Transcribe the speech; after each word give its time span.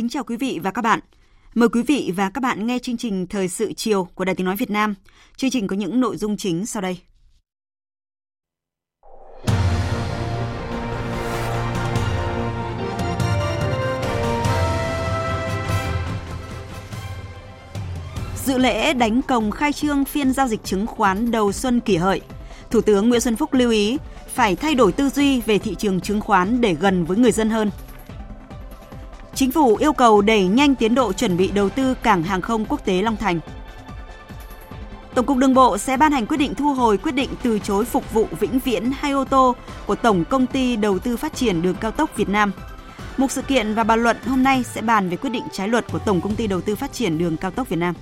Kính 0.00 0.08
chào 0.08 0.24
quý 0.24 0.36
vị 0.36 0.60
và 0.62 0.70
các 0.70 0.82
bạn. 0.82 1.00
Mời 1.54 1.68
quý 1.68 1.82
vị 1.82 2.12
và 2.16 2.30
các 2.30 2.40
bạn 2.40 2.66
nghe 2.66 2.78
chương 2.78 2.96
trình 2.96 3.26
Thời 3.26 3.48
sự 3.48 3.72
chiều 3.72 4.08
của 4.14 4.24
Đài 4.24 4.34
Tiếng 4.34 4.44
Nói 4.46 4.56
Việt 4.56 4.70
Nam. 4.70 4.94
Chương 5.36 5.50
trình 5.50 5.66
có 5.66 5.76
những 5.76 6.00
nội 6.00 6.16
dung 6.16 6.36
chính 6.36 6.66
sau 6.66 6.82
đây. 6.82 6.98
Dự 18.44 18.58
lễ 18.58 18.92
đánh 18.92 19.22
cồng 19.22 19.50
khai 19.50 19.72
trương 19.72 20.04
phiên 20.04 20.32
giao 20.32 20.48
dịch 20.48 20.64
chứng 20.64 20.86
khoán 20.86 21.30
đầu 21.30 21.52
xuân 21.52 21.80
kỷ 21.80 21.96
hợi, 21.96 22.20
Thủ 22.70 22.80
tướng 22.80 23.08
Nguyễn 23.08 23.20
Xuân 23.20 23.36
Phúc 23.36 23.54
lưu 23.54 23.70
ý 23.70 23.98
phải 24.34 24.56
thay 24.56 24.74
đổi 24.74 24.92
tư 24.92 25.08
duy 25.08 25.40
về 25.40 25.58
thị 25.58 25.74
trường 25.74 26.00
chứng 26.00 26.20
khoán 26.20 26.60
để 26.60 26.74
gần 26.74 27.04
với 27.04 27.16
người 27.16 27.32
dân 27.32 27.50
hơn– 27.50 27.70
Chính 29.34 29.52
phủ 29.52 29.76
yêu 29.76 29.92
cầu 29.92 30.20
đẩy 30.20 30.44
nhanh 30.44 30.74
tiến 30.74 30.94
độ 30.94 31.12
chuẩn 31.12 31.36
bị 31.36 31.50
đầu 31.50 31.68
tư 31.70 31.94
cảng 31.94 32.22
hàng 32.22 32.40
không 32.40 32.64
quốc 32.64 32.84
tế 32.84 33.02
Long 33.02 33.16
Thành. 33.16 33.40
Tổng 35.14 35.26
cục 35.26 35.36
Đường 35.36 35.54
bộ 35.54 35.78
sẽ 35.78 35.96
ban 35.96 36.12
hành 36.12 36.26
quyết 36.26 36.36
định 36.36 36.54
thu 36.54 36.74
hồi 36.74 36.98
quyết 36.98 37.12
định 37.12 37.30
từ 37.42 37.58
chối 37.58 37.84
phục 37.84 38.12
vụ 38.12 38.28
vĩnh 38.40 38.58
viễn 38.58 38.92
hai 38.98 39.12
ô 39.12 39.24
tô 39.24 39.54
của 39.86 39.94
Tổng 39.94 40.24
công 40.24 40.46
ty 40.46 40.76
Đầu 40.76 40.98
tư 40.98 41.16
Phát 41.16 41.34
triển 41.34 41.62
Đường 41.62 41.74
cao 41.80 41.90
tốc 41.90 42.16
Việt 42.16 42.28
Nam. 42.28 42.52
Mục 43.16 43.30
sự 43.30 43.42
kiện 43.42 43.74
và 43.74 43.84
bàn 43.84 44.02
luận 44.02 44.16
hôm 44.26 44.42
nay 44.42 44.62
sẽ 44.62 44.82
bàn 44.82 45.08
về 45.08 45.16
quyết 45.16 45.30
định 45.30 45.44
trái 45.52 45.68
luật 45.68 45.92
của 45.92 45.98
Tổng 45.98 46.20
công 46.20 46.36
ty 46.36 46.46
Đầu 46.46 46.60
tư 46.60 46.76
Phát 46.76 46.92
triển 46.92 47.18
Đường 47.18 47.36
cao 47.36 47.50
tốc 47.50 47.68
Việt 47.68 47.76
Nam. 47.76 47.94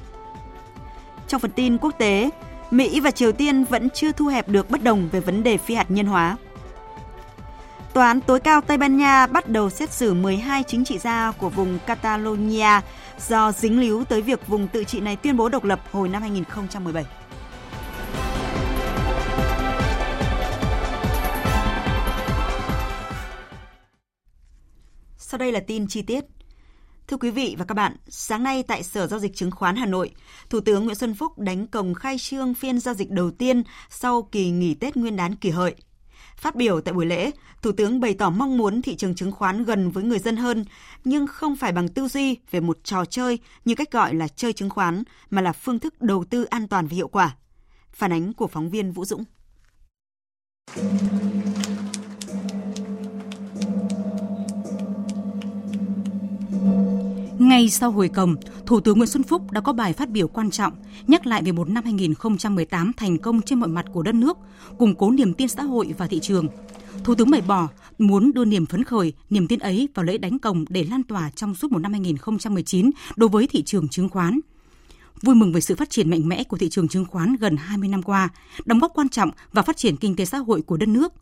Trong 1.28 1.40
phần 1.40 1.50
tin 1.50 1.78
quốc 1.78 1.94
tế, 1.98 2.30
Mỹ 2.70 3.00
và 3.00 3.10
Triều 3.10 3.32
Tiên 3.32 3.64
vẫn 3.64 3.90
chưa 3.90 4.12
thu 4.12 4.26
hẹp 4.26 4.48
được 4.48 4.70
bất 4.70 4.82
đồng 4.82 5.08
về 5.12 5.20
vấn 5.20 5.42
đề 5.42 5.56
phi 5.56 5.74
hạt 5.74 5.90
nhân 5.90 6.06
hóa. 6.06 6.36
Tòa 7.94 8.06
án 8.06 8.20
tối 8.20 8.40
cao 8.40 8.60
Tây 8.60 8.78
Ban 8.78 8.96
Nha 8.96 9.26
bắt 9.26 9.48
đầu 9.48 9.70
xét 9.70 9.92
xử 9.92 10.14
12 10.14 10.62
chính 10.62 10.84
trị 10.84 10.98
gia 10.98 11.32
của 11.32 11.48
vùng 11.48 11.78
Catalonia 11.86 12.80
do 13.28 13.52
dính 13.52 13.80
líu 13.80 14.04
tới 14.04 14.22
việc 14.22 14.46
vùng 14.48 14.68
tự 14.68 14.84
trị 14.84 15.00
này 15.00 15.16
tuyên 15.16 15.36
bố 15.36 15.48
độc 15.48 15.64
lập 15.64 15.80
hồi 15.92 16.08
năm 16.08 16.22
2017. 16.22 17.04
Sau 25.16 25.38
đây 25.38 25.52
là 25.52 25.60
tin 25.60 25.86
chi 25.88 26.02
tiết. 26.02 26.24
Thưa 27.08 27.16
quý 27.16 27.30
vị 27.30 27.54
và 27.58 27.64
các 27.64 27.74
bạn, 27.74 27.96
sáng 28.08 28.42
nay 28.42 28.62
tại 28.62 28.82
Sở 28.82 29.06
Giao 29.06 29.20
dịch 29.20 29.36
Chứng 29.36 29.50
khoán 29.50 29.76
Hà 29.76 29.86
Nội, 29.86 30.10
Thủ 30.50 30.60
tướng 30.60 30.84
Nguyễn 30.84 30.94
Xuân 30.94 31.14
Phúc 31.14 31.38
đánh 31.38 31.66
cổng 31.66 31.94
khai 31.94 32.16
trương 32.18 32.54
phiên 32.54 32.80
giao 32.80 32.94
dịch 32.94 33.10
đầu 33.10 33.30
tiên 33.30 33.62
sau 33.90 34.22
kỳ 34.22 34.50
nghỉ 34.50 34.74
Tết 34.74 34.96
Nguyên 34.96 35.16
đán 35.16 35.34
kỷ 35.34 35.50
hợi– 35.50 35.74
Phát 36.38 36.54
biểu 36.54 36.80
tại 36.80 36.94
buổi 36.94 37.06
lễ, 37.06 37.30
Thủ 37.62 37.72
tướng 37.72 38.00
bày 38.00 38.14
tỏ 38.14 38.30
mong 38.30 38.58
muốn 38.58 38.82
thị 38.82 38.96
trường 38.96 39.14
chứng 39.14 39.32
khoán 39.32 39.64
gần 39.64 39.90
với 39.90 40.04
người 40.04 40.18
dân 40.18 40.36
hơn, 40.36 40.64
nhưng 41.04 41.26
không 41.26 41.56
phải 41.56 41.72
bằng 41.72 41.88
tư 41.88 42.08
duy 42.08 42.36
về 42.50 42.60
một 42.60 42.78
trò 42.84 43.04
chơi 43.04 43.38
như 43.64 43.74
cách 43.74 43.90
gọi 43.90 44.14
là 44.14 44.28
chơi 44.28 44.52
chứng 44.52 44.70
khoán, 44.70 45.02
mà 45.30 45.42
là 45.42 45.52
phương 45.52 45.78
thức 45.78 46.02
đầu 46.02 46.24
tư 46.24 46.44
an 46.44 46.68
toàn 46.68 46.86
và 46.86 46.94
hiệu 46.94 47.08
quả. 47.08 47.36
Phản 47.92 48.12
ánh 48.12 48.32
của 48.32 48.46
phóng 48.46 48.70
viên 48.70 48.92
Vũ 48.92 49.04
Dũng. 49.04 49.24
Ngay 57.48 57.68
sau 57.68 57.90
hồi 57.90 58.10
cầm, 58.14 58.36
Thủ 58.66 58.80
tướng 58.80 58.98
Nguyễn 58.98 59.08
Xuân 59.08 59.22
Phúc 59.22 59.50
đã 59.50 59.60
có 59.60 59.72
bài 59.72 59.92
phát 59.92 60.10
biểu 60.10 60.28
quan 60.28 60.50
trọng, 60.50 60.72
nhắc 61.06 61.26
lại 61.26 61.42
về 61.42 61.52
một 61.52 61.68
năm 61.68 61.84
2018 61.84 62.92
thành 62.96 63.18
công 63.18 63.42
trên 63.42 63.60
mọi 63.60 63.68
mặt 63.68 63.84
của 63.92 64.02
đất 64.02 64.14
nước, 64.14 64.38
củng 64.78 64.94
cố 64.94 65.10
niềm 65.10 65.34
tin 65.34 65.48
xã 65.48 65.62
hội 65.62 65.94
và 65.98 66.06
thị 66.06 66.20
trường. 66.20 66.48
Thủ 67.04 67.14
tướng 67.14 67.30
bày 67.30 67.40
bỏ 67.40 67.68
muốn 67.98 68.32
đưa 68.32 68.44
niềm 68.44 68.66
phấn 68.66 68.84
khởi, 68.84 69.12
niềm 69.30 69.48
tin 69.48 69.58
ấy 69.58 69.88
vào 69.94 70.04
lễ 70.04 70.18
đánh 70.18 70.38
cồng 70.38 70.64
để 70.68 70.84
lan 70.90 71.02
tỏa 71.02 71.30
trong 71.30 71.54
suốt 71.54 71.72
một 71.72 71.78
năm 71.78 71.92
2019 71.92 72.90
đối 73.16 73.28
với 73.28 73.46
thị 73.46 73.62
trường 73.62 73.88
chứng 73.88 74.08
khoán. 74.08 74.40
Vui 75.22 75.34
mừng 75.34 75.52
về 75.52 75.60
sự 75.60 75.74
phát 75.74 75.90
triển 75.90 76.10
mạnh 76.10 76.28
mẽ 76.28 76.44
của 76.44 76.56
thị 76.56 76.68
trường 76.68 76.88
chứng 76.88 77.04
khoán 77.04 77.36
gần 77.36 77.56
20 77.56 77.88
năm 77.88 78.02
qua, 78.02 78.28
đóng 78.64 78.78
góp 78.78 78.92
quan 78.94 79.08
trọng 79.08 79.30
vào 79.52 79.64
phát 79.64 79.76
triển 79.76 79.96
kinh 79.96 80.16
tế 80.16 80.24
xã 80.24 80.38
hội 80.38 80.62
của 80.62 80.76
đất 80.76 80.88
nước. 80.88 81.12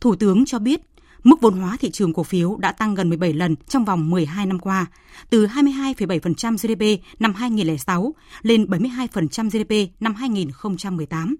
Thủ 0.00 0.16
tướng 0.16 0.44
cho 0.44 0.58
biết 0.58 0.80
Mức 1.26 1.40
vốn 1.40 1.54
hóa 1.58 1.76
thị 1.80 1.90
trường 1.90 2.12
cổ 2.12 2.22
phiếu 2.22 2.56
đã 2.56 2.72
tăng 2.72 2.94
gần 2.94 3.08
17 3.08 3.32
lần 3.32 3.56
trong 3.68 3.84
vòng 3.84 4.10
12 4.10 4.46
năm 4.46 4.58
qua, 4.58 4.86
từ 5.30 5.46
22,7% 5.46 6.56
GDP 6.56 7.02
năm 7.20 7.34
2006 7.34 8.14
lên 8.42 8.64
72% 8.64 9.50
GDP 9.50 9.92
năm 10.00 10.14
2018. 10.14 11.36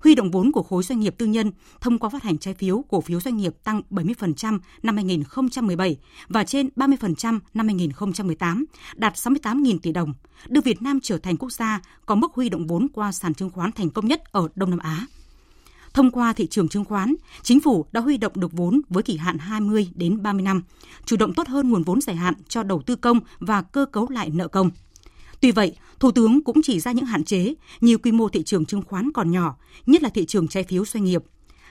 Huy 0.00 0.14
động 0.14 0.30
vốn 0.30 0.52
của 0.52 0.62
khối 0.62 0.82
doanh 0.82 1.00
nghiệp 1.00 1.14
tư 1.18 1.26
nhân 1.26 1.52
thông 1.80 1.98
qua 1.98 2.10
phát 2.10 2.22
hành 2.22 2.38
trái 2.38 2.54
phiếu 2.54 2.84
cổ 2.88 3.00
phiếu 3.00 3.20
doanh 3.20 3.36
nghiệp 3.36 3.54
tăng 3.64 3.82
70% 3.90 4.58
năm 4.82 4.96
2017 4.96 5.96
và 6.28 6.44
trên 6.44 6.68
30% 6.76 7.38
năm 7.54 7.66
2018, 7.66 8.64
đạt 8.94 9.14
68.000 9.14 9.78
tỷ 9.78 9.92
đồng, 9.92 10.14
đưa 10.48 10.60
Việt 10.60 10.82
Nam 10.82 11.00
trở 11.02 11.18
thành 11.18 11.36
quốc 11.36 11.52
gia 11.52 11.80
có 12.06 12.14
mức 12.14 12.32
huy 12.34 12.48
động 12.48 12.66
vốn 12.66 12.86
qua 12.94 13.12
sàn 13.12 13.34
chứng 13.34 13.50
khoán 13.50 13.72
thành 13.72 13.90
công 13.90 14.06
nhất 14.06 14.22
ở 14.32 14.48
Đông 14.54 14.70
Nam 14.70 14.78
Á. 14.78 15.06
Thông 15.94 16.10
qua 16.10 16.32
thị 16.32 16.46
trường 16.46 16.68
chứng 16.68 16.84
khoán, 16.84 17.14
chính 17.42 17.60
phủ 17.60 17.86
đã 17.92 18.00
huy 18.00 18.16
động 18.16 18.32
được 18.34 18.52
vốn 18.52 18.80
với 18.88 19.02
kỳ 19.02 19.16
hạn 19.16 19.38
20 19.38 19.88
đến 19.94 20.22
30 20.22 20.42
năm, 20.42 20.62
chủ 21.04 21.16
động 21.16 21.34
tốt 21.34 21.48
hơn 21.48 21.70
nguồn 21.70 21.82
vốn 21.82 22.00
dài 22.00 22.16
hạn 22.16 22.34
cho 22.48 22.62
đầu 22.62 22.82
tư 22.82 22.96
công 22.96 23.20
và 23.38 23.62
cơ 23.62 23.86
cấu 23.86 24.08
lại 24.08 24.30
nợ 24.30 24.48
công. 24.48 24.70
Tuy 25.40 25.50
vậy, 25.50 25.76
Thủ 26.00 26.10
tướng 26.10 26.42
cũng 26.42 26.62
chỉ 26.62 26.80
ra 26.80 26.92
những 26.92 27.04
hạn 27.04 27.24
chế 27.24 27.54
như 27.80 27.98
quy 27.98 28.12
mô 28.12 28.28
thị 28.28 28.42
trường 28.42 28.64
chứng 28.64 28.82
khoán 28.82 29.12
còn 29.12 29.30
nhỏ, 29.30 29.56
nhất 29.86 30.02
là 30.02 30.08
thị 30.08 30.26
trường 30.26 30.48
trái 30.48 30.64
phiếu 30.64 30.84
doanh 30.84 31.04
nghiệp. 31.04 31.22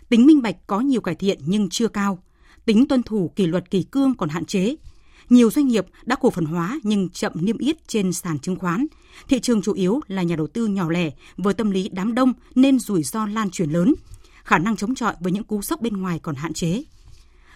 Tính 0.09 0.25
minh 0.25 0.41
bạch 0.41 0.67
có 0.67 0.79
nhiều 0.79 1.01
cải 1.01 1.15
thiện 1.15 1.39
nhưng 1.45 1.69
chưa 1.69 1.87
cao. 1.87 2.23
Tính 2.65 2.87
tuân 2.87 3.03
thủ 3.03 3.31
kỷ 3.35 3.45
luật 3.45 3.71
kỳ 3.71 3.83
cương 3.83 4.15
còn 4.15 4.29
hạn 4.29 4.45
chế. 4.45 4.75
Nhiều 5.29 5.51
doanh 5.51 5.67
nghiệp 5.67 5.85
đã 6.05 6.15
cổ 6.15 6.29
phần 6.29 6.45
hóa 6.45 6.79
nhưng 6.83 7.09
chậm 7.09 7.31
niêm 7.35 7.57
yết 7.57 7.87
trên 7.87 8.13
sàn 8.13 8.39
chứng 8.39 8.55
khoán. 8.55 8.85
Thị 9.29 9.39
trường 9.39 9.61
chủ 9.61 9.73
yếu 9.73 10.01
là 10.07 10.23
nhà 10.23 10.35
đầu 10.35 10.47
tư 10.47 10.67
nhỏ 10.67 10.89
lẻ 10.89 11.11
với 11.37 11.53
tâm 11.53 11.71
lý 11.71 11.89
đám 11.89 12.15
đông 12.15 12.33
nên 12.55 12.79
rủi 12.79 13.03
ro 13.03 13.25
lan 13.25 13.49
truyền 13.49 13.69
lớn– 13.69 13.93
khả 14.43 14.57
năng 14.57 14.75
chống 14.75 14.95
chọi 14.95 15.13
với 15.19 15.31
những 15.31 15.43
cú 15.43 15.61
sốc 15.61 15.81
bên 15.81 15.97
ngoài 15.97 16.19
còn 16.23 16.35
hạn 16.35 16.53
chế. 16.53 16.83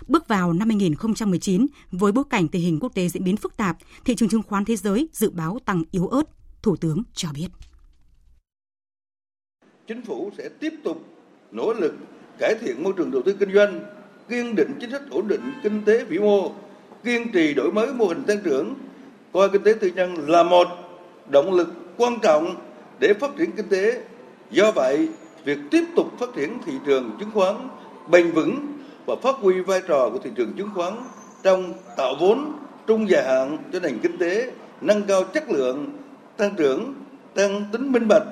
Bước 0.07 0.27
vào 0.27 0.53
năm 0.53 0.69
2019, 0.69 1.65
với 1.91 2.11
bối 2.11 2.23
cảnh 2.29 2.47
tình 2.47 2.61
hình 2.61 2.79
quốc 2.81 2.95
tế 2.95 3.07
diễn 3.07 3.23
biến 3.23 3.37
phức 3.37 3.57
tạp, 3.57 3.77
thị 4.05 4.15
trường 4.15 4.29
chứng 4.29 4.43
khoán 4.43 4.65
thế 4.65 4.75
giới 4.75 5.09
dự 5.13 5.29
báo 5.29 5.59
tăng 5.65 5.83
yếu 5.91 6.07
ớt, 6.07 6.23
Thủ 6.61 6.75
tướng 6.75 7.03
cho 7.13 7.29
biết. 7.35 7.47
Chính 9.87 10.05
phủ 10.05 10.31
sẽ 10.37 10.49
tiếp 10.59 10.73
tục 10.83 11.05
nỗ 11.51 11.73
lực 11.73 11.95
cải 12.39 12.55
thiện 12.61 12.83
môi 12.83 12.93
trường 12.97 13.11
đầu 13.11 13.21
tư 13.25 13.35
kinh 13.39 13.53
doanh, 13.53 13.85
kiên 14.29 14.55
định 14.55 14.71
chính 14.81 14.91
sách 14.91 15.01
ổn 15.09 15.27
định 15.27 15.41
kinh 15.63 15.83
tế 15.85 16.05
vĩ 16.05 16.19
mô, 16.19 16.51
kiên 17.03 17.31
trì 17.31 17.53
đổi 17.53 17.71
mới 17.71 17.93
mô 17.93 18.05
hình 18.05 18.23
tăng 18.23 18.37
trưởng, 18.43 18.75
coi 19.33 19.49
kinh 19.49 19.63
tế 19.63 19.73
tư 19.73 19.91
nhân 19.95 20.29
là 20.29 20.43
một 20.43 20.67
động 21.29 21.53
lực 21.53 21.67
quan 21.97 22.19
trọng 22.21 22.55
để 22.99 23.13
phát 23.13 23.31
triển 23.37 23.51
kinh 23.51 23.69
tế. 23.69 24.01
Do 24.51 24.71
vậy, 24.71 25.07
việc 25.43 25.57
tiếp 25.71 25.83
tục 25.95 26.07
phát 26.19 26.29
triển 26.35 26.57
thị 26.65 26.73
trường 26.85 27.11
chứng 27.19 27.31
khoán 27.31 27.55
bền 28.09 28.31
vững 28.31 28.67
và 29.05 29.15
phát 29.23 29.35
huy 29.35 29.61
vai 29.61 29.81
trò 29.87 30.09
của 30.09 30.19
thị 30.23 30.29
trường 30.35 30.53
chứng 30.57 30.69
khoán 30.75 30.93
trong 31.43 31.73
tạo 31.97 32.15
vốn 32.19 32.53
trung 32.87 33.09
dài 33.09 33.23
hạn 33.23 33.57
cho 33.73 33.79
nền 33.79 33.99
kinh 34.03 34.17
tế, 34.17 34.51
nâng 34.81 35.03
cao 35.03 35.23
chất 35.23 35.49
lượng 35.49 35.97
tăng 36.37 36.55
trưởng, 36.57 36.93
tăng 37.35 37.65
tính 37.71 37.91
minh 37.91 38.07
bạch 38.07 38.27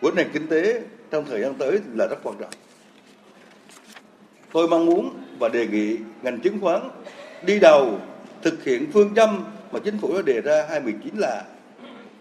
của 0.00 0.10
nền 0.10 0.28
kinh 0.32 0.46
tế 0.48 0.82
trong 1.10 1.24
thời 1.24 1.40
gian 1.40 1.54
tới 1.54 1.80
là 1.94 2.06
rất 2.06 2.16
quan 2.22 2.36
trọng. 2.40 2.50
Tôi 4.52 4.68
mong 4.68 4.86
muốn 4.86 5.10
và 5.38 5.48
đề 5.48 5.66
nghị 5.66 5.96
ngành 6.22 6.40
chứng 6.40 6.60
khoán 6.60 6.80
đi 7.42 7.58
đầu 7.58 8.00
thực 8.42 8.64
hiện 8.64 8.90
phương 8.92 9.14
châm 9.14 9.44
mà 9.72 9.78
chính 9.84 9.98
phủ 9.98 10.14
đã 10.14 10.22
đề 10.22 10.40
ra 10.40 10.66
2019 10.68 11.14
là 11.16 11.44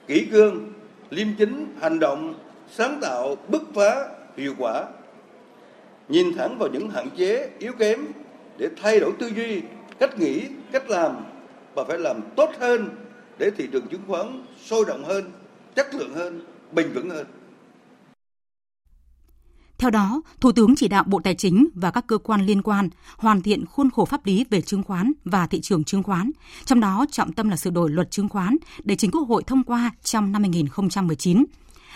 kỹ 0.07 0.27
cương, 0.31 0.74
liêm 1.10 1.27
chính, 1.38 1.75
hành 1.81 2.00
động 2.00 2.33
sáng 2.71 3.00
tạo, 3.01 3.36
bứt 3.48 3.62
phá, 3.75 4.07
hiệu 4.38 4.54
quả. 4.57 4.86
Nhìn 6.07 6.33
thẳng 6.38 6.57
vào 6.60 6.69
những 6.69 6.89
hạn 6.89 7.10
chế, 7.18 7.50
yếu 7.60 7.74
kém 7.74 8.06
để 8.57 8.69
thay 8.81 9.00
đổi 9.00 9.12
tư 9.19 9.31
duy, 9.36 9.62
cách 10.00 10.19
nghĩ, 10.19 10.42
cách 10.71 10.89
làm 10.89 11.16
và 11.75 11.83
phải 11.83 12.00
làm 12.00 12.21
tốt 12.36 12.50
hơn 12.60 12.89
để 13.38 13.51
thị 13.57 13.68
trường 13.71 13.88
chứng 13.88 14.01
khoán 14.07 14.44
sôi 14.66 14.86
động 14.88 15.04
hơn, 15.04 15.31
chất 15.75 15.95
lượng 15.95 16.13
hơn, 16.13 16.42
bền 16.71 16.92
vững 16.94 17.10
hơn. 17.10 17.25
Theo 19.80 19.90
đó, 19.90 20.22
Thủ 20.40 20.52
tướng 20.52 20.76
chỉ 20.76 20.88
đạo 20.88 21.04
Bộ 21.08 21.20
Tài 21.24 21.36
chính 21.36 21.68
và 21.74 21.92
các 21.92 22.08
cơ 22.08 22.18
quan 22.18 22.46
liên 22.46 22.62
quan 22.62 22.90
hoàn 23.18 23.42
thiện 23.42 23.66
khuôn 23.66 23.90
khổ 23.92 24.06
pháp 24.06 24.26
lý 24.26 24.46
về 24.50 24.62
chứng 24.62 24.84
khoán 24.84 25.12
và 25.26 25.48
thị 25.48 25.62
trường 25.62 25.84
chứng 25.84 26.04
khoán, 26.04 26.31
trong 26.66 26.80
đó 26.80 27.06
trọng 27.12 27.34
tâm 27.34 27.50
là 27.50 27.56
sửa 27.56 27.70
đổi 27.70 27.90
luật 27.90 28.12
chứng 28.12 28.30
khoán 28.30 28.58
để 28.84 28.96
chính 28.96 29.12
Quốc 29.12 29.22
hội 29.22 29.44
thông 29.48 29.64
qua 29.64 29.92
trong 30.04 30.31
năm 30.31 30.42
2019. 30.42 31.46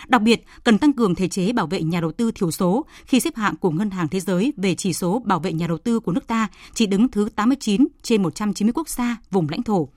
Đặc 0.08 0.22
biệt, 0.22 0.44
cần 0.64 0.78
tăng 0.78 0.92
cường 0.92 1.14
thể 1.14 1.28
chế 1.28 1.52
bảo 1.52 1.66
vệ 1.66 1.82
nhà 1.82 2.00
đầu 2.00 2.12
tư 2.12 2.30
thiểu 2.32 2.50
số 2.50 2.84
khi 3.04 3.20
xếp 3.20 3.36
hạng 3.36 3.56
của 3.56 3.70
Ngân 3.70 3.90
hàng 3.90 4.08
Thế 4.08 4.20
giới 4.20 4.52
về 4.56 4.74
chỉ 4.74 4.92
số 4.92 5.22
bảo 5.24 5.38
vệ 5.38 5.52
nhà 5.52 5.66
đầu 5.66 5.78
tư 5.78 6.00
của 6.00 6.12
nước 6.12 6.26
ta 6.26 6.48
chỉ 6.74 6.86
đứng 6.86 7.08
thứ 7.08 7.28
89 7.36 7.86
trên 8.02 8.22
190 8.22 8.72
quốc 8.72 8.88
gia, 8.88 9.16
vùng 9.30 9.48
lãnh 9.48 9.62
thổ. 9.62 9.88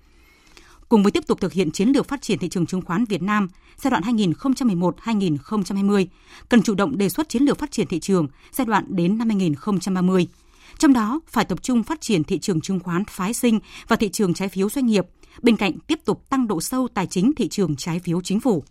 Cùng 0.89 1.03
với 1.03 1.11
tiếp 1.11 1.27
tục 1.27 1.41
thực 1.41 1.53
hiện 1.53 1.71
chiến 1.71 1.89
lược 1.89 2.07
phát 2.07 2.21
triển 2.21 2.39
thị 2.39 2.49
trường 2.49 2.65
chứng 2.65 2.81
khoán 2.81 3.05
Việt 3.05 3.21
Nam 3.21 3.47
giai 3.77 3.91
đoạn 3.91 4.03
2011-2020, 4.03 6.05
cần 6.49 6.61
chủ 6.61 6.75
động 6.75 6.97
đề 6.97 7.09
xuất 7.09 7.29
chiến 7.29 7.43
lược 7.43 7.59
phát 7.59 7.71
triển 7.71 7.87
thị 7.87 7.99
trường 7.99 8.27
giai 8.51 8.65
đoạn 8.65 8.85
đến 8.89 9.17
năm 9.17 9.29
2030. 9.29 10.27
Trong 10.77 10.93
đó, 10.93 11.19
phải 11.27 11.45
tập 11.45 11.63
trung 11.63 11.83
phát 11.83 12.01
triển 12.01 12.23
thị 12.23 12.39
trường 12.39 12.61
chứng 12.61 12.79
khoán 12.79 13.05
phái 13.05 13.33
sinh 13.33 13.59
và 13.87 13.95
thị 13.95 14.09
trường 14.09 14.33
trái 14.33 14.49
phiếu 14.49 14.69
doanh 14.69 14.85
nghiệp, 14.85 15.05
bên 15.41 15.57
cạnh 15.57 15.79
tiếp 15.79 15.99
tục 16.05 16.29
tăng 16.29 16.47
độ 16.47 16.61
sâu 16.61 16.87
tài 16.93 17.07
chính 17.07 17.33
thị 17.35 17.47
trường 17.47 17.75
trái 17.75 17.99
phiếu 17.99 18.21
chính 18.21 18.39
phủ. 18.39 18.63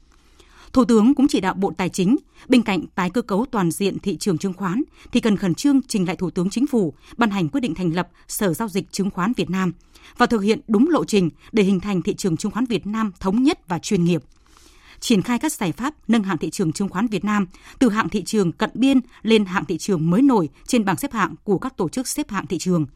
Thủ 0.77 0.85
tướng 0.85 1.15
cũng 1.15 1.29
chỉ 1.29 1.41
đạo 1.41 1.55
Bộ 1.55 1.73
Tài 1.77 1.89
chính, 1.89 2.17
bên 2.49 2.63
cạnh 2.63 2.87
tái 2.95 3.11
cơ 3.11 3.23
cấu 3.23 3.47
toàn 3.51 3.71
diện 3.71 3.99
thị 3.99 4.17
trường 4.17 4.39
chứng 4.39 4.53
khoán, 4.53 4.83
thì 5.13 5.21
cần 5.21 5.37
khẩn 5.37 5.55
trương 5.55 5.81
trình 5.89 6.07
lại 6.07 6.17
Thủ 6.17 6.31
tướng 6.31 6.51
Chính 6.51 6.67
phủ 6.67 6.95
ban 7.17 7.31
hành 7.31 7.49
quyết 7.49 7.61
định 7.61 7.75
thành 7.75 7.95
lập 7.95 8.09
Sở 8.29 8.55
Giao 8.55 8.69
dịch 8.69 8.93
Chứng 8.93 9.11
khoán 9.11 9.33
Việt 9.37 9.51
Nam 9.51 9.73
và 10.17 10.27
thực 10.27 10.41
hiện 10.41 10.61
đúng 10.69 10.89
lộ 10.91 11.05
trình 11.05 11.31
để 11.53 11.63
hình 11.63 11.81
thành 11.81 12.03
thị 12.03 12.15
trường 12.15 12.37
chứng 12.37 12.53
khoán 12.53 12.65
Việt 12.65 12.87
Nam 12.87 13.13
thống 13.21 13.43
nhất 13.43 13.69
và 13.69 13.79
chuyên 13.79 14.05
nghiệp. 14.05 14.23
Triển 15.01 15.23
khai 15.23 15.39
các 15.39 15.53
giải 15.53 15.73
pháp 15.73 15.95
nâng 16.09 16.23
hạng 16.23 16.39
thị 16.39 16.51
trường 16.51 16.73
chứng 16.73 16.89
khoán 16.89 17.07
Việt 17.07 17.25
Nam 17.25 17.47
từ 17.79 17.89
hạng 17.89 18.09
thị 18.09 18.23
trường 18.25 18.53
cận 18.53 18.71
biên 18.75 19.01
lên 19.23 19.45
hạng 19.45 19.65
thị 19.65 19.79
trường 19.79 20.11
mới 20.11 20.23
nổi 20.23 20.49
trên 20.67 20.85
bảng 20.85 20.97
xếp 20.97 21.13
hạng 21.13 21.35
của 21.45 21.59
các 21.59 21.77
tổ 21.77 21.89
chức 21.89 22.09
xếp 22.09 22.31
hạng 22.31 22.47
thị 22.47 22.59
trường 22.59 22.87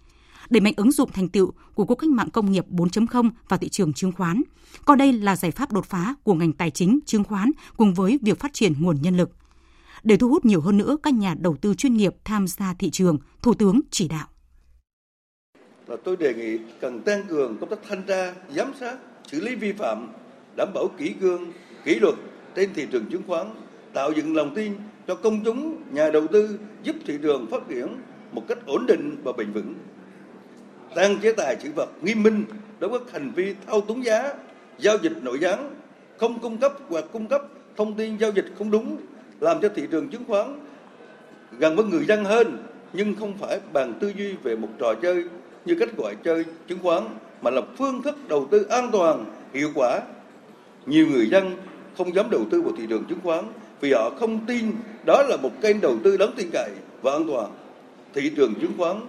đẩy 0.51 0.61
mạnh 0.61 0.75
ứng 0.77 0.93
dụng 0.93 1.11
thành 1.13 1.29
tựu 1.29 1.53
của 1.75 1.85
cuộc 1.85 1.95
cách 1.95 2.11
mạng 2.11 2.31
công 2.31 2.53
nghiệp 2.53 2.65
4.0 2.71 3.31
vào 3.49 3.59
thị 3.59 3.69
trường 3.69 3.93
chứng 3.93 4.13
khoán. 4.13 4.43
Coi 4.85 4.97
đây 4.97 5.13
là 5.13 5.37
giải 5.37 5.51
pháp 5.51 5.73
đột 5.73 5.87
phá 5.87 6.15
của 6.23 6.35
ngành 6.35 6.53
tài 6.53 6.71
chính, 6.71 6.99
chứng 7.07 7.25
khoán 7.25 7.51
cùng 7.77 7.95
với 7.95 8.19
việc 8.23 8.41
phát 8.41 8.53
triển 8.53 8.73
nguồn 8.79 9.03
nhân 9.03 9.17
lực. 9.17 9.31
Để 10.03 10.17
thu 10.17 10.29
hút 10.29 10.45
nhiều 10.45 10.61
hơn 10.61 10.79
nữa 10.79 10.97
các 11.03 11.15
nhà 11.15 11.35
đầu 11.39 11.57
tư 11.57 11.75
chuyên 11.75 11.95
nghiệp 11.95 12.15
tham 12.25 12.47
gia 12.47 12.75
thị 12.75 12.91
trường, 12.91 13.19
Thủ 13.43 13.55
tướng 13.55 13.81
chỉ 13.91 14.09
đạo. 14.09 14.27
Là 15.87 15.97
tôi 16.05 16.17
đề 16.17 16.35
nghị 16.35 16.59
cần 16.81 17.01
tăng 17.01 17.25
cường 17.29 17.57
công 17.61 17.71
tác 17.71 17.79
thanh 17.89 18.03
tra, 18.07 18.35
giám 18.57 18.73
sát, 18.81 18.97
xử 19.27 19.41
lý 19.41 19.55
vi 19.55 19.73
phạm, 19.73 20.09
đảm 20.57 20.69
bảo 20.75 20.89
kỹ 20.99 21.15
cương, 21.21 21.53
kỷ 21.85 21.95
luật 21.95 22.15
trên 22.57 22.75
thị 22.75 22.87
trường 22.93 23.07
chứng 23.11 23.23
khoán, 23.27 23.55
tạo 23.93 24.13
dựng 24.17 24.37
lòng 24.37 24.55
tin 24.55 24.73
cho 25.07 25.15
công 25.15 25.45
chúng, 25.45 25.83
nhà 25.93 26.11
đầu 26.11 26.27
tư 26.27 26.59
giúp 26.83 26.97
thị 27.07 27.19
trường 27.23 27.47
phát 27.51 27.69
triển 27.69 27.87
một 28.33 28.43
cách 28.49 28.59
ổn 28.67 28.87
định 28.87 29.17
và 29.25 29.33
bền 29.33 29.53
vững 29.53 29.75
tăng 30.95 31.21
chế 31.23 31.33
tài 31.33 31.57
xử 31.63 31.69
phạt 31.77 31.89
nghiêm 32.03 32.23
minh 32.23 32.45
đối 32.79 32.91
với 32.91 33.01
hành 33.13 33.33
vi 33.37 33.55
thao 33.67 33.81
túng 33.81 34.05
giá, 34.05 34.33
giao 34.79 34.97
dịch 35.03 35.13
nội 35.23 35.39
gián, 35.39 35.75
không 36.17 36.39
cung 36.39 36.57
cấp 36.59 36.73
hoặc 36.89 37.05
cung 37.13 37.27
cấp 37.27 37.43
thông 37.77 37.95
tin 37.95 38.17
giao 38.17 38.31
dịch 38.31 38.47
không 38.59 38.71
đúng, 38.71 38.97
làm 39.41 39.61
cho 39.63 39.69
thị 39.75 39.83
trường 39.91 40.09
chứng 40.09 40.25
khoán 40.29 40.61
gần 41.59 41.77
với 41.77 41.85
người 41.85 42.05
dân 42.05 42.25
hơn, 42.25 42.59
nhưng 42.93 43.15
không 43.15 43.39
phải 43.39 43.61
bằng 43.73 43.95
tư 44.01 44.13
duy 44.17 44.33
về 44.43 44.57
một 44.57 44.69
trò 44.79 44.95
chơi 45.03 45.25
như 45.65 45.77
cách 45.81 45.97
gọi 45.97 46.17
chơi 46.25 46.45
chứng 46.69 46.79
khoán, 46.83 47.03
mà 47.43 47.51
là 47.51 47.63
phương 47.79 48.03
thức 48.03 48.29
đầu 48.29 48.49
tư 48.51 48.67
an 48.71 48.91
toàn, 48.93 49.25
hiệu 49.55 49.71
quả. 49.75 50.01
Nhiều 50.87 51.07
người 51.07 51.27
dân 51.27 51.57
không 51.99 52.15
dám 52.15 52.31
đầu 52.31 52.45
tư 52.51 52.63
vào 52.63 52.73
thị 52.77 52.87
trường 52.89 53.05
chứng 53.05 53.19
khoán 53.23 53.45
vì 53.81 53.93
họ 53.93 54.11
không 54.11 54.47
tin 54.47 54.73
đó 55.05 55.23
là 55.23 55.37
một 55.37 55.51
kênh 55.61 55.81
đầu 55.81 55.97
tư 56.05 56.17
đáng 56.17 56.31
tin 56.37 56.51
cậy 56.53 56.71
và 57.03 57.13
an 57.13 57.25
toàn. 57.29 57.51
Thị 58.15 58.33
trường 58.37 58.55
chứng 58.61 58.73
khoán 58.79 59.01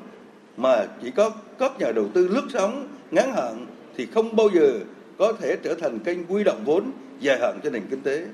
mà 0.57 0.87
chỉ 1.01 1.11
có 1.11 1.31
các 1.61 1.71
nhà 1.79 1.91
đầu 1.91 2.09
tư 2.13 2.27
lướt 2.27 2.47
sóng 2.53 2.87
ngắn 3.11 3.33
hạn 3.35 3.65
thì 3.97 4.05
không 4.05 4.35
bao 4.35 4.49
giờ 4.53 4.79
có 5.17 5.33
thể 5.41 5.57
trở 5.63 5.75
thành 5.81 5.99
kênh 5.99 6.25
quy 6.25 6.43
động 6.43 6.65
vốn 6.65 6.91
dài 7.19 7.39
hạn 7.41 7.59
cho 7.63 7.69
nền 7.69 7.83
kinh 7.89 8.01
tế 8.01 8.27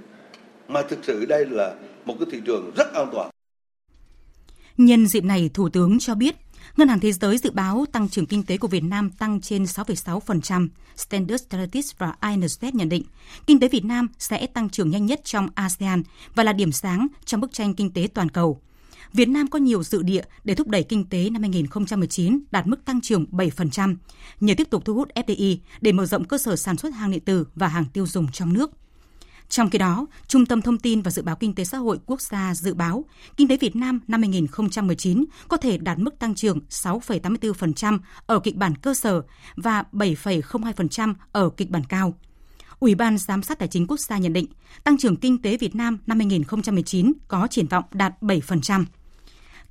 mà 0.67 0.81
thực 0.81 0.99
sự 1.03 1.25
đây 1.25 1.45
là 1.45 1.75
một 2.05 2.15
cái 2.19 2.27
thị 2.31 2.41
trường 2.45 2.71
rất 2.75 2.93
an 2.93 3.09
toàn. 3.13 3.29
Nhân 4.77 5.07
dịp 5.07 5.23
này, 5.23 5.49
Thủ 5.53 5.69
tướng 5.69 5.99
cho 5.99 6.15
biết 6.15 6.35
Ngân 6.77 6.87
hàng 6.87 6.99
Thế 6.99 7.11
giới 7.11 7.37
dự 7.37 7.51
báo 7.51 7.85
tăng 7.91 8.09
trưởng 8.09 8.25
kinh 8.25 8.43
tế 8.43 8.57
của 8.57 8.67
Việt 8.67 8.83
Nam 8.83 9.09
tăng 9.09 9.41
trên 9.41 9.63
6,6%. 9.63 10.67
Standard 10.95 11.43
Chartered 11.49 11.91
và 11.97 12.13
INSS 12.29 12.63
nhận 12.73 12.89
định, 12.89 13.03
kinh 13.47 13.59
tế 13.59 13.67
Việt 13.67 13.85
Nam 13.85 14.07
sẽ 14.19 14.47
tăng 14.47 14.69
trưởng 14.69 14.89
nhanh 14.89 15.05
nhất 15.05 15.21
trong 15.23 15.49
ASEAN 15.55 16.03
và 16.35 16.43
là 16.43 16.53
điểm 16.53 16.71
sáng 16.71 17.07
trong 17.25 17.41
bức 17.41 17.53
tranh 17.53 17.73
kinh 17.73 17.91
tế 17.93 18.07
toàn 18.13 18.29
cầu. 18.29 18.61
Việt 19.13 19.29
Nam 19.29 19.47
có 19.47 19.59
nhiều 19.59 19.83
dự 19.83 20.03
địa 20.03 20.23
để 20.43 20.55
thúc 20.55 20.67
đẩy 20.67 20.83
kinh 20.83 21.05
tế 21.09 21.29
năm 21.29 21.41
2019 21.41 22.39
đạt 22.51 22.67
mức 22.67 22.85
tăng 22.85 23.01
trưởng 23.01 23.25
7%, 23.31 23.95
nhờ 24.39 24.53
tiếp 24.57 24.69
tục 24.69 24.85
thu 24.85 24.93
hút 24.93 25.09
FDI 25.15 25.57
để 25.81 25.91
mở 25.91 26.05
rộng 26.05 26.25
cơ 26.25 26.37
sở 26.37 26.55
sản 26.55 26.77
xuất 26.77 26.93
hàng 26.93 27.11
điện 27.11 27.25
tử 27.25 27.47
và 27.55 27.67
hàng 27.67 27.85
tiêu 27.93 28.07
dùng 28.07 28.31
trong 28.31 28.53
nước. 28.53 28.71
Trong 29.49 29.69
khi 29.69 29.77
đó, 29.77 30.05
Trung 30.27 30.45
tâm 30.45 30.61
Thông 30.61 30.77
tin 30.77 31.01
và 31.01 31.11
Dự 31.11 31.21
báo 31.21 31.35
Kinh 31.35 31.55
tế 31.55 31.63
Xã 31.63 31.77
hội 31.77 31.99
Quốc 32.05 32.21
gia 32.21 32.55
dự 32.55 32.73
báo 32.73 33.05
kinh 33.37 33.47
tế 33.47 33.57
Việt 33.57 33.75
Nam 33.75 33.99
năm 34.07 34.21
2019 34.21 35.25
có 35.47 35.57
thể 35.57 35.77
đạt 35.77 35.99
mức 35.99 36.19
tăng 36.19 36.35
trưởng 36.35 36.59
6,84% 36.69 37.99
ở 38.25 38.39
kịch 38.39 38.55
bản 38.55 38.75
cơ 38.75 38.93
sở 38.93 39.21
và 39.55 39.83
7,02% 39.91 41.13
ở 41.31 41.49
kịch 41.49 41.69
bản 41.69 41.83
cao. 41.89 42.13
Ủy 42.79 42.95
ban 42.95 43.17
Giám 43.17 43.43
sát 43.43 43.59
Tài 43.59 43.67
chính 43.67 43.87
Quốc 43.87 43.99
gia 43.99 44.17
nhận 44.17 44.33
định 44.33 44.45
tăng 44.83 44.97
trưởng 44.97 45.15
kinh 45.15 45.41
tế 45.41 45.57
Việt 45.57 45.75
Nam 45.75 45.97
năm 46.07 46.19
2019 46.19 47.13
có 47.27 47.47
triển 47.47 47.67
vọng 47.67 47.83
đạt 47.91 48.13
7%. 48.21 48.85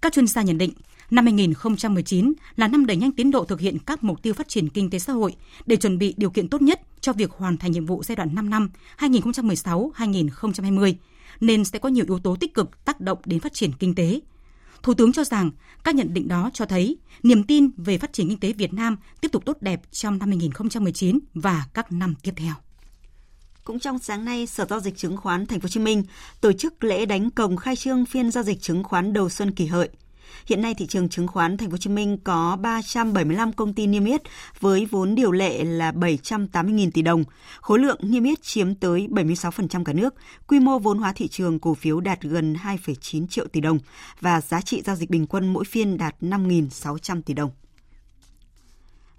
Các 0.00 0.12
chuyên 0.12 0.26
gia 0.26 0.43
nhận 0.43 0.58
định, 0.58 0.72
năm 1.10 1.25
2019 1.25 2.32
là 2.56 2.69
năm 2.69 2.87
đẩy 2.87 2.96
nhanh 2.96 3.12
tiến 3.12 3.31
độ 3.31 3.44
thực 3.44 3.60
hiện 3.60 3.78
các 3.87 4.04
mục 4.04 4.22
tiêu 4.22 4.34
phát 4.34 4.48
triển 4.48 4.69
kinh 4.69 4.90
tế 4.90 4.98
xã 4.98 5.12
hội 5.12 5.37
để 5.66 5.76
chuẩn 5.76 5.98
bị 5.98 6.14
điều 6.16 6.31
kiện 6.31 6.48
tốt 6.48 6.62
nhất 6.62 6.81
cho 7.00 7.12
việc 7.12 7.31
hoàn 7.31 7.56
thành 7.56 7.72
nhiệm 7.72 7.87
vụ 7.87 8.02
giai 8.02 8.16
đoạn 8.16 8.34
5 8.34 8.50
năm 8.50 8.70
2016-2020, 8.98 10.94
nên 11.40 11.64
sẽ 11.64 11.78
có 11.78 11.88
nhiều 11.88 12.04
yếu 12.08 12.19
tố 12.19 12.37
tích 12.37 12.54
cực 12.54 12.84
tác 12.84 13.00
động 13.00 13.19
đến 13.25 13.40
phát 13.40 13.54
triển 13.54 13.72
kinh 13.72 13.94
tế. 13.94 14.20
Thủ 14.82 14.94
tướng 14.94 15.12
cho 15.12 15.25
rằng 15.25 15.50
các 15.84 15.94
nhận 15.94 16.14
định 16.14 16.28
đó 16.28 16.50
cho 16.54 16.66
thấy 16.66 16.96
niềm 17.22 17.43
tin 17.43 17.70
về 17.76 17.98
phát 17.98 18.12
triển 18.12 18.28
kinh 18.28 18.40
tế 18.40 18.52
Việt 18.52 18.75
Nam 18.75 18.96
tiếp 19.20 19.28
tục 19.32 19.44
tốt 19.44 19.56
đẹp 19.60 19.81
trong 19.91 20.19
năm 20.19 20.29
2019 20.29 21.19
và 21.34 21.67
các 21.74 21.93
năm 21.93 22.15
tiếp 22.22 22.32
theo. 22.36 22.55
Cũng 23.67 23.79
trong 23.79 23.99
sáng 23.99 24.25
nay, 24.25 24.46
Sở 24.46 24.67
Giao 24.70 24.81
dịch 24.81 24.96
Chứng 24.96 25.17
khoán 25.17 25.46
Thành 25.46 25.61
phố 25.61 25.65
Hồ 25.65 25.69
Chí 25.69 25.81
Minh 25.81 26.03
tổ 26.41 26.53
chức 26.53 26.85
lễ 26.85 27.06
đánh 27.06 27.31
cồng 27.31 27.56
khai 27.56 27.77
trương 27.77 28.06
phiên 28.06 28.31
giao 28.31 28.44
dịch 28.44 28.61
chứng 28.61 28.85
khoán 28.85 29.13
đầu 29.13 29.29
xuân 29.29 29.51
kỷ 29.51 29.67
hợi. 29.67 29.89
Hiện 30.46 30.63
nay 30.63 30.75
thị 30.75 30.87
trường 30.87 31.08
chứng 31.08 31.29
khoán 31.29 31.56
Thành 31.56 31.69
phố 31.69 31.73
Hồ 31.73 31.79
Chí 31.79 31.91
Minh 31.91 32.19
có 32.25 32.56
375 32.61 33.53
công 33.53 33.75
ty 33.75 33.87
niêm 33.87 34.05
yết 34.05 34.23
với 34.61 34.87
vốn 34.87 35.15
điều 35.15 35.32
lệ 35.32 35.65
là 35.65 35.93
780.000 35.93 36.91
tỷ 36.94 37.03
đồng, 37.03 37.25
khối 37.61 37.79
lượng 37.79 37.99
niêm 38.03 38.25
yết 38.25 38.43
chiếm 38.43 38.75
tới 38.75 39.08
76% 39.11 39.85
cả 39.85 39.93
nước, 39.93 40.15
quy 40.46 40.61
mô 40.61 40.79
vốn 40.79 40.99
hóa 40.99 41.13
thị 41.13 41.29
trường 41.29 41.58
cổ 41.58 41.75
phiếu 41.75 42.01
đạt 42.01 42.23
gần 42.23 42.55
2,9 42.55 43.27
triệu 43.27 43.46
tỷ 43.46 43.61
đồng 43.61 43.79
và 44.20 44.41
giá 44.41 44.61
trị 44.61 44.82
giao 44.85 44.96
dịch 44.96 45.11
bình 45.11 45.27
quân 45.27 45.53
mỗi 45.53 45.65
phiên 45.65 45.99
đạt 45.99 46.15
5.600 46.20 47.23
tỷ 47.23 47.35
đồng. 47.35 47.51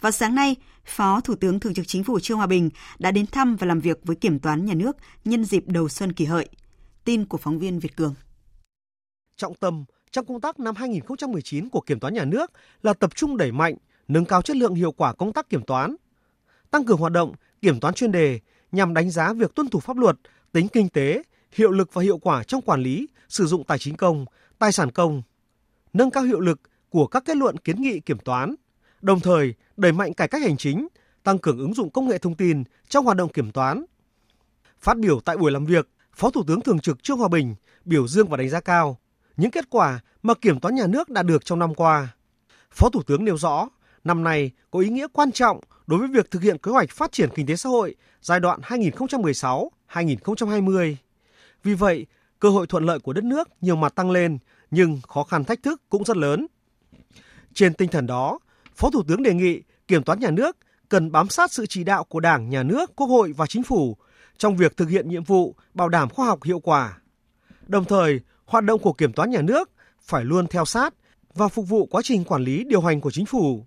Vào 0.02 0.12
sáng 0.12 0.36
nay, 0.36 0.56
Phó 0.86 1.22
Thủ 1.22 1.36
tướng 1.36 1.60
Thường 1.60 1.74
trực 1.74 1.88
Chính 1.88 2.04
phủ 2.04 2.20
Trương 2.20 2.38
Hòa 2.38 2.48
Bình 2.48 2.70
đã 3.00 3.12
đến 3.12 3.26
thăm 3.28 3.56
và 3.56 3.68
làm 3.68 3.80
việc 3.80 4.00
với 4.04 4.16
Kiểm 4.16 4.40
toán 4.40 4.66
Nhà 4.66 4.74
nước 4.74 4.98
nhân 5.26 5.46
dịp 5.46 5.64
đầu 5.68 5.90
xuân 5.90 6.14
kỷ 6.14 6.26
hợi. 6.26 6.50
Tin 7.04 7.26
của 7.26 7.38
phóng 7.38 7.60
viên 7.60 7.80
Việt 7.80 7.96
Cường. 7.96 8.14
Trọng 9.36 9.56
tâm 9.56 9.86
trong 10.12 10.26
công 10.26 10.42
tác 10.42 10.60
năm 10.60 10.76
2019 10.76 11.70
của 11.70 11.82
Kiểm 11.82 12.00
toán 12.00 12.14
Nhà 12.14 12.26
nước 12.26 12.52
là 12.82 12.94
tập 12.94 13.16
trung 13.16 13.38
đẩy 13.38 13.52
mạnh, 13.52 13.76
nâng 14.08 14.26
cao 14.26 14.42
chất 14.42 14.58
lượng 14.58 14.76
hiệu 14.76 14.92
quả 14.92 15.14
công 15.14 15.34
tác 15.34 15.50
kiểm 15.50 15.62
toán, 15.62 15.96
tăng 16.72 16.86
cường 16.86 16.98
hoạt 16.98 17.14
động 17.14 17.34
kiểm 17.62 17.80
toán 17.80 17.94
chuyên 17.94 18.12
đề 18.12 18.40
nhằm 18.72 18.94
đánh 18.94 19.10
giá 19.10 19.34
việc 19.34 19.56
tuân 19.56 19.68
thủ 19.68 19.80
pháp 19.80 19.98
luật, 19.98 20.16
tính 20.52 20.68
kinh 20.68 20.90
tế, 20.90 21.24
hiệu 21.52 21.72
lực 21.72 21.94
và 21.94 22.04
hiệu 22.04 22.18
quả 22.18 22.44
trong 22.44 22.62
quản 22.62 22.82
lý, 22.82 23.08
sử 23.30 23.46
dụng 23.46 23.64
tài 23.64 23.80
chính 23.80 23.96
công, 23.96 24.26
tài 24.60 24.72
sản 24.72 24.92
công, 24.92 25.22
nâng 25.94 26.12
cao 26.12 26.24
hiệu 26.24 26.40
lực 26.40 26.62
của 26.90 27.08
các 27.08 27.24
kết 27.26 27.38
luận 27.38 27.58
kiến 27.58 27.82
nghị 27.82 28.00
kiểm 28.00 28.20
toán, 28.20 28.56
đồng 29.08 29.20
thời 29.20 29.54
đẩy 29.78 29.92
mạnh 29.92 30.14
cải 30.14 30.28
cách 30.28 30.42
hành 30.42 30.58
chính, 30.58 30.88
tăng 31.24 31.38
cường 31.38 31.58
ứng 31.58 31.74
dụng 31.74 31.90
công 31.90 32.08
nghệ 32.08 32.18
thông 32.18 32.36
tin 32.36 32.64
trong 32.88 33.06
hoạt 33.06 33.18
động 33.18 33.32
kiểm 33.32 33.52
toán. 33.52 33.86
Phát 34.80 34.98
biểu 34.98 35.20
tại 35.20 35.38
buổi 35.38 35.52
làm 35.52 35.66
việc, 35.66 35.90
Phó 36.14 36.30
Thủ 36.30 36.44
tướng 36.48 36.62
Thường 36.62 36.80
trực 36.80 37.04
Trương 37.04 37.18
Hòa 37.18 37.28
Bình 37.28 37.56
biểu 37.86 38.08
dương 38.08 38.28
và 38.28 38.38
đánh 38.38 38.50
giá 38.50 38.60
cao 38.60 38.98
những 39.38 39.52
kết 39.52 39.70
quả 39.70 40.00
mà 40.24 40.34
Kiểm 40.34 40.60
toán 40.60 40.76
nhà 40.76 40.88
nước 40.88 41.10
đã 41.10 41.24
được 41.24 41.46
trong 41.46 41.60
năm 41.60 41.76
qua. 41.76 42.08
Phó 42.72 42.90
Thủ 42.90 43.04
tướng 43.04 43.26
nêu 43.26 43.38
rõ, 43.38 43.70
năm 44.04 44.24
nay 44.24 44.52
có 44.72 44.80
ý 44.80 44.90
nghĩa 44.90 45.08
quan 45.14 45.32
trọng 45.32 45.60
đối 45.88 46.00
với 46.00 46.08
việc 46.08 46.32
thực 46.32 46.42
hiện 46.42 46.58
kế 46.58 46.72
hoạch 46.72 46.90
phát 46.90 47.12
triển 47.12 47.30
kinh 47.36 47.48
tế 47.48 47.56
xã 47.56 47.70
hội 47.70 47.96
giai 48.22 48.40
đoạn 48.40 48.60
2016-2020. 48.64 50.96
Vì 51.64 51.74
vậy, 51.74 52.06
cơ 52.40 52.50
hội 52.50 52.68
thuận 52.68 52.86
lợi 52.86 53.00
của 53.00 53.14
đất 53.14 53.24
nước 53.24 53.50
nhiều 53.62 53.76
mặt 53.76 53.96
tăng 53.96 54.12
lên, 54.12 54.38
nhưng 54.72 55.00
khó 55.08 55.24
khăn 55.24 55.44
thách 55.44 55.64
thức 55.64 55.82
cũng 55.90 56.04
rất 56.04 56.18
lớn. 56.18 56.48
Trên 57.54 57.74
tinh 57.74 57.90
thần 57.90 58.08
đó, 58.08 58.40
Phó 58.78 58.90
Thủ 58.90 59.04
tướng 59.08 59.24
đề 59.24 59.34
nghị 59.34 59.62
Kiểm 59.88 60.04
toán 60.04 60.20
nhà 60.20 60.32
nước 60.32 60.58
cần 60.90 61.12
bám 61.12 61.30
sát 61.30 61.52
sự 61.52 61.66
chỉ 61.66 61.84
đạo 61.84 62.04
của 62.04 62.20
Đảng, 62.20 62.50
Nhà 62.50 62.64
nước, 62.64 62.96
Quốc 62.96 63.08
hội 63.08 63.34
và 63.38 63.46
Chính 63.46 63.64
phủ 63.64 63.98
trong 64.38 64.58
việc 64.58 64.78
thực 64.78 64.90
hiện 64.90 65.10
nhiệm 65.10 65.24
vụ 65.24 65.56
bảo 65.74 65.90
đảm 65.90 66.10
khoa 66.10 66.28
học 66.28 66.44
hiệu 66.44 66.60
quả. 66.60 66.98
Đồng 67.68 67.86
thời, 67.86 68.20
hoạt 68.46 68.64
động 68.64 68.82
của 68.82 68.94
Kiểm 68.94 69.14
toán 69.14 69.30
nhà 69.30 69.42
nước 69.42 69.72
phải 70.02 70.26
luôn 70.26 70.48
theo 70.48 70.66
sát 70.66 70.94
và 71.34 71.48
phục 71.48 71.70
vụ 71.70 71.86
quá 71.86 72.02
trình 72.04 72.24
quản 72.24 72.44
lý 72.44 72.64
điều 72.64 72.82
hành 72.82 73.02
của 73.02 73.12
chính 73.12 73.26
phủ. 73.26 73.66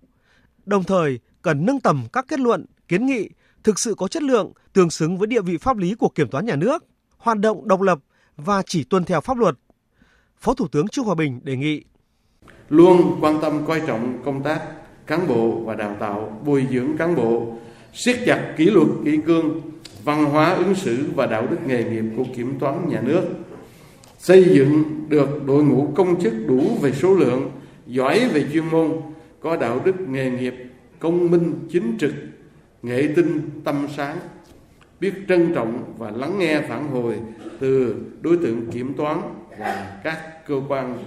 Đồng 0.65 0.83
thời, 0.83 1.19
cần 1.41 1.65
nâng 1.65 1.79
tầm 1.79 2.07
các 2.13 2.25
kết 2.27 2.39
luận, 2.39 2.65
kiến 2.87 3.05
nghị 3.05 3.29
thực 3.63 3.79
sự 3.79 3.95
có 3.95 4.07
chất 4.07 4.23
lượng, 4.23 4.51
tương 4.73 4.89
xứng 4.89 5.17
với 5.17 5.27
địa 5.27 5.41
vị 5.41 5.57
pháp 5.57 5.77
lý 5.77 5.95
của 5.95 6.09
Kiểm 6.09 6.29
toán 6.29 6.45
nhà 6.45 6.55
nước, 6.55 6.85
hoạt 7.17 7.39
động 7.39 7.67
độc 7.67 7.81
lập 7.81 7.99
và 8.37 8.63
chỉ 8.65 8.83
tuân 8.83 9.03
theo 9.03 9.21
pháp 9.21 9.37
luật. 9.37 9.55
Phó 10.39 10.53
Thủ 10.53 10.67
tướng 10.67 10.87
Trương 10.87 11.05
Hòa 11.05 11.15
Bình 11.15 11.39
đề 11.43 11.55
nghị 11.55 11.83
luôn 12.69 13.17
quan 13.21 13.41
tâm 13.41 13.65
coi 13.67 13.81
trọng 13.87 14.21
công 14.25 14.43
tác 14.43 14.80
cán 15.11 15.27
bộ 15.27 15.51
và 15.65 15.75
đào 15.75 15.95
tạo, 15.99 16.41
bồi 16.45 16.67
dưỡng 16.71 16.97
cán 16.97 17.15
bộ, 17.15 17.55
siết 17.93 18.17
chặt 18.25 18.53
kỷ 18.57 18.65
luật 18.65 18.87
kỷ 19.05 19.17
cương, 19.25 19.61
văn 20.03 20.25
hóa 20.25 20.53
ứng 20.53 20.75
xử 20.75 21.05
và 21.15 21.25
đạo 21.25 21.47
đức 21.51 21.57
nghề 21.67 21.83
nghiệp 21.83 22.03
của 22.17 22.25
kiểm 22.35 22.59
toán 22.59 22.89
nhà 22.89 23.01
nước, 23.01 23.23
xây 24.17 24.43
dựng 24.43 24.83
được 25.09 25.45
đội 25.45 25.63
ngũ 25.63 25.87
công 25.95 26.21
chức 26.21 26.33
đủ 26.47 26.77
về 26.81 26.91
số 26.91 27.15
lượng, 27.15 27.51
giỏi 27.87 28.29
về 28.33 28.45
chuyên 28.53 28.65
môn, 28.65 28.91
có 29.39 29.57
đạo 29.57 29.81
đức 29.85 29.99
nghề 29.99 30.31
nghiệp, 30.31 30.55
công 30.99 31.31
minh, 31.31 31.53
chính 31.71 31.97
trực, 31.99 32.13
nghệ 32.81 33.07
tinh, 33.15 33.39
tâm 33.63 33.87
sáng, 33.97 34.17
biết 34.99 35.13
trân 35.27 35.53
trọng 35.53 35.93
và 35.97 36.11
lắng 36.11 36.39
nghe 36.39 36.61
phản 36.61 36.87
hồi 36.87 37.15
từ 37.59 37.95
đối 38.21 38.37
tượng 38.37 38.71
kiểm 38.71 38.93
toán 38.93 39.21
và 39.59 39.99
các 40.03 40.47
cơ 40.47 40.61
quan 40.69 40.97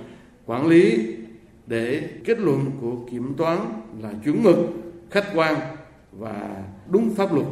quản 0.46 0.66
lý 0.66 1.14
để 1.66 2.10
kết 2.24 2.38
luận 2.38 2.70
của 2.80 2.96
kiểm 3.10 3.34
toán 3.36 3.58
là 4.00 4.12
chuẩn 4.24 4.42
mực, 4.42 4.56
khách 5.10 5.26
quan 5.34 5.76
và 6.12 6.64
đúng 6.90 7.14
pháp 7.14 7.32
luật. 7.32 7.46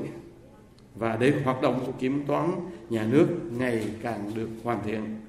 Và 0.94 1.16
để 1.16 1.32
hoạt 1.44 1.62
động 1.62 1.82
của 1.86 1.92
kiểm 1.92 2.26
toán 2.26 2.70
nhà 2.90 3.06
nước 3.06 3.26
ngày 3.50 3.86
càng 4.02 4.30
được 4.34 4.48
hoàn 4.64 4.84
thiện. 4.84 5.20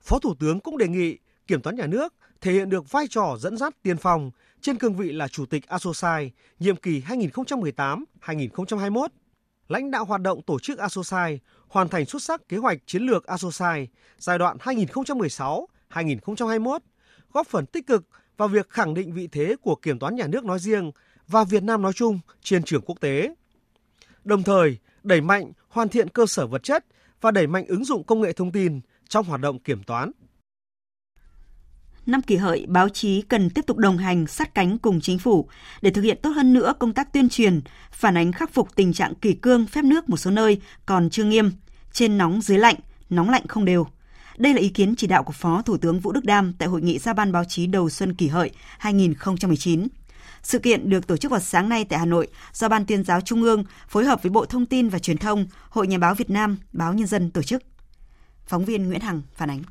Phó 0.00 0.18
Thủ 0.18 0.34
tướng 0.38 0.60
cũng 0.60 0.78
đề 0.78 0.88
nghị 0.88 1.18
Kiểm 1.46 1.62
toán 1.62 1.76
nhà 1.76 1.86
nước 1.86 2.14
thể 2.40 2.52
hiện 2.52 2.68
được 2.68 2.90
vai 2.90 3.06
trò 3.10 3.36
dẫn 3.38 3.56
dắt 3.56 3.74
tiên 3.82 3.96
phong 3.96 4.30
trên 4.60 4.78
cương 4.78 4.94
vị 4.94 5.12
là 5.12 5.28
Chủ 5.28 5.46
tịch 5.46 5.66
Asosai 5.66 6.32
nhiệm 6.58 6.76
kỳ 6.76 7.00
2018-2021, 7.00 9.08
lãnh 9.68 9.90
đạo 9.90 10.04
hoạt 10.04 10.20
động 10.20 10.42
tổ 10.42 10.58
chức 10.58 10.78
Asosai 10.78 11.40
hoàn 11.68 11.88
thành 11.88 12.06
xuất 12.06 12.22
sắc 12.22 12.48
kế 12.48 12.56
hoạch 12.56 12.78
chiến 12.86 13.02
lược 13.02 13.26
Asosai 13.26 13.88
giai 14.18 14.38
đoạn 14.38 14.56
2016-2021, 14.56 16.78
góp 17.32 17.46
phần 17.46 17.66
tích 17.66 17.86
cực 17.86 18.08
vào 18.36 18.48
việc 18.48 18.70
khẳng 18.70 18.94
định 18.94 19.12
vị 19.12 19.26
thế 19.32 19.56
của 19.62 19.74
kiểm 19.74 19.98
toán 19.98 20.16
nhà 20.16 20.26
nước 20.26 20.44
nói 20.44 20.58
riêng 20.58 20.90
và 21.28 21.44
Việt 21.44 21.62
Nam 21.62 21.82
nói 21.82 21.92
chung 21.92 22.20
trên 22.42 22.62
trường 22.62 22.82
quốc 22.86 23.00
tế. 23.00 23.34
Đồng 24.24 24.42
thời, 24.42 24.78
đẩy 25.02 25.20
mạnh 25.20 25.52
hoàn 25.68 25.88
thiện 25.88 26.08
cơ 26.08 26.26
sở 26.26 26.46
vật 26.46 26.62
chất 26.62 26.84
và 27.20 27.30
đẩy 27.30 27.46
mạnh 27.46 27.66
ứng 27.66 27.84
dụng 27.84 28.04
công 28.04 28.20
nghệ 28.20 28.32
thông 28.32 28.52
tin 28.52 28.80
trong 29.08 29.26
hoạt 29.26 29.40
động 29.40 29.58
kiểm 29.58 29.82
toán. 29.82 30.10
Năm 32.06 32.22
kỷ 32.22 32.36
hợi, 32.36 32.66
báo 32.68 32.88
chí 32.88 33.22
cần 33.22 33.50
tiếp 33.50 33.66
tục 33.66 33.76
đồng 33.76 33.98
hành 33.98 34.26
sát 34.26 34.54
cánh 34.54 34.78
cùng 34.78 35.00
chính 35.00 35.18
phủ 35.18 35.48
để 35.82 35.90
thực 35.90 36.02
hiện 36.02 36.18
tốt 36.22 36.30
hơn 36.30 36.52
nữa 36.52 36.74
công 36.78 36.92
tác 36.92 37.12
tuyên 37.12 37.28
truyền, 37.28 37.60
phản 37.92 38.16
ánh 38.16 38.32
khắc 38.32 38.54
phục 38.54 38.76
tình 38.76 38.92
trạng 38.92 39.14
kỳ 39.14 39.32
cương 39.32 39.66
phép 39.66 39.84
nước 39.84 40.08
một 40.08 40.16
số 40.16 40.30
nơi 40.30 40.60
còn 40.86 41.10
chưa 41.10 41.24
nghiêm, 41.24 41.52
trên 41.92 42.18
nóng 42.18 42.40
dưới 42.40 42.58
lạnh, 42.58 42.76
nóng 43.10 43.30
lạnh 43.30 43.46
không 43.48 43.64
đều. 43.64 43.86
Đây 44.36 44.54
là 44.54 44.60
ý 44.60 44.68
kiến 44.68 44.94
chỉ 44.96 45.06
đạo 45.06 45.22
của 45.22 45.32
Phó 45.32 45.62
Thủ 45.62 45.76
tướng 45.76 46.00
Vũ 46.00 46.12
Đức 46.12 46.24
Đam 46.24 46.52
tại 46.52 46.68
hội 46.68 46.82
nghị 46.82 46.98
giao 46.98 47.14
ban 47.14 47.32
báo 47.32 47.44
chí 47.44 47.66
đầu 47.66 47.90
xuân 47.90 48.14
kỷ 48.14 48.28
hợi 48.28 48.50
2019. 48.78 49.88
Sự 50.42 50.58
kiện 50.58 50.90
được 50.90 51.06
tổ 51.06 51.16
chức 51.16 51.30
vào 51.30 51.40
sáng 51.40 51.68
nay 51.68 51.84
tại 51.84 51.98
Hà 51.98 52.04
Nội 52.04 52.28
do 52.52 52.68
Ban 52.68 52.86
tuyên 52.86 53.04
giáo 53.04 53.20
Trung 53.20 53.42
ương 53.42 53.64
phối 53.88 54.04
hợp 54.04 54.22
với 54.22 54.30
Bộ 54.30 54.46
Thông 54.46 54.66
tin 54.66 54.88
và 54.88 54.98
Truyền 54.98 55.18
thông, 55.18 55.46
Hội 55.68 55.86
Nhà 55.86 55.98
báo 55.98 56.14
Việt 56.14 56.30
Nam, 56.30 56.58
Báo 56.72 56.94
Nhân 56.94 57.06
dân 57.06 57.30
tổ 57.30 57.42
chức. 57.42 57.62
Phóng 58.46 58.64
viên 58.64 58.88
Nguyễn 58.88 59.00
Hằng 59.00 59.22
phản 59.34 59.50
ánh. 59.50 59.62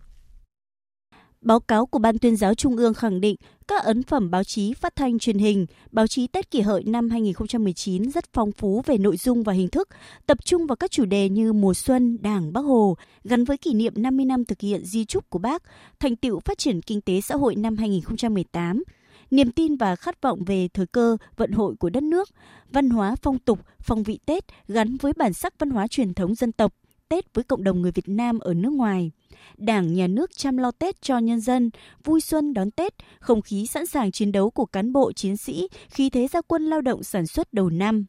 Báo 1.46 1.60
cáo 1.60 1.86
của 1.86 2.00
Ban 2.00 2.18
tuyên 2.18 2.36
giáo 2.36 2.54
Trung 2.54 2.78
ương 2.78 2.94
khẳng 2.94 3.22
định 3.22 3.36
các 3.68 3.84
ấn 3.84 4.04
phẩm 4.04 4.32
báo 4.32 4.44
chí 4.44 4.74
phát 4.74 4.96
thanh 4.96 5.20
truyền 5.20 5.38
hình, 5.38 5.66
báo 5.92 6.08
chí 6.08 6.28
Tết 6.28 6.52
kỷ 6.52 6.62
hợi 6.62 6.84
năm 6.84 7.10
2019 7.10 8.12
rất 8.12 8.26
phong 8.34 8.52
phú 8.52 8.82
về 8.86 8.98
nội 8.98 9.18
dung 9.18 9.44
và 9.44 9.54
hình 9.54 9.68
thức, 9.68 9.90
tập 10.26 10.46
trung 10.46 10.68
vào 10.68 10.76
các 10.76 10.92
chủ 10.92 11.06
đề 11.06 11.30
như 11.30 11.54
mùa 11.54 11.74
xuân, 11.74 12.18
Đảng, 12.22 12.54
Bắc 12.54 12.62
Hồ, 12.62 12.98
gắn 13.24 13.44
với 13.44 13.58
kỷ 13.58 13.74
niệm 13.74 13.94
50 13.96 14.26
năm 14.26 14.46
thực 14.46 14.62
hiện 14.62 14.86
di 14.86 15.06
trúc 15.06 15.30
của 15.30 15.40
Bác, 15.40 15.64
thành 16.00 16.16
tựu 16.16 16.40
phát 16.40 16.58
triển 16.58 16.82
kinh 16.82 17.02
tế 17.02 17.22
xã 17.22 17.36
hội 17.36 17.56
năm 17.56 17.78
2018, 17.78 18.84
niềm 19.32 19.52
tin 19.52 19.76
và 19.76 19.96
khát 19.96 20.22
vọng 20.22 20.44
về 20.46 20.68
thời 20.74 20.86
cơ 20.86 21.18
vận 21.38 21.52
hội 21.52 21.76
của 21.80 21.90
đất 21.90 22.04
nước, 22.04 22.30
văn 22.72 22.90
hóa 22.90 23.16
phong 23.22 23.40
tục, 23.40 23.60
phong 23.80 24.04
vị 24.04 24.20
Tết 24.26 24.44
gắn 24.68 24.98
với 24.98 25.14
bản 25.18 25.34
sắc 25.34 25.54
văn 25.60 25.70
hóa 25.70 25.88
truyền 25.88 26.14
thống 26.14 26.36
dân 26.36 26.52
tộc, 26.52 26.74
Tết 27.12 27.34
với 27.34 27.44
cộng 27.44 27.64
đồng 27.64 27.82
người 27.82 27.92
Việt 27.92 28.10
Nam 28.10 28.40
ở 28.40 28.54
nước 28.54 28.74
ngoài. 28.74 29.12
Đảng, 29.58 29.94
nhà 29.94 30.08
nước 30.08 30.38
chăm 30.38 30.58
lo 30.58 30.72
Tết 30.72 31.02
cho 31.02 31.18
nhân 31.18 31.40
dân, 31.40 31.70
vui 32.04 32.22
xuân 32.22 32.54
đón 32.54 32.72
Tết, 32.72 32.94
không 33.20 33.42
khí 33.42 33.68
sẵn 33.68 33.86
sàng 33.86 34.12
chiến 34.12 34.32
đấu 34.32 34.50
của 34.50 34.66
cán 34.66 34.94
bộ 34.94 35.12
chiến 35.12 35.38
sĩ 35.38 35.68
khi 35.90 36.10
thế 36.10 36.28
gia 36.28 36.42
quân 36.42 36.66
lao 36.66 36.82
động 36.82 37.04
sản 37.04 37.28
xuất 37.28 37.54
đầu 37.54 37.70
năm. 37.70 38.06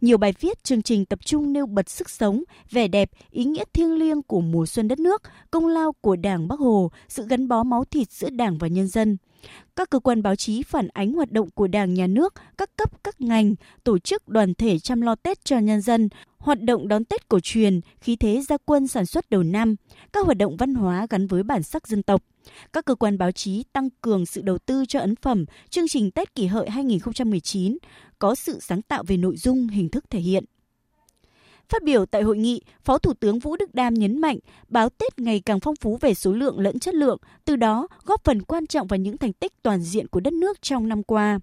Nhiều 0.00 0.18
bài 0.18 0.34
viết, 0.40 0.64
chương 0.64 0.82
trình 0.82 1.04
tập 1.04 1.18
trung 1.24 1.52
nêu 1.52 1.66
bật 1.66 1.90
sức 1.90 2.10
sống, 2.10 2.42
vẻ 2.70 2.88
đẹp, 2.88 3.10
ý 3.30 3.44
nghĩa 3.44 3.64
thiêng 3.72 3.94
liêng 3.98 4.22
của 4.22 4.40
mùa 4.40 4.66
xuân 4.66 4.88
đất 4.88 4.98
nước, 4.98 5.22
công 5.50 5.66
lao 5.66 5.92
của 6.00 6.16
Đảng 6.16 6.48
Bắc 6.48 6.58
Hồ, 6.58 6.90
sự 7.08 7.26
gắn 7.28 7.48
bó 7.48 7.62
máu 7.62 7.84
thịt 7.84 8.10
giữa 8.10 8.30
Đảng 8.30 8.58
và 8.58 8.68
nhân 8.68 8.88
dân. 8.88 9.16
Các 9.76 9.90
cơ 9.90 9.98
quan 9.98 10.22
báo 10.22 10.36
chí 10.36 10.62
phản 10.62 10.88
ánh 10.88 11.12
hoạt 11.12 11.32
động 11.32 11.50
của 11.50 11.66
Đảng, 11.66 11.94
Nhà 11.94 12.06
nước, 12.06 12.34
các 12.58 12.76
cấp, 12.76 13.04
các 13.04 13.20
ngành, 13.20 13.54
tổ 13.84 13.98
chức 13.98 14.28
đoàn 14.28 14.54
thể 14.54 14.78
chăm 14.78 15.00
lo 15.00 15.14
Tết 15.14 15.44
cho 15.44 15.58
nhân 15.58 15.80
dân, 15.80 16.08
hoạt 16.46 16.62
động 16.62 16.88
đón 16.88 17.04
Tết 17.04 17.28
cổ 17.28 17.40
truyền, 17.40 17.80
khí 18.00 18.16
thế 18.16 18.42
gia 18.48 18.56
quân 18.56 18.86
sản 18.86 19.06
xuất 19.06 19.30
đầu 19.30 19.42
năm, 19.42 19.76
các 20.12 20.26
hoạt 20.26 20.38
động 20.38 20.56
văn 20.56 20.74
hóa 20.74 21.06
gắn 21.10 21.26
với 21.26 21.42
bản 21.42 21.62
sắc 21.62 21.88
dân 21.88 22.02
tộc. 22.02 22.22
Các 22.72 22.84
cơ 22.84 22.94
quan 22.94 23.18
báo 23.18 23.32
chí 23.32 23.64
tăng 23.72 23.88
cường 24.00 24.26
sự 24.26 24.42
đầu 24.42 24.58
tư 24.58 24.84
cho 24.88 25.00
ấn 25.00 25.16
phẩm 25.16 25.44
chương 25.70 25.88
trình 25.88 26.10
Tết 26.10 26.34
kỷ 26.34 26.46
hợi 26.46 26.70
2019, 26.70 27.78
có 28.18 28.34
sự 28.34 28.60
sáng 28.60 28.82
tạo 28.82 29.02
về 29.06 29.16
nội 29.16 29.36
dung, 29.36 29.68
hình 29.68 29.88
thức 29.88 30.04
thể 30.10 30.18
hiện. 30.18 30.44
Phát 31.68 31.82
biểu 31.82 32.06
tại 32.06 32.22
hội 32.22 32.38
nghị, 32.38 32.60
Phó 32.84 32.98
Thủ 32.98 33.12
tướng 33.14 33.38
Vũ 33.38 33.56
Đức 33.56 33.74
Đam 33.74 33.94
nhấn 33.94 34.20
mạnh 34.20 34.38
báo 34.68 34.88
Tết 34.88 35.18
ngày 35.18 35.40
càng 35.40 35.60
phong 35.60 35.76
phú 35.76 35.98
về 36.00 36.14
số 36.14 36.32
lượng 36.32 36.58
lẫn 36.58 36.78
chất 36.78 36.94
lượng, 36.94 37.18
từ 37.44 37.56
đó 37.56 37.88
góp 38.04 38.24
phần 38.24 38.42
quan 38.42 38.66
trọng 38.66 38.86
vào 38.86 38.98
những 38.98 39.18
thành 39.18 39.32
tích 39.32 39.52
toàn 39.62 39.80
diện 39.80 40.08
của 40.08 40.20
đất 40.20 40.32
nước 40.32 40.62
trong 40.62 40.88
năm 40.88 41.02
qua. 41.02 41.38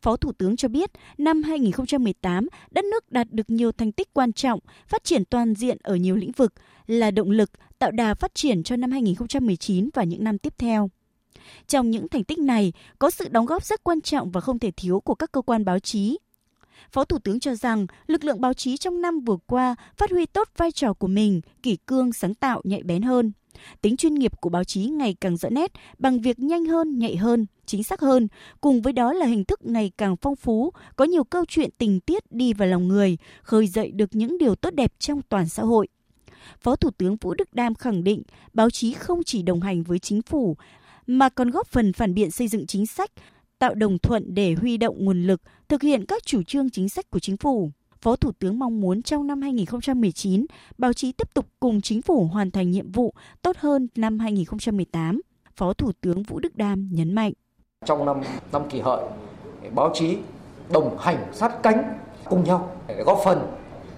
Phó 0.00 0.16
Thủ 0.16 0.32
tướng 0.32 0.56
cho 0.56 0.68
biết, 0.68 0.90
năm 1.18 1.42
2018, 1.42 2.48
đất 2.70 2.84
nước 2.84 3.12
đạt 3.12 3.26
được 3.30 3.50
nhiều 3.50 3.72
thành 3.72 3.92
tích 3.92 4.14
quan 4.14 4.32
trọng, 4.32 4.60
phát 4.86 5.04
triển 5.04 5.24
toàn 5.24 5.54
diện 5.54 5.76
ở 5.82 5.96
nhiều 5.96 6.16
lĩnh 6.16 6.32
vực, 6.32 6.52
là 6.86 7.10
động 7.10 7.30
lực 7.30 7.50
tạo 7.78 7.90
đà 7.90 8.14
phát 8.14 8.34
triển 8.34 8.62
cho 8.62 8.76
năm 8.76 8.90
2019 8.90 9.88
và 9.94 10.04
những 10.04 10.24
năm 10.24 10.38
tiếp 10.38 10.54
theo. 10.58 10.90
Trong 11.66 11.90
những 11.90 12.08
thành 12.08 12.24
tích 12.24 12.38
này, 12.38 12.72
có 12.98 13.10
sự 13.10 13.28
đóng 13.28 13.46
góp 13.46 13.64
rất 13.64 13.84
quan 13.84 14.00
trọng 14.00 14.30
và 14.30 14.40
không 14.40 14.58
thể 14.58 14.70
thiếu 14.70 15.00
của 15.00 15.14
các 15.14 15.32
cơ 15.32 15.42
quan 15.42 15.64
báo 15.64 15.78
chí, 15.78 16.18
Phó 16.92 17.04
Thủ 17.04 17.18
tướng 17.18 17.40
cho 17.40 17.54
rằng 17.54 17.86
lực 18.06 18.24
lượng 18.24 18.40
báo 18.40 18.54
chí 18.54 18.76
trong 18.76 19.00
năm 19.00 19.20
vừa 19.20 19.36
qua 19.46 19.76
phát 19.96 20.10
huy 20.10 20.26
tốt 20.26 20.48
vai 20.56 20.72
trò 20.72 20.92
của 20.92 21.06
mình, 21.06 21.40
kỷ 21.62 21.76
cương, 21.76 22.12
sáng 22.12 22.34
tạo, 22.34 22.60
nhạy 22.64 22.82
bén 22.82 23.02
hơn. 23.02 23.32
Tính 23.80 23.96
chuyên 23.96 24.14
nghiệp 24.14 24.40
của 24.40 24.50
báo 24.50 24.64
chí 24.64 24.84
ngày 24.86 25.16
càng 25.20 25.36
rõ 25.36 25.48
nét 25.48 25.72
bằng 25.98 26.20
việc 26.20 26.38
nhanh 26.38 26.64
hơn, 26.64 26.98
nhạy 26.98 27.16
hơn, 27.16 27.46
chính 27.66 27.84
xác 27.84 28.00
hơn, 28.00 28.28
cùng 28.60 28.82
với 28.82 28.92
đó 28.92 29.12
là 29.12 29.26
hình 29.26 29.44
thức 29.44 29.60
ngày 29.62 29.92
càng 29.98 30.16
phong 30.16 30.36
phú, 30.36 30.72
có 30.96 31.04
nhiều 31.04 31.24
câu 31.24 31.44
chuyện 31.48 31.70
tình 31.78 32.00
tiết 32.00 32.32
đi 32.32 32.52
vào 32.52 32.68
lòng 32.68 32.88
người, 32.88 33.18
khơi 33.42 33.66
dậy 33.66 33.90
được 33.90 34.08
những 34.12 34.38
điều 34.38 34.54
tốt 34.54 34.74
đẹp 34.74 34.92
trong 34.98 35.22
toàn 35.28 35.48
xã 35.48 35.62
hội. 35.62 35.88
Phó 36.60 36.76
Thủ 36.76 36.90
tướng 36.90 37.16
Vũ 37.16 37.34
Đức 37.34 37.54
Đam 37.54 37.74
khẳng 37.74 38.04
định, 38.04 38.22
báo 38.52 38.70
chí 38.70 38.92
không 38.92 39.24
chỉ 39.24 39.42
đồng 39.42 39.60
hành 39.60 39.82
với 39.82 39.98
chính 39.98 40.22
phủ, 40.22 40.56
mà 41.06 41.28
còn 41.28 41.50
góp 41.50 41.66
phần 41.66 41.92
phản 41.92 42.14
biện 42.14 42.30
xây 42.30 42.48
dựng 42.48 42.66
chính 42.66 42.86
sách, 42.86 43.10
tạo 43.58 43.74
đồng 43.74 43.98
thuận 43.98 44.34
để 44.34 44.54
huy 44.54 44.76
động 44.76 45.04
nguồn 45.04 45.22
lực, 45.22 45.40
thực 45.68 45.82
hiện 45.82 46.06
các 46.06 46.22
chủ 46.26 46.42
trương 46.42 46.70
chính 46.70 46.88
sách 46.88 47.10
của 47.10 47.18
chính 47.18 47.36
phủ. 47.36 47.70
Phó 48.00 48.16
Thủ 48.16 48.32
tướng 48.38 48.58
mong 48.58 48.80
muốn 48.80 49.02
trong 49.02 49.26
năm 49.26 49.42
2019, 49.42 50.46
báo 50.78 50.92
chí 50.92 51.12
tiếp 51.12 51.34
tục 51.34 51.46
cùng 51.60 51.80
chính 51.80 52.02
phủ 52.02 52.24
hoàn 52.26 52.50
thành 52.50 52.70
nhiệm 52.70 52.92
vụ 52.92 53.14
tốt 53.42 53.56
hơn 53.56 53.88
năm 53.96 54.18
2018. 54.18 55.20
Phó 55.56 55.72
Thủ 55.72 55.92
tướng 56.00 56.22
Vũ 56.22 56.40
Đức 56.40 56.56
Đam 56.56 56.88
nhấn 56.92 57.14
mạnh. 57.14 57.32
Trong 57.86 58.06
năm 58.06 58.20
năm 58.52 58.62
kỳ 58.70 58.80
hợi, 58.80 59.04
báo 59.74 59.90
chí 59.94 60.16
đồng 60.72 60.98
hành 60.98 61.16
sát 61.32 61.62
cánh 61.62 61.98
cùng 62.24 62.44
nhau 62.44 62.70
để 62.88 63.02
góp 63.06 63.18
phần 63.24 63.38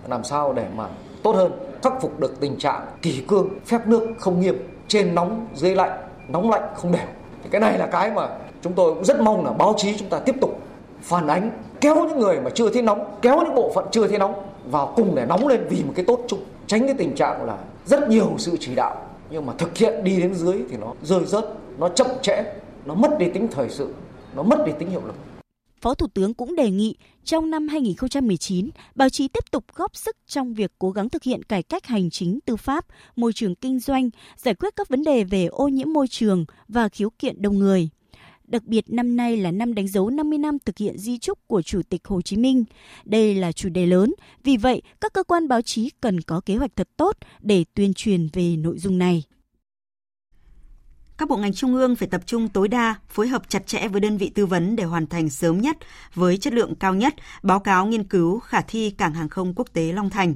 làm 0.09 0.25
sao 0.25 0.53
để 0.53 0.67
mà 0.77 0.89
tốt 1.23 1.33
hơn 1.37 1.53
khắc 1.83 1.93
phục 2.01 2.21
được 2.21 2.41
tình 2.41 2.59
trạng 2.59 2.87
kỳ 3.03 3.25
cương 3.29 3.49
phép 3.67 3.87
nước 3.87 4.15
không 4.19 4.41
nghiêm 4.41 4.57
trên 4.89 5.15
nóng 5.15 5.47
dưới 5.55 5.75
lạnh 5.75 6.09
nóng 6.29 6.51
lạnh 6.51 6.63
không 6.75 6.93
đều 6.93 7.07
thì 7.43 7.51
cái 7.51 7.61
này 7.61 7.79
là 7.79 7.87
cái 7.87 8.11
mà 8.11 8.29
chúng 8.63 8.73
tôi 8.73 8.95
cũng 8.95 9.05
rất 9.05 9.21
mong 9.21 9.45
là 9.45 9.53
báo 9.53 9.75
chí 9.77 9.97
chúng 9.97 10.09
ta 10.09 10.19
tiếp 10.19 10.35
tục 10.41 10.61
phản 11.03 11.29
ánh 11.29 11.51
kéo 11.81 12.09
những 12.09 12.19
người 12.19 12.41
mà 12.41 12.51
chưa 12.51 12.71
thấy 12.71 12.83
nóng 12.83 13.19
kéo 13.23 13.43
những 13.45 13.55
bộ 13.55 13.73
phận 13.75 13.85
chưa 13.93 14.09
thấy 14.09 14.19
nóng 14.19 14.35
vào 14.71 14.93
cùng 14.97 15.15
để 15.15 15.27
nóng 15.27 15.49
lên 15.49 15.67
vì 15.71 15.85
một 15.85 15.93
cái 15.97 16.05
tốt 16.05 16.21
chung 16.29 16.41
tránh 16.67 16.87
cái 16.87 16.95
tình 16.99 17.15
trạng 17.15 17.45
là 17.47 17.59
rất 17.87 18.09
nhiều 18.09 18.35
sự 18.39 18.57
chỉ 18.61 18.75
đạo 18.75 19.07
nhưng 19.31 19.47
mà 19.47 19.53
thực 19.59 19.77
hiện 19.77 20.05
đi 20.05 20.21
đến 20.21 20.35
dưới 20.35 20.59
thì 20.71 20.77
nó 20.77 20.93
rơi 21.03 21.25
rớt 21.25 21.45
nó 21.79 21.89
chậm 21.89 22.07
trễ 22.23 22.45
nó 22.85 22.95
mất 22.95 23.19
đi 23.19 23.27
tính 23.35 23.49
thời 23.51 23.69
sự 23.69 23.95
nó 24.37 24.43
mất 24.43 24.67
đi 24.67 24.73
tính 24.79 24.91
hiệu 24.91 25.03
lực 25.07 25.15
Phó 25.81 25.95
Thủ 25.95 26.07
tướng 26.15 26.35
cũng 26.35 26.57
đề 26.57 26.71
nghị 26.71 26.95
trong 27.25 27.51
năm 27.51 27.69
2019, 27.69 28.71
báo 28.95 29.09
chí 29.09 29.29
tiếp 29.29 29.45
tục 29.51 29.65
góp 29.75 29.97
sức 29.97 30.17
trong 30.27 30.55
việc 30.55 30.73
cố 30.79 30.91
gắng 30.91 31.09
thực 31.09 31.23
hiện 31.23 31.43
cải 31.43 31.63
cách 31.63 31.87
hành 31.87 32.11
chính 32.11 32.39
tư 32.45 32.57
pháp, 32.57 32.87
môi 33.17 33.33
trường 33.33 33.55
kinh 33.55 33.79
doanh, 33.79 34.11
giải 34.37 34.55
quyết 34.55 34.77
các 34.77 34.89
vấn 34.89 35.03
đề 35.03 35.25
về 35.25 35.47
ô 35.47 35.69
nhiễm 35.69 35.93
môi 35.93 36.09
trường 36.09 36.45
và 36.69 36.89
khiếu 36.89 37.11
kiện 37.19 37.43
đông 37.43 37.59
người. 37.59 37.89
Đặc 38.51 38.65
biệt 38.65 38.85
năm 38.91 39.17
nay 39.17 39.37
là 39.37 39.51
năm 39.51 39.75
đánh 39.75 39.89
dấu 39.89 40.11
50 40.11 40.39
năm 40.39 40.59
thực 40.65 40.79
hiện 40.79 40.99
di 40.99 41.19
trúc 41.19 41.39
của 41.47 41.63
Chủ 41.63 41.81
tịch 41.89 42.01
Hồ 42.05 42.23
Chí 42.23 42.37
Minh. 42.37 42.65
Đây 43.05 43.35
là 43.35 43.53
chủ 43.53 43.69
đề 43.69 43.87
lớn, 43.87 44.15
vì 44.45 44.57
vậy 44.57 44.83
các 45.01 45.13
cơ 45.13 45.23
quan 45.23 45.49
báo 45.49 45.63
chí 45.63 45.91
cần 46.01 46.21
có 46.21 46.41
kế 46.41 46.57
hoạch 46.57 46.77
thật 46.77 46.89
tốt 46.97 47.17
để 47.41 47.65
tuyên 47.75 47.95
truyền 47.95 48.29
về 48.33 48.57
nội 48.57 48.79
dung 48.79 48.99
này 48.99 49.23
các 51.21 51.29
bộ 51.29 51.37
ngành 51.37 51.53
trung 51.53 51.75
ương 51.75 51.97
phải 51.97 52.09
tập 52.09 52.21
trung 52.27 52.49
tối 52.49 52.69
đa, 52.69 52.95
phối 53.09 53.29
hợp 53.29 53.43
chặt 53.49 53.67
chẽ 53.67 53.89
với 53.89 54.01
đơn 54.01 54.19
vị 54.19 54.31
tư 54.35 54.47
vấn 54.47 54.77
để 54.77 54.85
hoàn 54.85 55.07
thành 55.07 55.31
sớm 55.31 55.61
nhất 55.61 55.77
với 56.15 56.39
chất 56.39 56.53
lượng 56.53 56.75
cao 56.75 56.95
nhất 56.95 57.15
báo 57.43 57.61
cáo 57.61 57.87
nghiên 57.87 58.05
cứu 58.05 58.39
khả 58.39 58.61
thi 58.61 58.91
cảng 58.91 59.15
hàng 59.15 59.29
không 59.29 59.55
quốc 59.57 59.69
tế 59.73 59.93
Long 59.93 60.11
Thành. 60.11 60.35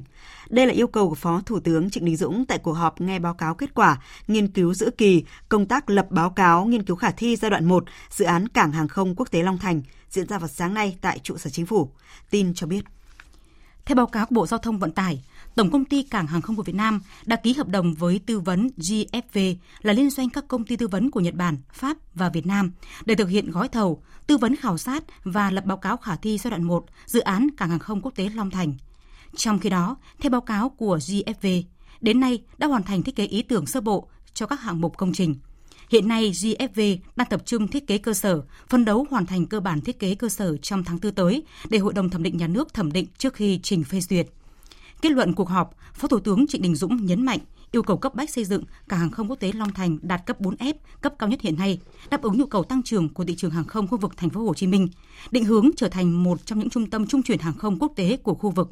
Đây 0.49 0.67
là 0.67 0.73
yêu 0.73 0.87
cầu 0.87 1.09
của 1.09 1.15
Phó 1.15 1.41
Thủ 1.45 1.59
tướng 1.59 1.89
Trịnh 1.89 2.05
Đình 2.05 2.17
Dũng 2.17 2.45
tại 2.45 2.57
cuộc 2.57 2.73
họp 2.73 3.01
nghe 3.01 3.19
báo 3.19 3.33
cáo 3.33 3.55
kết 3.55 3.73
quả 3.73 3.97
nghiên 4.27 4.47
cứu 4.47 4.73
giữa 4.73 4.89
kỳ 4.89 5.23
công 5.49 5.65
tác 5.65 5.89
lập 5.89 6.07
báo 6.09 6.29
cáo 6.29 6.65
nghiên 6.65 6.83
cứu 6.83 6.95
khả 6.95 7.11
thi 7.11 7.35
giai 7.35 7.51
đoạn 7.51 7.65
1 7.65 7.83
dự 8.09 8.25
án 8.25 8.47
cảng 8.47 8.71
hàng 8.71 8.87
không 8.87 9.15
quốc 9.15 9.31
tế 9.31 9.43
Long 9.43 9.57
Thành 9.57 9.81
diễn 10.09 10.27
ra 10.27 10.37
vào 10.37 10.47
sáng 10.47 10.73
nay 10.73 10.97
tại 11.01 11.19
trụ 11.19 11.37
sở 11.37 11.49
chính 11.49 11.65
phủ. 11.65 11.89
Tin 12.29 12.53
cho 12.53 12.67
biết. 12.67 12.81
Theo 13.85 13.95
báo 13.95 14.05
cáo 14.05 14.25
của 14.25 14.35
Bộ 14.35 14.47
Giao 14.47 14.59
thông 14.59 14.79
Vận 14.79 14.91
tải, 14.91 15.23
Tổng 15.55 15.71
công 15.71 15.85
ty 15.85 16.03
Cảng 16.03 16.27
hàng 16.27 16.41
không 16.41 16.55
của 16.55 16.63
Việt 16.63 16.75
Nam 16.75 17.01
đã 17.25 17.35
ký 17.35 17.53
hợp 17.53 17.67
đồng 17.67 17.93
với 17.93 18.19
tư 18.25 18.39
vấn 18.39 18.69
GFV 18.77 19.55
là 19.81 19.93
liên 19.93 20.09
doanh 20.09 20.29
các 20.29 20.47
công 20.47 20.65
ty 20.65 20.75
tư 20.75 20.87
vấn 20.87 21.11
của 21.11 21.19
Nhật 21.19 21.33
Bản, 21.33 21.57
Pháp 21.73 21.97
và 22.13 22.29
Việt 22.29 22.45
Nam 22.45 22.71
để 23.05 23.15
thực 23.15 23.29
hiện 23.29 23.51
gói 23.51 23.67
thầu, 23.67 24.03
tư 24.27 24.37
vấn 24.37 24.55
khảo 24.55 24.77
sát 24.77 25.03
và 25.23 25.51
lập 25.51 25.65
báo 25.65 25.77
cáo 25.77 25.97
khả 25.97 26.15
thi 26.15 26.37
giai 26.37 26.51
đoạn 26.51 26.63
1 26.63 26.85
dự 27.05 27.19
án 27.19 27.47
Cảng 27.57 27.69
hàng 27.69 27.79
không 27.79 28.01
quốc 28.01 28.11
tế 28.15 28.29
Long 28.29 28.51
Thành. 28.51 28.73
Trong 29.35 29.59
khi 29.59 29.69
đó, 29.69 29.97
theo 30.19 30.29
báo 30.29 30.41
cáo 30.41 30.69
của 30.69 30.97
GFV, 30.97 31.63
đến 32.01 32.19
nay 32.19 32.43
đã 32.57 32.67
hoàn 32.67 32.83
thành 32.83 33.03
thiết 33.03 33.15
kế 33.15 33.25
ý 33.25 33.41
tưởng 33.41 33.65
sơ 33.65 33.81
bộ 33.81 34.07
cho 34.33 34.45
các 34.45 34.61
hạng 34.61 34.81
mục 34.81 34.97
công 34.97 35.13
trình. 35.13 35.35
Hiện 35.89 36.07
nay, 36.07 36.31
GFV 36.31 36.97
đang 37.15 37.27
tập 37.29 37.41
trung 37.45 37.67
thiết 37.67 37.87
kế 37.87 37.97
cơ 37.97 38.13
sở, 38.13 38.41
phân 38.69 38.85
đấu 38.85 39.05
hoàn 39.09 39.25
thành 39.25 39.45
cơ 39.45 39.59
bản 39.59 39.81
thiết 39.81 39.99
kế 39.99 40.15
cơ 40.15 40.29
sở 40.29 40.57
trong 40.57 40.83
tháng 40.83 40.99
4 41.03 41.15
tới 41.15 41.43
để 41.69 41.77
Hội 41.77 41.93
đồng 41.93 42.09
thẩm 42.09 42.23
định 42.23 42.37
nhà 42.37 42.47
nước 42.47 42.73
thẩm 42.73 42.91
định 42.91 43.05
trước 43.17 43.33
khi 43.33 43.59
trình 43.63 43.83
phê 43.83 43.99
duyệt. 43.99 44.27
Kết 45.01 45.11
luận 45.11 45.33
cuộc 45.33 45.49
họp, 45.49 45.75
Phó 45.93 46.07
Thủ 46.07 46.19
tướng 46.19 46.47
Trịnh 46.47 46.61
Đình 46.61 46.75
Dũng 46.75 47.05
nhấn 47.05 47.25
mạnh 47.25 47.39
yêu 47.75 47.83
cầu 47.83 47.97
cấp 47.97 48.15
bách 48.15 48.29
xây 48.29 48.45
dựng 48.45 48.63
cảng 48.87 48.99
hàng 48.99 49.11
không 49.11 49.29
quốc 49.29 49.39
tế 49.39 49.51
Long 49.51 49.73
Thành 49.73 49.97
đạt 50.01 50.25
cấp 50.25 50.41
4F, 50.41 50.73
cấp 51.01 51.13
cao 51.19 51.29
nhất 51.29 51.41
hiện 51.41 51.57
nay, 51.57 51.79
đáp 52.09 52.21
ứng 52.21 52.37
nhu 52.37 52.45
cầu 52.45 52.63
tăng 52.63 52.83
trưởng 52.83 53.09
của 53.09 53.23
thị 53.23 53.35
trường 53.35 53.51
hàng 53.51 53.63
không 53.63 53.87
khu 53.87 53.97
vực 53.97 54.17
thành 54.17 54.29
phố 54.29 54.41
Hồ 54.41 54.53
Chí 54.53 54.67
Minh, 54.67 54.87
định 55.31 55.45
hướng 55.45 55.69
trở 55.77 55.87
thành 55.89 56.23
một 56.23 56.45
trong 56.45 56.59
những 56.59 56.69
trung 56.69 56.89
tâm 56.89 57.07
trung 57.07 57.23
chuyển 57.23 57.39
hàng 57.39 57.53
không 57.53 57.79
quốc 57.79 57.91
tế 57.95 58.17
của 58.17 58.33
khu 58.33 58.49
vực. 58.49 58.69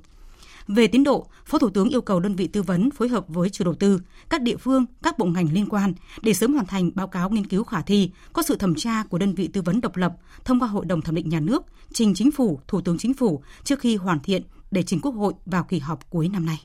Về 0.68 0.88
tiến 0.88 1.04
độ, 1.04 1.28
Phó 1.46 1.58
Thủ 1.58 1.70
tướng 1.70 1.90
yêu 1.90 2.02
cầu 2.02 2.20
đơn 2.20 2.36
vị 2.36 2.48
tư 2.48 2.62
vấn 2.62 2.92
phối 2.92 3.08
hợp 3.10 3.26
với 3.28 3.50
chủ 3.50 3.66
đầu 3.66 3.74
tư, 3.74 4.00
các 4.30 4.42
địa 4.42 4.58
phương, 4.58 4.86
các 5.04 5.18
bộ 5.18 5.26
ngành 5.26 5.54
liên 5.54 5.66
quan 5.70 5.94
để 6.22 6.34
sớm 6.34 6.54
hoàn 6.54 6.66
thành 6.66 6.92
báo 6.96 7.08
cáo 7.08 7.30
nghiên 7.30 7.48
cứu 7.48 7.64
khả 7.64 7.82
thi, 7.82 8.12
có 8.34 8.42
sự 8.42 8.56
thẩm 8.56 8.76
tra 8.76 9.04
của 9.04 9.18
đơn 9.18 9.34
vị 9.34 9.48
tư 9.48 9.62
vấn 9.62 9.82
độc 9.82 9.98
lập 9.98 10.14
thông 10.46 10.60
qua 10.60 10.68
Hội 10.68 10.86
đồng 10.86 11.02
thẩm 11.02 11.16
định 11.16 11.30
nhà 11.30 11.40
nước, 11.40 11.64
trình 11.94 12.14
Chính 12.14 12.32
phủ, 12.32 12.60
Thủ 12.68 12.82
tướng 12.82 12.98
Chính 12.98 13.14
phủ 13.14 13.44
trước 13.64 13.80
khi 13.80 13.96
hoàn 13.96 14.20
thiện 14.20 14.44
để 14.74 14.84
trình 14.84 15.00
Quốc 15.02 15.12
hội 15.12 15.34
vào 15.46 15.64
kỳ 15.64 15.80
họp 15.80 16.10
cuối 16.10 16.30
năm 16.30 16.46
nay. 16.46 16.62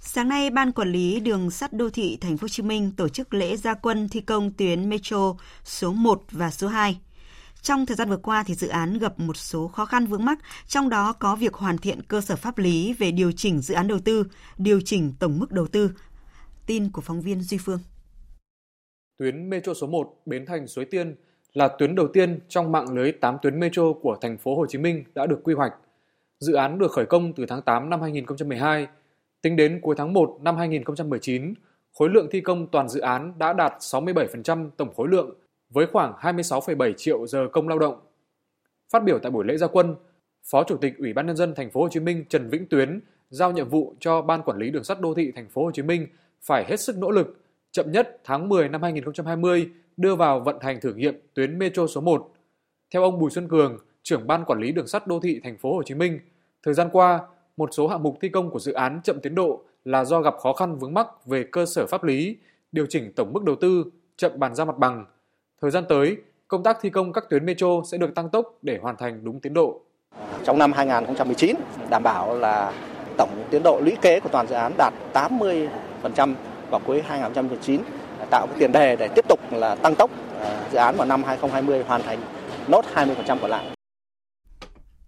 Sáng 0.00 0.28
nay, 0.28 0.50
Ban 0.50 0.72
Quản 0.72 0.92
lý 0.92 1.20
Đường 1.20 1.50
sắt 1.50 1.72
Đô 1.72 1.90
thị 1.90 2.18
Thành 2.20 2.36
phố 2.36 2.44
Hồ 2.44 2.48
Chí 2.48 2.62
Minh 2.62 2.92
tổ 2.96 3.08
chức 3.08 3.34
lễ 3.34 3.56
gia 3.56 3.74
quân 3.74 4.08
thi 4.08 4.20
công 4.20 4.52
tuyến 4.52 4.88
metro 4.88 5.34
số 5.64 5.92
1 5.92 6.22
và 6.30 6.50
số 6.50 6.68
2. 6.68 7.00
Trong 7.62 7.86
thời 7.86 7.96
gian 7.96 8.08
vừa 8.08 8.16
qua 8.16 8.44
thì 8.46 8.54
dự 8.54 8.68
án 8.68 8.98
gặp 8.98 9.18
một 9.18 9.36
số 9.36 9.68
khó 9.68 9.84
khăn 9.84 10.06
vướng 10.06 10.24
mắc, 10.24 10.38
trong 10.66 10.88
đó 10.88 11.12
có 11.12 11.36
việc 11.36 11.54
hoàn 11.54 11.78
thiện 11.78 12.02
cơ 12.02 12.20
sở 12.20 12.36
pháp 12.36 12.58
lý 12.58 12.92
về 12.92 13.10
điều 13.10 13.32
chỉnh 13.32 13.60
dự 13.60 13.74
án 13.74 13.88
đầu 13.88 13.98
tư, 13.98 14.24
điều 14.58 14.80
chỉnh 14.80 15.12
tổng 15.18 15.38
mức 15.38 15.52
đầu 15.52 15.66
tư. 15.66 15.90
Tin 16.66 16.90
của 16.90 17.00
phóng 17.00 17.20
viên 17.20 17.40
Duy 17.40 17.58
Phương. 17.58 17.78
Tuyến 19.18 19.50
metro 19.50 19.74
số 19.74 19.86
1 19.86 20.22
Bến 20.26 20.46
Thành 20.46 20.66
Suối 20.66 20.84
Tiên 20.84 21.16
là 21.52 21.68
tuyến 21.78 21.94
đầu 21.94 22.08
tiên 22.12 22.40
trong 22.48 22.72
mạng 22.72 22.94
lưới 22.94 23.12
8 23.12 23.36
tuyến 23.42 23.60
metro 23.60 23.92
của 24.02 24.16
thành 24.20 24.38
phố 24.38 24.56
Hồ 24.56 24.66
Chí 24.66 24.78
Minh 24.78 25.04
đã 25.14 25.26
được 25.26 25.40
quy 25.44 25.54
hoạch. 25.54 25.72
Dự 26.40 26.52
án 26.52 26.78
được 26.78 26.92
khởi 26.92 27.06
công 27.06 27.32
từ 27.32 27.46
tháng 27.46 27.62
8 27.62 27.90
năm 27.90 28.00
2012. 28.00 28.86
Tính 29.42 29.56
đến 29.56 29.80
cuối 29.82 29.94
tháng 29.98 30.12
1 30.12 30.38
năm 30.40 30.56
2019, 30.56 31.54
khối 31.98 32.08
lượng 32.08 32.28
thi 32.30 32.40
công 32.40 32.66
toàn 32.66 32.88
dự 32.88 33.00
án 33.00 33.32
đã 33.38 33.52
đạt 33.52 33.72
67% 33.78 34.70
tổng 34.76 34.94
khối 34.94 35.08
lượng 35.08 35.34
với 35.70 35.86
khoảng 35.86 36.12
26,7 36.20 36.92
triệu 36.96 37.26
giờ 37.26 37.48
công 37.52 37.68
lao 37.68 37.78
động. 37.78 38.00
Phát 38.92 39.04
biểu 39.04 39.18
tại 39.18 39.30
buổi 39.30 39.44
lễ 39.44 39.56
gia 39.56 39.66
quân, 39.66 39.94
Phó 40.50 40.64
Chủ 40.64 40.76
tịch 40.76 40.98
Ủy 40.98 41.12
ban 41.12 41.26
nhân 41.26 41.36
dân 41.36 41.54
thành 41.54 41.70
phố 41.70 41.82
Hồ 41.82 41.88
Chí 41.88 42.00
Minh 42.00 42.24
Trần 42.28 42.48
Vĩnh 42.48 42.66
Tuyến 42.66 43.00
giao 43.30 43.52
nhiệm 43.52 43.68
vụ 43.68 43.94
cho 44.00 44.22
Ban 44.22 44.42
quản 44.42 44.58
lý 44.58 44.70
đường 44.70 44.84
sắt 44.84 45.00
đô 45.00 45.14
thị 45.14 45.32
thành 45.36 45.48
phố 45.48 45.64
Hồ 45.64 45.70
Chí 45.70 45.82
Minh 45.82 46.06
phải 46.42 46.64
hết 46.68 46.80
sức 46.80 46.98
nỗ 46.98 47.10
lực, 47.10 47.36
chậm 47.72 47.92
nhất 47.92 48.20
tháng 48.24 48.48
10 48.48 48.68
năm 48.68 48.82
2020 48.82 49.70
đưa 49.96 50.14
vào 50.14 50.40
vận 50.40 50.56
hành 50.60 50.80
thử 50.80 50.94
nghiệm 50.94 51.20
tuyến 51.34 51.58
metro 51.58 51.86
số 51.86 52.00
1. 52.00 52.32
Theo 52.90 53.02
ông 53.02 53.18
Bùi 53.18 53.30
Xuân 53.30 53.48
Cường, 53.48 53.78
trưởng 54.06 54.26
ban 54.26 54.44
quản 54.44 54.60
lý 54.60 54.72
đường 54.72 54.86
sắt 54.86 55.06
đô 55.06 55.20
thị 55.20 55.40
thành 55.44 55.58
phố 55.58 55.74
Hồ 55.74 55.82
Chí 55.82 55.94
Minh, 55.94 56.18
thời 56.62 56.74
gian 56.74 56.88
qua, 56.92 57.20
một 57.56 57.68
số 57.72 57.88
hạng 57.88 58.02
mục 58.02 58.16
thi 58.20 58.28
công 58.28 58.50
của 58.50 58.58
dự 58.58 58.72
án 58.72 59.00
chậm 59.04 59.20
tiến 59.20 59.34
độ 59.34 59.60
là 59.84 60.04
do 60.04 60.20
gặp 60.20 60.34
khó 60.42 60.52
khăn 60.52 60.78
vướng 60.78 60.94
mắc 60.94 61.06
về 61.26 61.44
cơ 61.52 61.66
sở 61.66 61.86
pháp 61.86 62.04
lý, 62.04 62.36
điều 62.72 62.86
chỉnh 62.88 63.12
tổng 63.16 63.32
mức 63.32 63.44
đầu 63.44 63.56
tư, 63.56 63.84
chậm 64.16 64.32
bàn 64.34 64.54
giao 64.54 64.66
mặt 64.66 64.78
bằng. 64.78 65.04
Thời 65.62 65.70
gian 65.70 65.84
tới, 65.88 66.16
công 66.48 66.62
tác 66.62 66.78
thi 66.80 66.90
công 66.90 67.12
các 67.12 67.24
tuyến 67.30 67.46
metro 67.46 67.66
sẽ 67.86 67.98
được 67.98 68.14
tăng 68.14 68.28
tốc 68.28 68.58
để 68.62 68.78
hoàn 68.82 68.96
thành 68.96 69.24
đúng 69.24 69.40
tiến 69.40 69.54
độ. 69.54 69.80
Trong 70.44 70.58
năm 70.58 70.72
2019, 70.72 71.56
đảm 71.90 72.02
bảo 72.02 72.38
là 72.38 72.72
tổng 73.18 73.44
tiến 73.50 73.62
độ 73.62 73.80
lũy 73.80 73.96
kế 74.02 74.20
của 74.20 74.28
toàn 74.28 74.46
dự 74.46 74.54
án 74.54 74.72
đạt 74.78 74.94
80% 75.14 76.34
vào 76.70 76.80
cuối 76.86 77.02
2019 77.06 77.80
tạo 78.30 78.46
cái 78.46 78.56
tiền 78.58 78.72
đề 78.72 78.96
để 78.96 79.08
tiếp 79.08 79.24
tục 79.28 79.40
là 79.52 79.74
tăng 79.74 79.94
tốc 79.94 80.10
ờ, 80.40 80.56
dự 80.72 80.78
án 80.78 80.96
vào 80.96 81.06
năm 81.06 81.22
2020 81.24 81.84
hoàn 81.86 82.02
thành 82.02 82.18
nốt 82.68 82.84
20% 82.94 83.38
còn 83.40 83.50
lại. 83.50 83.75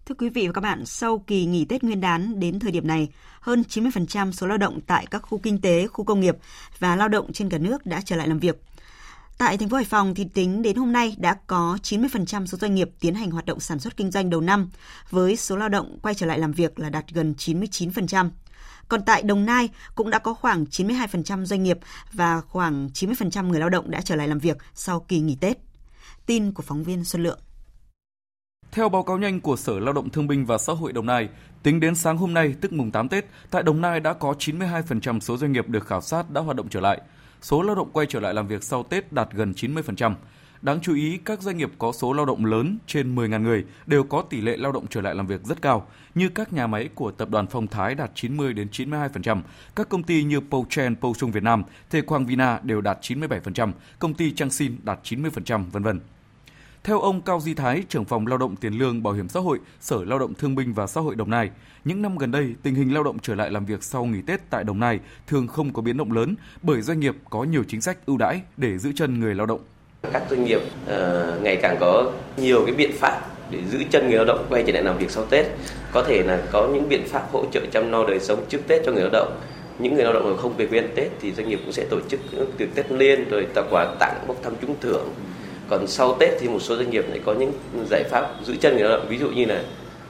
Thưa 0.08 0.14
quý 0.18 0.28
vị 0.28 0.46
và 0.46 0.52
các 0.52 0.60
bạn, 0.60 0.86
sau 0.86 1.18
kỳ 1.18 1.46
nghỉ 1.46 1.64
Tết 1.64 1.84
Nguyên 1.84 2.00
đán 2.00 2.40
đến 2.40 2.58
thời 2.58 2.72
điểm 2.72 2.86
này, 2.86 3.08
hơn 3.40 3.64
90% 3.68 4.32
số 4.32 4.46
lao 4.46 4.58
động 4.58 4.80
tại 4.86 5.06
các 5.10 5.18
khu 5.18 5.38
kinh 5.38 5.60
tế, 5.60 5.86
khu 5.86 6.04
công 6.04 6.20
nghiệp 6.20 6.36
và 6.78 6.96
lao 6.96 7.08
động 7.08 7.32
trên 7.32 7.48
cả 7.48 7.58
nước 7.58 7.86
đã 7.86 8.00
trở 8.04 8.16
lại 8.16 8.28
làm 8.28 8.38
việc. 8.38 8.62
Tại 9.38 9.58
thành 9.58 9.68
phố 9.68 9.76
Hải 9.76 9.84
Phòng 9.84 10.14
thì 10.14 10.24
tính 10.34 10.62
đến 10.62 10.76
hôm 10.76 10.92
nay 10.92 11.16
đã 11.18 11.36
có 11.46 11.78
90% 11.82 12.46
số 12.46 12.58
doanh 12.58 12.74
nghiệp 12.74 12.90
tiến 13.00 13.14
hành 13.14 13.30
hoạt 13.30 13.46
động 13.46 13.60
sản 13.60 13.78
xuất 13.78 13.96
kinh 13.96 14.10
doanh 14.10 14.30
đầu 14.30 14.40
năm, 14.40 14.70
với 15.10 15.36
số 15.36 15.56
lao 15.56 15.68
động 15.68 15.98
quay 16.02 16.14
trở 16.14 16.26
lại 16.26 16.38
làm 16.38 16.52
việc 16.52 16.78
là 16.78 16.90
đạt 16.90 17.04
gần 17.12 17.34
99%. 17.38 18.30
Còn 18.88 19.04
tại 19.04 19.22
Đồng 19.22 19.46
Nai 19.46 19.68
cũng 19.94 20.10
đã 20.10 20.18
có 20.18 20.34
khoảng 20.34 20.64
92% 20.64 21.44
doanh 21.44 21.62
nghiệp 21.62 21.78
và 22.12 22.40
khoảng 22.40 22.88
90% 22.94 23.48
người 23.48 23.60
lao 23.60 23.68
động 23.68 23.90
đã 23.90 24.00
trở 24.00 24.16
lại 24.16 24.28
làm 24.28 24.38
việc 24.38 24.56
sau 24.74 25.00
kỳ 25.00 25.20
nghỉ 25.20 25.36
Tết. 25.40 25.58
Tin 26.26 26.52
của 26.52 26.62
phóng 26.62 26.84
viên 26.84 27.04
Xuân 27.04 27.22
Lượng. 27.22 27.38
Theo 28.72 28.88
báo 28.88 29.02
cáo 29.02 29.18
nhanh 29.18 29.40
của 29.40 29.56
Sở 29.56 29.78
Lao 29.78 29.92
động 29.92 30.10
Thương 30.10 30.26
binh 30.26 30.46
và 30.46 30.58
Xã 30.58 30.72
hội 30.72 30.92
Đồng 30.92 31.06
Nai, 31.06 31.28
tính 31.62 31.80
đến 31.80 31.94
sáng 31.94 32.16
hôm 32.16 32.34
nay, 32.34 32.54
tức 32.60 32.72
mùng 32.72 32.90
8 32.90 33.08
Tết, 33.08 33.26
tại 33.50 33.62
Đồng 33.62 33.80
Nai 33.80 34.00
đã 34.00 34.12
có 34.12 34.34
92% 34.38 35.20
số 35.20 35.36
doanh 35.36 35.52
nghiệp 35.52 35.68
được 35.68 35.86
khảo 35.86 36.00
sát 36.00 36.30
đã 36.30 36.40
hoạt 36.40 36.56
động 36.56 36.68
trở 36.68 36.80
lại. 36.80 37.00
Số 37.42 37.62
lao 37.62 37.74
động 37.74 37.90
quay 37.92 38.06
trở 38.06 38.20
lại 38.20 38.34
làm 38.34 38.48
việc 38.48 38.64
sau 38.64 38.82
Tết 38.82 39.12
đạt 39.12 39.28
gần 39.32 39.52
90%. 39.52 40.14
Đáng 40.62 40.80
chú 40.80 40.94
ý, 40.94 41.18
các 41.24 41.42
doanh 41.42 41.56
nghiệp 41.56 41.70
có 41.78 41.92
số 41.92 42.12
lao 42.12 42.26
động 42.26 42.44
lớn 42.44 42.78
trên 42.86 43.14
10.000 43.14 43.42
người 43.42 43.64
đều 43.86 44.04
có 44.04 44.22
tỷ 44.22 44.40
lệ 44.40 44.56
lao 44.56 44.72
động 44.72 44.86
trở 44.90 45.00
lại 45.00 45.14
làm 45.14 45.26
việc 45.26 45.44
rất 45.44 45.62
cao, 45.62 45.86
như 46.14 46.28
các 46.28 46.52
nhà 46.52 46.66
máy 46.66 46.88
của 46.94 47.10
tập 47.10 47.30
đoàn 47.30 47.46
Phong 47.46 47.66
Thái 47.66 47.94
đạt 47.94 48.10
90 48.14 48.52
đến 48.52 48.68
92%, 48.72 49.42
các 49.76 49.88
công 49.88 50.02
ty 50.02 50.24
như 50.24 50.40
Pouchen, 50.40 50.96
Pouchung 50.96 51.30
Việt 51.30 51.42
Nam, 51.42 51.62
Thê 51.90 52.00
Quang 52.00 52.26
Vina 52.26 52.60
đều 52.62 52.80
đạt 52.80 52.98
97%, 53.02 53.72
công 53.98 54.14
ty 54.14 54.32
Changxin 54.32 54.76
đạt 54.82 54.98
90%, 55.02 55.64
vân 55.70 55.82
vân. 55.82 56.00
Theo 56.84 57.00
ông 57.00 57.20
Cao 57.20 57.40
Di 57.40 57.54
Thái, 57.54 57.82
trưởng 57.88 58.04
phòng 58.04 58.26
lao 58.26 58.38
động 58.38 58.56
tiền 58.56 58.72
lương 58.72 59.02
bảo 59.02 59.14
hiểm 59.14 59.28
xã 59.28 59.40
hội, 59.40 59.58
Sở 59.80 60.04
Lao 60.04 60.18
động 60.18 60.34
Thương 60.34 60.54
binh 60.54 60.72
và 60.72 60.86
Xã 60.86 61.00
hội 61.00 61.14
Đồng 61.14 61.30
Nai, 61.30 61.50
những 61.84 62.02
năm 62.02 62.18
gần 62.18 62.30
đây, 62.30 62.54
tình 62.62 62.74
hình 62.74 62.94
lao 62.94 63.02
động 63.02 63.18
trở 63.22 63.34
lại 63.34 63.50
làm 63.50 63.66
việc 63.66 63.82
sau 63.82 64.04
nghỉ 64.04 64.22
Tết 64.26 64.40
tại 64.50 64.64
Đồng 64.64 64.80
Nai 64.80 64.98
thường 65.26 65.46
không 65.46 65.72
có 65.72 65.82
biến 65.82 65.96
động 65.96 66.12
lớn 66.12 66.34
bởi 66.62 66.80
doanh 66.82 67.00
nghiệp 67.00 67.14
có 67.30 67.44
nhiều 67.44 67.64
chính 67.68 67.80
sách 67.80 68.06
ưu 68.06 68.16
đãi 68.16 68.40
để 68.56 68.78
giữ 68.78 68.92
chân 68.96 69.20
người 69.20 69.34
lao 69.34 69.46
động. 69.46 69.60
Các 70.12 70.22
doanh 70.30 70.44
nghiệp 70.44 70.60
uh, 70.84 71.42
ngày 71.42 71.56
càng 71.62 71.76
có 71.80 72.12
nhiều 72.36 72.62
cái 72.66 72.74
biện 72.74 72.90
pháp 72.94 73.20
để 73.50 73.58
giữ 73.70 73.78
chân 73.90 74.08
người 74.08 74.16
lao 74.16 74.24
động 74.24 74.46
quay 74.50 74.64
trở 74.66 74.72
lại 74.72 74.82
làm 74.82 74.98
việc 74.98 75.10
sau 75.10 75.24
Tết. 75.24 75.46
Có 75.92 76.02
thể 76.02 76.22
là 76.22 76.42
có 76.52 76.68
những 76.74 76.88
biện 76.88 77.02
pháp 77.08 77.28
hỗ 77.32 77.44
trợ 77.52 77.60
chăm 77.72 77.90
lo 77.90 78.06
đời 78.06 78.20
sống 78.20 78.44
trước 78.48 78.60
Tết 78.68 78.82
cho 78.86 78.92
người 78.92 79.02
lao 79.02 79.10
động. 79.12 79.40
Những 79.78 79.94
người 79.94 80.04
lao 80.04 80.12
động 80.12 80.36
không 80.36 80.56
về 80.56 80.66
quê 80.66 80.78
ăn 80.78 80.88
Tết 80.94 81.08
thì 81.20 81.32
doanh 81.32 81.48
nghiệp 81.48 81.60
cũng 81.64 81.72
sẽ 81.72 81.86
tổ 81.90 82.00
chức 82.08 82.20
tiệc 82.58 82.74
Tết 82.74 82.92
liên 82.92 83.30
rồi 83.30 83.46
tặng 83.54 83.68
quà 83.70 83.94
tặng 84.00 84.24
bốc 84.28 84.36
thăm 84.42 84.52
trúng 84.60 84.76
thưởng 84.80 85.08
còn 85.68 85.86
sau 85.86 86.16
Tết 86.20 86.34
thì 86.40 86.48
một 86.48 86.58
số 86.60 86.76
doanh 86.76 86.90
nghiệp 86.90 87.04
lại 87.08 87.20
có 87.26 87.34
những 87.34 87.52
giải 87.90 88.04
pháp 88.10 88.34
giữ 88.44 88.56
chân 88.60 88.76
người 88.76 88.88
lao 88.88 88.98
động 88.98 89.08
ví 89.08 89.18
dụ 89.18 89.30
như 89.30 89.44
là 89.44 89.62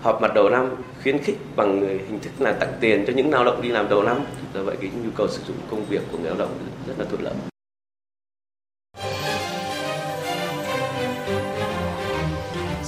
họp 0.03 0.23
mặt 0.23 0.35
đầu 0.35 0.49
năm 0.51 0.75
khuyến 1.03 1.19
khích 1.19 1.39
bằng 1.57 1.81
hình 1.81 2.19
thức 2.23 2.31
là 2.39 2.53
tặng 2.53 2.73
tiền 2.81 3.05
cho 3.07 3.13
những 3.13 3.31
lao 3.31 3.45
động 3.45 3.63
đi 3.63 3.69
làm 3.69 3.89
đầu 3.89 4.03
năm 4.03 4.19
do 4.55 4.63
vậy 4.63 4.77
cái 4.81 4.91
nhu 5.05 5.11
cầu 5.17 5.29
sử 5.29 5.43
dụng 5.49 5.57
công 5.71 5.85
việc 5.85 6.03
của 6.13 6.19
người 6.19 6.31
lao 6.31 6.39
động 6.39 6.59
rất 6.87 6.95
là 6.99 7.05
thuận 7.05 7.23
lợi 7.23 7.35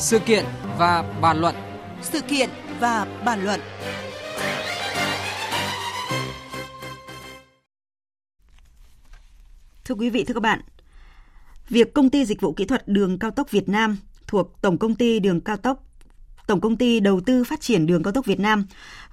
Sự 0.00 0.18
kiện 0.18 0.44
và 0.78 1.04
bàn 1.20 1.40
luận. 1.40 1.54
Sự 2.02 2.20
kiện 2.20 2.50
và 2.80 3.06
bàn 3.24 3.44
luận. 3.44 3.60
Thưa 9.84 9.94
quý 9.94 10.10
vị, 10.10 10.24
thưa 10.24 10.34
các 10.34 10.42
bạn, 10.42 10.60
việc 11.70 11.94
công 11.94 12.10
ty 12.10 12.24
dịch 12.24 12.40
vụ 12.40 12.52
kỹ 12.52 12.64
thuật 12.64 12.88
đường 12.88 13.18
cao 13.18 13.30
tốc 13.30 13.50
Việt 13.50 13.68
Nam 13.68 13.96
thuộc 14.26 14.60
Tổng 14.62 14.78
công 14.78 14.94
ty 14.94 15.20
đường 15.20 15.40
cao 15.40 15.56
tốc, 15.56 15.84
Tổng 16.46 16.60
công 16.60 16.76
ty 16.76 17.00
Đầu 17.00 17.20
tư 17.20 17.44
Phát 17.44 17.60
triển 17.60 17.86
Đường 17.86 18.02
cao 18.02 18.12
tốc 18.12 18.26
Việt 18.26 18.40
Nam 18.40 18.66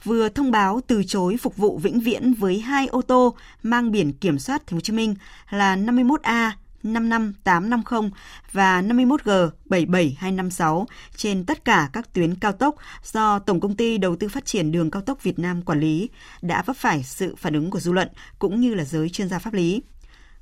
vừa 0.04 0.30
thông 0.30 0.52
báo 0.52 0.82
từ 0.88 1.04
chối 1.04 1.38
phục 1.38 1.58
vụ 1.58 1.78
vĩnh 1.78 2.00
viễn 2.00 2.34
với 2.34 2.60
hai 2.60 2.88
ô 2.88 3.02
tô 3.02 3.36
mang 3.63 3.91
biển 3.91 4.13
kiểm 4.13 4.39
soát 4.39 4.67
Thành 4.67 4.72
phố 4.72 4.76
Hồ 4.76 4.82
Chí 4.82 4.93
Minh 4.93 5.15
là 5.50 5.76
51A 5.76 6.52
55850 6.84 8.12
và 8.52 8.82
51G 8.82 9.50
77256 9.65 10.88
trên 11.15 11.46
tất 11.46 11.65
cả 11.65 11.89
các 11.93 12.13
tuyến 12.13 12.36
cao 12.36 12.52
tốc 12.52 12.76
do 13.04 13.39
Tổng 13.39 13.60
công 13.60 13.76
ty 13.76 13.98
Đầu 13.98 14.15
tư 14.15 14.28
Phát 14.28 14.46
triển 14.46 14.72
Đường 14.72 14.91
cao 14.91 15.02
tốc 15.02 15.24
Việt 15.24 15.39
Nam 15.39 15.62
quản 15.62 15.80
lý, 15.80 16.10
đã 16.41 16.62
vấp 16.62 16.78
phải 16.78 17.04
sự 17.04 17.36
phản 17.36 17.54
ứng 17.54 17.70
của 17.70 17.80
dư 17.80 17.91
luận 17.91 18.08
cũng 18.39 18.62
như 18.62 18.74
là 18.74 18.84
giới 18.84 19.10
chuyên 19.10 19.30
gia 19.30 19.39
pháp 19.39 19.54
lý. 19.54 19.82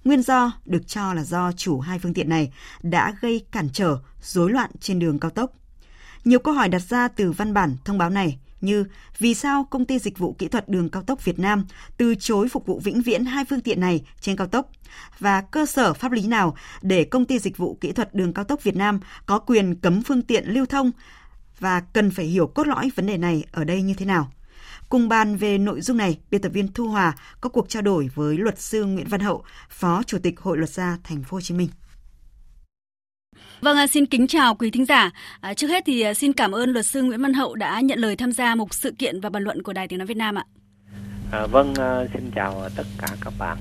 Nguyên 0.06 0.22
do 0.22 0.52
được 0.66 0.88
cho 0.88 1.14
là 1.14 1.24
do 1.24 1.52
chủ 1.52 1.80
hai 1.80 2.00
phương 2.00 2.14
tiện 2.14 2.30
này 2.30 2.54
đã 2.84 3.14
gây 3.22 3.46
cản 3.52 3.70
trở, 3.74 3.98
rối 4.22 4.52
loạn 4.52 4.72
trên 4.80 5.00
đường 5.00 5.20
cao 5.20 5.32
tốc. 5.32 5.52
Nhiều 6.26 6.40
câu 6.40 6.54
hỏi 6.54 6.70
đặt 6.70 6.82
ra 6.82 7.08
từ 7.08 7.32
văn 7.32 7.54
bản 7.54 7.76
thông 7.86 7.98
báo 7.98 8.10
này 8.10 8.40
như 8.62 8.86
vì 9.20 9.34
sao 9.34 9.68
công 9.70 9.86
ty 9.86 10.00
dịch 10.00 10.18
vụ 10.18 10.34
kỹ 10.34 10.48
thuật 10.48 10.70
đường 10.70 10.90
cao 10.90 11.04
tốc 11.04 11.26
Việt 11.26 11.40
Nam 11.40 11.66
từ 11.98 12.16
chối 12.16 12.50
phục 12.50 12.66
vụ 12.66 12.80
vĩnh 12.80 13.02
viễn 13.02 13.26
hai 13.26 13.46
phương 13.46 13.62
tiện 13.62 13.80
này 13.80 14.06
trên 14.22 14.36
cao 14.36 14.48
tốc 14.48 14.70
và 15.20 15.42
cơ 15.42 15.66
sở 15.66 15.94
pháp 15.94 16.12
lý 16.12 16.28
nào 16.28 16.56
để 16.82 17.04
công 17.04 17.26
ty 17.26 17.40
dịch 17.40 17.58
vụ 17.58 17.78
kỹ 17.82 17.92
thuật 17.92 18.16
đường 18.16 18.34
cao 18.34 18.46
tốc 18.46 18.64
Việt 18.64 18.76
Nam 18.76 19.00
có 19.26 19.40
quyền 19.40 19.76
cấm 19.76 20.02
phương 20.02 20.22
tiện 20.22 20.46
lưu 20.48 20.66
thông 20.66 20.92
và 21.60 21.80
cần 21.80 22.12
phải 22.12 22.26
hiểu 22.26 22.48
cốt 22.48 22.68
lõi 22.68 22.92
vấn 22.96 23.08
đề 23.08 23.18
này 23.18 23.44
ở 23.52 23.64
đây 23.64 23.82
như 23.82 23.94
thế 23.94 24.06
nào. 24.06 24.32
Cùng 24.96 25.10
bàn 25.10 25.36
về 25.36 25.58
nội 25.58 25.82
dung 25.82 25.98
này, 25.98 26.18
biên 26.32 26.42
tập 26.42 26.50
viên 26.50 26.74
Thu 26.74 26.88
Hòa 26.88 27.14
có 27.42 27.50
cuộc 27.50 27.70
trao 27.70 27.82
đổi 27.82 28.10
với 28.16 28.38
luật 28.38 28.60
sư 28.60 28.86
Nguyễn 28.86 29.08
Văn 29.08 29.22
Hậu, 29.22 29.44
Phó 29.70 30.04
Chủ 30.04 30.18
tịch 30.24 30.40
Hội 30.40 30.58
luật 30.58 30.70
gia 30.70 30.98
Thành 31.04 31.24
phố 31.24 31.36
Hồ 31.36 31.42
Chí 31.42 31.54
Minh. 31.56 31.70
Vâng, 33.62 33.78
à, 33.78 33.88
xin 33.88 34.06
kính 34.06 34.28
chào 34.28 34.56
quý 34.56 34.72
thính 34.72 34.86
giả. 34.86 35.12
À, 35.42 35.54
trước 35.54 35.68
hết 35.68 35.84
thì 35.86 36.02
à, 36.02 36.14
xin 36.14 36.34
cảm 36.34 36.52
ơn 36.52 36.70
luật 36.70 36.86
sư 36.86 37.04
Nguyễn 37.04 37.22
Văn 37.22 37.34
Hậu 37.34 37.56
đã 37.56 37.80
nhận 37.80 38.00
lời 38.00 38.16
tham 38.16 38.32
gia 38.32 38.56
một 38.56 38.74
sự 38.74 38.92
kiện 38.98 39.22
và 39.22 39.30
bàn 39.30 39.44
luận 39.44 39.64
của 39.64 39.74
Đài 39.74 39.88
Tiếng 39.88 40.00
Nói 40.00 40.06
Việt 40.06 40.18
Nam 40.18 40.36
ạ. 40.36 40.46
À, 41.32 41.48
vâng, 41.48 41.74
xin 42.14 42.32
chào 42.36 42.70
tất 42.78 42.86
cả 43.02 43.08
các 43.22 43.34
bạn 43.40 43.58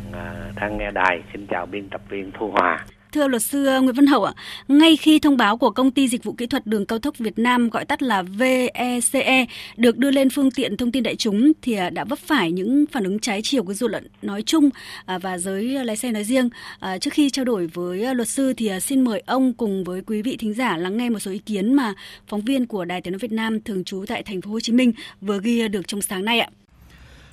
đang 0.56 0.78
nghe 0.78 0.90
đài. 0.90 1.22
Xin 1.32 1.46
chào 1.50 1.66
biên 1.66 1.88
tập 1.90 2.00
viên 2.10 2.32
Thu 2.38 2.50
Hòa. 2.50 2.86
Thưa 3.14 3.28
luật 3.28 3.42
sư 3.42 3.64
Nguyễn 3.64 3.94
Văn 3.94 4.06
Hậu 4.06 4.24
ạ, 4.24 4.34
ngay 4.68 4.96
khi 4.96 5.18
thông 5.18 5.36
báo 5.36 5.56
của 5.56 5.70
công 5.70 5.90
ty 5.90 6.08
dịch 6.08 6.24
vụ 6.24 6.32
kỹ 6.32 6.46
thuật 6.46 6.66
đường 6.66 6.86
cao 6.86 6.98
tốc 6.98 7.18
Việt 7.18 7.38
Nam 7.38 7.70
gọi 7.70 7.84
tắt 7.84 8.02
là 8.02 8.22
VECE 8.22 9.46
được 9.76 9.98
đưa 9.98 10.10
lên 10.10 10.30
phương 10.30 10.50
tiện 10.50 10.76
thông 10.76 10.92
tin 10.92 11.02
đại 11.02 11.16
chúng 11.16 11.52
thì 11.62 11.74
à, 11.74 11.90
đã 11.90 12.04
vấp 12.04 12.18
phải 12.18 12.52
những 12.52 12.84
phản 12.92 13.04
ứng 13.04 13.18
trái 13.18 13.40
chiều 13.42 13.62
của 13.62 13.74
dư 13.74 13.88
luận 13.88 14.08
nói 14.22 14.42
chung 14.42 14.70
à, 15.04 15.18
và 15.18 15.38
giới 15.38 15.64
lái 15.64 15.96
xe 15.96 16.12
nói 16.12 16.24
riêng. 16.24 16.48
À, 16.78 16.98
trước 16.98 17.12
khi 17.12 17.30
trao 17.30 17.44
đổi 17.44 17.66
với 17.66 18.14
luật 18.14 18.28
sư 18.28 18.52
thì 18.56 18.70
xin 18.80 19.00
mời 19.00 19.22
ông 19.26 19.52
cùng 19.52 19.84
với 19.84 20.02
quý 20.06 20.22
vị 20.22 20.36
thính 20.36 20.54
giả 20.54 20.76
lắng 20.76 20.96
nghe 20.96 21.10
một 21.10 21.18
số 21.18 21.30
ý 21.30 21.38
kiến 21.38 21.74
mà 21.74 21.94
phóng 22.26 22.40
viên 22.40 22.66
của 22.66 22.84
Đài 22.84 23.00
Tiếng 23.00 23.12
nói 23.12 23.18
Việt 23.18 23.32
Nam 23.32 23.60
thường 23.60 23.84
trú 23.84 24.04
tại 24.06 24.22
thành 24.22 24.40
phố 24.40 24.50
Hồ 24.50 24.60
Chí 24.60 24.72
Minh 24.72 24.92
vừa 25.20 25.40
ghi 25.40 25.68
được 25.68 25.88
trong 25.88 26.02
sáng 26.02 26.24
nay 26.24 26.40
ạ. 26.40 26.48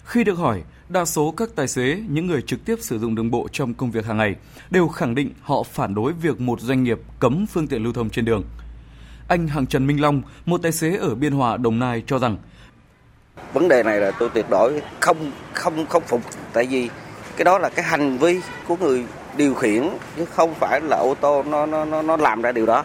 Khi 0.03 0.23
được 0.23 0.37
hỏi, 0.37 0.61
đa 0.91 1.05
số 1.05 1.33
các 1.37 1.49
tài 1.55 1.67
xế, 1.67 1.99
những 2.09 2.27
người 2.27 2.41
trực 2.41 2.65
tiếp 2.65 2.75
sử 2.81 2.99
dụng 2.99 3.15
đường 3.15 3.31
bộ 3.31 3.47
trong 3.51 3.73
công 3.73 3.91
việc 3.91 4.05
hàng 4.05 4.17
ngày 4.17 4.35
đều 4.69 4.87
khẳng 4.87 5.15
định 5.15 5.33
họ 5.41 5.63
phản 5.63 5.95
đối 5.95 6.13
việc 6.13 6.41
một 6.41 6.61
doanh 6.61 6.83
nghiệp 6.83 6.99
cấm 7.19 7.45
phương 7.45 7.67
tiện 7.67 7.83
lưu 7.83 7.93
thông 7.93 8.09
trên 8.09 8.25
đường. 8.25 8.43
Anh 9.27 9.47
Hằng 9.47 9.67
Trần 9.67 9.87
Minh 9.87 10.01
Long, 10.01 10.21
một 10.45 10.61
tài 10.63 10.71
xế 10.71 10.97
ở 10.97 11.15
Biên 11.15 11.33
Hòa, 11.33 11.57
Đồng 11.57 11.79
Nai 11.79 12.03
cho 12.07 12.19
rằng 12.19 12.37
vấn 13.53 13.67
đề 13.67 13.83
này 13.83 13.99
là 13.99 14.11
tôi 14.11 14.29
tuyệt 14.33 14.45
đối 14.49 14.81
không 14.99 15.31
không 15.53 15.85
không 15.85 16.03
phục. 16.07 16.21
Tại 16.53 16.65
vì 16.65 16.89
cái 17.37 17.45
đó 17.45 17.57
là 17.57 17.69
cái 17.69 17.85
hành 17.85 18.17
vi 18.17 18.41
của 18.67 18.75
người 18.77 19.05
điều 19.37 19.53
khiển 19.53 19.89
chứ 20.17 20.25
không 20.25 20.53
phải 20.53 20.81
là 20.81 20.97
ô 20.97 21.15
tô 21.21 21.43
nó 21.43 21.65
nó 21.65 21.85
nó 21.85 22.01
nó 22.01 22.17
làm 22.17 22.41
ra 22.41 22.51
điều 22.51 22.65
đó. 22.65 22.83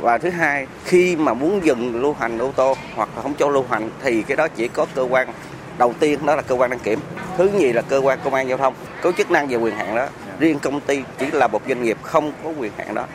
Và 0.00 0.18
thứ 0.18 0.30
hai 0.30 0.66
khi 0.84 1.16
mà 1.16 1.34
muốn 1.34 1.60
dừng 1.64 2.02
lưu 2.02 2.12
hành 2.12 2.38
ô 2.38 2.52
tô 2.56 2.74
hoặc 2.94 3.08
là 3.16 3.22
không 3.22 3.34
cho 3.34 3.48
lưu 3.48 3.64
hành 3.70 3.90
thì 4.02 4.22
cái 4.22 4.36
đó 4.36 4.48
chỉ 4.48 4.68
có 4.68 4.86
cơ 4.94 5.02
quan 5.02 5.28
đầu 5.78 5.94
tiên 6.00 6.26
đó 6.26 6.36
là 6.36 6.42
cơ 6.42 6.54
quan 6.54 6.70
đăng 6.70 6.78
kiểm 6.78 6.98
thứ 7.36 7.50
nhì 7.58 7.72
là 7.72 7.82
cơ 7.82 7.98
quan 7.98 8.18
công 8.24 8.34
an 8.34 8.48
giao 8.48 8.58
thông. 8.58 8.74
Có 9.02 9.12
chức 9.12 9.30
năng 9.30 9.48
về 9.48 9.56
quyền 9.56 9.74
hạn 9.74 9.96
đó 9.96 10.08
riêng 10.38 10.58
công 10.58 10.80
ty 10.80 11.02
chỉ 11.18 11.26
là 11.32 11.48
một 11.48 11.62
doanh 11.68 11.82
nghiệp 11.82 11.98
không 12.02 12.32
có 12.44 12.52
quyền 12.58 12.72
hạn 12.76 12.94
đó. 12.94 13.06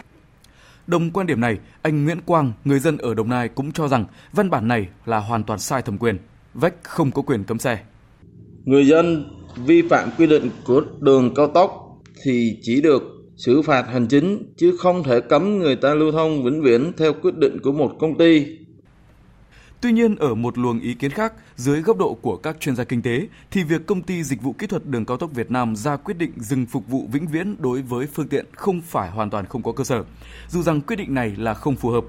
Đồng 0.87 1.11
quan 1.11 1.27
điểm 1.27 1.41
này, 1.41 1.57
anh 1.81 2.05
Nguyễn 2.05 2.21
Quang, 2.21 2.53
người 2.65 2.79
dân 2.79 2.97
ở 2.97 3.13
Đồng 3.13 3.29
Nai 3.29 3.49
cũng 3.49 3.71
cho 3.71 3.87
rằng 3.87 4.05
văn 4.33 4.49
bản 4.49 4.67
này 4.67 4.87
là 5.05 5.19
hoàn 5.19 5.43
toàn 5.43 5.59
sai 5.59 5.81
thẩm 5.81 5.97
quyền, 5.97 6.17
vách 6.53 6.73
không 6.83 7.11
có 7.11 7.21
quyền 7.21 7.43
cấm 7.43 7.59
xe. 7.59 7.79
Người 8.65 8.87
dân 8.87 9.25
vi 9.65 9.81
phạm 9.89 10.09
quy 10.17 10.27
định 10.27 10.49
của 10.65 10.81
đường 10.99 11.33
cao 11.35 11.47
tốc 11.47 11.71
thì 12.23 12.59
chỉ 12.61 12.81
được 12.81 13.03
xử 13.37 13.61
phạt 13.61 13.85
hành 13.93 14.07
chính 14.07 14.53
chứ 14.57 14.77
không 14.79 15.03
thể 15.03 15.21
cấm 15.21 15.59
người 15.59 15.75
ta 15.75 15.93
lưu 15.93 16.11
thông 16.11 16.43
vĩnh 16.43 16.61
viễn 16.61 16.91
theo 16.97 17.13
quyết 17.13 17.35
định 17.35 17.57
của 17.63 17.71
một 17.71 17.91
công 17.99 18.17
ty 18.17 18.57
Tuy 19.81 19.91
nhiên, 19.91 20.15
ở 20.15 20.35
một 20.35 20.57
luồng 20.57 20.79
ý 20.79 20.93
kiến 20.93 21.11
khác, 21.11 21.33
dưới 21.55 21.81
góc 21.81 21.97
độ 21.97 22.17
của 22.21 22.37
các 22.37 22.59
chuyên 22.59 22.75
gia 22.75 22.83
kinh 22.83 23.01
tế, 23.01 23.27
thì 23.51 23.63
việc 23.63 23.85
công 23.85 24.01
ty 24.01 24.23
dịch 24.23 24.41
vụ 24.41 24.53
kỹ 24.53 24.67
thuật 24.67 24.85
đường 24.85 25.05
cao 25.05 25.17
tốc 25.17 25.29
Việt 25.33 25.51
Nam 25.51 25.75
ra 25.75 25.95
quyết 25.95 26.17
định 26.17 26.31
dừng 26.37 26.65
phục 26.65 26.87
vụ 26.87 27.07
vĩnh 27.11 27.27
viễn 27.27 27.55
đối 27.59 27.81
với 27.81 28.07
phương 28.13 28.27
tiện 28.27 28.45
không 28.55 28.81
phải 28.81 29.09
hoàn 29.09 29.29
toàn 29.29 29.45
không 29.45 29.63
có 29.63 29.71
cơ 29.71 29.83
sở, 29.83 30.03
dù 30.47 30.61
rằng 30.61 30.81
quyết 30.81 30.95
định 30.95 31.13
này 31.13 31.35
là 31.37 31.53
không 31.53 31.75
phù 31.75 31.89
hợp. 31.89 32.03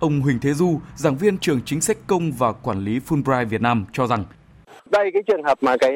Ông 0.00 0.20
Huỳnh 0.20 0.38
Thế 0.40 0.54
Du, 0.54 0.80
giảng 0.96 1.16
viên 1.16 1.38
trường 1.38 1.60
chính 1.64 1.80
sách 1.80 1.96
công 2.06 2.32
và 2.32 2.52
quản 2.52 2.84
lý 2.84 3.00
Fulbright 3.08 3.48
Việt 3.48 3.60
Nam 3.60 3.84
cho 3.92 4.06
rằng 4.06 4.24
đây 4.90 5.10
cái 5.12 5.22
trường 5.26 5.42
hợp 5.42 5.58
mà 5.62 5.76
cái 5.80 5.92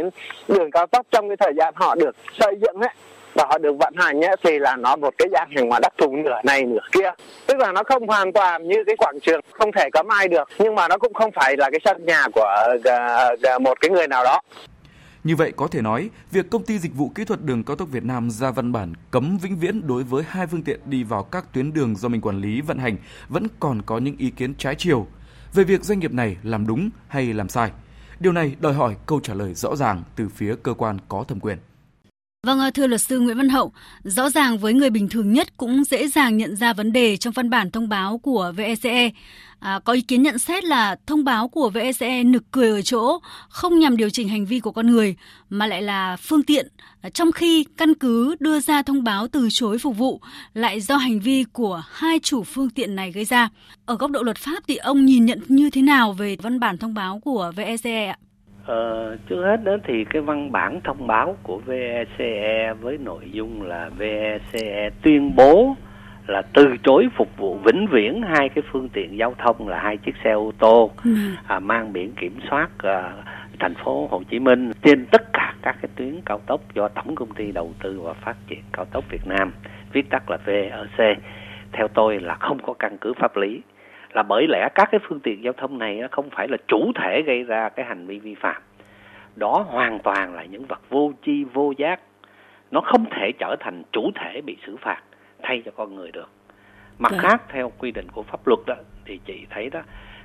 đường 0.48 0.70
cao 0.70 0.86
tốc 0.86 1.06
trong 1.10 1.28
cái 1.28 1.36
thời 1.40 1.52
gian 1.58 1.74
họ 1.76 1.94
được 1.94 2.16
xây 2.40 2.54
dựng 2.60 2.76
ấy 2.80 2.94
và 3.34 3.44
họ 3.48 3.58
được 3.58 3.76
vận 3.78 3.94
hành 3.96 4.24
ấy, 4.24 4.36
thì 4.44 4.58
là 4.58 4.76
nó 4.76 4.96
một 4.96 5.14
cái 5.18 5.28
dạng 5.32 5.50
hàng 5.56 5.68
hóa 5.68 5.78
đặc 5.82 5.92
thù 5.98 6.16
nửa 6.16 6.40
này 6.44 6.62
nửa 6.62 6.80
kia 6.92 7.10
tức 7.46 7.58
là 7.58 7.72
nó 7.72 7.82
không 7.82 8.06
hoàn 8.06 8.32
toàn 8.32 8.68
như 8.68 8.76
cái 8.86 8.96
quảng 8.96 9.20
trường 9.22 9.40
không 9.52 9.72
thể 9.72 9.88
cấm 9.92 10.08
ai 10.08 10.28
được 10.28 10.48
nhưng 10.58 10.74
mà 10.74 10.88
nó 10.88 10.98
cũng 10.98 11.14
không 11.14 11.30
phải 11.34 11.56
là 11.56 11.70
cái 11.70 11.80
sân 11.84 12.06
nhà 12.06 12.26
của 12.34 12.46
ờ, 12.84 13.28
ờ, 13.42 13.58
một 13.58 13.80
cái 13.80 13.90
người 13.90 14.08
nào 14.08 14.24
đó 14.24 14.40
như 15.24 15.36
vậy 15.36 15.52
có 15.56 15.68
thể 15.68 15.82
nói, 15.82 16.10
việc 16.30 16.50
công 16.50 16.64
ty 16.64 16.78
dịch 16.78 16.94
vụ 16.94 17.08
kỹ 17.14 17.24
thuật 17.24 17.42
đường 17.42 17.64
cao 17.64 17.76
tốc 17.76 17.88
Việt 17.88 18.04
Nam 18.04 18.30
ra 18.30 18.50
văn 18.50 18.72
bản 18.72 18.92
cấm 19.10 19.38
vĩnh 19.42 19.56
viễn 19.56 19.86
đối 19.86 20.02
với 20.02 20.24
hai 20.28 20.46
phương 20.46 20.62
tiện 20.62 20.80
đi 20.84 21.04
vào 21.04 21.22
các 21.22 21.52
tuyến 21.52 21.72
đường 21.72 21.96
do 21.96 22.08
mình 22.08 22.20
quản 22.20 22.40
lý 22.40 22.60
vận 22.60 22.78
hành 22.78 22.96
vẫn 23.28 23.46
còn 23.60 23.82
có 23.82 23.98
những 23.98 24.16
ý 24.18 24.30
kiến 24.30 24.54
trái 24.54 24.74
chiều 24.78 25.06
về 25.54 25.64
việc 25.64 25.84
doanh 25.84 25.98
nghiệp 25.98 26.12
này 26.12 26.36
làm 26.42 26.66
đúng 26.66 26.90
hay 27.08 27.32
làm 27.32 27.48
sai. 27.48 27.70
Điều 28.20 28.32
này 28.32 28.56
đòi 28.60 28.72
hỏi 28.72 28.96
câu 29.06 29.20
trả 29.20 29.34
lời 29.34 29.54
rõ 29.54 29.76
ràng 29.76 30.02
từ 30.16 30.28
phía 30.28 30.54
cơ 30.62 30.74
quan 30.74 30.96
có 31.08 31.24
thẩm 31.28 31.40
quyền. 31.40 31.58
Vâng, 32.46 32.60
ờ, 32.60 32.70
thưa 32.70 32.86
luật 32.86 33.00
sư 33.00 33.20
Nguyễn 33.20 33.36
Văn 33.36 33.48
Hậu, 33.48 33.72
rõ 34.04 34.30
ràng 34.30 34.58
với 34.58 34.74
người 34.74 34.90
bình 34.90 35.08
thường 35.08 35.32
nhất 35.32 35.56
cũng 35.56 35.84
dễ 35.84 36.08
dàng 36.08 36.36
nhận 36.36 36.56
ra 36.56 36.72
vấn 36.72 36.92
đề 36.92 37.16
trong 37.16 37.32
văn 37.32 37.50
bản 37.50 37.70
thông 37.70 37.88
báo 37.88 38.18
của 38.18 38.52
VECE. 38.56 39.10
À, 39.58 39.80
có 39.84 39.92
ý 39.92 40.00
kiến 40.00 40.22
nhận 40.22 40.38
xét 40.38 40.64
là 40.64 40.96
thông 41.06 41.24
báo 41.24 41.48
của 41.48 41.70
VECE 41.70 42.22
nực 42.22 42.42
cười 42.50 42.70
ở 42.70 42.82
chỗ 42.82 43.18
không 43.48 43.78
nhằm 43.78 43.96
điều 43.96 44.10
chỉnh 44.10 44.28
hành 44.28 44.46
vi 44.46 44.60
của 44.60 44.70
con 44.70 44.86
người 44.86 45.16
mà 45.50 45.66
lại 45.66 45.82
là 45.82 46.16
phương 46.16 46.42
tiện, 46.42 46.68
à, 47.00 47.10
trong 47.10 47.32
khi 47.32 47.64
căn 47.76 47.94
cứ 47.94 48.36
đưa 48.40 48.60
ra 48.60 48.82
thông 48.82 49.04
báo 49.04 49.28
từ 49.28 49.48
chối 49.50 49.78
phục 49.78 49.96
vụ 49.96 50.20
lại 50.54 50.80
do 50.80 50.96
hành 50.96 51.20
vi 51.20 51.44
của 51.52 51.82
hai 51.90 52.18
chủ 52.22 52.42
phương 52.42 52.70
tiện 52.70 52.96
này 52.96 53.12
gây 53.12 53.24
ra. 53.24 53.48
Ở 53.86 53.96
góc 53.96 54.10
độ 54.10 54.22
luật 54.22 54.36
pháp 54.36 54.62
thì 54.68 54.76
ông 54.76 55.06
nhìn 55.06 55.26
nhận 55.26 55.40
như 55.48 55.70
thế 55.70 55.82
nào 55.82 56.12
về 56.12 56.36
văn 56.42 56.60
bản 56.60 56.78
thông 56.78 56.94
báo 56.94 57.20
của 57.24 57.52
VECE 57.56 58.06
ạ? 58.06 58.16
Ờ, 58.66 59.16
trước 59.28 59.42
hết 59.44 59.64
đó 59.64 59.76
thì 59.84 60.04
cái 60.04 60.22
văn 60.22 60.52
bản 60.52 60.80
thông 60.84 61.06
báo 61.06 61.36
của 61.42 61.58
VECE 61.66 62.42
e 62.42 62.72
với 62.72 62.98
nội 62.98 63.30
dung 63.32 63.62
là 63.62 63.90
VECE 63.98 64.60
e 64.60 64.90
tuyên 65.02 65.36
bố 65.36 65.76
là 66.26 66.42
từ 66.52 66.76
chối 66.84 67.08
phục 67.16 67.36
vụ 67.36 67.58
vĩnh 67.64 67.86
viễn 67.86 68.22
hai 68.22 68.48
cái 68.48 68.64
phương 68.72 68.88
tiện 68.88 69.18
giao 69.18 69.34
thông 69.38 69.68
là 69.68 69.80
hai 69.80 69.96
chiếc 69.96 70.14
xe 70.24 70.32
ô 70.32 70.52
tô 70.58 70.90
ừ. 71.04 71.10
à, 71.46 71.58
mang 71.58 71.92
biển 71.92 72.12
kiểm 72.12 72.38
soát 72.50 72.68
à, 72.78 73.12
thành 73.58 73.74
phố 73.74 74.08
Hồ 74.10 74.22
Chí 74.30 74.38
Minh 74.38 74.72
trên 74.82 75.06
tất 75.06 75.32
cả 75.32 75.54
các 75.62 75.76
cái 75.82 75.88
tuyến 75.96 76.20
cao 76.24 76.40
tốc 76.46 76.60
do 76.74 76.88
Tổng 76.88 77.14
công 77.14 77.34
ty 77.34 77.52
đầu 77.52 77.72
tư 77.82 78.00
và 78.00 78.12
phát 78.12 78.36
triển 78.48 78.60
cao 78.72 78.84
tốc 78.84 79.04
Việt 79.10 79.26
Nam 79.26 79.52
viết 79.92 80.10
tắt 80.10 80.30
là 80.30 80.36
VEC 80.44 81.18
theo 81.72 81.88
tôi 81.88 82.20
là 82.20 82.34
không 82.34 82.58
có 82.62 82.72
căn 82.72 82.98
cứ 83.00 83.12
pháp 83.20 83.36
lý 83.36 83.60
là 84.14 84.22
bởi 84.22 84.46
lẽ 84.48 84.68
các 84.74 84.88
cái 84.92 85.00
phương 85.08 85.20
tiện 85.20 85.44
giao 85.44 85.52
thông 85.52 85.78
này 85.78 86.00
không 86.10 86.30
phải 86.30 86.48
là 86.48 86.56
chủ 86.68 86.92
thể 87.00 87.22
gây 87.26 87.42
ra 87.42 87.68
cái 87.68 87.86
hành 87.86 88.06
vi 88.06 88.18
vi 88.18 88.34
phạm 88.34 88.62
đó 89.36 89.64
hoàn 89.68 89.98
toàn 89.98 90.34
là 90.34 90.44
những 90.44 90.66
vật 90.66 90.80
vô 90.90 91.12
tri 91.26 91.44
vô 91.44 91.72
giác 91.78 92.00
nó 92.70 92.80
không 92.80 93.04
thể 93.10 93.32
trở 93.38 93.56
thành 93.60 93.82
chủ 93.92 94.10
thể 94.14 94.40
bị 94.40 94.56
xử 94.66 94.76
phạt 94.76 95.02
thay 95.42 95.62
cho 95.64 95.70
con 95.76 95.94
người 95.94 96.10
được 96.10 96.28
mặt 96.98 97.12
dạ. 97.12 97.18
khác 97.20 97.42
theo 97.48 97.72
quy 97.78 97.90
định 97.90 98.06
của 98.12 98.22
pháp 98.22 98.46
luật 98.46 98.60
đó 98.66 98.74
thì 99.04 99.20
chị 99.26 99.46
thấy 99.50 99.70
đó 99.70 99.80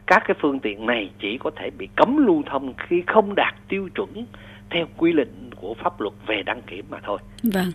các 0.08 0.23
cái 0.28 0.36
phương 0.41 0.60
tiện 0.60 0.86
này 0.86 1.10
chỉ 1.19 1.38
có 1.38 1.52
thể 1.56 1.69
bị 1.78 1.89
cấm 1.95 2.28
lưu 2.28 2.43
thông 2.45 2.73
khi 2.78 3.04
không 3.08 3.36
đạt 3.36 3.56
tiêu 3.67 3.89
chuẩn 3.95 4.26
theo 4.69 4.86
quy 4.97 5.13
định 5.13 5.50
của 5.56 5.73
pháp 5.73 6.02
luật 6.02 6.13
về 6.28 6.43
đăng 6.43 6.62
kiểm 6.62 6.86
mà 6.89 7.00
thôi. 7.04 7.19
Vâng. 7.54 7.71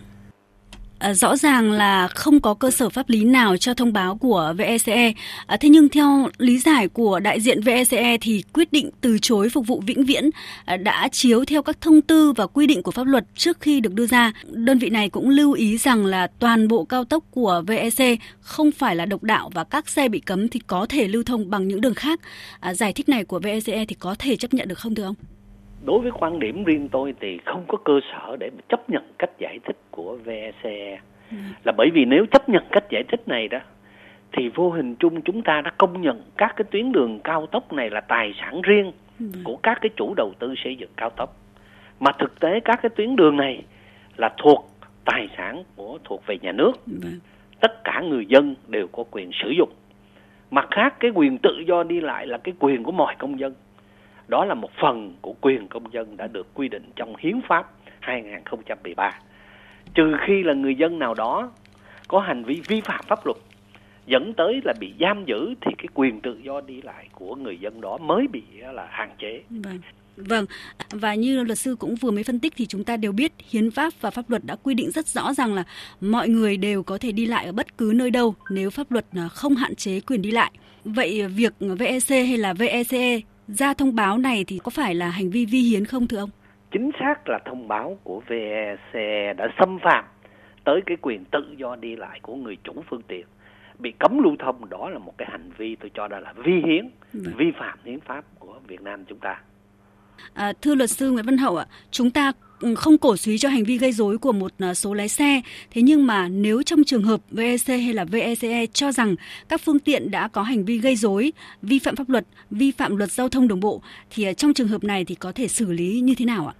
À, 0.99 1.13
rõ 1.13 1.35
ràng 1.35 1.71
là 1.71 2.07
không 2.07 2.41
có 2.41 2.53
cơ 2.53 2.71
sở 2.71 2.89
pháp 2.89 3.09
lý 3.09 3.23
nào 3.23 3.57
cho 3.57 3.73
thông 3.73 3.93
báo 3.93 4.15
của 4.15 4.53
VECE. 4.57 5.13
À, 5.45 5.57
thế 5.57 5.69
nhưng 5.69 5.89
theo 5.89 6.29
lý 6.37 6.59
giải 6.59 6.87
của 6.87 7.19
đại 7.19 7.41
diện 7.41 7.61
VECE 7.61 8.17
thì 8.21 8.43
quyết 8.53 8.71
định 8.71 8.89
từ 9.01 9.17
chối 9.21 9.49
phục 9.49 9.67
vụ 9.67 9.83
vĩnh 9.85 10.05
viễn 10.05 10.29
à, 10.65 10.77
đã 10.77 11.07
chiếu 11.11 11.45
theo 11.45 11.63
các 11.63 11.81
thông 11.81 12.01
tư 12.01 12.33
và 12.35 12.47
quy 12.47 12.67
định 12.67 12.83
của 12.83 12.91
pháp 12.91 13.07
luật 13.07 13.25
trước 13.35 13.57
khi 13.61 13.79
được 13.79 13.93
đưa 13.93 14.07
ra. 14.07 14.31
Đơn 14.45 14.79
vị 14.79 14.89
này 14.89 15.09
cũng 15.09 15.29
lưu 15.29 15.53
ý 15.53 15.77
rằng 15.77 16.05
là 16.05 16.27
toàn 16.39 16.67
bộ 16.67 16.83
cao 16.83 17.05
tốc 17.05 17.23
của 17.31 17.63
VEC 17.67 18.19
không 18.39 18.71
phải 18.71 18.95
là 18.95 19.05
độc 19.05 19.23
đạo 19.23 19.49
và 19.53 19.63
các 19.63 19.89
xe 19.89 20.09
bị 20.09 20.19
cấm 20.19 20.49
thì 20.49 20.59
có 20.67 20.85
thể 20.89 21.07
lưu 21.07 21.23
thông 21.23 21.49
bằng 21.49 21.67
những 21.67 21.81
đường 21.81 21.95
khác. 21.95 22.19
À, 22.59 22.73
giải 22.73 22.93
thích 22.93 23.09
này 23.09 23.23
của 23.23 23.39
VECE 23.39 23.85
thì 23.85 23.95
có 23.99 24.15
thể 24.19 24.35
chấp 24.35 24.53
nhận 24.53 24.67
được 24.67 24.79
không 24.79 24.95
thưa 24.95 25.03
ông? 25.03 25.15
Đối 25.85 25.99
với 25.99 26.11
quan 26.11 26.39
điểm 26.39 26.63
riêng 26.63 26.89
tôi 26.91 27.13
thì 27.19 27.39
không 27.45 27.65
có 27.67 27.77
cơ 27.77 27.99
sở 28.11 28.35
để 28.39 28.49
chấp 28.69 28.89
nhận 28.89 29.03
cách 29.19 29.31
giải 29.37 29.59
thích 29.65 29.77
của 29.91 30.17
VEC 30.23 30.63
ừ. 31.31 31.37
là 31.63 31.71
bởi 31.77 31.89
vì 31.93 32.05
nếu 32.05 32.25
chấp 32.31 32.49
nhận 32.49 32.63
cách 32.71 32.83
giải 32.89 33.03
thích 33.03 33.27
này 33.27 33.47
đó 33.47 33.59
thì 34.31 34.49
vô 34.55 34.69
hình 34.69 34.95
chung 34.95 35.21
chúng 35.21 35.41
ta 35.41 35.61
đã 35.61 35.71
công 35.77 36.01
nhận 36.01 36.21
các 36.37 36.53
cái 36.55 36.65
tuyến 36.71 36.91
đường 36.91 37.19
cao 37.23 37.45
tốc 37.45 37.73
này 37.73 37.89
là 37.89 38.01
tài 38.01 38.33
sản 38.39 38.61
riêng 38.61 38.91
ừ. 39.19 39.25
của 39.43 39.55
các 39.55 39.77
cái 39.81 39.89
chủ 39.95 40.13
đầu 40.17 40.33
tư 40.39 40.53
xây 40.63 40.75
dựng 40.75 40.89
cao 40.97 41.09
tốc 41.09 41.37
mà 41.99 42.11
thực 42.19 42.39
tế 42.39 42.59
các 42.59 42.79
cái 42.81 42.89
tuyến 42.89 43.15
đường 43.15 43.37
này 43.37 43.63
là 44.17 44.33
thuộc 44.37 44.69
tài 45.05 45.29
sản 45.37 45.63
của 45.75 45.97
thuộc 46.03 46.23
về 46.27 46.37
nhà 46.41 46.51
nước 46.51 46.71
ừ. 46.85 47.09
tất 47.59 47.83
cả 47.83 48.01
người 48.01 48.25
dân 48.25 48.55
đều 48.67 48.87
có 48.87 49.03
quyền 49.11 49.31
sử 49.43 49.49
dụng 49.49 49.69
mặt 50.51 50.67
khác 50.71 50.95
cái 50.99 51.11
quyền 51.15 51.37
tự 51.37 51.63
do 51.67 51.83
đi 51.83 52.01
lại 52.01 52.27
là 52.27 52.37
cái 52.37 52.53
quyền 52.59 52.83
của 52.83 52.91
mọi 52.91 53.15
công 53.19 53.39
dân 53.39 53.53
đó 54.27 54.45
là 54.45 54.53
một 54.53 54.71
phần 54.81 55.15
của 55.21 55.33
quyền 55.41 55.67
công 55.67 55.93
dân 55.93 56.17
đã 56.17 56.27
được 56.27 56.47
quy 56.53 56.67
định 56.67 56.89
trong 56.95 57.15
hiến 57.19 57.41
pháp 57.47 57.71
2013. 57.99 59.11
Trừ 59.93 60.15
khi 60.27 60.43
là 60.43 60.53
người 60.53 60.75
dân 60.75 60.99
nào 60.99 61.13
đó 61.13 61.51
có 62.07 62.19
hành 62.19 62.43
vi 62.43 62.61
vi 62.67 62.81
phạm 62.81 63.05
pháp 63.07 63.25
luật 63.25 63.37
dẫn 64.05 64.33
tới 64.33 64.61
là 64.63 64.73
bị 64.79 64.93
giam 64.99 65.25
giữ 65.25 65.53
thì 65.61 65.71
cái 65.77 65.87
quyền 65.93 66.21
tự 66.21 66.39
do 66.43 66.61
đi 66.61 66.81
lại 66.81 67.07
của 67.11 67.35
người 67.35 67.57
dân 67.59 67.81
đó 67.81 67.97
mới 67.97 68.27
bị 68.27 68.43
là 68.73 68.87
hạn 68.91 69.09
chế. 69.19 69.43
Vâng. 69.49 69.79
Vâng, 70.17 70.45
và 70.91 71.13
như 71.13 71.43
luật 71.43 71.59
sư 71.59 71.75
cũng 71.79 71.95
vừa 71.95 72.11
mới 72.11 72.23
phân 72.23 72.39
tích 72.39 72.53
thì 72.57 72.65
chúng 72.65 72.83
ta 72.83 72.97
đều 72.97 73.11
biết 73.11 73.33
hiến 73.49 73.71
pháp 73.71 73.93
và 74.01 74.11
pháp 74.11 74.29
luật 74.29 74.45
đã 74.45 74.55
quy 74.63 74.73
định 74.73 74.91
rất 74.91 75.07
rõ 75.07 75.33
rằng 75.33 75.53
là 75.53 75.63
mọi 76.01 76.29
người 76.29 76.57
đều 76.57 76.83
có 76.83 76.97
thể 76.97 77.11
đi 77.11 77.25
lại 77.25 77.45
ở 77.45 77.51
bất 77.51 77.77
cứ 77.77 77.91
nơi 77.95 78.11
đâu 78.11 78.35
nếu 78.49 78.69
pháp 78.69 78.91
luật 78.91 79.05
à, 79.11 79.27
không 79.27 79.55
hạn 79.55 79.75
chế 79.75 79.99
quyền 79.99 80.21
đi 80.21 80.31
lại. 80.31 80.51
Vậy 80.83 81.27
việc 81.27 81.53
VEC 81.59 82.09
hay 82.09 82.37
là 82.37 82.53
VECE 82.53 83.19
ra 83.47 83.73
thông 83.73 83.95
báo 83.95 84.17
này 84.17 84.43
thì 84.47 84.59
có 84.63 84.69
phải 84.69 84.95
là 84.95 85.09
hành 85.09 85.29
vi 85.29 85.45
vi 85.45 85.59
hiến 85.59 85.85
không 85.85 86.07
thưa 86.07 86.17
ông? 86.17 86.29
Chính 86.71 86.91
xác 86.99 87.29
là 87.29 87.39
thông 87.45 87.67
báo 87.67 87.97
của 88.03 88.21
VEC 88.27 88.93
đã 89.37 89.47
xâm 89.59 89.79
phạm 89.83 90.05
tới 90.63 90.81
cái 90.85 90.97
quyền 91.01 91.25
tự 91.25 91.55
do 91.57 91.75
đi 91.75 91.95
lại 91.95 92.19
của 92.19 92.35
người 92.35 92.57
chủ 92.63 92.73
phương 92.89 93.01
tiện 93.07 93.25
bị 93.79 93.93
cấm 93.99 94.23
lưu 94.23 94.35
thông 94.39 94.69
đó 94.69 94.89
là 94.89 94.99
một 94.99 95.17
cái 95.17 95.27
hành 95.31 95.51
vi 95.57 95.75
tôi 95.75 95.91
cho 95.93 96.07
đó 96.07 96.19
là 96.19 96.33
vi 96.33 96.51
hiến 96.65 96.89
vâng. 97.13 97.33
vi 97.37 97.45
phạm 97.59 97.79
hiến 97.85 97.99
pháp 97.99 98.25
của 98.39 98.59
Việt 98.67 98.81
Nam 98.81 99.05
chúng 99.05 99.19
ta 99.19 99.41
À, 100.33 100.53
thưa 100.61 100.75
luật 100.75 100.89
sư 100.89 101.11
Nguyễn 101.11 101.25
Văn 101.25 101.37
Hậu 101.37 101.57
ạ, 101.57 101.65
chúng 101.91 102.11
ta 102.11 102.31
không 102.75 102.97
cổ 102.97 103.17
suý 103.17 103.37
cho 103.37 103.49
hành 103.49 103.63
vi 103.63 103.77
gây 103.77 103.91
rối 103.91 104.17
của 104.17 104.31
một 104.31 104.51
à, 104.59 104.73
số 104.73 104.93
lái 104.93 105.07
xe. 105.07 105.41
Thế 105.71 105.81
nhưng 105.81 106.07
mà 106.07 106.27
nếu 106.27 106.63
trong 106.63 106.83
trường 106.83 107.03
hợp 107.03 107.19
VEC 107.31 107.67
hay 107.67 107.93
là 107.93 108.05
VECE 108.11 108.49
e 108.49 108.65
cho 108.65 108.91
rằng 108.91 109.15
các 109.49 109.61
phương 109.61 109.79
tiện 109.79 110.11
đã 110.11 110.27
có 110.27 110.41
hành 110.41 110.65
vi 110.65 110.77
gây 110.77 110.95
rối, 110.95 111.31
vi 111.61 111.79
phạm 111.79 111.95
pháp 111.95 112.09
luật, 112.09 112.25
vi 112.51 112.71
phạm 112.71 112.95
luật 112.95 113.11
giao 113.11 113.29
thông 113.29 113.47
đường 113.47 113.59
bộ 113.59 113.81
thì 114.09 114.23
à, 114.23 114.33
trong 114.33 114.53
trường 114.53 114.67
hợp 114.67 114.83
này 114.83 115.05
thì 115.05 115.15
có 115.15 115.31
thể 115.35 115.47
xử 115.47 115.71
lý 115.71 115.99
như 115.99 116.13
thế 116.17 116.25
nào 116.25 116.47
ạ? 116.47 116.53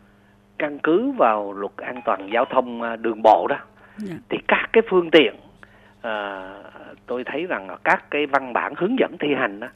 Căn 0.57 0.79
cứ 0.83 1.11
vào 1.11 1.53
luật 1.53 1.77
an 1.77 2.01
toàn 2.05 2.29
giao 2.33 2.45
thông 2.45 2.81
à, 2.81 2.95
đường 2.95 3.21
bộ 3.23 3.47
đó 3.49 3.57
dạ. 3.97 4.15
thì 4.29 4.37
các 4.47 4.69
cái 4.73 4.83
phương 4.89 5.11
tiện 5.11 5.35
à, 6.01 6.43
tôi 7.07 7.23
thấy 7.25 7.45
rằng 7.45 7.67
các 7.83 8.11
cái 8.11 8.25
văn 8.25 8.53
bản 8.53 8.73
hướng 8.77 8.95
dẫn 8.99 9.15
thi 9.19 9.27
hành 9.39 9.59
đó 9.59 9.67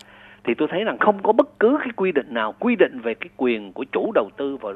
thì 0.47 0.53
tôi 0.57 0.67
thấy 0.71 0.83
rằng 0.83 0.97
không 0.97 1.23
có 1.23 1.33
bất 1.33 1.59
cứ 1.59 1.77
cái 1.79 1.89
quy 1.95 2.11
định 2.11 2.33
nào 2.33 2.55
quy 2.59 2.75
định 2.75 2.99
về 3.03 3.13
cái 3.13 3.29
quyền 3.37 3.73
của 3.73 3.85
chủ 3.91 4.11
đầu 4.15 4.29
tư 4.37 4.57
và 4.61 4.71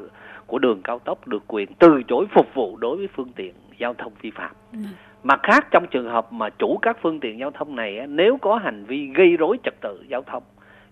của 0.52 0.60
đường 0.60 0.82
cao 0.84 1.00
tốc 1.00 1.28
được 1.28 1.44
quyền 1.48 1.74
từ 1.80 2.02
chối 2.08 2.26
phục 2.36 2.54
vụ 2.54 2.78
đối 2.78 2.98
với 2.98 3.08
phương 3.16 3.32
tiện 3.36 3.54
giao 3.78 3.94
thông 3.94 4.14
vi 4.22 4.32
phạm. 4.32 4.52
Ừ. 4.74 4.80
Mặt 5.24 5.40
khác 5.44 5.68
trong 5.72 5.86
trường 5.92 6.10
hợp 6.10 6.34
mà 6.34 6.50
chủ 6.50 6.78
các 6.82 6.98
phương 7.02 7.20
tiện 7.20 7.40
giao 7.40 7.52
thông 7.52 7.76
này 7.76 8.08
nếu 8.08 8.38
có 8.42 8.56
hành 8.56 8.86
vi 8.86 9.08
gây 9.16 9.38
rối 9.38 9.58
trật 9.64 9.74
tự 9.82 10.04
giao 10.08 10.22
thông 10.22 10.44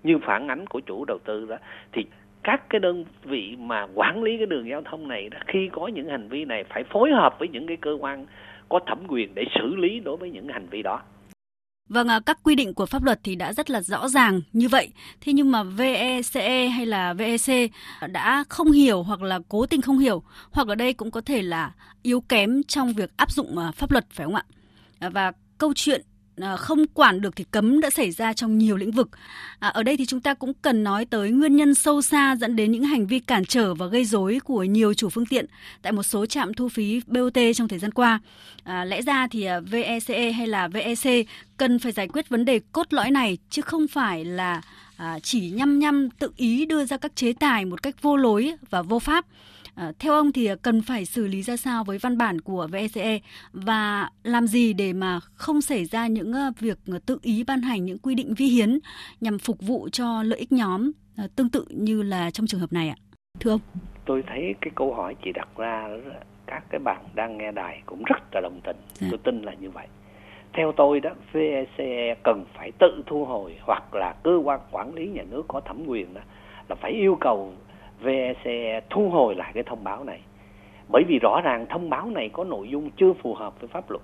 như 0.03 0.17
phản 0.25 0.47
ánh 0.47 0.67
của 0.67 0.79
chủ 0.79 1.05
đầu 1.05 1.19
tư 1.25 1.45
đó 1.45 1.55
thì 1.91 2.05
các 2.43 2.69
cái 2.69 2.79
đơn 2.79 3.05
vị 3.23 3.55
mà 3.59 3.87
quản 3.93 4.23
lý 4.23 4.37
cái 4.37 4.45
đường 4.45 4.69
giao 4.69 4.81
thông 4.81 5.07
này 5.07 5.29
đó, 5.29 5.37
khi 5.47 5.69
có 5.71 5.87
những 5.87 6.09
hành 6.09 6.27
vi 6.29 6.45
này 6.45 6.63
phải 6.63 6.83
phối 6.83 7.11
hợp 7.11 7.39
với 7.39 7.47
những 7.47 7.67
cái 7.67 7.77
cơ 7.77 7.97
quan 7.99 8.25
có 8.69 8.79
thẩm 8.79 8.97
quyền 9.07 9.35
để 9.35 9.43
xử 9.59 9.75
lý 9.75 9.99
đối 9.99 10.17
với 10.17 10.31
những 10.31 10.47
hành 10.47 10.67
vi 10.69 10.81
đó. 10.81 11.01
Vâng, 11.89 12.07
các 12.25 12.39
quy 12.43 12.55
định 12.55 12.73
của 12.73 12.85
pháp 12.85 13.03
luật 13.03 13.19
thì 13.23 13.35
đã 13.35 13.53
rất 13.53 13.69
là 13.69 13.81
rõ 13.81 14.09
ràng 14.09 14.41
như 14.53 14.67
vậy. 14.69 14.91
Thế 15.21 15.33
nhưng 15.33 15.51
mà 15.51 15.63
VECE 15.63 16.67
hay 16.67 16.85
là 16.85 17.13
VEC 17.13 17.71
đã 18.11 18.43
không 18.49 18.71
hiểu 18.71 19.03
hoặc 19.03 19.21
là 19.21 19.39
cố 19.49 19.65
tình 19.65 19.81
không 19.81 19.99
hiểu, 19.99 20.23
hoặc 20.51 20.67
ở 20.67 20.75
đây 20.75 20.93
cũng 20.93 21.11
có 21.11 21.21
thể 21.21 21.41
là 21.41 21.71
yếu 22.01 22.21
kém 22.21 22.63
trong 22.63 22.93
việc 22.93 23.11
áp 23.17 23.31
dụng 23.31 23.57
à, 23.57 23.71
pháp 23.71 23.91
luật 23.91 24.05
phải 24.11 24.25
không 24.25 24.35
ạ? 24.35 24.43
Và 24.99 25.31
câu 25.57 25.73
chuyện 25.75 26.01
Ờ, 26.41 26.57
không 26.57 26.87
quản 26.87 27.21
được 27.21 27.35
thì 27.35 27.43
cấm 27.51 27.81
đã 27.81 27.89
xảy 27.89 28.11
ra 28.11 28.33
trong 28.33 28.57
nhiều 28.57 28.77
lĩnh 28.77 28.91
vực. 28.91 29.09
À, 29.59 29.69
ở 29.69 29.83
đây 29.83 29.97
thì 29.97 30.05
chúng 30.05 30.21
ta 30.21 30.33
cũng 30.33 30.53
cần 30.61 30.83
nói 30.83 31.05
tới 31.05 31.31
nguyên 31.31 31.55
nhân 31.55 31.75
sâu 31.75 32.01
xa 32.01 32.35
dẫn 32.35 32.55
đến 32.55 32.71
những 32.71 32.83
hành 32.83 33.07
vi 33.07 33.19
cản 33.19 33.45
trở 33.45 33.73
và 33.73 33.85
gây 33.85 34.05
rối 34.05 34.39
của 34.43 34.63
nhiều 34.63 34.93
chủ 34.93 35.09
phương 35.09 35.25
tiện 35.25 35.45
tại 35.81 35.91
một 35.91 36.03
số 36.03 36.25
trạm 36.25 36.53
thu 36.53 36.69
phí 36.69 37.01
BOT 37.07 37.37
trong 37.55 37.67
thời 37.67 37.79
gian 37.79 37.91
qua. 37.91 38.19
À, 38.63 38.85
lẽ 38.85 39.01
ra 39.01 39.27
thì 39.31 39.43
à, 39.43 39.59
VECE 39.59 40.31
hay 40.31 40.47
là 40.47 40.67
VEC 40.67 41.27
cần 41.57 41.79
phải 41.79 41.91
giải 41.91 42.07
quyết 42.07 42.29
vấn 42.29 42.45
đề 42.45 42.59
cốt 42.71 42.93
lõi 42.93 43.11
này 43.11 43.37
chứ 43.49 43.61
không 43.61 43.87
phải 43.87 44.25
là 44.25 44.61
à, 44.97 45.19
chỉ 45.23 45.49
nhăm 45.49 45.79
nhăm 45.79 46.09
tự 46.19 46.31
ý 46.37 46.65
đưa 46.65 46.85
ra 46.85 46.97
các 46.97 47.15
chế 47.15 47.33
tài 47.33 47.65
một 47.65 47.83
cách 47.83 48.01
vô 48.01 48.17
lối 48.17 48.53
và 48.69 48.81
vô 48.81 48.99
pháp. 48.99 49.25
À, 49.79 49.91
theo 49.99 50.13
ông 50.13 50.31
thì 50.31 50.49
cần 50.61 50.81
phải 50.81 51.05
xử 51.05 51.27
lý 51.27 51.41
ra 51.41 51.57
sao 51.57 51.83
với 51.83 51.97
văn 51.97 52.17
bản 52.17 52.41
của 52.41 52.67
VECE 52.71 53.19
và 53.53 54.09
làm 54.23 54.47
gì 54.47 54.73
để 54.73 54.93
mà 54.93 55.19
không 55.33 55.61
xảy 55.61 55.85
ra 55.85 56.07
những 56.07 56.33
ờ, 56.33 56.51
việc 56.59 56.77
tự 57.05 57.19
ý 57.21 57.43
ban 57.47 57.61
hành 57.61 57.85
những 57.85 57.97
quy 57.97 58.15
định 58.15 58.33
vi 58.37 58.45
hiến 58.45 58.79
nhằm 59.21 59.39
phục 59.39 59.61
vụ 59.61 59.89
cho 59.91 60.23
lợi 60.23 60.39
ích 60.39 60.51
nhóm 60.51 60.91
ờ, 61.17 61.27
tương 61.35 61.49
tự 61.49 61.65
như 61.69 62.01
là 62.01 62.31
trong 62.31 62.47
trường 62.47 62.59
hợp 62.59 62.73
này 62.73 62.89
ạ? 62.89 62.95
Thưa 63.39 63.51
ông. 63.51 63.59
Tôi 64.05 64.23
thấy 64.27 64.55
cái 64.61 64.71
câu 64.75 64.93
hỏi 64.93 65.15
chị 65.25 65.31
đặt 65.31 65.47
ra 65.57 65.87
các 66.47 66.63
cái 66.69 66.79
bạn 66.79 67.05
đang 67.15 67.37
nghe 67.37 67.51
đài 67.51 67.81
cũng 67.85 68.03
rất 68.03 68.21
là 68.33 68.41
đồng 68.41 68.61
tình. 68.63 68.77
Dạ. 68.93 69.07
Tôi 69.11 69.19
tin 69.23 69.41
là 69.41 69.53
như 69.53 69.69
vậy. 69.69 69.87
Theo 70.53 70.71
tôi 70.77 70.99
đó, 70.99 71.09
VECE 71.33 72.15
cần 72.23 72.45
phải 72.57 72.71
tự 72.79 73.03
thu 73.07 73.25
hồi 73.25 73.55
hoặc 73.61 73.95
là 73.95 74.15
cơ 74.23 74.39
quan 74.43 74.59
quản 74.71 74.93
lý 74.93 75.07
nhà 75.07 75.23
nước 75.29 75.43
có 75.47 75.59
thẩm 75.59 75.85
quyền 75.87 76.13
đó 76.13 76.21
là 76.69 76.75
phải 76.75 76.91
yêu 76.91 77.17
cầu 77.21 77.53
VEC 78.01 78.83
thu 78.89 79.09
hồi 79.09 79.35
lại 79.35 79.51
cái 79.53 79.63
thông 79.63 79.83
báo 79.83 80.03
này. 80.03 80.19
Bởi 80.91 81.03
vì 81.07 81.19
rõ 81.19 81.41
ràng 81.43 81.65
thông 81.69 81.89
báo 81.89 82.09
này 82.09 82.29
có 82.33 82.43
nội 82.43 82.69
dung 82.69 82.89
chưa 82.97 83.13
phù 83.13 83.33
hợp 83.33 83.61
với 83.61 83.67
pháp 83.67 83.91
luật. 83.91 84.01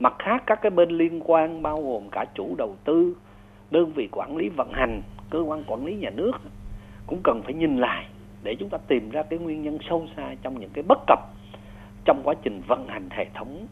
Mặt 0.00 0.14
khác 0.18 0.42
các 0.46 0.58
cái 0.62 0.70
bên 0.70 0.88
liên 0.88 1.20
quan 1.24 1.62
bao 1.62 1.82
gồm 1.82 2.08
cả 2.12 2.24
chủ 2.34 2.54
đầu 2.58 2.76
tư, 2.84 3.16
đơn 3.70 3.92
vị 3.92 4.08
quản 4.12 4.36
lý 4.36 4.48
vận 4.48 4.72
hành, 4.72 5.02
cơ 5.30 5.40
quan 5.40 5.64
quản 5.66 5.86
lý 5.86 5.94
nhà 5.94 6.10
nước 6.10 6.32
cũng 7.06 7.20
cần 7.24 7.42
phải 7.44 7.54
nhìn 7.54 7.76
lại 7.76 8.06
để 8.42 8.54
chúng 8.54 8.68
ta 8.68 8.78
tìm 8.88 9.10
ra 9.10 9.22
cái 9.22 9.38
nguyên 9.38 9.62
nhân 9.62 9.78
sâu 9.88 10.06
xa 10.16 10.34
trong 10.42 10.60
những 10.60 10.70
cái 10.72 10.84
bất 10.88 10.98
cập 11.06 11.18
trong 12.04 12.20
quá 12.24 12.34
trình 12.42 12.62
vận 12.66 12.88
hành 12.88 13.08
hệ 13.10 13.26
thống 13.34 13.66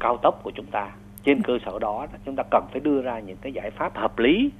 cao 0.00 0.16
tốc 0.16 0.40
của 0.42 0.50
chúng 0.54 0.66
ta. 0.66 0.90
Trên 1.24 1.42
cơ 1.42 1.58
sở 1.66 1.78
đó 1.78 2.06
chúng 2.24 2.36
ta 2.36 2.42
cần 2.50 2.64
phải 2.72 2.80
đưa 2.80 3.02
ra 3.02 3.18
những 3.18 3.36
cái 3.36 3.52
giải 3.52 3.70
pháp 3.70 3.96
hợp 3.96 4.18
lý 4.18 4.50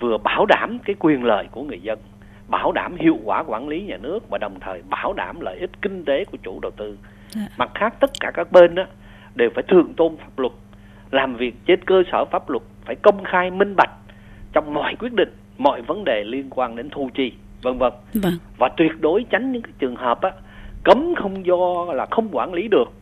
vừa 0.00 0.18
bảo 0.18 0.46
đảm 0.46 0.78
cái 0.84 0.96
quyền 0.98 1.24
lợi 1.24 1.46
của 1.50 1.62
người 1.62 1.80
dân 1.80 1.98
bảo 2.48 2.72
đảm 2.72 2.96
hiệu 2.96 3.18
quả 3.24 3.42
quản 3.46 3.68
lý 3.68 3.82
nhà 3.82 3.96
nước 3.96 4.28
và 4.30 4.38
đồng 4.38 4.60
thời 4.60 4.82
bảo 4.90 5.12
đảm 5.12 5.40
lợi 5.40 5.58
ích 5.58 5.70
kinh 5.82 6.04
tế 6.04 6.24
của 6.24 6.38
chủ 6.42 6.60
đầu 6.60 6.72
tư. 6.76 6.98
À. 7.36 7.46
Mặt 7.58 7.70
khác 7.74 7.94
tất 8.00 8.10
cả 8.20 8.30
các 8.34 8.52
bên 8.52 8.74
đó 8.74 8.84
đều 9.34 9.50
phải 9.54 9.64
thượng 9.68 9.94
tôn 9.94 10.16
pháp 10.16 10.38
luật, 10.38 10.52
làm 11.10 11.36
việc 11.36 11.54
trên 11.66 11.84
cơ 11.84 12.02
sở 12.12 12.24
pháp 12.24 12.50
luật 12.50 12.62
phải 12.84 12.94
công 12.94 13.24
khai 13.24 13.50
minh 13.50 13.74
bạch 13.76 13.90
trong 14.52 14.74
mọi 14.74 14.94
quyết 14.98 15.12
định, 15.12 15.32
mọi 15.58 15.82
vấn 15.82 16.04
đề 16.04 16.24
liên 16.24 16.50
quan 16.50 16.76
đến 16.76 16.88
thu 16.90 17.10
chi, 17.14 17.32
vân 17.62 17.78
vân. 17.78 17.92
Vâng. 18.14 18.32
Và 18.58 18.68
tuyệt 18.76 18.92
đối 19.00 19.24
tránh 19.30 19.52
những 19.52 19.62
cái 19.62 19.72
trường 19.78 19.96
hợp 19.96 20.20
á 20.20 20.30
cấm 20.84 21.14
không 21.14 21.46
do 21.46 21.84
là 21.94 22.06
không 22.10 22.28
quản 22.32 22.54
lý 22.54 22.68
được. 22.68 22.92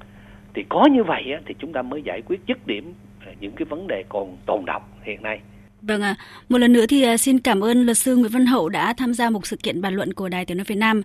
Thì 0.54 0.64
có 0.68 0.86
như 0.92 1.04
vậy 1.04 1.32
á, 1.32 1.40
thì 1.46 1.54
chúng 1.58 1.72
ta 1.72 1.82
mới 1.82 2.02
giải 2.02 2.22
quyết 2.26 2.40
dứt 2.46 2.66
điểm 2.66 2.94
những 3.40 3.52
cái 3.52 3.64
vấn 3.64 3.86
đề 3.86 4.04
còn 4.08 4.36
tồn 4.46 4.64
động 4.64 4.82
hiện 5.02 5.22
nay. 5.22 5.40
Vâng 5.86 6.02
ạ, 6.02 6.16
à, 6.18 6.24
một 6.48 6.58
lần 6.58 6.72
nữa 6.72 6.86
thì 6.88 7.02
à, 7.02 7.16
xin 7.16 7.38
cảm 7.38 7.64
ơn 7.64 7.82
luật 7.82 7.98
sư 7.98 8.16
Nguyễn 8.16 8.32
Văn 8.32 8.46
Hậu 8.46 8.68
đã 8.68 8.94
tham 8.96 9.14
gia 9.14 9.30
một 9.30 9.46
sự 9.46 9.56
kiện 9.56 9.80
bàn 9.80 9.94
luận 9.94 10.12
của 10.14 10.28
Đài 10.28 10.44
Tiếng 10.44 10.56
nói 10.56 10.64
Việt 10.64 10.74
Nam. 10.74 11.02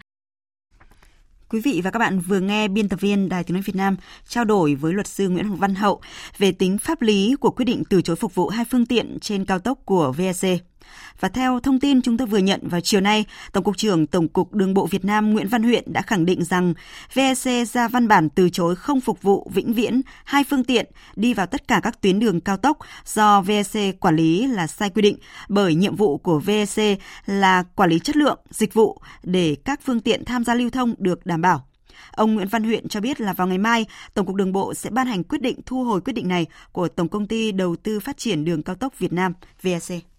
Quý 1.50 1.60
vị 1.60 1.82
và 1.84 1.92
các 1.92 2.00
bạn 2.00 2.20
vừa 2.20 2.40
nghe 2.40 2.68
biên 2.68 2.90
tập 2.90 3.02
viên 3.02 3.30
Đài 3.30 3.44
Tiếng 3.44 3.54
nói 3.54 3.64
Việt 3.66 3.76
Nam 3.76 3.96
trao 4.28 4.46
đổi 4.46 4.76
với 4.76 4.94
luật 4.94 5.08
sư 5.08 5.30
Nguyễn 5.30 5.56
Văn 5.56 5.76
Hậu 5.76 6.02
về 6.38 6.52
tính 6.52 6.78
pháp 6.78 7.02
lý 7.02 7.36
của 7.40 7.52
quyết 7.52 7.66
định 7.66 7.84
từ 7.90 8.02
chối 8.02 8.16
phục 8.16 8.36
vụ 8.36 8.50
hai 8.50 8.66
phương 8.66 8.86
tiện 8.86 9.18
trên 9.22 9.46
cao 9.46 9.60
tốc 9.60 9.80
của 9.86 10.14
VEC. 10.18 10.71
Và 11.20 11.30
theo 11.30 11.60
thông 11.60 11.80
tin 11.80 12.02
chúng 12.02 12.18
tôi 12.18 12.28
vừa 12.28 12.38
nhận 12.38 12.68
vào 12.68 12.82
chiều 12.82 13.02
nay, 13.02 13.26
Tổng 13.52 13.64
cục 13.64 13.78
trưởng 13.78 14.08
Tổng 14.08 14.28
cục 14.28 14.54
Đường 14.54 14.74
bộ 14.74 14.86
Việt 14.86 15.06
Nam 15.06 15.34
Nguyễn 15.34 15.48
Văn 15.48 15.64
Huyện 15.64 15.94
đã 15.94 16.02
khẳng 16.02 16.26
định 16.26 16.44
rằng 16.44 16.74
VEC 17.14 17.68
ra 17.68 17.88
văn 17.88 18.08
bản 18.08 18.30
từ 18.30 18.50
chối 18.50 18.76
không 18.76 19.02
phục 19.02 19.22
vụ 19.22 19.52
vĩnh 19.54 19.74
viễn 19.74 20.02
hai 20.26 20.44
phương 20.44 20.64
tiện 20.64 20.86
đi 21.16 21.34
vào 21.34 21.46
tất 21.46 21.68
cả 21.68 21.80
các 21.84 22.02
tuyến 22.02 22.20
đường 22.20 22.42
cao 22.42 22.58
tốc 22.58 22.78
do 23.06 23.42
VEC 23.42 24.00
quản 24.00 24.16
lý 24.16 24.48
là 24.48 24.68
sai 24.68 24.90
quy 24.90 25.02
định 25.02 25.18
bởi 25.50 25.76
nhiệm 25.76 25.96
vụ 25.96 26.18
của 26.18 26.40
VEC 26.40 27.00
là 27.26 27.64
quản 27.76 27.90
lý 27.90 28.00
chất 28.00 28.18
lượng 28.18 28.40
dịch 28.50 28.74
vụ 28.74 29.02
để 29.24 29.56
các 29.66 29.80
phương 29.86 30.00
tiện 30.00 30.26
tham 30.26 30.44
gia 30.44 30.56
lưu 30.56 30.70
thông 30.70 30.96
được 30.98 31.26
đảm 31.26 31.42
bảo. 31.42 31.66
Ông 32.12 32.36
Nguyễn 32.36 32.48
Văn 32.48 32.64
Huyện 32.64 32.88
cho 32.88 33.00
biết 33.00 33.22
là 33.22 33.34
vào 33.34 33.48
ngày 33.48 33.58
mai, 33.58 33.86
Tổng 34.14 34.26
cục 34.26 34.36
Đường 34.36 34.52
bộ 34.52 34.74
sẽ 34.74 34.90
ban 34.90 35.08
hành 35.08 35.24
quyết 35.24 35.42
định 35.42 35.60
thu 35.66 35.84
hồi 35.84 36.02
quyết 36.02 36.14
định 36.14 36.28
này 36.28 36.46
của 36.72 36.88
Tổng 36.88 37.08
công 37.08 37.28
ty 37.28 37.52
Đầu 37.52 37.76
tư 37.76 38.00
Phát 38.00 38.18
triển 38.18 38.46
Đường 38.46 38.64
cao 38.64 38.76
tốc 38.76 39.00
Việt 39.00 39.14
Nam 39.14 39.34
VEC. 39.62 40.11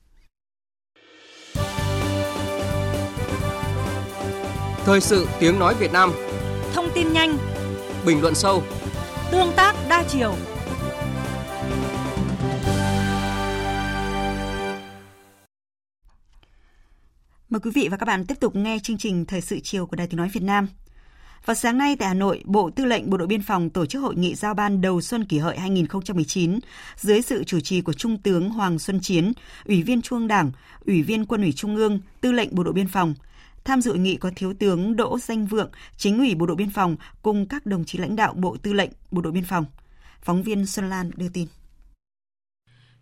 Thời 4.84 5.00
sự 5.00 5.28
tiếng 5.40 5.58
nói 5.58 5.74
Việt 5.74 5.92
Nam 5.92 6.12
Thông 6.72 6.88
tin 6.94 7.12
nhanh 7.12 7.38
Bình 8.06 8.22
luận 8.22 8.34
sâu 8.34 8.62
Tương 9.30 9.52
tác 9.56 9.74
đa 9.88 10.04
chiều 10.08 10.34
Mời 17.48 17.60
quý 17.60 17.70
vị 17.74 17.88
và 17.90 17.96
các 17.96 18.06
bạn 18.06 18.26
tiếp 18.26 18.40
tục 18.40 18.56
nghe 18.56 18.78
chương 18.82 18.98
trình 18.98 19.24
Thời 19.24 19.40
sự 19.40 19.60
chiều 19.62 19.86
của 19.86 19.96
Đài 19.96 20.06
Tiếng 20.06 20.18
Nói 20.18 20.28
Việt 20.32 20.42
Nam. 20.42 20.68
Vào 21.44 21.54
sáng 21.54 21.78
nay 21.78 21.96
tại 21.96 22.08
Hà 22.08 22.14
Nội, 22.14 22.42
Bộ 22.44 22.70
Tư 22.70 22.84
lệnh 22.84 23.10
Bộ 23.10 23.16
đội 23.16 23.28
Biên 23.28 23.42
phòng 23.42 23.70
tổ 23.70 23.86
chức 23.86 24.02
hội 24.02 24.14
nghị 24.16 24.34
giao 24.34 24.54
ban 24.54 24.80
đầu 24.80 25.00
xuân 25.00 25.24
kỷ 25.24 25.38
hợi 25.38 25.58
2019 25.58 26.58
dưới 26.96 27.22
sự 27.22 27.44
chủ 27.44 27.60
trì 27.60 27.80
của 27.80 27.92
Trung 27.92 28.18
tướng 28.18 28.50
Hoàng 28.50 28.78
Xuân 28.78 29.00
Chiến, 29.00 29.32
Ủy 29.64 29.82
viên 29.82 30.02
Trung 30.02 30.18
ương 30.18 30.28
Đảng, 30.28 30.50
Ủy 30.86 31.02
viên 31.02 31.26
Quân 31.26 31.42
ủy 31.42 31.52
Trung 31.52 31.76
ương, 31.76 31.98
Tư 32.20 32.32
lệnh 32.32 32.54
Bộ 32.54 32.62
đội 32.62 32.72
Biên 32.72 32.88
phòng. 32.88 33.14
Tham 33.64 33.80
dự 33.80 33.90
hội 33.90 33.98
nghị 34.00 34.16
có 34.16 34.30
Thiếu 34.36 34.54
tướng 34.58 34.96
Đỗ 34.96 35.18
Danh 35.18 35.46
Vượng, 35.46 35.70
Chính 35.96 36.18
ủy 36.18 36.34
Bộ 36.34 36.46
đội 36.46 36.56
Biên 36.56 36.70
phòng 36.70 36.96
cùng 37.22 37.46
các 37.46 37.66
đồng 37.66 37.84
chí 37.84 37.98
lãnh 37.98 38.16
đạo 38.16 38.34
Bộ 38.36 38.56
Tư 38.62 38.72
lệnh 38.72 38.90
Bộ 39.10 39.22
đội 39.22 39.32
Biên 39.32 39.44
phòng. 39.44 39.64
Phóng 40.22 40.42
viên 40.42 40.66
Xuân 40.66 40.90
Lan 40.90 41.10
đưa 41.16 41.28
tin. 41.28 41.46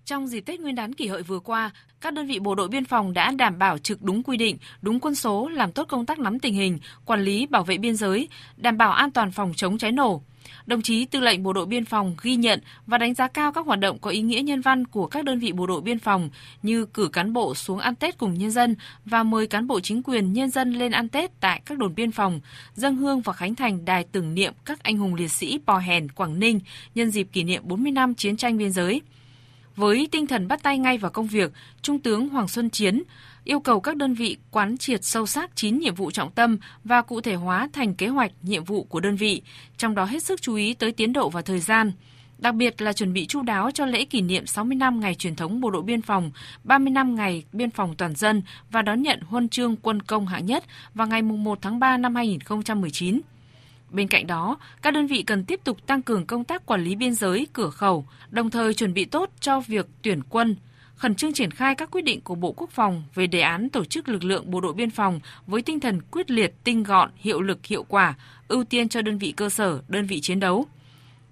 Trong 0.04 0.26
dịp 0.26 0.40
Tết 0.40 0.60
Nguyên 0.60 0.74
đán 0.74 0.94
kỷ 0.94 1.06
hợi 1.06 1.22
vừa 1.22 1.38
qua, 1.38 1.70
các 2.00 2.14
đơn 2.14 2.26
vị 2.26 2.38
bộ 2.38 2.54
đội 2.54 2.68
biên 2.68 2.84
phòng 2.84 3.12
đã 3.12 3.30
đảm 3.30 3.58
bảo 3.58 3.78
trực 3.78 4.02
đúng 4.02 4.22
quy 4.22 4.36
định, 4.36 4.58
đúng 4.82 5.00
quân 5.00 5.14
số, 5.14 5.48
làm 5.48 5.72
tốt 5.72 5.84
công 5.88 6.06
tác 6.06 6.18
nắm 6.18 6.38
tình 6.38 6.54
hình, 6.54 6.78
quản 7.04 7.22
lý 7.22 7.46
bảo 7.46 7.64
vệ 7.64 7.78
biên 7.78 7.96
giới, 7.96 8.28
đảm 8.56 8.78
bảo 8.78 8.92
an 8.92 9.10
toàn 9.10 9.30
phòng 9.30 9.52
chống 9.56 9.78
cháy 9.78 9.92
nổ. 9.92 10.22
Đồng 10.66 10.82
chí 10.82 11.04
Tư 11.04 11.20
lệnh 11.20 11.42
Bộ 11.42 11.52
đội 11.52 11.66
Biên 11.66 11.84
phòng 11.84 12.16
ghi 12.22 12.36
nhận 12.36 12.60
và 12.86 12.98
đánh 12.98 13.14
giá 13.14 13.28
cao 13.28 13.52
các 13.52 13.66
hoạt 13.66 13.78
động 13.78 13.98
có 13.98 14.10
ý 14.10 14.22
nghĩa 14.22 14.42
nhân 14.42 14.60
văn 14.60 14.86
của 14.86 15.06
các 15.06 15.24
đơn 15.24 15.38
vị 15.38 15.52
bộ 15.52 15.66
đội 15.66 15.80
biên 15.80 15.98
phòng 15.98 16.30
như 16.62 16.86
cử 16.86 17.08
cán 17.08 17.32
bộ 17.32 17.54
xuống 17.54 17.78
ăn 17.78 17.94
Tết 17.94 18.18
cùng 18.18 18.34
nhân 18.34 18.50
dân 18.50 18.76
và 19.04 19.22
mời 19.22 19.46
cán 19.46 19.66
bộ 19.66 19.80
chính 19.80 20.02
quyền 20.02 20.32
nhân 20.32 20.50
dân 20.50 20.72
lên 20.72 20.92
ăn 20.92 21.08
Tết 21.08 21.40
tại 21.40 21.62
các 21.64 21.78
đồn 21.78 21.94
biên 21.94 22.12
phòng, 22.12 22.40
dâng 22.74 22.96
hương 22.96 23.20
và 23.20 23.32
khánh 23.32 23.54
thành 23.54 23.84
đài 23.84 24.04
tưởng 24.04 24.34
niệm 24.34 24.52
các 24.64 24.82
anh 24.82 24.96
hùng 24.96 25.14
liệt 25.14 25.30
sĩ 25.30 25.58
Pò 25.66 25.78
Hèn, 25.78 26.08
Quảng 26.08 26.40
Ninh 26.40 26.60
nhân 26.94 27.10
dịp 27.10 27.28
kỷ 27.32 27.44
niệm 27.44 27.62
40 27.64 27.92
năm 27.92 28.14
chiến 28.14 28.36
tranh 28.36 28.58
biên 28.58 28.72
giới. 28.72 29.02
Với 29.76 30.08
tinh 30.10 30.26
thần 30.26 30.48
bắt 30.48 30.62
tay 30.62 30.78
ngay 30.78 30.98
vào 30.98 31.10
công 31.10 31.26
việc, 31.26 31.52
Trung 31.82 31.98
tướng 31.98 32.28
Hoàng 32.28 32.48
Xuân 32.48 32.70
Chiến 32.70 33.02
yêu 33.44 33.60
cầu 33.60 33.80
các 33.80 33.96
đơn 33.96 34.14
vị 34.14 34.36
quán 34.50 34.78
triệt 34.78 35.04
sâu 35.04 35.26
sắc 35.26 35.56
9 35.56 35.78
nhiệm 35.78 35.94
vụ 35.94 36.10
trọng 36.10 36.30
tâm 36.30 36.58
và 36.84 37.02
cụ 37.02 37.20
thể 37.20 37.34
hóa 37.34 37.68
thành 37.72 37.94
kế 37.94 38.08
hoạch, 38.08 38.32
nhiệm 38.42 38.64
vụ 38.64 38.84
của 38.84 39.00
đơn 39.00 39.16
vị, 39.16 39.42
trong 39.76 39.94
đó 39.94 40.04
hết 40.04 40.22
sức 40.22 40.42
chú 40.42 40.54
ý 40.54 40.74
tới 40.74 40.92
tiến 40.92 41.12
độ 41.12 41.28
và 41.28 41.42
thời 41.42 41.60
gian. 41.60 41.92
Đặc 42.38 42.54
biệt 42.54 42.82
là 42.82 42.92
chuẩn 42.92 43.12
bị 43.12 43.26
chu 43.26 43.42
đáo 43.42 43.70
cho 43.70 43.86
lễ 43.86 44.04
kỷ 44.04 44.20
niệm 44.20 44.46
60 44.46 44.76
năm 44.76 45.00
ngày 45.00 45.14
truyền 45.14 45.36
thống 45.36 45.60
bộ 45.60 45.70
đội 45.70 45.82
biên 45.82 46.02
phòng, 46.02 46.30
30 46.64 46.90
năm 46.90 47.14
ngày 47.14 47.44
biên 47.52 47.70
phòng 47.70 47.94
toàn 47.96 48.14
dân 48.14 48.42
và 48.70 48.82
đón 48.82 49.02
nhận 49.02 49.20
huân 49.20 49.48
chương 49.48 49.76
quân 49.76 50.02
công 50.02 50.26
hạng 50.26 50.46
nhất 50.46 50.64
vào 50.94 51.06
ngày 51.06 51.22
1 51.22 51.58
tháng 51.62 51.78
3 51.78 51.96
năm 51.96 52.14
2019. 52.14 53.20
Bên 53.90 54.08
cạnh 54.08 54.26
đó, 54.26 54.58
các 54.82 54.94
đơn 54.94 55.06
vị 55.06 55.22
cần 55.22 55.44
tiếp 55.44 55.60
tục 55.64 55.86
tăng 55.86 56.02
cường 56.02 56.26
công 56.26 56.44
tác 56.44 56.66
quản 56.66 56.84
lý 56.84 56.94
biên 56.94 57.14
giới, 57.14 57.46
cửa 57.52 57.70
khẩu, 57.70 58.06
đồng 58.30 58.50
thời 58.50 58.74
chuẩn 58.74 58.94
bị 58.94 59.04
tốt 59.04 59.30
cho 59.40 59.60
việc 59.60 59.86
tuyển 60.02 60.22
quân, 60.28 60.56
khẩn 61.00 61.14
trương 61.14 61.32
triển 61.32 61.50
khai 61.50 61.74
các 61.74 61.90
quyết 61.90 62.02
định 62.02 62.20
của 62.20 62.34
Bộ 62.34 62.52
Quốc 62.52 62.70
phòng 62.70 63.02
về 63.14 63.26
đề 63.26 63.40
án 63.40 63.68
tổ 63.68 63.84
chức 63.84 64.08
lực 64.08 64.24
lượng 64.24 64.50
bộ 64.50 64.60
đội 64.60 64.72
biên 64.72 64.90
phòng 64.90 65.20
với 65.46 65.62
tinh 65.62 65.80
thần 65.80 66.00
quyết 66.10 66.30
liệt, 66.30 66.54
tinh 66.64 66.82
gọn, 66.82 67.10
hiệu 67.16 67.40
lực, 67.40 67.66
hiệu 67.66 67.82
quả, 67.82 68.14
ưu 68.48 68.64
tiên 68.64 68.88
cho 68.88 69.02
đơn 69.02 69.18
vị 69.18 69.32
cơ 69.36 69.48
sở, 69.48 69.80
đơn 69.88 70.06
vị 70.06 70.20
chiến 70.20 70.40
đấu. 70.40 70.66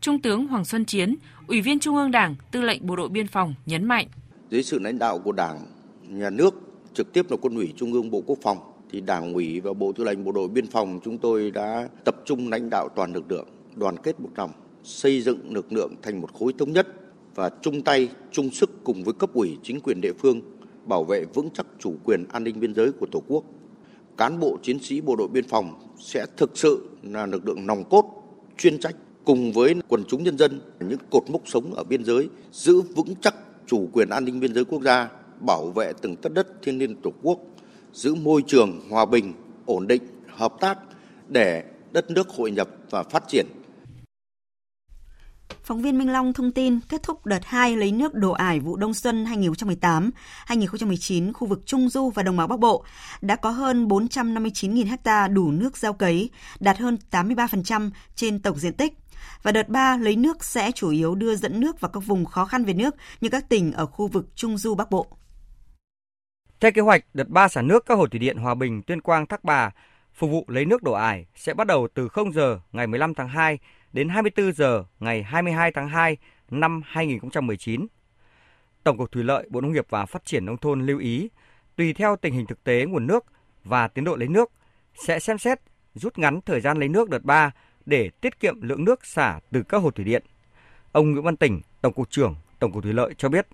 Trung 0.00 0.22
tướng 0.22 0.46
Hoàng 0.46 0.64
Xuân 0.64 0.84
Chiến, 0.84 1.14
Ủy 1.46 1.60
viên 1.60 1.78
Trung 1.78 1.96
ương 1.96 2.10
Đảng, 2.10 2.34
Tư 2.50 2.62
lệnh 2.62 2.86
Bộ 2.86 2.96
đội 2.96 3.08
Biên 3.08 3.26
phòng 3.26 3.54
nhấn 3.66 3.84
mạnh. 3.84 4.06
Dưới 4.50 4.62
sự 4.62 4.78
lãnh 4.78 4.98
đạo 4.98 5.18
của 5.18 5.32
Đảng, 5.32 5.66
Nhà 6.08 6.30
nước, 6.30 6.54
trực 6.94 7.12
tiếp 7.12 7.26
là 7.30 7.36
Quân 7.40 7.54
ủy 7.54 7.72
Trung 7.76 7.92
ương 7.92 8.10
Bộ 8.10 8.22
Quốc 8.26 8.38
phòng, 8.42 8.58
thì 8.90 9.00
Đảng 9.00 9.34
ủy 9.34 9.60
và 9.60 9.72
Bộ 9.72 9.92
Tư 9.92 10.04
lệnh 10.04 10.24
Bộ 10.24 10.32
đội 10.32 10.48
Biên 10.48 10.66
phòng 10.66 11.00
chúng 11.04 11.18
tôi 11.18 11.50
đã 11.50 11.88
tập 12.04 12.16
trung 12.24 12.48
lãnh 12.48 12.70
đạo 12.70 12.88
toàn 12.96 13.12
lực 13.12 13.32
lượng, 13.32 13.48
đoàn 13.76 13.96
kết 14.02 14.20
một 14.20 14.30
lòng, 14.36 14.50
xây 14.84 15.20
dựng 15.20 15.54
lực 15.54 15.72
lượng 15.72 15.94
thành 16.02 16.20
một 16.20 16.34
khối 16.34 16.52
thống 16.58 16.72
nhất 16.72 16.86
và 17.34 17.50
chung 17.62 17.82
tay, 17.82 18.08
chung 18.32 18.50
sức 18.50 18.70
cùng 18.84 19.04
với 19.04 19.14
cấp 19.14 19.30
ủy 19.34 19.58
chính 19.62 19.80
quyền 19.80 20.00
địa 20.00 20.12
phương 20.18 20.40
bảo 20.84 21.04
vệ 21.04 21.24
vững 21.34 21.48
chắc 21.54 21.66
chủ 21.78 21.94
quyền 22.04 22.24
an 22.28 22.44
ninh 22.44 22.60
biên 22.60 22.74
giới 22.74 22.92
của 22.92 23.06
Tổ 23.06 23.22
quốc. 23.28 23.44
Cán 24.16 24.40
bộ 24.40 24.58
chiến 24.62 24.78
sĩ 24.78 25.00
bộ 25.00 25.16
đội 25.16 25.28
biên 25.28 25.48
phòng 25.48 25.74
sẽ 25.98 26.26
thực 26.36 26.58
sự 26.58 26.88
là 27.02 27.26
lực 27.26 27.46
lượng 27.46 27.66
nòng 27.66 27.84
cốt, 27.84 28.04
chuyên 28.58 28.78
trách 28.78 28.96
cùng 29.24 29.52
với 29.52 29.74
quần 29.88 30.04
chúng 30.08 30.22
nhân 30.22 30.38
dân 30.38 30.60
những 30.80 30.98
cột 31.10 31.30
mốc 31.30 31.42
sống 31.44 31.74
ở 31.74 31.84
biên 31.84 32.04
giới 32.04 32.28
giữ 32.52 32.80
vững 32.80 33.14
chắc 33.20 33.34
chủ 33.66 33.88
quyền 33.92 34.08
an 34.08 34.24
ninh 34.24 34.40
biên 34.40 34.54
giới 34.54 34.64
quốc 34.64 34.82
gia, 34.82 35.08
bảo 35.40 35.66
vệ 35.66 35.92
từng 36.02 36.16
tất 36.16 36.32
đất 36.34 36.62
thiên 36.62 36.78
liêng 36.78 36.94
Tổ 36.94 37.10
quốc, 37.22 37.38
giữ 37.92 38.14
môi 38.14 38.42
trường 38.46 38.80
hòa 38.90 39.04
bình, 39.04 39.32
ổn 39.66 39.86
định, 39.86 40.02
hợp 40.28 40.54
tác 40.60 40.78
để 41.28 41.64
đất 41.92 42.10
nước 42.10 42.28
hội 42.28 42.50
nhập 42.50 42.68
và 42.90 43.02
phát 43.02 43.28
triển 43.28 43.46
Phóng 45.64 45.82
viên 45.82 45.98
Minh 45.98 46.12
Long 46.12 46.32
thông 46.32 46.52
tin 46.52 46.80
kết 46.88 47.02
thúc 47.02 47.26
đợt 47.26 47.44
2 47.44 47.76
lấy 47.76 47.92
nước 47.92 48.14
đổ 48.14 48.32
ải 48.32 48.60
vụ 48.60 48.76
đông 48.76 48.94
xuân 48.94 49.24
2018-2019 49.24 51.32
khu 51.32 51.46
vực 51.46 51.66
Trung 51.66 51.88
Du 51.88 52.10
và 52.10 52.22
Đồng 52.22 52.36
bằng 52.36 52.48
Bắc 52.48 52.58
Bộ 52.58 52.84
đã 53.20 53.36
có 53.36 53.50
hơn 53.50 53.88
459.000 53.88 54.96
ha 55.04 55.28
đủ 55.28 55.50
nước 55.50 55.76
gieo 55.76 55.92
cấy, 55.92 56.30
đạt 56.60 56.78
hơn 56.78 56.98
83% 57.10 57.90
trên 58.14 58.42
tổng 58.42 58.58
diện 58.58 58.72
tích. 58.72 58.92
Và 59.42 59.52
đợt 59.52 59.68
3 59.68 59.96
lấy 59.96 60.16
nước 60.16 60.44
sẽ 60.44 60.72
chủ 60.72 60.90
yếu 60.90 61.14
đưa 61.14 61.36
dẫn 61.36 61.60
nước 61.60 61.80
vào 61.80 61.90
các 61.90 62.00
vùng 62.00 62.24
khó 62.24 62.44
khăn 62.44 62.64
về 62.64 62.72
nước 62.72 62.94
như 63.20 63.28
các 63.28 63.48
tỉnh 63.48 63.72
ở 63.72 63.86
khu 63.86 64.06
vực 64.06 64.26
Trung 64.34 64.58
Du 64.58 64.74
Bắc 64.74 64.90
Bộ. 64.90 65.06
Theo 66.60 66.72
kế 66.72 66.82
hoạch, 66.82 67.04
đợt 67.14 67.28
3 67.28 67.48
xả 67.48 67.62
nước 67.62 67.86
các 67.86 67.94
hồ 67.94 68.06
thủy 68.06 68.18
điện 68.18 68.36
Hòa 68.36 68.54
Bình, 68.54 68.82
Tuyên 68.82 69.00
Quang, 69.00 69.26
Thác 69.26 69.44
Bà 69.44 69.70
phục 70.14 70.30
vụ 70.30 70.44
lấy 70.48 70.64
nước 70.64 70.82
đổ 70.82 70.92
ải 70.92 71.26
sẽ 71.34 71.54
bắt 71.54 71.66
đầu 71.66 71.88
từ 71.94 72.08
0 72.08 72.32
giờ 72.32 72.60
ngày 72.72 72.86
15 72.86 73.14
tháng 73.14 73.28
2 73.28 73.58
đến 73.92 74.08
24 74.08 74.52
giờ 74.52 74.84
ngày 75.00 75.22
22 75.22 75.72
tháng 75.72 75.88
2 75.88 76.16
năm 76.50 76.82
2019. 76.84 77.86
Tổng 78.84 78.98
cục 78.98 79.12
Thủy 79.12 79.24
lợi, 79.24 79.46
Bộ 79.50 79.60
Nông 79.60 79.72
nghiệp 79.72 79.86
và 79.90 80.06
Phát 80.06 80.24
triển 80.24 80.46
nông 80.46 80.56
thôn 80.56 80.86
lưu 80.86 80.98
ý, 80.98 81.28
tùy 81.76 81.92
theo 81.92 82.16
tình 82.16 82.34
hình 82.34 82.46
thực 82.46 82.64
tế 82.64 82.84
nguồn 82.84 83.06
nước 83.06 83.24
và 83.64 83.88
tiến 83.88 84.04
độ 84.04 84.16
lấy 84.16 84.28
nước 84.28 84.50
sẽ 85.06 85.18
xem 85.18 85.38
xét 85.38 85.58
rút 85.94 86.18
ngắn 86.18 86.40
thời 86.40 86.60
gian 86.60 86.78
lấy 86.78 86.88
nước 86.88 87.10
đợt 87.10 87.24
3 87.24 87.50
để 87.86 88.10
tiết 88.20 88.40
kiệm 88.40 88.62
lượng 88.62 88.84
nước 88.84 89.06
xả 89.06 89.40
từ 89.50 89.62
các 89.62 89.78
hồ 89.78 89.90
thủy 89.90 90.04
điện. 90.04 90.22
Ông 90.92 91.12
Nguyễn 91.12 91.24
Văn 91.24 91.36
Tỉnh, 91.36 91.60
Tổng 91.80 91.92
cục 91.92 92.10
trưởng 92.10 92.34
Tổng 92.58 92.72
cục 92.72 92.82
Thủy 92.82 92.92
lợi 92.92 93.14
cho 93.18 93.28
biết 93.28 93.46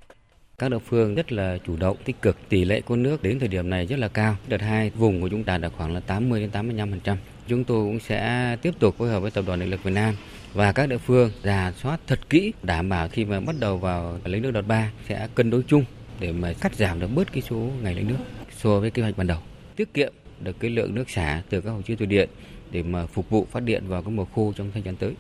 các 0.58 0.68
địa 0.68 0.78
phương 0.78 1.14
rất 1.14 1.32
là 1.32 1.58
chủ 1.66 1.76
động, 1.76 1.96
tích 2.04 2.22
cực, 2.22 2.36
tỷ 2.48 2.64
lệ 2.64 2.80
có 2.80 2.96
nước 2.96 3.22
đến 3.22 3.38
thời 3.38 3.48
điểm 3.48 3.70
này 3.70 3.86
rất 3.86 3.98
là 3.98 4.08
cao. 4.08 4.36
Đợt 4.48 4.60
2 4.60 4.90
vùng 4.90 5.20
của 5.20 5.28
chúng 5.28 5.44
ta 5.44 5.58
đạt 5.58 5.72
khoảng 5.76 5.94
là 5.94 6.00
80 6.00 6.40
đến 6.40 6.50
85%. 6.50 7.16
Chúng 7.48 7.64
tôi 7.64 7.84
cũng 7.84 8.00
sẽ 8.00 8.56
tiếp 8.62 8.74
tục 8.78 8.94
phối 8.98 9.08
hợp 9.08 9.20
với 9.20 9.30
Tập 9.30 9.44
đoàn 9.46 9.60
Điện 9.60 9.70
lực 9.70 9.82
Việt 9.82 9.90
Nam 9.90 10.14
và 10.54 10.72
các 10.72 10.88
địa 10.88 10.98
phương 10.98 11.30
giả 11.42 11.72
soát 11.82 12.00
thật 12.06 12.30
kỹ 12.30 12.52
đảm 12.62 12.88
bảo 12.88 13.08
khi 13.08 13.24
mà 13.24 13.40
bắt 13.40 13.56
đầu 13.60 13.78
vào 13.78 14.18
lấy 14.24 14.40
nước 14.40 14.50
đợt 14.50 14.62
3 14.62 14.90
sẽ 15.08 15.28
cân 15.34 15.50
đối 15.50 15.62
chung 15.62 15.84
để 16.20 16.32
mà 16.32 16.52
cắt 16.60 16.74
giảm 16.74 17.00
được 17.00 17.08
bớt 17.14 17.32
cái 17.32 17.42
số 17.42 17.56
ngày 17.82 17.94
lấy 17.94 18.04
nước 18.04 18.18
so 18.56 18.80
với 18.80 18.90
kế 18.90 19.02
hoạch 19.02 19.16
ban 19.16 19.26
đầu. 19.26 19.38
Tiết 19.76 19.94
kiệm 19.94 20.12
được 20.40 20.56
cái 20.60 20.70
lượng 20.70 20.94
nước 20.94 21.10
xả 21.10 21.42
từ 21.50 21.60
các 21.60 21.70
hồ 21.70 21.82
chứa 21.82 21.94
thủy 21.94 22.06
điện 22.06 22.28
để 22.70 22.82
mà 22.82 23.06
phục 23.06 23.30
vụ 23.30 23.46
phát 23.50 23.60
điện 23.60 23.84
vào 23.88 24.02
cái 24.02 24.10
mùa 24.10 24.24
khô 24.34 24.52
trong 24.56 24.70
thời 24.72 24.82
gian 24.82 24.96
tới. 24.96 25.14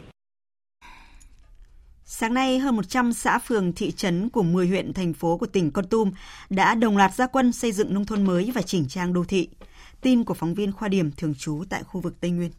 Sáng 2.04 2.34
nay, 2.34 2.58
hơn 2.58 2.76
100 2.76 3.12
xã 3.12 3.38
phường 3.38 3.72
thị 3.72 3.92
trấn 3.92 4.28
của 4.28 4.42
10 4.42 4.66
huyện 4.66 4.92
thành 4.92 5.12
phố 5.12 5.38
của 5.38 5.46
tỉnh 5.46 5.70
Con 5.70 5.86
Tum 5.86 6.10
đã 6.50 6.74
đồng 6.74 6.96
loạt 6.96 7.14
ra 7.14 7.26
quân 7.26 7.52
xây 7.52 7.72
dựng 7.72 7.94
nông 7.94 8.06
thôn 8.06 8.24
mới 8.24 8.50
và 8.54 8.62
chỉnh 8.62 8.88
trang 8.88 9.12
đô 9.12 9.24
thị. 9.24 9.48
Tin 10.04 10.24
của 10.24 10.34
phóng 10.34 10.54
viên 10.54 10.72
Khoa 10.72 10.88
Điểm 10.88 11.10
thường 11.16 11.34
trú 11.34 11.64
tại 11.70 11.82
khu 11.82 12.00
vực 12.00 12.14
Tây 12.20 12.30
Nguyên. 12.30 12.50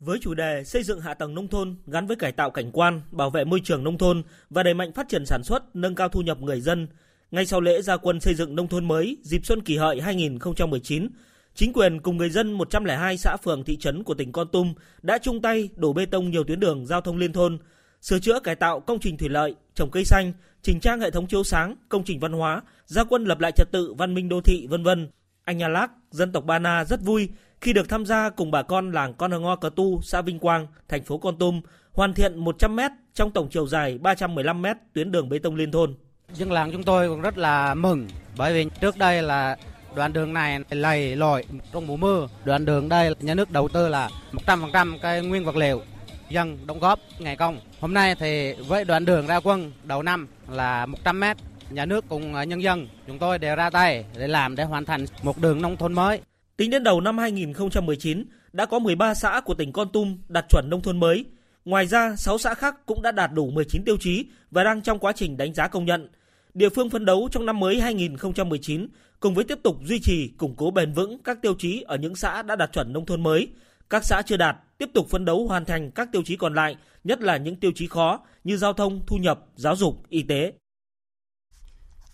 Với 0.00 0.18
chủ 0.22 0.34
đề 0.34 0.64
xây 0.64 0.82
dựng 0.82 1.00
hạ 1.00 1.14
tầng 1.14 1.34
nông 1.34 1.48
thôn 1.48 1.76
gắn 1.86 2.06
với 2.06 2.16
cải 2.16 2.32
tạo 2.32 2.50
cảnh 2.50 2.70
quan, 2.72 3.00
bảo 3.10 3.30
vệ 3.30 3.44
môi 3.44 3.60
trường 3.64 3.84
nông 3.84 3.98
thôn 3.98 4.22
và 4.50 4.62
đẩy 4.62 4.74
mạnh 4.74 4.92
phát 4.92 5.08
triển 5.08 5.26
sản 5.26 5.42
xuất, 5.44 5.76
nâng 5.76 5.94
cao 5.94 6.08
thu 6.08 6.20
nhập 6.20 6.40
người 6.40 6.60
dân, 6.60 6.88
ngay 7.30 7.46
sau 7.46 7.60
lễ 7.60 7.82
gia 7.82 7.96
quân 7.96 8.20
xây 8.20 8.34
dựng 8.34 8.56
nông 8.56 8.68
thôn 8.68 8.88
mới 8.88 9.16
dịp 9.22 9.46
Xuân 9.46 9.60
Kỷ 9.60 9.76
Hợi 9.76 10.00
2019, 10.00 11.08
chính 11.54 11.72
quyền 11.72 12.00
cùng 12.00 12.16
người 12.16 12.30
dân 12.30 12.52
102 12.52 13.18
xã 13.18 13.36
phường 13.36 13.64
thị 13.64 13.76
trấn 13.76 14.04
của 14.04 14.14
tỉnh 14.14 14.32
Con 14.32 14.48
Tum 14.52 14.74
đã 15.02 15.18
chung 15.18 15.42
tay 15.42 15.68
đổ 15.76 15.92
bê 15.92 16.06
tông 16.06 16.30
nhiều 16.30 16.44
tuyến 16.44 16.60
đường 16.60 16.86
giao 16.86 17.00
thông 17.00 17.16
liên 17.16 17.32
thôn, 17.32 17.58
sửa 18.00 18.18
chữa 18.18 18.40
cải 18.40 18.56
tạo 18.56 18.80
công 18.80 19.00
trình 19.00 19.16
thủy 19.16 19.28
lợi, 19.28 19.54
trồng 19.74 19.90
cây 19.90 20.04
xanh, 20.04 20.32
chỉnh 20.62 20.80
trang 20.80 21.00
hệ 21.00 21.10
thống 21.10 21.26
chiếu 21.26 21.44
sáng, 21.44 21.76
công 21.88 22.04
trình 22.04 22.20
văn 22.20 22.32
hóa, 22.32 22.62
gia 22.86 23.04
quân 23.04 23.24
lập 23.24 23.40
lại 23.40 23.52
trật 23.52 23.72
tự 23.72 23.94
văn 23.94 24.14
minh 24.14 24.28
đô 24.28 24.40
thị 24.40 24.66
vân 24.66 24.82
vân. 24.82 25.08
Anh 25.48 25.58
Nha 25.58 25.68
Lác, 25.68 25.90
dân 26.10 26.32
tộc 26.32 26.44
Ba 26.44 26.58
Na 26.58 26.84
rất 26.84 27.00
vui 27.02 27.28
khi 27.60 27.72
được 27.72 27.88
tham 27.88 28.06
gia 28.06 28.30
cùng 28.30 28.50
bà 28.50 28.62
con 28.62 28.92
làng 28.92 29.14
Con 29.14 29.30
Hờ 29.30 29.38
Ngo 29.38 29.56
Cờ 29.56 29.70
Tu, 29.76 30.02
xã 30.02 30.22
Vinh 30.22 30.38
Quang, 30.38 30.66
thành 30.88 31.02
phố 31.02 31.18
Con 31.18 31.38
Tum 31.38 31.60
hoàn 31.92 32.14
thiện 32.14 32.38
100 32.38 32.76
m 32.76 32.80
trong 33.14 33.30
tổng 33.30 33.48
chiều 33.50 33.66
dài 33.66 33.98
315 33.98 34.62
m 34.62 34.66
tuyến 34.92 35.12
đường 35.12 35.28
bê 35.28 35.38
tông 35.38 35.54
liên 35.54 35.70
thôn. 35.70 35.94
Dân 36.32 36.52
làng 36.52 36.72
chúng 36.72 36.82
tôi 36.82 37.08
cũng 37.08 37.20
rất 37.20 37.38
là 37.38 37.74
mừng 37.74 38.08
bởi 38.36 38.52
vì 38.52 38.70
trước 38.80 38.96
đây 38.98 39.22
là 39.22 39.56
đoạn 39.96 40.12
đường 40.12 40.32
này 40.32 40.60
lầy 40.70 41.16
lội 41.16 41.44
trong 41.72 41.86
mùa 41.86 41.96
mưa. 41.96 42.28
Đoạn 42.44 42.64
đường 42.64 42.88
đây 42.88 43.14
nhà 43.20 43.34
nước 43.34 43.50
đầu 43.50 43.68
tư 43.68 43.88
là 43.88 44.10
100% 44.32 44.98
cái 45.02 45.22
nguyên 45.22 45.44
vật 45.44 45.56
liệu 45.56 45.82
dân 46.30 46.66
đóng 46.66 46.78
góp 46.78 46.98
ngày 47.18 47.36
công. 47.36 47.60
Hôm 47.80 47.94
nay 47.94 48.14
thì 48.14 48.52
với 48.52 48.84
đoạn 48.84 49.04
đường 49.04 49.26
ra 49.26 49.40
quân 49.40 49.72
đầu 49.84 50.02
năm 50.02 50.28
là 50.48 50.86
100 50.86 51.20
m 51.20 51.24
nhà 51.70 51.86
nước 51.86 52.04
cùng 52.08 52.34
à, 52.34 52.44
nhân 52.44 52.62
dân 52.62 52.88
chúng 53.06 53.18
tôi 53.18 53.38
đều 53.38 53.56
ra 53.56 53.70
tay 53.70 54.04
để 54.18 54.28
làm 54.28 54.56
để 54.56 54.64
hoàn 54.64 54.84
thành 54.84 55.04
một 55.22 55.38
đường 55.38 55.62
nông 55.62 55.76
thôn 55.76 55.92
mới. 55.92 56.20
Tính 56.56 56.70
đến 56.70 56.84
đầu 56.84 57.00
năm 57.00 57.18
2019, 57.18 58.24
đã 58.52 58.66
có 58.66 58.78
13 58.78 59.14
xã 59.14 59.40
của 59.40 59.54
tỉnh 59.54 59.72
Con 59.72 59.88
Tum 59.92 60.18
đạt 60.28 60.46
chuẩn 60.48 60.70
nông 60.70 60.80
thôn 60.80 61.00
mới. 61.00 61.24
Ngoài 61.64 61.86
ra, 61.86 62.16
6 62.16 62.38
xã 62.38 62.54
khác 62.54 62.86
cũng 62.86 63.02
đã 63.02 63.12
đạt 63.12 63.30
đủ 63.32 63.50
19 63.50 63.84
tiêu 63.84 63.96
chí 64.00 64.24
và 64.50 64.64
đang 64.64 64.82
trong 64.82 64.98
quá 64.98 65.12
trình 65.12 65.36
đánh 65.36 65.54
giá 65.54 65.68
công 65.68 65.84
nhận. 65.84 66.08
Địa 66.54 66.68
phương 66.68 66.90
phấn 66.90 67.04
đấu 67.04 67.28
trong 67.32 67.46
năm 67.46 67.60
mới 67.60 67.80
2019 67.80 68.88
cùng 69.20 69.34
với 69.34 69.44
tiếp 69.44 69.58
tục 69.62 69.76
duy 69.84 70.00
trì, 70.00 70.28
củng 70.28 70.54
cố 70.56 70.70
bền 70.70 70.92
vững 70.92 71.18
các 71.18 71.42
tiêu 71.42 71.54
chí 71.58 71.82
ở 71.86 71.96
những 71.96 72.16
xã 72.16 72.42
đã 72.42 72.56
đạt 72.56 72.72
chuẩn 72.72 72.92
nông 72.92 73.06
thôn 73.06 73.22
mới. 73.22 73.48
Các 73.90 74.04
xã 74.04 74.22
chưa 74.22 74.36
đạt 74.36 74.56
tiếp 74.78 74.90
tục 74.94 75.08
phấn 75.08 75.24
đấu 75.24 75.46
hoàn 75.46 75.64
thành 75.64 75.90
các 75.90 76.08
tiêu 76.12 76.22
chí 76.24 76.36
còn 76.36 76.54
lại, 76.54 76.76
nhất 77.04 77.20
là 77.20 77.36
những 77.36 77.56
tiêu 77.56 77.70
chí 77.74 77.86
khó 77.86 78.20
như 78.44 78.56
giao 78.56 78.72
thông, 78.72 79.00
thu 79.06 79.16
nhập, 79.16 79.40
giáo 79.56 79.76
dục, 79.76 80.02
y 80.08 80.22
tế. 80.22 80.52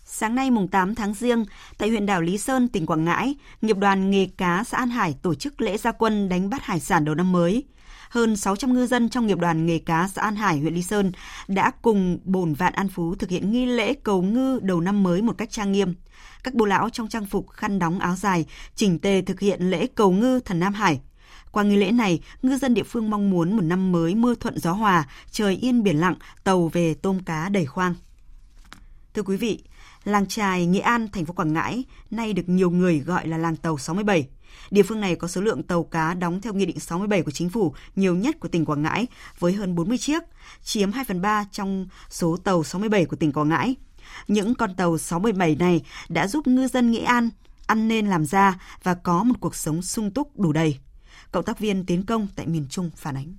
Sáng 0.07 0.35
nay 0.35 0.51
mùng 0.51 0.69
8 0.69 0.95
tháng 0.95 1.15
Giêng, 1.15 1.45
tại 1.79 1.89
huyện 1.89 2.07
đảo 2.07 2.21
Lý 2.21 2.39
Sơn, 2.39 2.69
tỉnh 2.69 2.87
Quảng 2.87 3.05
Ngãi, 3.05 3.35
nghiệp 3.63 3.77
đoàn 3.77 4.11
nghề 4.11 4.29
cá 4.39 4.65
xã 4.65 4.79
An 4.79 4.89
Hải 4.89 5.15
tổ 5.23 5.35
chức 5.35 5.61
lễ 5.61 5.77
gia 5.77 5.93
quân 5.93 6.29
đánh 6.29 6.51
bắt 6.51 6.63
hải 6.63 6.81
sản 6.81 7.05
đầu 7.05 7.15
năm 7.15 7.33
mới. 7.33 7.65
Hơn 8.11 8.37
600 8.37 8.75
ngư 8.75 8.87
dân 8.87 9.09
trong 9.09 9.27
nghiệp 9.27 9.39
đoàn 9.39 9.67
nghề 9.67 9.79
cá 9.79 10.09
xã 10.09 10.23
An 10.23 10.37
Hải, 10.37 10.59
huyện 10.59 10.75
Lý 10.75 10.83
Sơn 10.83 11.13
đã 11.49 11.71
cùng 11.83 12.19
bồn 12.25 12.55
vạn 12.55 12.73
An 12.73 12.89
Phú 12.89 13.15
thực 13.15 13.31
hiện 13.31 13.53
nghi 13.53 13.67
lễ 13.67 13.95
cầu 13.95 14.23
ngư 14.23 14.59
đầu 14.63 14.81
năm 14.81 15.03
mới 15.03 15.23
một 15.23 15.39
cách 15.39 15.51
trang 15.51 15.73
nghiêm. 15.73 15.95
Các 16.45 16.55
bố 16.55 16.65
lão 16.65 16.91
trong 16.91 17.09
trang 17.09 17.27
phục 17.27 17.51
khăn 17.51 17.79
đóng 17.79 17.99
áo 17.99 18.17
dài, 18.17 18.45
chỉnh 18.75 18.99
tề 18.99 19.23
thực 19.23 19.41
hiện 19.41 19.71
lễ 19.71 19.87
cầu 19.95 20.13
ngư 20.13 20.41
thần 20.41 20.61
Nam 20.61 20.75
Hải. 20.75 21.01
Qua 21.53 21.63
nghi 21.63 21.77
lễ 21.77 21.91
này, 21.91 22.21
ngư 22.43 22.59
dân 22.59 22.75
địa 22.75 22.83
phương 22.83 23.11
mong 23.11 23.31
muốn 23.31 23.57
một 23.57 23.63
năm 23.63 23.93
mới 23.93 24.15
mưa 24.15 24.35
thuận 24.35 24.59
gió 24.59 24.73
hòa, 24.73 25.09
trời 25.31 25.57
yên 25.57 25.83
biển 25.83 26.01
lặng, 26.01 26.15
tàu 26.45 26.69
về 26.69 26.95
tôm 26.95 27.21
cá 27.25 27.49
đầy 27.49 27.67
khoang. 27.67 27.95
Thưa 29.15 29.23
quý 29.23 29.37
vị, 29.37 29.63
làng 30.05 30.27
trài 30.27 30.67
Nghệ 30.67 30.81
An, 30.81 31.09
thành 31.13 31.25
phố 31.25 31.33
Quảng 31.33 31.53
Ngãi 31.53 31.85
nay 32.11 32.33
được 32.33 32.49
nhiều 32.49 32.71
người 32.71 32.99
gọi 32.99 33.27
là 33.27 33.39
làng 33.39 33.57
tàu 33.57 33.79
67. 33.79 34.29
Địa 34.71 34.83
phương 34.83 35.01
này 35.01 35.17
có 35.17 35.29
số 35.29 35.41
lượng 35.41 35.63
tàu 35.63 35.85
cá 35.85 36.15
đóng 36.15 36.41
theo 36.41 36.53
Nghị 36.53 36.67
định 36.67 36.81
67 36.81 37.23
của 37.23 37.31
Chính 37.31 37.51
phủ 37.51 37.75
nhiều 37.97 38.17
nhất 38.17 38.41
của 38.41 38.49
tỉnh 38.49 38.65
Quảng 38.65 38.83
Ngãi 38.83 39.07
với 39.39 39.53
hơn 39.53 39.75
40 39.75 39.99
chiếc, 39.99 40.23
chiếm 40.63 40.93
2 40.93 41.05
phần 41.05 41.23
3 41.23 41.45
trong 41.53 41.87
số 42.11 42.37
tàu 42.37 42.65
67 42.65 43.05
của 43.05 43.17
tỉnh 43.17 43.33
Quảng 43.33 43.49
Ngãi. 43.49 43.77
Những 44.29 44.55
con 44.55 44.75
tàu 44.75 44.99
67 44.99 45.55
này 45.55 45.83
đã 46.09 46.27
giúp 46.27 46.47
ngư 46.47 46.69
dân 46.69 46.91
Nghệ 46.91 47.01
An 47.01 47.31
ăn 47.67 47.89
nên 47.89 48.07
làm 48.07 48.25
ra 48.25 48.61
và 48.83 48.95
có 48.95 49.25
một 49.25 49.35
cuộc 49.41 49.55
sống 49.55 49.83
sung 49.83 50.11
túc 50.11 50.39
đủ 50.39 50.53
đầy. 50.53 50.79
Cộng 51.33 51.45
tác 51.45 51.59
viên 51.59 51.87
Tiến 51.87 52.07
Công 52.07 52.27
tại 52.37 52.47
miền 52.47 52.67
Trung 52.71 52.91
phản 52.97 53.17
ánh. 53.17 53.35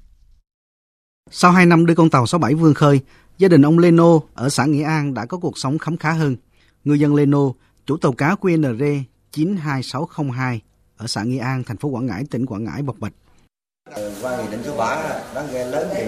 Sau 1.31 1.51
2 1.51 1.65
năm 1.65 1.85
đưa 1.85 1.95
con 1.95 2.09
tàu 2.09 2.27
67 2.27 2.55
vươn 2.55 2.73
khơi, 2.73 2.99
gia 3.37 3.47
đình 3.47 3.61
ông 3.61 3.79
Leno 3.79 4.19
ở 4.33 4.49
xã 4.49 4.65
Nghĩa 4.65 4.83
An 4.83 5.13
đã 5.13 5.25
có 5.25 5.37
cuộc 5.37 5.57
sống 5.57 5.77
khấm 5.77 5.97
khá 5.97 6.11
hơn. 6.11 6.35
Ngư 6.85 6.93
dân 6.93 7.15
Leno, 7.15 7.39
chủ 7.85 7.97
tàu 7.97 8.11
cá 8.11 8.35
QNR 8.41 9.03
92602 9.31 10.61
ở 10.97 11.07
xã 11.07 11.23
Nghĩa 11.23 11.39
An, 11.39 11.63
thành 11.63 11.77
phố 11.77 11.89
Quảng 11.89 12.05
Ngãi, 12.05 12.23
tỉnh 12.31 12.45
Quảng 12.45 12.63
Ngãi 12.63 12.81
bộc 12.81 12.95
bạch. 12.99 13.13
Qua 14.21 14.37
nghị 14.37 14.51
định 14.51 14.61
số 14.65 14.77
3, 14.77 15.03
đáng 15.35 15.47
ghe 15.53 15.65
lớn 15.65 15.87
thì 15.93 16.05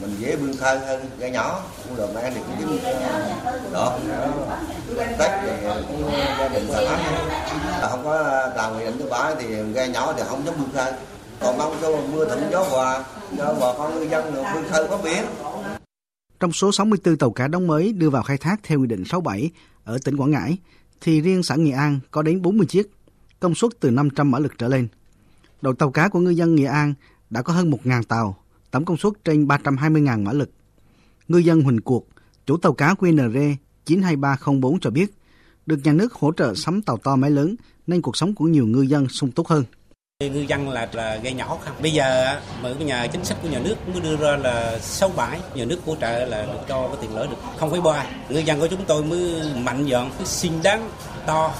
mình 0.00 0.16
dễ 0.18 0.36
vươn 0.36 0.56
khơi 0.56 0.78
hơn 0.78 1.10
ghe 1.18 1.30
nhỏ. 1.30 1.62
Cũng 1.84 1.96
được 1.96 2.08
mà 2.14 2.30
thì 2.34 2.40
cũng 2.46 2.70
dính 2.70 2.78
đó. 3.72 3.98
Tết 4.96 5.30
thì 5.42 5.50
cũng 5.88 6.10
gia 6.38 6.48
đình 6.48 6.66
phản 6.68 6.84
ánh. 6.84 7.00
Không 7.80 8.04
có 8.04 8.22
làm 8.56 8.78
nghị 8.78 8.84
định 8.84 8.96
số 8.98 9.08
3 9.10 9.34
thì 9.40 9.46
ghe 9.74 9.88
nhỏ 9.88 10.14
thì 10.16 10.22
không 10.26 10.46
dám 10.46 10.54
vươn 10.58 10.70
khơi. 10.74 10.92
Còn 11.40 11.58
mong 11.58 11.76
cho 11.80 12.00
mưa 12.12 12.24
thuận 12.24 12.50
gió 12.50 12.62
hòa 12.70 13.04
cho 13.38 13.56
bà 13.60 13.72
con 13.78 13.94
ngư 13.94 14.08
dân 14.08 14.34
vươn 14.54 14.64
khơi 14.70 14.86
có 14.90 14.98
biển. 15.04 15.24
Trong 16.40 16.52
số 16.52 16.72
64 16.72 17.16
tàu 17.16 17.30
cá 17.30 17.48
đóng 17.48 17.66
mới 17.66 17.92
đưa 17.92 18.10
vào 18.10 18.22
khai 18.22 18.38
thác 18.38 18.60
theo 18.62 18.78
Nghị 18.78 18.86
định 18.86 19.04
67 19.04 19.50
ở 19.88 19.98
tỉnh 20.04 20.16
Quảng 20.16 20.30
Ngãi, 20.30 20.58
thì 21.00 21.20
riêng 21.20 21.42
xã 21.42 21.56
Nghệ 21.56 21.70
An 21.70 22.00
có 22.10 22.22
đến 22.22 22.42
40 22.42 22.66
chiếc, 22.66 22.90
công 23.40 23.54
suất 23.54 23.70
từ 23.80 23.90
500 23.90 24.30
mã 24.30 24.38
lực 24.38 24.52
trở 24.58 24.68
lên. 24.68 24.88
Đội 25.62 25.74
tàu 25.74 25.90
cá 25.90 26.08
của 26.08 26.20
ngư 26.20 26.30
dân 26.30 26.54
Nghệ 26.54 26.64
An 26.64 26.94
đã 27.30 27.42
có 27.42 27.52
hơn 27.52 27.70
1.000 27.70 28.02
tàu, 28.02 28.36
tổng 28.70 28.84
công 28.84 28.96
suất 28.96 29.12
trên 29.24 29.46
320.000 29.46 30.22
mã 30.22 30.32
lực. 30.32 30.50
Ngư 31.28 31.38
dân 31.38 31.62
Huỳnh 31.62 31.80
Cuộc, 31.80 32.08
chủ 32.46 32.56
tàu 32.56 32.72
cá 32.72 32.94
QNR 32.94 33.54
92304 33.84 34.80
cho 34.80 34.90
biết, 34.90 35.14
được 35.66 35.80
nhà 35.84 35.92
nước 35.92 36.12
hỗ 36.12 36.32
trợ 36.32 36.54
sắm 36.54 36.82
tàu 36.82 36.96
to 36.96 37.16
máy 37.16 37.30
lớn 37.30 37.56
nên 37.86 38.02
cuộc 38.02 38.16
sống 38.16 38.34
của 38.34 38.44
nhiều 38.44 38.66
ngư 38.66 38.82
dân 38.82 39.08
sung 39.08 39.30
túc 39.30 39.46
hơn. 39.46 39.64
Ngư 40.24 40.40
dân 40.40 40.68
là 40.68 40.88
là 40.92 41.16
gây 41.16 41.32
nhỏ 41.32 41.58
không? 41.64 41.74
Bây 41.82 41.92
giờ 41.92 42.36
mở 42.62 42.74
nhà 42.74 43.06
chính 43.06 43.24
sách 43.24 43.38
của 43.42 43.48
nhà 43.48 43.58
nước 43.58 43.74
mới 43.88 44.00
đưa 44.00 44.16
ra 44.16 44.36
là 44.36 44.78
sáu 44.78 45.10
bãi, 45.16 45.40
nhà 45.54 45.64
nước 45.64 45.78
hỗ 45.86 45.96
trợ 46.00 46.24
là 46.24 46.46
được 46.46 46.58
cho 46.68 46.88
cái 46.88 46.96
tiền 47.00 47.14
lợi 47.14 47.26
được 47.26 47.36
không 47.58 47.70
phải 47.70 47.80
ba. 47.80 48.06
Ngư 48.28 48.38
dân 48.38 48.60
của 48.60 48.66
chúng 48.66 48.84
tôi 48.86 49.04
mới 49.04 49.42
mạnh 49.56 49.86
dọn 49.86 50.10
cái 50.18 50.26
xinh 50.26 50.52
đáng 50.62 50.90
to 51.26 51.54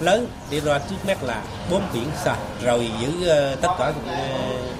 lớn 0.00 0.26
đi 0.50 0.60
ra 0.60 0.78
trước 0.78 0.96
mắt 1.06 1.22
là 1.22 1.44
bốn 1.70 1.82
biển 1.94 2.08
sạch, 2.24 2.38
rồi 2.64 2.90
giữ 3.00 3.28
ờ, 3.28 3.56
tất 3.56 3.68
cả 3.78 3.92
ờ, 4.06 4.18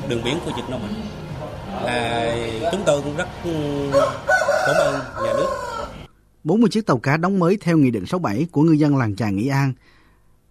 đường 0.08 0.24
biển 0.24 0.38
của 0.44 0.52
Việt 0.56 0.62
Nam 0.70 0.80
mình 0.82 1.02
là 1.84 2.36
chúng 2.72 2.82
tôi 2.86 3.02
cũng 3.02 3.16
rất 3.16 3.28
ừ, 3.44 3.50
cảm 4.66 4.76
ơn 4.76 4.94
nhà 5.24 5.32
nước 5.36 5.48
40 6.44 6.70
chiếc 6.70 6.86
tàu 6.86 6.98
cá 6.98 7.16
đóng 7.16 7.38
mới 7.38 7.58
theo 7.60 7.76
Nghị 7.76 7.90
định 7.90 8.06
67 8.06 8.46
của 8.52 8.62
ngư 8.62 8.72
dân 8.72 8.96
làng 8.96 9.16
trà 9.16 9.30
Nghĩa 9.30 9.50
An 9.50 9.72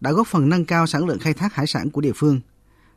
đã 0.01 0.11
góp 0.11 0.27
phần 0.27 0.49
nâng 0.49 0.65
cao 0.65 0.87
sản 0.87 1.05
lượng 1.05 1.19
khai 1.19 1.33
thác 1.33 1.53
hải 1.53 1.67
sản 1.67 1.89
của 1.89 2.01
địa 2.01 2.13
phương. 2.15 2.39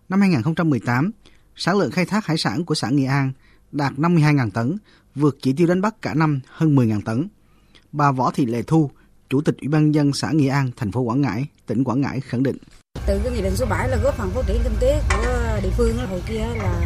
Năm 0.08 0.20
2018, 0.20 1.10
sản 1.56 1.78
lượng 1.78 1.90
khai 1.90 2.04
thác 2.06 2.26
hải 2.26 2.36
sản 2.36 2.64
của 2.64 2.74
xã 2.74 2.90
Nghĩa 2.90 3.06
An 3.06 3.32
đạt 3.72 3.92
52.000 3.92 4.50
tấn, 4.50 4.76
vượt 5.14 5.36
chỉ 5.42 5.52
tiêu 5.52 5.66
đánh 5.66 5.80
bắt 5.80 5.94
cả 6.02 6.14
năm 6.14 6.40
hơn 6.50 6.76
10.000 6.76 7.00
tấn. 7.00 7.28
Bà 7.92 8.12
Võ 8.12 8.30
Thị 8.30 8.46
Lệ 8.46 8.62
Thu, 8.62 8.90
Chủ 9.30 9.40
tịch 9.40 9.56
Ủy 9.60 9.68
ban 9.68 9.94
dân 9.94 10.12
xã 10.12 10.30
Nghĩa 10.30 10.48
An, 10.48 10.70
thành 10.76 10.92
phố 10.92 11.00
Quảng 11.00 11.20
Ngãi, 11.20 11.46
tỉnh 11.66 11.84
Quảng 11.84 12.00
Ngãi 12.00 12.20
khẳng 12.20 12.42
định. 12.42 12.56
Từ 13.06 13.20
cái 13.24 13.32
nghị 13.32 13.42
định 13.42 13.56
số 13.56 13.66
7 13.66 13.88
là 13.88 13.96
góp 13.96 14.16
phần 14.16 14.30
phát 14.30 14.42
triển 14.46 14.60
kinh 14.64 14.76
tế 14.80 15.02
của 15.10 15.60
địa 15.62 15.70
phương 15.76 15.96
hồi 15.96 16.22
kia 16.28 16.46
là 16.56 16.80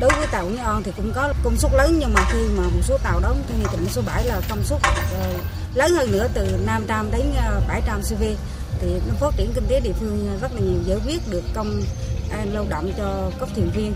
đối 0.00 0.10
với 0.10 0.26
tàu 0.26 0.48
Nghệ 0.48 0.56
An 0.56 0.82
thì 0.82 0.92
cũng 0.96 1.12
có 1.14 1.34
công 1.44 1.56
suất 1.56 1.72
lớn 1.72 1.96
nhưng 2.00 2.14
mà 2.14 2.20
khi 2.32 2.38
mà 2.56 2.62
một 2.62 2.82
số 2.82 2.98
tàu 3.04 3.20
đóng 3.20 3.42
theo 3.48 3.58
nghị 3.58 3.64
định 3.72 3.88
số 3.88 4.02
7 4.06 4.24
là 4.24 4.40
công 4.48 4.64
suất 4.64 4.78
ờ, 5.12 5.38
lớn 5.74 5.92
hơn 5.92 6.12
nữa 6.12 6.28
từ 6.34 6.58
500 6.66 7.10
đến 7.12 7.32
ờ, 7.36 7.62
700 7.68 8.00
CV 8.00 8.22
thì 8.80 9.00
nó 9.08 9.14
phát 9.20 9.34
triển 9.36 9.52
kinh 9.54 9.64
tế 9.68 9.80
địa 9.80 9.92
phương 9.92 10.38
rất 10.40 10.52
là 10.54 10.60
nhiều 10.60 10.78
giải 10.86 10.98
quyết 11.06 11.20
được 11.30 11.42
công 11.54 11.82
an 12.30 12.48
lao 12.48 12.66
động 12.70 12.90
cho 12.96 13.30
các 13.40 13.48
thuyền 13.54 13.70
viên. 13.74 13.92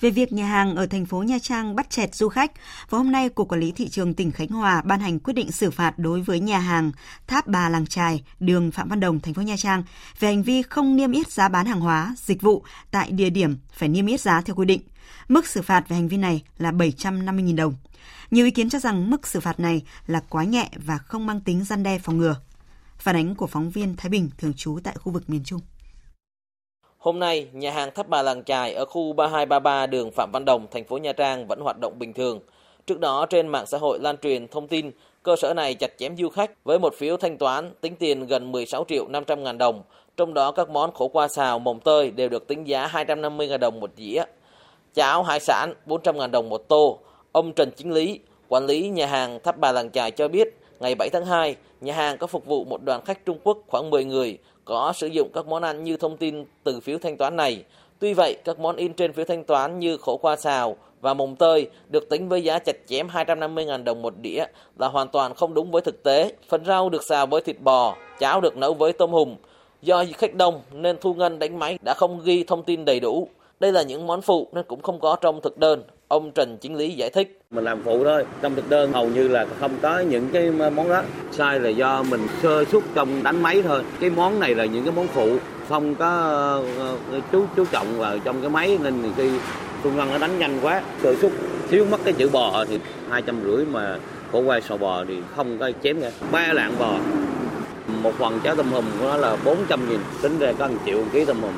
Về 0.00 0.10
việc 0.10 0.32
nhà 0.32 0.46
hàng 0.46 0.76
ở 0.76 0.86
thành 0.86 1.06
phố 1.06 1.22
Nha 1.22 1.38
Trang 1.38 1.76
bắt 1.76 1.90
chẹt 1.90 2.14
du 2.14 2.28
khách, 2.28 2.52
vào 2.90 3.02
hôm 3.02 3.12
nay 3.12 3.28
Cục 3.28 3.48
Quản 3.48 3.60
lý 3.60 3.72
Thị 3.72 3.88
trường 3.88 4.14
tỉnh 4.14 4.32
Khánh 4.32 4.48
Hòa 4.48 4.82
ban 4.82 5.00
hành 5.00 5.18
quyết 5.18 5.32
định 5.32 5.52
xử 5.52 5.70
phạt 5.70 5.98
đối 5.98 6.20
với 6.20 6.40
nhà 6.40 6.58
hàng 6.58 6.92
Tháp 7.26 7.46
Bà 7.46 7.68
Làng 7.68 7.86
Trài, 7.86 8.24
đường 8.40 8.70
Phạm 8.70 8.88
Văn 8.88 9.00
Đồng, 9.00 9.20
thành 9.20 9.34
phố 9.34 9.42
Nha 9.42 9.56
Trang 9.56 9.82
về 10.20 10.28
hành 10.28 10.42
vi 10.42 10.62
không 10.62 10.96
niêm 10.96 11.12
yết 11.12 11.30
giá 11.32 11.48
bán 11.48 11.66
hàng 11.66 11.80
hóa, 11.80 12.14
dịch 12.18 12.42
vụ 12.42 12.64
tại 12.90 13.10
địa 13.10 13.30
điểm 13.30 13.56
phải 13.72 13.88
niêm 13.88 14.06
yết 14.06 14.20
giá 14.20 14.40
theo 14.40 14.56
quy 14.56 14.66
định. 14.66 14.80
Mức 15.28 15.46
xử 15.46 15.62
phạt 15.62 15.88
về 15.88 15.96
hành 15.96 16.08
vi 16.08 16.16
này 16.16 16.42
là 16.58 16.70
750.000 16.70 17.56
đồng. 17.56 17.74
Nhiều 18.30 18.44
ý 18.44 18.50
kiến 18.50 18.68
cho 18.68 18.78
rằng 18.78 19.10
mức 19.10 19.26
xử 19.26 19.40
phạt 19.40 19.60
này 19.60 19.82
là 20.06 20.20
quá 20.28 20.44
nhẹ 20.44 20.70
và 20.76 20.98
không 20.98 21.26
mang 21.26 21.40
tính 21.40 21.64
gian 21.64 21.82
đe 21.82 21.98
phòng 21.98 22.18
ngừa. 22.18 22.36
Phản 22.98 23.16
ánh 23.16 23.34
của 23.34 23.46
phóng 23.46 23.70
viên 23.70 23.96
Thái 23.96 24.10
Bình 24.10 24.30
thường 24.38 24.54
trú 24.54 24.78
tại 24.84 24.96
khu 24.98 25.12
vực 25.12 25.30
miền 25.30 25.44
Trung. 25.44 25.60
Hôm 27.06 27.18
nay, 27.18 27.46
nhà 27.52 27.70
hàng 27.70 27.90
Tháp 27.94 28.08
Bà 28.08 28.22
Làng 28.22 28.44
Trài 28.44 28.74
ở 28.74 28.84
khu 28.84 29.12
3233 29.12 29.86
đường 29.86 30.10
Phạm 30.10 30.30
Văn 30.32 30.44
Đồng, 30.44 30.66
thành 30.70 30.84
phố 30.84 30.98
Nha 30.98 31.12
Trang 31.12 31.46
vẫn 31.46 31.60
hoạt 31.60 31.78
động 31.80 31.98
bình 31.98 32.12
thường. 32.12 32.40
Trước 32.86 33.00
đó, 33.00 33.26
trên 33.26 33.48
mạng 33.48 33.66
xã 33.66 33.78
hội 33.78 33.98
lan 34.02 34.16
truyền 34.16 34.48
thông 34.48 34.68
tin 34.68 34.90
cơ 35.22 35.36
sở 35.36 35.54
này 35.54 35.74
chặt 35.74 35.90
chém 35.98 36.16
du 36.16 36.28
khách 36.28 36.64
với 36.64 36.78
một 36.78 36.94
phiếu 36.94 37.16
thanh 37.16 37.38
toán 37.38 37.70
tính 37.80 37.94
tiền 37.98 38.26
gần 38.26 38.52
16 38.52 38.84
triệu 38.88 39.08
500 39.08 39.44
ngàn 39.44 39.58
đồng. 39.58 39.82
Trong 40.16 40.34
đó 40.34 40.52
các 40.52 40.70
món 40.70 40.92
khổ 40.92 41.08
qua 41.08 41.28
xào, 41.28 41.58
mồng 41.58 41.80
tơi 41.80 42.10
đều 42.10 42.28
được 42.28 42.46
tính 42.46 42.64
giá 42.64 42.86
250 42.86 43.48
ngàn 43.48 43.60
đồng 43.60 43.80
một 43.80 43.90
dĩa. 43.96 44.24
Cháo 44.94 45.22
hải 45.22 45.40
sản 45.40 45.74
400 45.86 46.18
ngàn 46.18 46.30
đồng 46.30 46.48
một 46.48 46.68
tô. 46.68 46.98
Ông 47.32 47.52
Trần 47.52 47.70
Chính 47.76 47.92
Lý, 47.92 48.20
quản 48.48 48.66
lý 48.66 48.88
nhà 48.88 49.06
hàng 49.06 49.40
Tháp 49.40 49.58
Bà 49.58 49.72
Làng 49.72 49.90
Trài 49.90 50.10
cho 50.10 50.28
biết, 50.28 50.48
ngày 50.80 50.94
7 50.94 51.08
tháng 51.12 51.26
2, 51.26 51.56
nhà 51.80 51.94
hàng 51.94 52.18
có 52.18 52.26
phục 52.26 52.46
vụ 52.46 52.64
một 52.64 52.82
đoàn 52.82 53.04
khách 53.04 53.24
Trung 53.26 53.38
Quốc 53.44 53.58
khoảng 53.66 53.90
10 53.90 54.04
người 54.04 54.38
có 54.66 54.92
sử 54.96 55.06
dụng 55.06 55.30
các 55.32 55.46
món 55.46 55.62
ăn 55.62 55.84
như 55.84 55.96
thông 55.96 56.16
tin 56.16 56.44
từ 56.64 56.80
phiếu 56.80 56.98
thanh 56.98 57.16
toán 57.16 57.36
này. 57.36 57.64
Tuy 57.98 58.14
vậy, 58.14 58.36
các 58.44 58.58
món 58.58 58.76
in 58.76 58.92
trên 58.92 59.12
phiếu 59.12 59.24
thanh 59.24 59.44
toán 59.44 59.78
như 59.78 59.96
khổ 59.96 60.16
qua 60.16 60.36
xào 60.36 60.76
và 61.00 61.14
mồng 61.14 61.36
tơi 61.36 61.68
được 61.88 62.08
tính 62.08 62.28
với 62.28 62.44
giá 62.44 62.58
chặt 62.58 62.76
chém 62.86 63.08
250.000 63.08 63.84
đồng 63.84 64.02
một 64.02 64.14
đĩa 64.20 64.44
là 64.78 64.88
hoàn 64.88 65.08
toàn 65.08 65.34
không 65.34 65.54
đúng 65.54 65.70
với 65.70 65.82
thực 65.82 66.02
tế. 66.02 66.32
Phần 66.48 66.64
rau 66.64 66.90
được 66.90 67.02
xào 67.08 67.26
với 67.26 67.40
thịt 67.40 67.60
bò, 67.60 67.96
cháo 68.18 68.40
được 68.40 68.56
nấu 68.56 68.74
với 68.74 68.92
tôm 68.92 69.10
hùm. 69.10 69.36
Do 69.82 70.04
khách 70.16 70.34
đông 70.34 70.62
nên 70.72 70.96
Thu 71.00 71.14
Ngân 71.14 71.38
đánh 71.38 71.58
máy 71.58 71.78
đã 71.84 71.94
không 71.94 72.20
ghi 72.24 72.44
thông 72.44 72.62
tin 72.62 72.84
đầy 72.84 73.00
đủ. 73.00 73.28
Đây 73.60 73.72
là 73.72 73.82
những 73.82 74.06
món 74.06 74.22
phụ 74.22 74.48
nên 74.52 74.64
cũng 74.64 74.82
không 74.82 75.00
có 75.00 75.16
trong 75.20 75.40
thực 75.40 75.58
đơn. 75.58 75.82
Ông 76.08 76.30
Trần 76.30 76.58
Chính 76.60 76.74
Lý 76.74 76.94
giải 76.94 77.10
thích. 77.10 77.35
Mình 77.56 77.64
làm 77.64 77.82
phụ 77.84 78.04
thôi, 78.04 78.24
trong 78.42 78.54
thực 78.54 78.70
đơn 78.70 78.92
hầu 78.92 79.08
như 79.08 79.28
là 79.28 79.46
không 79.60 79.70
có 79.82 79.98
những 79.98 80.28
cái 80.32 80.50
món 80.50 80.88
đó. 80.88 81.02
Sai 81.32 81.60
là 81.60 81.68
do 81.68 82.02
mình 82.02 82.26
sơ 82.42 82.64
suất 82.64 82.82
trong 82.94 83.22
đánh 83.22 83.42
máy 83.42 83.62
thôi. 83.62 83.82
Cái 84.00 84.10
món 84.10 84.40
này 84.40 84.54
là 84.54 84.64
những 84.64 84.84
cái 84.84 84.92
món 84.96 85.06
phụ, 85.08 85.36
không 85.68 85.94
có 85.94 86.08
ờ, 86.78 87.20
chú 87.32 87.44
chú 87.56 87.64
trọng 87.64 87.98
vào 87.98 88.18
trong 88.18 88.40
cái 88.40 88.50
máy 88.50 88.78
nên 88.82 88.94
khi 89.16 89.30
Xuân 89.82 89.96
Ngân 89.96 90.10
nó 90.10 90.18
đánh 90.18 90.38
nhanh 90.38 90.58
quá, 90.62 90.82
sơ 91.02 91.14
suất 91.14 91.32
thiếu 91.70 91.86
mất 91.90 92.00
cái 92.04 92.12
chữ 92.12 92.28
bò 92.28 92.64
thì 92.68 92.78
hai 93.10 93.22
trăm 93.22 93.40
rưỡi 93.44 93.64
mà 93.64 93.98
khổ 94.32 94.40
quay 94.40 94.60
sò 94.60 94.76
bò 94.76 95.04
thì 95.08 95.14
không 95.36 95.58
có 95.58 95.70
chém 95.82 96.00
ra. 96.00 96.10
Ba 96.32 96.52
lạng 96.52 96.78
bò, 96.78 96.98
một 98.02 98.12
phần 98.18 98.40
cháo 98.44 98.56
tôm 98.56 98.72
hùm 98.72 98.84
của 99.00 99.04
nó 99.04 99.16
là 99.16 99.36
400 99.44 99.88
nghìn, 99.88 100.00
tính 100.22 100.38
ra 100.38 100.52
có 100.58 100.68
1 100.68 100.74
triệu 100.86 101.02
ký 101.12 101.24
tôm 101.24 101.42
hùm. 101.42 101.52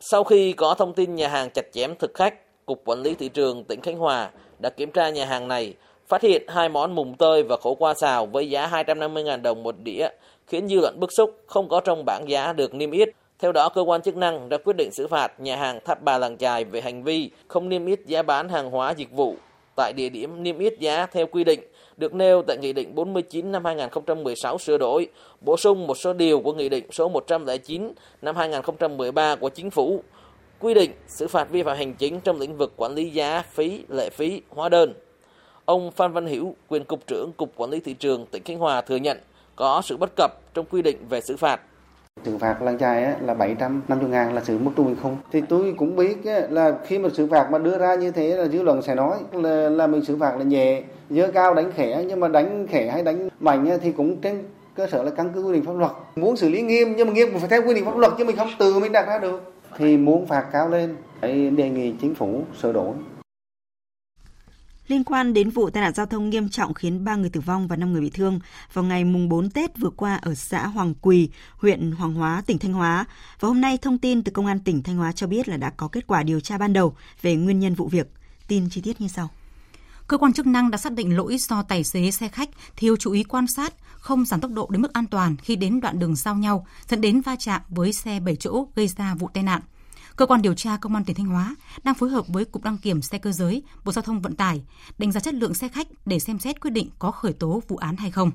Sau 0.00 0.24
khi 0.24 0.52
có 0.52 0.74
thông 0.78 0.94
tin 0.94 1.14
nhà 1.14 1.28
hàng 1.28 1.50
chặt 1.50 1.64
chém 1.72 1.94
thực 1.98 2.14
khách, 2.14 2.34
Cục 2.66 2.82
Quản 2.84 3.02
lý 3.02 3.14
Thị 3.14 3.28
trường 3.28 3.64
tỉnh 3.64 3.80
Khánh 3.80 3.98
Hòa 3.98 4.30
đã 4.58 4.70
kiểm 4.70 4.90
tra 4.90 5.10
nhà 5.10 5.24
hàng 5.24 5.48
này, 5.48 5.74
phát 6.08 6.22
hiện 6.22 6.42
hai 6.48 6.68
món 6.68 6.94
mùng 6.94 7.16
tơi 7.16 7.42
và 7.42 7.56
khổ 7.56 7.74
qua 7.74 7.94
xào 7.94 8.26
với 8.26 8.50
giá 8.50 8.68
250.000 8.68 9.42
đồng 9.42 9.62
một 9.62 9.74
đĩa, 9.82 10.08
khiến 10.46 10.68
dư 10.68 10.80
luận 10.80 11.00
bức 11.00 11.12
xúc 11.12 11.42
không 11.46 11.68
có 11.68 11.80
trong 11.80 12.04
bảng 12.06 12.24
giá 12.28 12.52
được 12.52 12.74
niêm 12.74 12.90
yết. 12.90 13.08
Theo 13.38 13.52
đó, 13.52 13.68
cơ 13.68 13.80
quan 13.80 14.02
chức 14.02 14.16
năng 14.16 14.48
đã 14.48 14.58
quyết 14.58 14.76
định 14.76 14.90
xử 14.92 15.06
phạt 15.06 15.40
nhà 15.40 15.56
hàng 15.56 15.80
Tháp 15.84 16.02
Bà 16.02 16.18
Làng 16.18 16.36
Chài 16.36 16.64
về 16.64 16.80
hành 16.80 17.02
vi 17.02 17.30
không 17.48 17.68
niêm 17.68 17.86
yết 17.86 18.00
giá 18.06 18.22
bán 18.22 18.48
hàng 18.48 18.70
hóa 18.70 18.94
dịch 18.96 19.12
vụ 19.12 19.36
tại 19.76 19.92
địa 19.92 20.08
điểm 20.08 20.42
niêm 20.42 20.58
yết 20.58 20.78
giá 20.78 21.06
theo 21.06 21.26
quy 21.26 21.44
định 21.44 21.60
được 21.96 22.14
nêu 22.14 22.42
tại 22.42 22.56
Nghị 22.60 22.72
định 22.72 22.94
49 22.94 23.52
năm 23.52 23.64
2016 23.64 24.58
sửa 24.58 24.78
đổi, 24.78 25.08
bổ 25.40 25.56
sung 25.56 25.86
một 25.86 25.94
số 25.94 26.12
điều 26.12 26.40
của 26.40 26.52
Nghị 26.52 26.68
định 26.68 26.84
số 26.92 27.08
109 27.08 27.92
năm 28.22 28.36
2013 28.36 29.36
của 29.36 29.48
Chính 29.48 29.70
phủ, 29.70 30.02
quy 30.60 30.74
định 30.74 30.90
xử 31.06 31.28
phạt 31.28 31.50
vi 31.50 31.62
phạm 31.62 31.76
hành 31.76 31.94
chính 31.94 32.20
trong 32.20 32.40
lĩnh 32.40 32.56
vực 32.56 32.72
quản 32.76 32.94
lý 32.94 33.10
giá, 33.10 33.42
phí, 33.52 33.84
lệ 33.88 34.10
phí, 34.10 34.42
hóa 34.48 34.68
đơn. 34.68 34.94
Ông 35.64 35.90
Phan 35.90 36.12
Văn 36.12 36.26
Hiểu, 36.26 36.54
quyền 36.68 36.84
cục 36.84 37.06
trưởng 37.06 37.32
Cục 37.36 37.52
Quản 37.56 37.70
lý 37.70 37.80
Thị 37.80 37.94
trường 37.94 38.26
tỉnh 38.26 38.42
Khánh 38.44 38.58
Hòa 38.58 38.80
thừa 38.80 38.96
nhận 38.96 39.18
có 39.56 39.82
sự 39.84 39.96
bất 39.96 40.10
cập 40.16 40.54
trong 40.54 40.66
quy 40.70 40.82
định 40.82 40.96
về 41.08 41.20
xử 41.20 41.36
phạt. 41.36 41.60
Xử 42.24 42.38
phạt 42.38 42.62
làng 42.62 42.78
chài 42.78 43.04
á, 43.04 43.16
là 43.26 43.34
750 43.34 44.10
ngàn 44.10 44.34
là 44.34 44.40
xử 44.44 44.58
mức 44.58 44.70
trung 44.76 44.86
bình 44.86 44.96
không. 45.02 45.16
Thì 45.32 45.42
tôi 45.48 45.74
cũng 45.78 45.96
biết 45.96 46.24
á, 46.24 46.40
là 46.50 46.74
khi 46.86 46.98
mà 46.98 47.08
xử 47.14 47.26
phạt 47.26 47.48
mà 47.50 47.58
đưa 47.58 47.78
ra 47.78 47.94
như 47.94 48.10
thế 48.10 48.36
là 48.36 48.46
dư 48.46 48.62
luận 48.62 48.82
sẽ 48.82 48.94
nói 48.94 49.16
là, 49.32 49.68
là 49.68 49.86
mình 49.86 50.04
xử 50.04 50.16
phạt 50.16 50.36
là 50.36 50.44
nhẹ, 50.44 50.82
dơ 51.10 51.30
cao 51.34 51.54
đánh 51.54 51.72
khẽ 51.76 52.04
nhưng 52.06 52.20
mà 52.20 52.28
đánh 52.28 52.66
khẽ 52.70 52.90
hay 52.90 53.02
đánh 53.02 53.28
mạnh 53.40 53.70
á, 53.70 53.76
thì 53.82 53.92
cũng 53.92 54.20
trên 54.20 54.44
cơ 54.74 54.86
sở 54.86 55.02
là 55.02 55.10
căn 55.10 55.30
cứ 55.34 55.42
quy 55.42 55.52
định 55.52 55.64
pháp 55.64 55.76
luật. 55.76 55.92
Muốn 56.16 56.36
xử 56.36 56.48
lý 56.48 56.62
nghiêm 56.62 56.96
nhưng 56.96 57.06
mà 57.06 57.12
nghiêm 57.12 57.28
cũng 57.30 57.40
phải 57.40 57.48
theo 57.48 57.62
quy 57.66 57.74
định 57.74 57.84
pháp 57.84 57.96
luật 57.96 58.12
chứ 58.18 58.24
mình 58.24 58.36
không 58.36 58.48
từ 58.58 58.78
mình 58.78 58.92
đặt 58.92 59.06
ra 59.06 59.18
được. 59.18 59.54
Thì 59.76 59.96
muốn 59.96 60.26
phạt 60.26 60.48
cao 60.52 60.68
lên, 60.68 60.96
phải 61.20 61.50
đề 61.50 61.70
nghị 61.70 61.92
chính 62.00 62.14
phủ 62.14 62.44
sửa 62.62 62.72
đổi. 62.72 62.94
Liên 64.88 65.04
quan 65.04 65.34
đến 65.34 65.50
vụ 65.50 65.70
tai 65.70 65.82
nạn 65.82 65.94
giao 65.94 66.06
thông 66.06 66.30
nghiêm 66.30 66.48
trọng 66.48 66.74
khiến 66.74 67.04
3 67.04 67.16
người 67.16 67.30
tử 67.30 67.40
vong 67.40 67.68
và 67.68 67.76
5 67.76 67.92
người 67.92 68.00
bị 68.00 68.10
thương 68.10 68.40
vào 68.72 68.84
ngày 68.84 69.04
mùng 69.04 69.28
4 69.28 69.50
Tết 69.50 69.78
vừa 69.78 69.90
qua 69.90 70.16
ở 70.16 70.34
xã 70.34 70.66
Hoàng 70.66 70.94
Quỳ, 71.00 71.30
huyện 71.56 71.92
Hoàng 71.92 72.14
Hóa, 72.14 72.42
tỉnh 72.46 72.58
Thanh 72.58 72.72
Hóa. 72.72 73.04
Và 73.40 73.48
hôm 73.48 73.60
nay 73.60 73.78
thông 73.78 73.98
tin 73.98 74.22
từ 74.22 74.32
Công 74.32 74.46
an 74.46 74.60
tỉnh 74.60 74.82
Thanh 74.82 74.96
Hóa 74.96 75.12
cho 75.12 75.26
biết 75.26 75.48
là 75.48 75.56
đã 75.56 75.70
có 75.70 75.88
kết 75.88 76.06
quả 76.06 76.22
điều 76.22 76.40
tra 76.40 76.58
ban 76.58 76.72
đầu 76.72 76.94
về 77.22 77.36
nguyên 77.36 77.60
nhân 77.60 77.74
vụ 77.74 77.88
việc. 77.88 78.12
Tin 78.48 78.70
chi 78.70 78.80
tiết 78.80 79.00
như 79.00 79.08
sau. 79.08 79.28
Cơ 80.08 80.18
quan 80.18 80.32
chức 80.32 80.46
năng 80.46 80.70
đã 80.70 80.78
xác 80.78 80.92
định 80.92 81.16
lỗi 81.16 81.36
do 81.38 81.62
tài 81.62 81.84
xế 81.84 82.10
xe 82.10 82.28
khách 82.28 82.50
thiếu 82.76 82.96
chú 82.96 83.12
ý 83.12 83.24
quan 83.24 83.46
sát, 83.46 83.74
không 83.98 84.24
giảm 84.24 84.40
tốc 84.40 84.50
độ 84.50 84.68
đến 84.70 84.82
mức 84.82 84.92
an 84.92 85.06
toàn 85.06 85.36
khi 85.36 85.56
đến 85.56 85.80
đoạn 85.80 85.98
đường 85.98 86.16
giao 86.16 86.34
nhau, 86.34 86.66
dẫn 86.88 87.00
đến 87.00 87.20
va 87.20 87.36
chạm 87.38 87.60
với 87.68 87.92
xe 87.92 88.20
7 88.20 88.36
chỗ 88.36 88.66
gây 88.74 88.88
ra 88.88 89.14
vụ 89.14 89.28
tai 89.34 89.42
nạn. 89.42 89.62
Cơ 90.16 90.26
quan 90.26 90.42
điều 90.42 90.54
tra 90.54 90.76
Công 90.76 90.94
an 90.94 91.04
tỉnh 91.04 91.16
Thanh 91.16 91.26
Hóa 91.26 91.56
đang 91.84 91.94
phối 91.94 92.10
hợp 92.10 92.28
với 92.28 92.44
Cục 92.44 92.64
đăng 92.64 92.78
kiểm 92.78 93.02
xe 93.02 93.18
cơ 93.18 93.32
giới, 93.32 93.62
Bộ 93.84 93.92
Giao 93.92 94.02
thông 94.02 94.20
Vận 94.20 94.36
tải 94.36 94.62
đánh 94.98 95.12
giá 95.12 95.20
chất 95.20 95.34
lượng 95.34 95.54
xe 95.54 95.68
khách 95.68 95.88
để 96.06 96.18
xem 96.18 96.38
xét 96.38 96.60
quyết 96.60 96.70
định 96.70 96.90
có 96.98 97.10
khởi 97.10 97.32
tố 97.32 97.62
vụ 97.68 97.76
án 97.76 97.96
hay 97.96 98.10
không. 98.10 98.30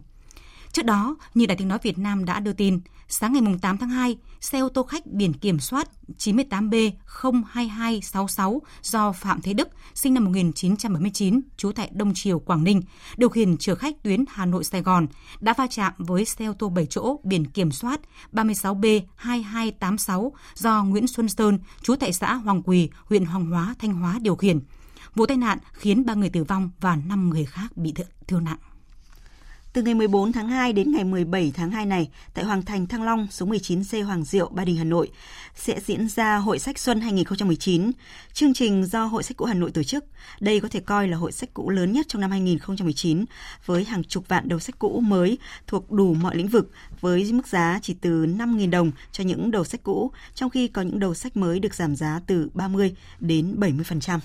Trước 0.73 0.85
đó, 0.85 1.15
như 1.33 1.45
Đài 1.45 1.57
tiếng 1.57 1.67
nói 1.67 1.79
Việt 1.83 1.97
Nam 1.97 2.25
đã 2.25 2.39
đưa 2.39 2.53
tin, 2.53 2.79
sáng 3.07 3.33
ngày 3.33 3.41
8 3.61 3.77
tháng 3.77 3.89
2, 3.89 4.17
xe 4.41 4.59
ô 4.59 4.69
tô 4.69 4.83
khách 4.83 5.05
biển 5.05 5.33
kiểm 5.33 5.59
soát 5.59 5.89
98B02266 6.17 8.59
do 8.81 9.11
Phạm 9.11 9.41
Thế 9.41 9.53
Đức, 9.53 9.69
sinh 9.93 10.13
năm 10.13 10.25
1979, 10.25 11.41
trú 11.57 11.71
tại 11.71 11.89
Đông 11.93 12.13
Triều, 12.13 12.39
Quảng 12.39 12.63
Ninh, 12.63 12.81
điều 13.17 13.29
khiển 13.29 13.57
chở 13.57 13.75
khách 13.75 14.03
tuyến 14.03 14.25
Hà 14.29 14.45
Nội 14.45 14.63
Sài 14.63 14.81
Gòn 14.81 15.07
đã 15.39 15.53
va 15.57 15.67
chạm 15.67 15.93
với 15.97 16.25
xe 16.25 16.45
ô 16.45 16.53
tô 16.53 16.69
7 16.69 16.85
chỗ 16.85 17.19
biển 17.23 17.45
kiểm 17.45 17.71
soát 17.71 18.01
36B2286 18.33 20.31
do 20.55 20.83
Nguyễn 20.83 21.07
Xuân 21.07 21.29
Sơn, 21.29 21.59
trú 21.81 21.95
tại 21.95 22.13
xã 22.13 22.33
Hoàng 22.33 22.61
Quỳ, 22.65 22.89
huyện 23.05 23.25
Hoàng 23.25 23.45
Hóa, 23.45 23.75
Thanh 23.79 23.93
Hóa 23.93 24.19
điều 24.21 24.35
khiển. 24.35 24.59
Vụ 25.15 25.25
tai 25.25 25.37
nạn 25.37 25.57
khiến 25.73 26.05
3 26.05 26.13
người 26.13 26.29
tử 26.29 26.43
vong 26.43 26.69
và 26.81 26.95
5 26.95 27.29
người 27.29 27.45
khác 27.45 27.77
bị 27.77 27.93
thương 28.27 28.43
nặng. 28.43 28.57
Từ 29.73 29.81
ngày 29.81 29.93
14 29.93 30.31
tháng 30.31 30.47
2 30.47 30.73
đến 30.73 30.91
ngày 30.91 31.03
17 31.03 31.51
tháng 31.55 31.71
2 31.71 31.85
này, 31.85 32.09
tại 32.33 32.45
Hoàng 32.45 32.61
Thành 32.61 32.87
Thăng 32.87 33.03
Long, 33.03 33.27
số 33.31 33.45
19C 33.45 34.05
Hoàng 34.05 34.23
Diệu, 34.23 34.49
Ba 34.49 34.65
Đình, 34.65 34.75
Hà 34.75 34.83
Nội, 34.83 35.11
sẽ 35.55 35.79
diễn 35.85 36.07
ra 36.07 36.35
Hội 36.35 36.59
sách 36.59 36.79
Xuân 36.79 37.01
2019. 37.01 37.91
Chương 38.33 38.53
trình 38.53 38.85
do 38.85 39.05
Hội 39.05 39.23
sách 39.23 39.37
cũ 39.37 39.45
Hà 39.45 39.53
Nội 39.53 39.71
tổ 39.71 39.83
chức. 39.83 40.05
Đây 40.39 40.59
có 40.59 40.67
thể 40.67 40.79
coi 40.79 41.07
là 41.07 41.17
hội 41.17 41.31
sách 41.31 41.49
cũ 41.53 41.69
lớn 41.69 41.91
nhất 41.91 42.05
trong 42.09 42.21
năm 42.21 42.31
2019, 42.31 43.25
với 43.65 43.83
hàng 43.83 44.03
chục 44.03 44.27
vạn 44.27 44.49
đầu 44.49 44.59
sách 44.59 44.79
cũ 44.79 44.99
mới 44.99 45.37
thuộc 45.67 45.91
đủ 45.91 46.13
mọi 46.13 46.35
lĩnh 46.35 46.47
vực, 46.47 46.71
với 47.01 47.31
mức 47.33 47.47
giá 47.47 47.79
chỉ 47.81 47.95
từ 48.01 48.25
5.000 48.25 48.69
đồng 48.69 48.91
cho 49.11 49.23
những 49.23 49.51
đầu 49.51 49.63
sách 49.63 49.83
cũ, 49.83 50.11
trong 50.35 50.49
khi 50.49 50.67
có 50.67 50.81
những 50.81 50.99
đầu 50.99 51.13
sách 51.13 51.37
mới 51.37 51.59
được 51.59 51.75
giảm 51.75 51.95
giá 51.95 52.21
từ 52.27 52.49
30 52.53 52.95
đến 53.19 53.55
70%. 53.59 54.19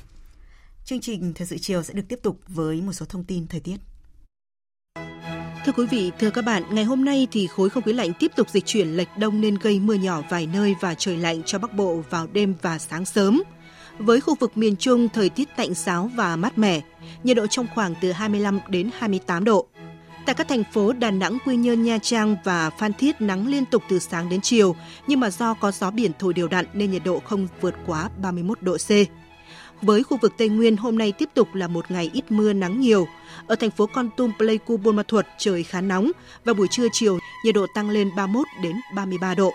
Chương 0.84 1.00
trình 1.00 1.32
Thời 1.34 1.46
sự 1.46 1.58
chiều 1.58 1.82
sẽ 1.82 1.94
được 1.94 2.08
tiếp 2.08 2.18
tục 2.22 2.40
với 2.48 2.80
một 2.80 2.92
số 2.92 3.06
thông 3.06 3.24
tin 3.24 3.46
thời 3.46 3.60
tiết. 3.60 3.76
Thưa 5.68 5.82
quý 5.82 5.86
vị, 5.90 6.12
thưa 6.18 6.30
các 6.30 6.42
bạn, 6.42 6.62
ngày 6.70 6.84
hôm 6.84 7.04
nay 7.04 7.28
thì 7.30 7.46
khối 7.46 7.70
không 7.70 7.82
khí 7.82 7.92
lạnh 7.92 8.12
tiếp 8.18 8.32
tục 8.36 8.50
dịch 8.50 8.66
chuyển 8.66 8.88
lệch 8.88 9.08
đông 9.18 9.40
nên 9.40 9.54
gây 9.54 9.80
mưa 9.80 9.94
nhỏ 9.94 10.22
vài 10.30 10.48
nơi 10.52 10.74
và 10.80 10.94
trời 10.94 11.16
lạnh 11.16 11.42
cho 11.42 11.58
Bắc 11.58 11.74
Bộ 11.74 12.02
vào 12.10 12.26
đêm 12.32 12.54
và 12.62 12.78
sáng 12.78 13.04
sớm. 13.04 13.42
Với 13.98 14.20
khu 14.20 14.34
vực 14.34 14.56
miền 14.56 14.76
Trung, 14.76 15.08
thời 15.08 15.28
tiết 15.28 15.48
tạnh 15.56 15.74
giáo 15.74 16.10
và 16.14 16.36
mát 16.36 16.58
mẻ, 16.58 16.80
nhiệt 17.22 17.36
độ 17.36 17.46
trong 17.46 17.66
khoảng 17.74 17.94
từ 18.00 18.12
25 18.12 18.60
đến 18.68 18.90
28 18.98 19.44
độ. 19.44 19.66
Tại 20.26 20.34
các 20.34 20.48
thành 20.48 20.64
phố 20.72 20.92
Đà 20.92 21.10
Nẵng, 21.10 21.38
Quy 21.46 21.56
Nhơn, 21.56 21.82
Nha 21.82 21.98
Trang 22.02 22.36
và 22.44 22.70
Phan 22.70 22.92
Thiết 22.92 23.20
nắng 23.20 23.46
liên 23.46 23.64
tục 23.64 23.82
từ 23.88 23.98
sáng 23.98 24.28
đến 24.28 24.40
chiều, 24.40 24.76
nhưng 25.06 25.20
mà 25.20 25.30
do 25.30 25.54
có 25.54 25.70
gió 25.70 25.90
biển 25.90 26.12
thổi 26.18 26.34
đều 26.34 26.48
đặn 26.48 26.66
nên 26.72 26.90
nhiệt 26.90 27.02
độ 27.04 27.22
không 27.24 27.48
vượt 27.60 27.74
quá 27.86 28.10
31 28.22 28.62
độ 28.62 28.76
C. 28.76 28.90
Với 29.82 30.02
khu 30.02 30.16
vực 30.16 30.32
Tây 30.36 30.48
Nguyên, 30.48 30.76
hôm 30.76 30.98
nay 30.98 31.12
tiếp 31.12 31.28
tục 31.34 31.54
là 31.54 31.66
một 31.66 31.90
ngày 31.90 32.10
ít 32.12 32.24
mưa 32.30 32.52
nắng 32.52 32.80
nhiều. 32.80 33.08
Ở 33.46 33.56
thành 33.56 33.70
phố 33.70 33.86
Con 33.86 34.10
Tum, 34.16 34.32
Pleiku, 34.38 34.76
Buôn 34.76 34.96
Ma 34.96 35.02
Thuột 35.02 35.26
trời 35.38 35.62
khá 35.62 35.80
nóng 35.80 36.10
và 36.44 36.52
buổi 36.52 36.68
trưa 36.70 36.86
chiều 36.92 37.18
nhiệt 37.44 37.54
độ 37.54 37.66
tăng 37.74 37.90
lên 37.90 38.10
31 38.16 38.46
đến 38.62 38.76
33 38.94 39.34
độ. 39.34 39.52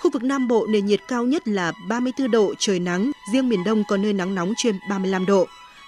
Khu 0.00 0.10
vực 0.10 0.22
Nam 0.22 0.48
Bộ 0.48 0.66
nền 0.66 0.86
nhiệt 0.86 1.00
cao 1.08 1.24
nhất 1.24 1.48
là 1.48 1.72
34 1.88 2.30
độ 2.30 2.54
trời 2.58 2.78
nắng, 2.78 3.10
riêng 3.32 3.48
miền 3.48 3.64
Đông 3.64 3.84
có 3.88 3.96
nơi 3.96 4.12
nắng 4.12 4.34
nóng 4.34 4.52
trên 4.56 4.78
35 4.90 5.26
độ. 5.26 5.46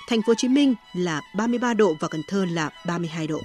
Thành 0.09 0.23
phố 0.23 0.31
Hồ 0.31 0.35
Chí 0.35 0.49
Minh 0.49 0.75
là 0.95 1.21
33 1.37 1.75
độ 1.75 1.95
và 2.01 2.09
Cần 2.09 2.23
Thơ 2.29 2.45
là 2.45 2.71
32 2.87 3.27
độ. 3.27 3.41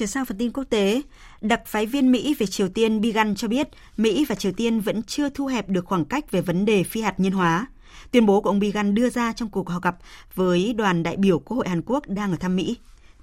Chuyển 0.00 0.08
sang 0.08 0.24
phần 0.24 0.38
tin 0.38 0.52
quốc 0.52 0.64
tế, 0.70 1.02
đặc 1.40 1.60
phái 1.66 1.86
viên 1.86 2.12
Mỹ 2.12 2.34
về 2.38 2.46
Triều 2.46 2.68
Tiên 2.68 3.00
Bigan 3.00 3.34
cho 3.34 3.48
biết 3.48 3.68
Mỹ 3.96 4.24
và 4.28 4.34
Triều 4.34 4.52
Tiên 4.52 4.80
vẫn 4.80 5.02
chưa 5.02 5.28
thu 5.28 5.46
hẹp 5.46 5.68
được 5.68 5.84
khoảng 5.84 6.04
cách 6.04 6.30
về 6.30 6.40
vấn 6.40 6.64
đề 6.64 6.82
phi 6.82 7.00
hạt 7.00 7.20
nhân 7.20 7.32
hóa. 7.32 7.66
Tuyên 8.10 8.26
bố 8.26 8.40
của 8.40 8.50
ông 8.50 8.58
Bigan 8.58 8.94
đưa 8.94 9.10
ra 9.10 9.32
trong 9.32 9.48
cuộc 9.48 9.68
họp 9.68 9.82
gặp 9.82 9.96
với 10.34 10.72
đoàn 10.72 11.02
đại 11.02 11.16
biểu 11.16 11.38
Quốc 11.38 11.56
hội 11.56 11.68
Hàn 11.68 11.82
Quốc 11.86 12.08
đang 12.08 12.30
ở 12.30 12.36
thăm 12.36 12.56
Mỹ. 12.56 12.76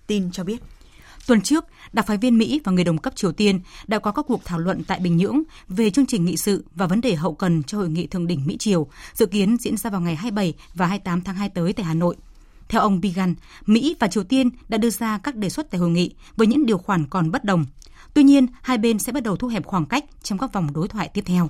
Tin 0.08 0.32
cho 0.32 0.44
biết. 0.44 0.62
Tuần 1.28 1.42
trước, 1.42 1.66
đặc 1.94 2.08
phái 2.08 2.18
viên 2.18 2.38
Mỹ 2.38 2.62
và 2.64 2.72
người 2.72 2.84
đồng 2.84 2.98
cấp 2.98 3.16
Triều 3.16 3.32
Tiên 3.32 3.60
đã 3.88 4.00
có 4.00 4.12
các 4.12 4.26
cuộc 4.28 4.46
thảo 4.46 4.60
luận 4.60 4.84
tại 4.88 5.00
Bình 5.00 5.18
Nhưỡng 5.18 5.44
về 5.68 5.90
chương 5.90 6.06
trình 6.06 6.26
nghị 6.26 6.38
sự 6.38 6.66
và 6.76 6.88
vấn 6.88 7.02
đề 7.02 7.16
hậu 7.16 7.34
cần 7.34 7.64
cho 7.64 7.78
hội 7.78 7.90
nghị 7.90 8.08
thượng 8.08 8.28
đỉnh 8.28 8.46
Mỹ 8.46 8.58
Triều, 8.58 8.88
dự 9.14 9.26
kiến 9.26 9.58
diễn 9.60 9.78
ra 9.78 9.90
vào 9.90 10.02
ngày 10.02 10.16
27 10.16 10.54
và 10.74 10.86
28 10.88 11.22
tháng 11.22 11.36
2 11.36 11.50
tới 11.50 11.74
tại 11.74 11.86
Hà 11.86 11.94
Nội. 11.94 12.16
Theo 12.70 12.82
ông 12.82 13.02
Bigan, 13.02 13.36
Mỹ 13.66 13.96
và 14.00 14.08
Triều 14.08 14.24
Tiên 14.24 14.50
đã 14.70 14.78
đưa 14.78 14.90
ra 14.90 15.18
các 15.18 15.36
đề 15.36 15.50
xuất 15.50 15.72
tại 15.72 15.80
hội 15.80 15.90
nghị 15.90 16.14
với 16.36 16.48
những 16.48 16.66
điều 16.66 16.78
khoản 16.78 17.08
còn 17.08 17.32
bất 17.32 17.44
đồng. 17.44 17.66
Tuy 18.14 18.24
nhiên, 18.24 18.48
hai 18.62 18.78
bên 18.78 19.00
sẽ 19.00 19.12
bắt 19.12 19.24
đầu 19.24 19.36
thu 19.36 19.48
hẹp 19.48 19.66
khoảng 19.66 19.86
cách 19.86 20.06
trong 20.24 20.38
các 20.38 20.54
vòng 20.54 20.74
đối 20.74 20.88
thoại 20.88 21.10
tiếp 21.14 21.24
theo. 21.26 21.50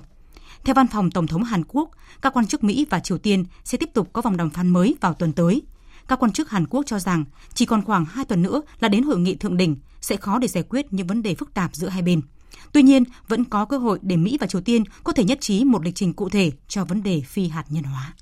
Theo 0.64 0.74
văn 0.74 0.86
phòng 0.86 1.10
Tổng 1.10 1.26
thống 1.26 1.44
Hàn 1.44 1.62
Quốc, 1.68 1.90
các 2.22 2.36
quan 2.36 2.46
chức 2.46 2.64
Mỹ 2.64 2.86
và 2.90 3.00
Triều 3.00 3.18
Tiên 3.18 3.44
sẽ 3.64 3.78
tiếp 3.78 3.90
tục 3.94 4.12
có 4.12 4.22
vòng 4.22 4.36
đàm 4.36 4.50
phán 4.50 4.68
mới 4.68 4.96
vào 5.00 5.14
tuần 5.14 5.32
tới. 5.32 5.62
Các 6.08 6.18
quan 6.22 6.32
chức 6.32 6.50
Hàn 6.50 6.66
Quốc 6.66 6.82
cho 6.86 6.98
rằng 6.98 7.24
chỉ 7.54 7.66
còn 7.66 7.82
khoảng 7.84 8.04
2 8.04 8.24
tuần 8.24 8.42
nữa 8.42 8.62
là 8.80 8.88
đến 8.88 9.02
hội 9.02 9.18
nghị 9.18 9.36
thượng 9.36 9.56
đỉnh, 9.56 9.76
sẽ 10.00 10.16
khó 10.16 10.38
để 10.38 10.48
giải 10.48 10.64
quyết 10.68 10.92
những 10.92 11.06
vấn 11.06 11.22
đề 11.22 11.34
phức 11.34 11.54
tạp 11.54 11.74
giữa 11.74 11.88
hai 11.88 12.02
bên. 12.02 12.20
Tuy 12.72 12.82
nhiên, 12.82 13.04
vẫn 13.28 13.44
có 13.44 13.64
cơ 13.64 13.78
hội 13.78 13.98
để 14.02 14.16
Mỹ 14.16 14.38
và 14.40 14.46
Triều 14.46 14.60
Tiên 14.60 14.84
có 15.04 15.12
thể 15.12 15.24
nhất 15.24 15.40
trí 15.40 15.64
một 15.64 15.84
lịch 15.84 15.94
trình 15.94 16.12
cụ 16.12 16.28
thể 16.28 16.52
cho 16.68 16.84
vấn 16.84 17.02
đề 17.02 17.20
phi 17.20 17.48
hạt 17.48 17.64
nhân 17.68 17.84
hóa. 17.84 18.14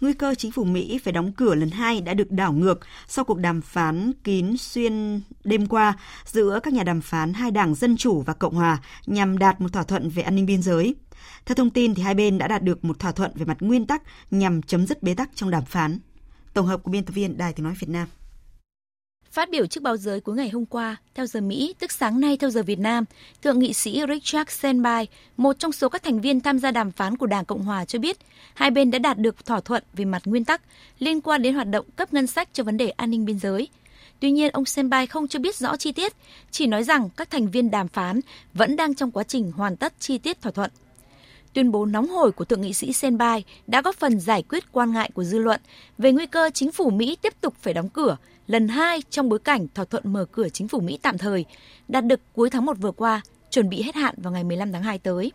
Nguy 0.00 0.12
cơ 0.12 0.34
chính 0.34 0.52
phủ 0.52 0.64
Mỹ 0.64 0.98
phải 1.04 1.12
đóng 1.12 1.32
cửa 1.32 1.54
lần 1.54 1.70
hai 1.70 2.00
đã 2.00 2.14
được 2.14 2.30
đảo 2.30 2.52
ngược 2.52 2.80
sau 3.08 3.24
cuộc 3.24 3.38
đàm 3.38 3.60
phán 3.60 4.12
kín 4.24 4.56
xuyên 4.56 5.20
đêm 5.44 5.66
qua 5.66 5.98
giữa 6.24 6.60
các 6.62 6.72
nhà 6.72 6.82
đàm 6.82 7.00
phán 7.00 7.34
hai 7.34 7.50
đảng 7.50 7.74
Dân 7.74 7.96
Chủ 7.96 8.20
và 8.20 8.32
Cộng 8.32 8.54
Hòa 8.54 8.78
nhằm 9.06 9.38
đạt 9.38 9.60
một 9.60 9.72
thỏa 9.72 9.82
thuận 9.82 10.08
về 10.08 10.22
an 10.22 10.34
ninh 10.34 10.46
biên 10.46 10.62
giới. 10.62 10.94
Theo 11.46 11.54
thông 11.54 11.70
tin, 11.70 11.94
thì 11.94 12.02
hai 12.02 12.14
bên 12.14 12.38
đã 12.38 12.48
đạt 12.48 12.62
được 12.62 12.84
một 12.84 12.98
thỏa 12.98 13.12
thuận 13.12 13.30
về 13.34 13.44
mặt 13.44 13.56
nguyên 13.60 13.86
tắc 13.86 14.02
nhằm 14.30 14.62
chấm 14.62 14.86
dứt 14.86 15.02
bế 15.02 15.14
tắc 15.14 15.30
trong 15.34 15.50
đàm 15.50 15.64
phán. 15.64 15.98
Tổng 16.54 16.66
hợp 16.66 16.82
của 16.82 16.90
biên 16.90 17.04
tập 17.04 17.12
viên 17.12 17.36
Đài 17.36 17.52
tiếng 17.52 17.64
nói 17.64 17.74
Việt 17.78 17.88
Nam. 17.88 18.08
Phát 19.34 19.50
biểu 19.50 19.66
trước 19.66 19.82
báo 19.82 19.96
giới 19.96 20.20
cuối 20.20 20.36
ngày 20.36 20.48
hôm 20.48 20.66
qua, 20.66 20.96
theo 21.14 21.26
giờ 21.26 21.40
Mỹ, 21.40 21.74
tức 21.78 21.92
sáng 21.92 22.20
nay 22.20 22.36
theo 22.36 22.50
giờ 22.50 22.62
Việt 22.62 22.78
Nam, 22.78 23.04
Thượng 23.42 23.58
nghị 23.58 23.72
sĩ 23.72 24.02
Richard 24.08 24.50
Senbai, 24.50 25.06
một 25.36 25.58
trong 25.58 25.72
số 25.72 25.88
các 25.88 26.02
thành 26.02 26.20
viên 26.20 26.40
tham 26.40 26.58
gia 26.58 26.70
đàm 26.70 26.90
phán 26.90 27.16
của 27.16 27.26
Đảng 27.26 27.44
Cộng 27.44 27.62
Hòa 27.62 27.84
cho 27.84 27.98
biết, 27.98 28.16
hai 28.54 28.70
bên 28.70 28.90
đã 28.90 28.98
đạt 28.98 29.18
được 29.18 29.44
thỏa 29.44 29.60
thuận 29.60 29.82
về 29.92 30.04
mặt 30.04 30.22
nguyên 30.24 30.44
tắc 30.44 30.62
liên 30.98 31.20
quan 31.20 31.42
đến 31.42 31.54
hoạt 31.54 31.70
động 31.70 31.86
cấp 31.96 32.12
ngân 32.12 32.26
sách 32.26 32.48
cho 32.52 32.64
vấn 32.64 32.76
đề 32.76 32.90
an 32.90 33.10
ninh 33.10 33.24
biên 33.24 33.38
giới. 33.38 33.68
Tuy 34.20 34.30
nhiên, 34.30 34.50
ông 34.52 34.64
Senbai 34.64 35.06
không 35.06 35.28
cho 35.28 35.38
biết 35.38 35.56
rõ 35.56 35.76
chi 35.76 35.92
tiết, 35.92 36.12
chỉ 36.50 36.66
nói 36.66 36.84
rằng 36.84 37.08
các 37.16 37.30
thành 37.30 37.50
viên 37.50 37.70
đàm 37.70 37.88
phán 37.88 38.20
vẫn 38.54 38.76
đang 38.76 38.94
trong 38.94 39.10
quá 39.10 39.24
trình 39.24 39.52
hoàn 39.52 39.76
tất 39.76 39.92
chi 39.98 40.18
tiết 40.18 40.42
thỏa 40.42 40.52
thuận. 40.52 40.70
Tuyên 41.52 41.72
bố 41.72 41.86
nóng 41.86 42.08
hổi 42.08 42.32
của 42.32 42.44
Thượng 42.44 42.60
nghị 42.60 42.72
sĩ 42.72 42.92
Senbai 42.92 43.44
đã 43.66 43.82
góp 43.82 43.96
phần 43.96 44.20
giải 44.20 44.42
quyết 44.42 44.72
quan 44.72 44.92
ngại 44.92 45.10
của 45.14 45.24
dư 45.24 45.38
luận 45.38 45.60
về 45.98 46.12
nguy 46.12 46.26
cơ 46.26 46.50
chính 46.54 46.72
phủ 46.72 46.90
Mỹ 46.90 47.16
tiếp 47.22 47.34
tục 47.40 47.54
phải 47.60 47.74
đóng 47.74 47.88
cửa 47.88 48.16
lần 48.46 48.68
hai 48.68 49.02
trong 49.10 49.28
bối 49.28 49.38
cảnh 49.38 49.66
thỏa 49.74 49.84
thuận 49.84 50.12
mở 50.12 50.24
cửa 50.32 50.48
chính 50.48 50.68
phủ 50.68 50.80
Mỹ 50.80 50.98
tạm 51.02 51.18
thời 51.18 51.44
đạt 51.88 52.06
được 52.06 52.20
cuối 52.32 52.50
tháng 52.50 52.64
1 52.64 52.78
vừa 52.80 52.92
qua, 52.92 53.20
chuẩn 53.50 53.68
bị 53.68 53.82
hết 53.82 53.94
hạn 53.94 54.14
vào 54.18 54.32
ngày 54.32 54.44
15 54.44 54.72
tháng 54.72 54.82
2 54.82 54.98
tới. 54.98 55.32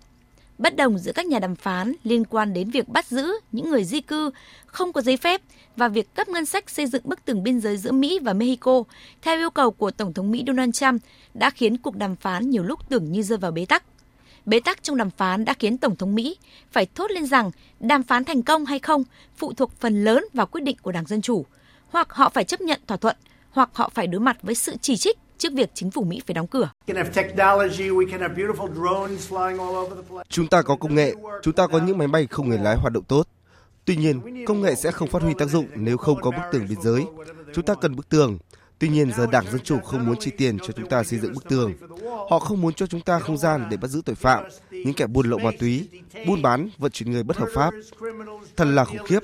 Bất 0.57 0.76
đồng 0.76 0.97
giữa 0.97 1.12
các 1.12 1.26
nhà 1.26 1.39
đàm 1.39 1.55
phán 1.55 1.93
liên 2.03 2.26
quan 2.26 2.53
đến 2.53 2.70
việc 2.70 2.88
bắt 2.88 3.05
giữ 3.05 3.32
những 3.51 3.70
người 3.70 3.84
di 3.84 4.01
cư 4.01 4.32
không 4.66 4.93
có 4.93 5.01
giấy 5.01 5.18
phép 5.18 5.41
và 5.76 5.88
việc 5.88 6.16
cấp 6.16 6.30
ngân 6.30 6.45
sách 6.45 6.70
xây 6.70 6.88
dựng 6.88 7.01
bức 7.05 7.26
tường 7.26 7.43
biên 7.43 7.60
giới 7.60 7.78
giữa 7.78 7.91
Mỹ 7.91 8.20
và 8.20 8.34
Mexico 8.34 8.84
theo 9.22 9.38
yêu 9.38 9.49
cầu 9.49 9.72
của 9.72 9.91
Tổng 9.91 10.14
thống 10.14 10.32
Mỹ 10.32 10.43
Donald 10.47 10.74
Trump 10.74 11.01
đã 11.34 11.49
khiến 11.49 11.78
cuộc 11.78 11.95
đàm 11.95 12.16
phán 12.16 12.49
nhiều 12.49 12.64
lúc 12.64 12.80
tưởng 12.89 13.12
như 13.12 13.24
rơi 13.24 13.38
vào 13.38 13.51
bế 13.51 13.66
tắc. 13.66 13.84
Bế 14.45 14.60
tắc 14.60 14.84
trong 14.84 14.97
đàm 14.97 15.10
phán 15.10 15.45
đã 15.45 15.53
khiến 15.53 15.78
Tổng 15.78 15.95
thống 15.95 16.16
Mỹ 16.16 16.38
phải 16.72 16.88
thốt 16.95 17.12
lên 17.12 17.26
rằng 17.26 17.51
đàm 17.80 18.03
phán 18.03 18.26
thành 18.26 18.41
công 18.41 18.66
hay 18.66 18.80
không 18.80 19.03
phụ 19.38 19.53
thuộc 19.53 19.72
phần 19.80 20.03
lớn 20.03 20.26
vào 20.34 20.45
quyết 20.45 20.62
định 20.62 20.78
của 20.82 20.91
Đảng 20.91 21.05
Dân 21.05 21.22
Chủ– 21.22 21.45
hoặc 21.91 22.13
họ 22.13 22.29
phải 22.29 22.43
chấp 22.43 22.61
nhận 22.61 22.79
thỏa 22.87 22.97
thuận, 22.97 23.15
hoặc 23.51 23.69
họ 23.73 23.89
phải 23.93 24.07
đối 24.07 24.21
mặt 24.21 24.37
với 24.41 24.55
sự 24.55 24.75
chỉ 24.81 24.97
trích 24.97 25.17
trước 25.37 25.53
việc 25.53 25.69
chính 25.73 25.91
phủ 25.91 26.03
Mỹ 26.03 26.21
phải 26.27 26.33
đóng 26.33 26.47
cửa. 26.47 26.69
Chúng 30.29 30.47
ta 30.47 30.61
có 30.61 30.75
công 30.75 30.95
nghệ, 30.95 31.13
chúng 31.43 31.53
ta 31.53 31.67
có 31.67 31.79
những 31.79 31.97
máy 31.97 32.07
bay 32.07 32.27
không 32.27 32.49
người 32.49 32.59
lái 32.59 32.75
hoạt 32.75 32.93
động 32.93 33.03
tốt. 33.03 33.27
Tuy 33.85 33.95
nhiên, 33.95 34.45
công 34.45 34.61
nghệ 34.61 34.75
sẽ 34.75 34.91
không 34.91 35.07
phát 35.07 35.21
huy 35.21 35.33
tác 35.37 35.49
dụng 35.49 35.65
nếu 35.75 35.97
không 35.97 36.21
có 36.21 36.31
bức 36.31 36.43
tường 36.51 36.65
biên 36.69 36.81
giới. 36.81 37.05
Chúng 37.53 37.65
ta 37.65 37.75
cần 37.81 37.95
bức 37.95 38.09
tường. 38.09 38.37
Tuy 38.79 38.89
nhiên, 38.89 39.11
giờ 39.17 39.27
Đảng 39.31 39.51
Dân 39.51 39.61
Chủ 39.63 39.79
không 39.79 40.05
muốn 40.05 40.15
chi 40.19 40.31
tiền 40.37 40.57
cho 40.59 40.71
chúng 40.71 40.89
ta 40.89 41.03
xây 41.03 41.19
dựng 41.19 41.33
bức 41.33 41.49
tường. 41.49 41.73
Họ 42.29 42.39
không 42.39 42.61
muốn 42.61 42.73
cho 42.73 42.87
chúng 42.87 43.01
ta 43.01 43.19
không 43.19 43.37
gian 43.37 43.67
để 43.69 43.77
bắt 43.77 43.87
giữ 43.87 44.01
tội 44.05 44.15
phạm, 44.15 44.43
những 44.71 44.93
kẻ 44.93 45.07
buôn 45.07 45.29
lậu 45.29 45.39
ma 45.39 45.51
túy, 45.59 45.89
buôn 46.27 46.41
bán, 46.41 46.69
vận 46.77 46.91
chuyển 46.91 47.11
người 47.11 47.23
bất 47.23 47.37
hợp 47.37 47.47
pháp. 47.53 47.73
Thật 48.55 48.65
là 48.65 48.85
khủng 48.85 49.03
khiếp 49.05 49.19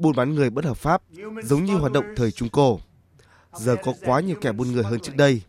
buôn 0.00 0.16
bán 0.16 0.34
người 0.34 0.50
bất 0.50 0.64
hợp 0.64 0.76
pháp, 0.76 1.02
giống 1.42 1.64
như 1.64 1.74
hoạt 1.74 1.92
động 1.92 2.04
thời 2.16 2.30
Trung 2.30 2.48
Cổ. 2.48 2.80
Giờ 3.54 3.76
có 3.82 3.94
quá 4.04 4.20
nhiều 4.20 4.36
kẻ 4.40 4.52
buôn 4.52 4.72
người 4.72 4.84
hơn 4.84 5.00
trước 5.00 5.16
đây. 5.16 5.42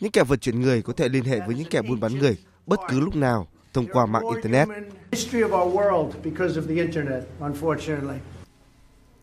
Những 0.00 0.10
kẻ 0.10 0.24
vận 0.24 0.38
chuyển 0.38 0.60
người 0.60 0.82
có 0.82 0.92
thể 0.92 1.08
liên 1.08 1.24
hệ 1.24 1.40
với 1.46 1.56
những 1.56 1.68
kẻ 1.70 1.82
buôn 1.82 2.00
bán 2.00 2.18
người 2.18 2.36
bất 2.66 2.80
cứ 2.88 3.00
lúc 3.00 3.16
nào 3.16 3.48
thông 3.72 3.86
qua 3.92 4.06
mạng 4.06 4.22
Internet. 4.34 4.68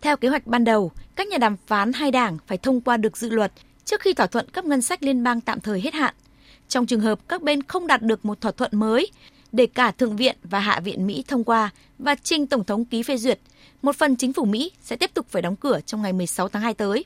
Theo 0.02 0.18
kế 0.18 0.28
hoạch 0.28 0.48
ban 0.48 0.64
đầu, 0.64 0.92
các 1.16 1.28
nhà 1.28 1.38
đàm 1.38 1.58
phán 1.68 1.94
hai 1.94 2.12
đảng 2.12 2.38
phải 2.48 2.58
thông 2.58 2.82
qua 2.82 2.98
được 2.98 3.18
dự 3.18 3.30
luật 3.30 3.52
trước 3.86 4.02
khi 4.02 4.14
thỏa 4.14 4.28
thuận 4.28 4.50
cấp 4.50 4.66
ngân 4.66 4.82
sách 4.82 5.04
liên 5.04 5.24
bang 5.24 5.42
tạm 5.42 5.60
thời 5.60 5.82
hết 5.82 5.94
hạn. 5.94 6.14
Trong 6.68 6.86
trường 6.86 7.00
hợp 7.00 7.20
các 7.28 7.42
bên 7.42 7.64
không 7.64 7.88
đạt 7.88 8.02
được 8.02 8.26
một 8.26 8.42
thỏa 8.42 8.52
thuận 8.52 8.72
mới, 8.74 9.08
để 9.52 9.68
cả 9.68 9.92
Thượng 9.92 10.16
viện 10.16 10.38
và 10.44 10.60
Hạ 10.60 10.80
viện 10.80 11.08
Mỹ 11.08 11.24
thông 11.28 11.44
qua 11.44 11.70
và 12.00 12.16
trình 12.24 12.48
Tổng 12.48 12.64
thống 12.64 12.86
ký 12.86 13.04
phê 13.04 13.18
duyệt, 13.18 13.40
một 13.82 13.96
phần 13.96 14.16
chính 14.16 14.34
phủ 14.34 14.46
Mỹ 14.46 14.72
sẽ 14.82 14.96
tiếp 14.96 15.12
tục 15.14 15.26
phải 15.30 15.42
đóng 15.42 15.56
cửa 15.56 15.80
trong 15.86 16.02
ngày 16.02 16.14
16 16.14 16.50
tháng 16.50 16.62
2 16.62 16.74
tới. 16.74 17.06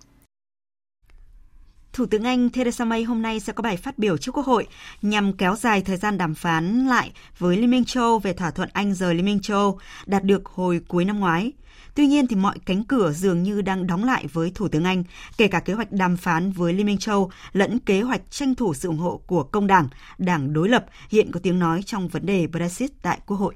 Thủ 1.95 2.05
tướng 2.05 2.23
Anh 2.23 2.49
Theresa 2.49 2.85
May 2.85 3.03
hôm 3.03 3.21
nay 3.21 3.39
sẽ 3.39 3.53
có 3.53 3.61
bài 3.61 3.77
phát 3.77 3.97
biểu 3.97 4.17
trước 4.17 4.31
Quốc 4.31 4.45
hội 4.45 4.67
nhằm 5.01 5.33
kéo 5.33 5.55
dài 5.55 5.81
thời 5.81 5.97
gian 5.97 6.17
đàm 6.17 6.35
phán 6.35 6.87
lại 6.87 7.11
với 7.37 7.57
Liên 7.57 7.71
minh 7.71 7.85
châu 7.85 8.03
Âu 8.03 8.19
về 8.19 8.33
thỏa 8.33 8.51
thuận 8.51 8.69
Anh 8.73 8.93
rời 8.93 9.13
Liên 9.15 9.25
minh 9.25 9.39
châu 9.41 9.57
Âu 9.57 9.79
đạt 10.05 10.23
được 10.23 10.45
hồi 10.45 10.81
cuối 10.87 11.05
năm 11.05 11.19
ngoái. 11.19 11.51
Tuy 11.95 12.07
nhiên 12.07 12.27
thì 12.27 12.35
mọi 12.35 12.59
cánh 12.65 12.83
cửa 12.83 13.11
dường 13.11 13.43
như 13.43 13.61
đang 13.61 13.87
đóng 13.87 14.03
lại 14.03 14.27
với 14.33 14.51
Thủ 14.55 14.67
tướng 14.67 14.83
Anh, 14.83 15.03
kể 15.37 15.47
cả 15.47 15.59
kế 15.59 15.73
hoạch 15.73 15.91
đàm 15.91 16.17
phán 16.17 16.51
với 16.51 16.73
Liên 16.73 16.85
minh 16.85 16.97
châu 16.97 17.31
lẫn 17.53 17.79
kế 17.79 18.01
hoạch 18.01 18.21
tranh 18.29 18.55
thủ 18.55 18.73
sự 18.73 18.89
ủng 18.89 18.97
hộ 18.97 19.21
của 19.27 19.43
công 19.43 19.67
đảng, 19.67 19.87
đảng 20.17 20.53
đối 20.53 20.69
lập 20.69 20.85
hiện 21.09 21.31
có 21.31 21.39
tiếng 21.43 21.59
nói 21.59 21.83
trong 21.85 22.07
vấn 22.07 22.25
đề 22.25 22.47
Brexit 22.47 22.91
tại 23.01 23.19
Quốc 23.25 23.37
hội. 23.37 23.55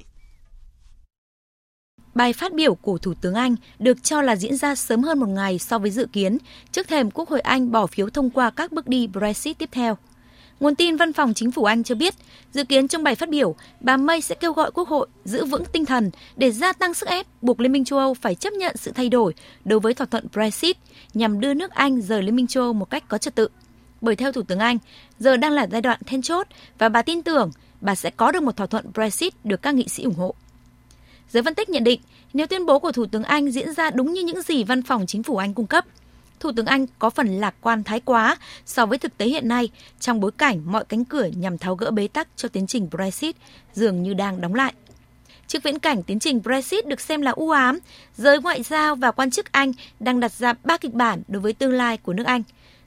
Bài 2.20 2.34
phát 2.34 2.54
biểu 2.54 2.76
của 2.76 2.98
Thủ 2.98 3.14
tướng 3.22 3.34
Anh 3.34 3.56
được 3.80 4.04
cho 4.04 4.22
là 4.22 4.36
diễn 4.36 4.58
ra 4.58 4.76
sớm 4.76 5.04
hơn 5.04 5.20
một 5.20 5.30
ngày 5.30 5.60
so 5.60 5.80
với 5.80 5.92
dự 5.92 6.08
kiến, 6.14 6.38
trước 6.72 6.88
thềm 6.88 7.12
Quốc 7.12 7.30
hội 7.30 7.40
Anh 7.40 7.72
bỏ 7.72 7.88
phiếu 7.88 8.10
thông 8.10 8.30
qua 8.30 8.50
các 8.50 8.72
bước 8.72 8.88
đi 8.88 9.08
Brexit 9.08 9.58
tiếp 9.58 9.70
theo. 9.72 9.98
Nguồn 10.60 10.76
tin 10.76 10.96
văn 10.96 11.14
phòng 11.14 11.34
chính 11.34 11.52
phủ 11.52 11.64
Anh 11.64 11.84
cho 11.84 11.96
biết, 11.96 12.14
dự 12.52 12.64
kiến 12.64 12.88
trong 12.88 13.04
bài 13.04 13.16
phát 13.16 13.30
biểu, 13.30 13.56
bà 13.80 13.98
May 13.98 14.22
sẽ 14.22 14.36
kêu 14.36 14.54
gọi 14.54 14.72
Quốc 14.72 14.88
hội 14.88 15.08
giữ 15.26 15.46
vững 15.46 15.64
tinh 15.72 15.86
thần 15.86 16.12
để 16.36 16.52
gia 16.52 16.74
tăng 16.74 16.94
sức 16.94 17.10
ép 17.10 17.28
buộc 17.42 17.60
Liên 17.60 17.72
minh 17.72 17.86
châu 17.86 18.00
Âu 18.00 18.14
phải 18.14 18.36
chấp 18.36 18.54
nhận 18.54 18.78
sự 18.78 18.92
thay 18.92 19.10
đổi 19.10 19.34
đối 19.66 19.80
với 19.80 19.94
thỏa 19.94 20.08
thuận 20.08 20.28
Brexit 20.34 20.78
nhằm 21.14 21.40
đưa 21.40 21.54
nước 21.54 21.72
Anh 21.72 22.02
rời 22.02 22.24
Liên 22.24 22.36
minh 22.36 22.48
châu 22.48 22.64
Âu 22.64 22.74
một 22.74 22.90
cách 22.90 23.04
có 23.08 23.18
trật 23.18 23.36
tự. 23.36 23.48
Bởi 24.02 24.16
theo 24.16 24.32
Thủ 24.32 24.42
tướng 24.42 24.60
Anh, 24.60 24.78
giờ 25.20 25.38
đang 25.38 25.52
là 25.52 25.68
giai 25.72 25.82
đoạn 25.82 26.00
then 26.06 26.22
chốt 26.22 26.48
và 26.78 26.90
bà 26.90 27.02
tin 27.02 27.22
tưởng 27.22 27.52
bà 27.82 27.96
sẽ 27.96 28.10
có 28.10 28.32
được 28.32 28.44
một 28.44 28.58
thỏa 28.58 28.68
thuận 28.68 28.86
Brexit 28.94 29.34
được 29.44 29.62
các 29.62 29.76
nghị 29.76 29.88
sĩ 29.88 30.04
ủng 30.04 30.16
hộ. 30.16 30.36
Giới 31.30 31.44
phân 31.44 31.56
tích 31.56 31.70
nhận 31.70 31.84
định, 31.84 32.02
nếu 32.34 32.48
tuyên 32.48 32.66
bố 32.66 32.80
của 32.80 32.92
Thủ 32.92 33.06
tướng 33.06 33.24
Anh 33.24 33.52
diễn 33.52 33.74
ra 33.74 33.90
đúng 33.90 34.14
như 34.14 34.24
những 34.24 34.42
gì 34.42 34.64
văn 34.64 34.82
phòng 34.82 35.06
chính 35.08 35.24
phủ 35.24 35.38
Anh 35.38 35.54
cung 35.54 35.68
cấp, 35.68 35.86
Thủ 36.40 36.52
tướng 36.56 36.66
Anh 36.66 36.86
có 37.00 37.10
phần 37.10 37.28
lạc 37.28 37.56
quan 37.62 37.84
thái 37.84 38.00
quá 38.00 38.38
so 38.66 38.86
với 38.86 38.98
thực 38.98 39.18
tế 39.18 39.26
hiện 39.26 39.48
nay 39.48 39.70
trong 40.00 40.20
bối 40.20 40.32
cảnh 40.32 40.62
mọi 40.66 40.86
cánh 40.86 41.06
cửa 41.06 41.26
nhằm 41.26 41.58
tháo 41.58 41.76
gỡ 41.76 41.92
bế 41.92 42.08
tắc 42.08 42.28
cho 42.36 42.50
tiến 42.50 42.68
trình 42.68 42.90
Brexit 42.92 43.36
dường 43.74 44.04
như 44.04 44.14
đang 44.14 44.42
đóng 44.42 44.56
lại. 44.56 44.74
Trước 45.48 45.64
viễn 45.64 45.80
cảnh 45.80 46.04
tiến 46.04 46.20
trình 46.20 46.42
Brexit 46.44 46.88
được 46.88 47.02
xem 47.02 47.22
là 47.22 47.32
u 47.32 47.50
ám, 47.50 47.80
giới 48.18 48.42
ngoại 48.42 48.64
giao 48.64 48.96
và 48.96 49.12
quan 49.12 49.32
chức 49.32 49.52
Anh 49.52 49.72
đang 50.00 50.20
đặt 50.20 50.32
ra 50.32 50.54
ba 50.64 50.78
kịch 50.78 50.94
bản 50.94 51.22
đối 51.28 51.42
với 51.42 51.54
tương 51.54 51.74
lai 51.74 51.98
của 51.98 52.14
nước 52.14 52.26
Anh. 52.26 52.44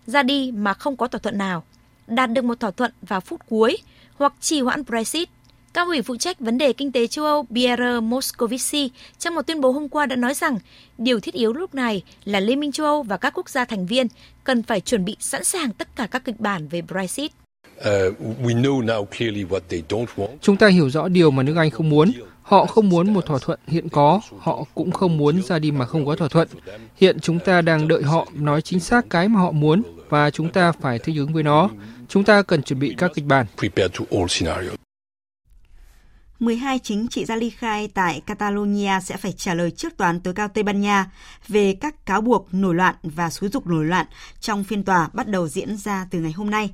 Ra 0.07 0.23
đi 0.23 0.53
mà 0.55 0.75
không 0.75 0.97
có 0.97 1.07
thỏa 1.09 1.19
thuận 1.19 1.39
nào, 1.39 1.65
đạt 2.07 2.31
được 2.31 2.45
một 2.45 2.61
thỏa 2.61 2.71
thuận 2.71 2.93
vào 3.03 3.21
phút 3.21 3.41
cuối 3.49 3.79
hoặc 4.15 4.33
trì 4.41 4.61
hoãn 4.61 4.85
Brexit– 4.85 5.29
Cao 5.75 5.87
ủy 5.87 6.03
phụ 6.03 6.17
trách 6.17 6.41
vấn 6.41 6.59
đề 6.59 6.73
kinh 6.73 6.93
tế 6.93 7.07
châu 7.07 7.25
Âu 7.25 7.47
Pierre 7.55 8.01
Moscovici 8.01 8.91
trong 9.19 9.35
một 9.35 9.43
tuyên 9.47 9.61
bố 9.61 9.71
hôm 9.71 9.89
qua 9.89 10.07
đã 10.07 10.17
nói 10.17 10.35
rằng 10.35 10.59
điều 10.99 11.21
thiết 11.21 11.35
yếu 11.35 11.53
lúc 11.53 11.75
này 11.75 12.03
là 12.25 12.41
Liên 12.41 12.61
minh 12.61 12.73
châu 12.73 12.87
Âu 12.87 13.03
và 13.03 13.17
các 13.17 13.33
quốc 13.37 13.49
gia 13.49 13.65
thành 13.65 13.87
viên 13.87 14.07
cần 14.45 14.63
phải 14.63 14.81
chuẩn 14.81 15.05
bị 15.05 15.17
sẵn 15.21 15.45
sàng 15.45 15.73
tất 15.73 15.89
cả 15.97 16.07
các 16.07 16.25
kịch 16.25 16.41
bản 16.41 16.69
về 16.69 16.83
Brexit. 16.83 17.33
Chúng 20.41 20.57
ta 20.57 20.69
hiểu 20.69 20.91
rõ 20.91 21.09
điều 21.09 21.31
mà 21.31 21.43
nước 21.43 21.57
Anh 21.57 21.71
không 21.71 21.91
muốn. 21.91 22.13
Họ 22.43 22.67
không 22.67 22.89
muốn 22.89 23.15
một 23.15 23.27
thỏa 23.27 23.39
thuận 23.39 23.59
hiện 23.67 23.89
có, 23.89 24.21
họ 24.39 24.65
cũng 24.75 24.91
không 24.91 25.19
muốn 25.19 25.43
ra 25.43 25.59
đi 25.59 25.71
mà 25.71 25.87
không 25.87 26.07
có 26.07 26.17
thỏa 26.17 26.29
thuận. 26.29 26.49
Hiện 26.97 27.21
chúng 27.21 27.39
ta 27.39 27.63
đang 27.63 27.89
đợi 27.89 28.03
họ 28.03 28.29
nói 28.35 28.63
chính 28.63 28.81
xác 28.81 29.11
cái 29.11 29.29
mà 29.29 29.41
họ 29.41 29.51
muốn 29.51 29.83
và 30.09 30.31
chúng 30.31 30.53
ta 30.53 30.73
phải 30.73 30.99
thích 30.99 31.17
ứng 31.17 31.33
với 31.33 31.43
nó. 31.43 31.71
Chúng 32.09 32.25
ta 32.25 32.43
cần 32.43 32.63
chuẩn 32.63 32.79
bị 32.79 32.95
các 32.99 33.11
kịch 33.15 33.25
bản. 33.25 33.47
12 36.43 36.79
chính 36.79 37.09
trị 37.09 37.25
gia 37.25 37.37
ly 37.37 37.51
khai 37.51 37.89
tại 37.95 38.23
Catalonia 38.27 39.01
sẽ 39.03 39.17
phải 39.17 39.33
trả 39.33 39.55
lời 39.55 39.71
trước 39.71 39.97
toán 39.97 40.21
tối 40.21 40.35
cao 40.35 40.49
Tây 40.49 40.65
Ban 40.65 40.81
Nha 40.81 41.11
về 41.49 41.75
các 41.81 42.07
cáo 42.07 42.21
buộc 42.21 42.55
nổi 42.55 42.75
loạn 42.75 42.95
và 43.03 43.31
xúi 43.31 43.51
dục 43.51 43.67
nổi 43.67 43.85
loạn 43.85 44.07
trong 44.41 44.65
phiên 44.65 44.85
tòa 44.85 45.09
bắt 45.13 45.29
đầu 45.29 45.49
diễn 45.49 45.77
ra 45.77 46.07
từ 46.11 46.21
ngày 46.21 46.33
hôm 46.33 46.51
nay. 46.51 46.71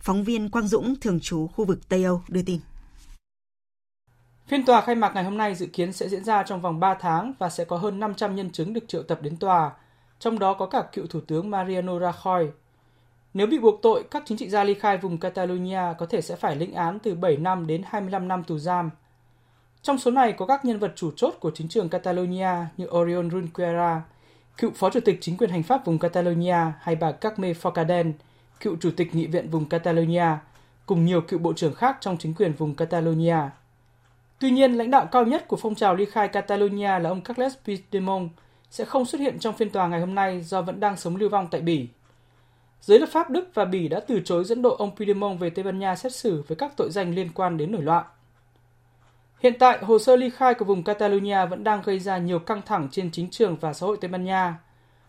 Phóng 0.00 0.24
viên 0.24 0.50
Quang 0.50 0.68
Dũng, 0.68 0.94
thường 1.00 1.20
trú 1.20 1.46
khu 1.46 1.64
vực 1.64 1.88
Tây 1.88 2.04
Âu, 2.04 2.22
đưa 2.28 2.42
tin. 2.42 2.60
Phiên 4.46 4.64
tòa 4.64 4.80
khai 4.80 4.94
mạc 4.94 5.14
ngày 5.14 5.24
hôm 5.24 5.36
nay 5.36 5.54
dự 5.54 5.66
kiến 5.66 5.92
sẽ 5.92 6.08
diễn 6.08 6.24
ra 6.24 6.42
trong 6.42 6.60
vòng 6.60 6.80
3 6.80 6.94
tháng 7.00 7.32
và 7.38 7.48
sẽ 7.48 7.64
có 7.64 7.76
hơn 7.76 8.00
500 8.00 8.36
nhân 8.36 8.50
chứng 8.50 8.72
được 8.72 8.88
triệu 8.88 9.02
tập 9.02 9.22
đến 9.22 9.36
tòa, 9.36 9.70
trong 10.18 10.38
đó 10.38 10.54
có 10.54 10.66
cả 10.66 10.84
cựu 10.92 11.06
Thủ 11.06 11.20
tướng 11.20 11.50
Mariano 11.50 11.92
Rajoy. 11.92 12.50
Nếu 13.34 13.46
bị 13.46 13.58
buộc 13.58 13.82
tội, 13.82 14.04
các 14.10 14.22
chính 14.26 14.38
trị 14.38 14.48
gia 14.48 14.64
ly 14.64 14.74
khai 14.74 14.98
vùng 14.98 15.18
Catalonia 15.18 15.82
có 15.98 16.06
thể 16.06 16.20
sẽ 16.20 16.36
phải 16.36 16.56
lĩnh 16.56 16.74
án 16.74 16.98
từ 16.98 17.14
7 17.14 17.36
năm 17.36 17.66
đến 17.66 17.82
25 17.86 18.28
năm 18.28 18.44
tù 18.44 18.58
giam– 18.58 18.90
trong 19.82 19.98
số 19.98 20.10
này 20.10 20.32
có 20.32 20.46
các 20.46 20.64
nhân 20.64 20.78
vật 20.78 20.92
chủ 20.96 21.10
chốt 21.16 21.34
của 21.40 21.50
chính 21.54 21.68
trường 21.68 21.88
Catalonia 21.88 22.54
như 22.76 22.86
Oriol 22.86 23.30
Runquera, 23.30 24.02
cựu 24.58 24.70
phó 24.70 24.90
chủ 24.90 25.00
tịch 25.00 25.18
chính 25.20 25.36
quyền 25.36 25.50
hành 25.50 25.62
pháp 25.62 25.84
vùng 25.84 25.98
Catalonia 25.98 26.72
hay 26.80 26.96
bà 26.96 27.12
Carme 27.12 27.52
Forcadell, 27.52 28.12
cựu 28.60 28.76
chủ 28.80 28.90
tịch 28.96 29.14
nghị 29.14 29.26
viện 29.26 29.50
vùng 29.50 29.68
Catalonia, 29.68 30.26
cùng 30.86 31.04
nhiều 31.04 31.20
cựu 31.20 31.38
bộ 31.38 31.52
trưởng 31.52 31.74
khác 31.74 31.96
trong 32.00 32.16
chính 32.18 32.34
quyền 32.34 32.52
vùng 32.52 32.74
Catalonia. 32.74 33.38
Tuy 34.40 34.50
nhiên, 34.50 34.72
lãnh 34.72 34.90
đạo 34.90 35.06
cao 35.12 35.24
nhất 35.24 35.48
của 35.48 35.56
phong 35.56 35.74
trào 35.74 35.94
ly 35.94 36.04
khai 36.04 36.28
Catalonia 36.28 36.98
là 36.98 37.10
ông 37.10 37.20
Carles 37.20 37.54
Puigdemont 37.66 38.30
sẽ 38.70 38.84
không 38.84 39.06
xuất 39.06 39.20
hiện 39.20 39.38
trong 39.38 39.56
phiên 39.56 39.70
tòa 39.70 39.88
ngày 39.88 40.00
hôm 40.00 40.14
nay 40.14 40.42
do 40.42 40.62
vẫn 40.62 40.80
đang 40.80 40.96
sống 40.96 41.16
lưu 41.16 41.28
vong 41.28 41.48
tại 41.50 41.60
Bỉ. 41.60 41.88
Giới 42.80 42.98
lập 42.98 43.08
pháp 43.12 43.30
Đức 43.30 43.50
và 43.54 43.64
Bỉ 43.64 43.88
đã 43.88 44.00
từ 44.00 44.20
chối 44.24 44.44
dẫn 44.44 44.62
độ 44.62 44.76
ông 44.76 44.96
Puigdemont 44.96 45.40
về 45.40 45.50
Tây 45.50 45.64
Ban 45.64 45.78
Nha 45.78 45.96
xét 45.96 46.14
xử 46.14 46.42
với 46.48 46.56
các 46.56 46.76
tội 46.76 46.90
danh 46.90 47.14
liên 47.14 47.28
quan 47.34 47.56
đến 47.56 47.72
nổi 47.72 47.82
loạn. 47.82 48.04
Hiện 49.42 49.58
tại, 49.58 49.78
hồ 49.82 49.98
sơ 49.98 50.16
ly 50.16 50.30
khai 50.30 50.54
của 50.54 50.64
vùng 50.64 50.82
Catalonia 50.82 51.46
vẫn 51.46 51.64
đang 51.64 51.82
gây 51.82 51.98
ra 51.98 52.18
nhiều 52.18 52.38
căng 52.38 52.62
thẳng 52.66 52.88
trên 52.90 53.10
chính 53.10 53.30
trường 53.30 53.56
và 53.56 53.72
xã 53.72 53.86
hội 53.86 53.96
Tây 54.00 54.08
Ban 54.08 54.24
Nha. 54.24 54.58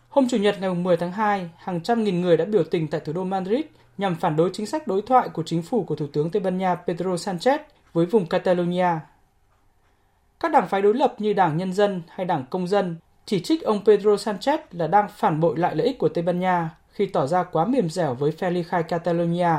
Hôm 0.08 0.28
Chủ 0.28 0.36
nhật 0.36 0.56
ngày 0.60 0.74
10 0.74 0.96
tháng 0.96 1.12
2, 1.12 1.50
hàng 1.56 1.80
trăm 1.80 2.04
nghìn 2.04 2.20
người 2.20 2.36
đã 2.36 2.44
biểu 2.44 2.64
tình 2.64 2.88
tại 2.88 3.00
thủ 3.00 3.12
đô 3.12 3.24
Madrid 3.24 3.60
nhằm 3.98 4.14
phản 4.14 4.36
đối 4.36 4.50
chính 4.52 4.66
sách 4.66 4.86
đối 4.86 5.02
thoại 5.02 5.28
của 5.28 5.42
chính 5.42 5.62
phủ 5.62 5.84
của 5.84 5.96
Thủ 5.96 6.06
tướng 6.12 6.30
Tây 6.30 6.42
Ban 6.42 6.58
Nha 6.58 6.74
Pedro 6.74 7.14
Sanchez 7.14 7.58
với 7.92 8.06
vùng 8.06 8.26
Catalonia. 8.26 8.88
Các 10.40 10.52
đảng 10.52 10.68
phái 10.68 10.82
đối 10.82 10.94
lập 10.94 11.14
như 11.18 11.32
Đảng 11.32 11.56
Nhân 11.56 11.72
dân 11.72 12.02
hay 12.08 12.26
Đảng 12.26 12.44
Công 12.50 12.68
dân 12.68 12.96
chỉ 13.26 13.40
trích 13.40 13.62
ông 13.62 13.84
Pedro 13.84 14.14
Sanchez 14.14 14.58
là 14.72 14.86
đang 14.86 15.08
phản 15.16 15.40
bội 15.40 15.58
lại 15.58 15.76
lợi 15.76 15.86
ích 15.86 15.98
của 15.98 16.08
Tây 16.08 16.24
Ban 16.24 16.40
Nha 16.40 16.70
khi 16.92 17.06
tỏ 17.06 17.26
ra 17.26 17.42
quá 17.42 17.64
mềm 17.64 17.90
dẻo 17.90 18.14
với 18.14 18.30
phe 18.30 18.50
ly 18.50 18.62
khai 18.62 18.82
Catalonia 18.82 19.52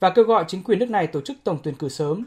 và 0.00 0.10
kêu 0.10 0.24
gọi 0.24 0.44
chính 0.48 0.62
quyền 0.62 0.78
nước 0.78 0.90
này 0.90 1.06
tổ 1.06 1.20
chức 1.20 1.36
tổng 1.44 1.58
tuyển 1.62 1.74
cử 1.74 1.88
sớm. 1.88 2.24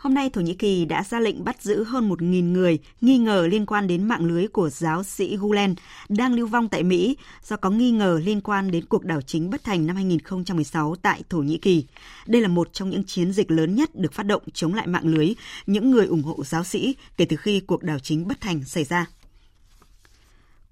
Hôm 0.00 0.14
nay, 0.14 0.30
Thổ 0.30 0.40
Nhĩ 0.40 0.54
Kỳ 0.54 0.84
đã 0.84 1.02
ra 1.02 1.20
lệnh 1.20 1.44
bắt 1.44 1.62
giữ 1.62 1.84
hơn 1.84 2.08
1.000 2.08 2.52
người 2.52 2.78
nghi 3.00 3.18
ngờ 3.18 3.46
liên 3.50 3.66
quan 3.66 3.86
đến 3.86 4.08
mạng 4.08 4.24
lưới 4.24 4.48
của 4.48 4.70
giáo 4.70 5.04
sĩ 5.04 5.36
Gulen 5.36 5.74
đang 6.08 6.34
lưu 6.34 6.46
vong 6.46 6.68
tại 6.68 6.82
Mỹ 6.82 7.16
do 7.44 7.56
có 7.56 7.70
nghi 7.70 7.90
ngờ 7.90 8.20
liên 8.24 8.40
quan 8.40 8.70
đến 8.70 8.84
cuộc 8.84 9.04
đảo 9.04 9.20
chính 9.22 9.50
bất 9.50 9.64
thành 9.64 9.86
năm 9.86 9.96
2016 9.96 10.96
tại 11.02 11.22
Thổ 11.30 11.38
Nhĩ 11.38 11.58
Kỳ. 11.58 11.84
Đây 12.26 12.42
là 12.42 12.48
một 12.48 12.72
trong 12.72 12.90
những 12.90 13.04
chiến 13.04 13.32
dịch 13.32 13.50
lớn 13.50 13.74
nhất 13.74 13.90
được 13.94 14.12
phát 14.12 14.26
động 14.26 14.42
chống 14.54 14.74
lại 14.74 14.86
mạng 14.86 15.06
lưới 15.06 15.34
những 15.66 15.90
người 15.90 16.06
ủng 16.06 16.22
hộ 16.22 16.44
giáo 16.44 16.64
sĩ 16.64 16.96
kể 17.16 17.24
từ 17.24 17.36
khi 17.36 17.60
cuộc 17.60 17.82
đảo 17.82 17.98
chính 17.98 18.28
bất 18.28 18.40
thành 18.40 18.64
xảy 18.64 18.84
ra. 18.84 19.06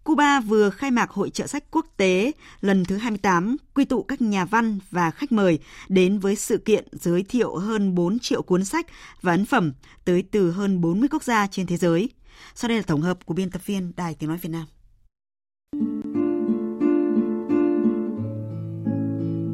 Cuba 0.08 0.40
vừa 0.40 0.70
khai 0.70 0.90
mạc 0.90 1.10
hội 1.10 1.30
trợ 1.30 1.46
sách 1.46 1.64
quốc 1.70 1.86
tế 1.96 2.32
lần 2.60 2.84
thứ 2.84 2.96
28, 2.96 3.56
quy 3.74 3.84
tụ 3.84 4.02
các 4.02 4.22
nhà 4.22 4.44
văn 4.44 4.78
và 4.90 5.10
khách 5.10 5.32
mời 5.32 5.58
đến 5.88 6.18
với 6.18 6.36
sự 6.36 6.58
kiện 6.58 6.84
giới 6.92 7.22
thiệu 7.22 7.56
hơn 7.56 7.94
4 7.94 8.18
triệu 8.18 8.42
cuốn 8.42 8.64
sách 8.64 8.86
và 9.22 9.32
ấn 9.32 9.44
phẩm 9.44 9.72
tới 10.04 10.24
từ 10.30 10.50
hơn 10.50 10.80
40 10.80 11.08
quốc 11.12 11.22
gia 11.22 11.46
trên 11.46 11.66
thế 11.66 11.76
giới. 11.76 12.10
Sau 12.54 12.68
đây 12.68 12.76
là 12.76 12.82
tổng 12.86 13.00
hợp 13.00 13.26
của 13.26 13.34
biên 13.34 13.50
tập 13.50 13.66
viên 13.66 13.92
Đài 13.96 14.14
Tiếng 14.14 14.28
Nói 14.28 14.38
Việt 14.42 14.48
Nam. 14.48 14.66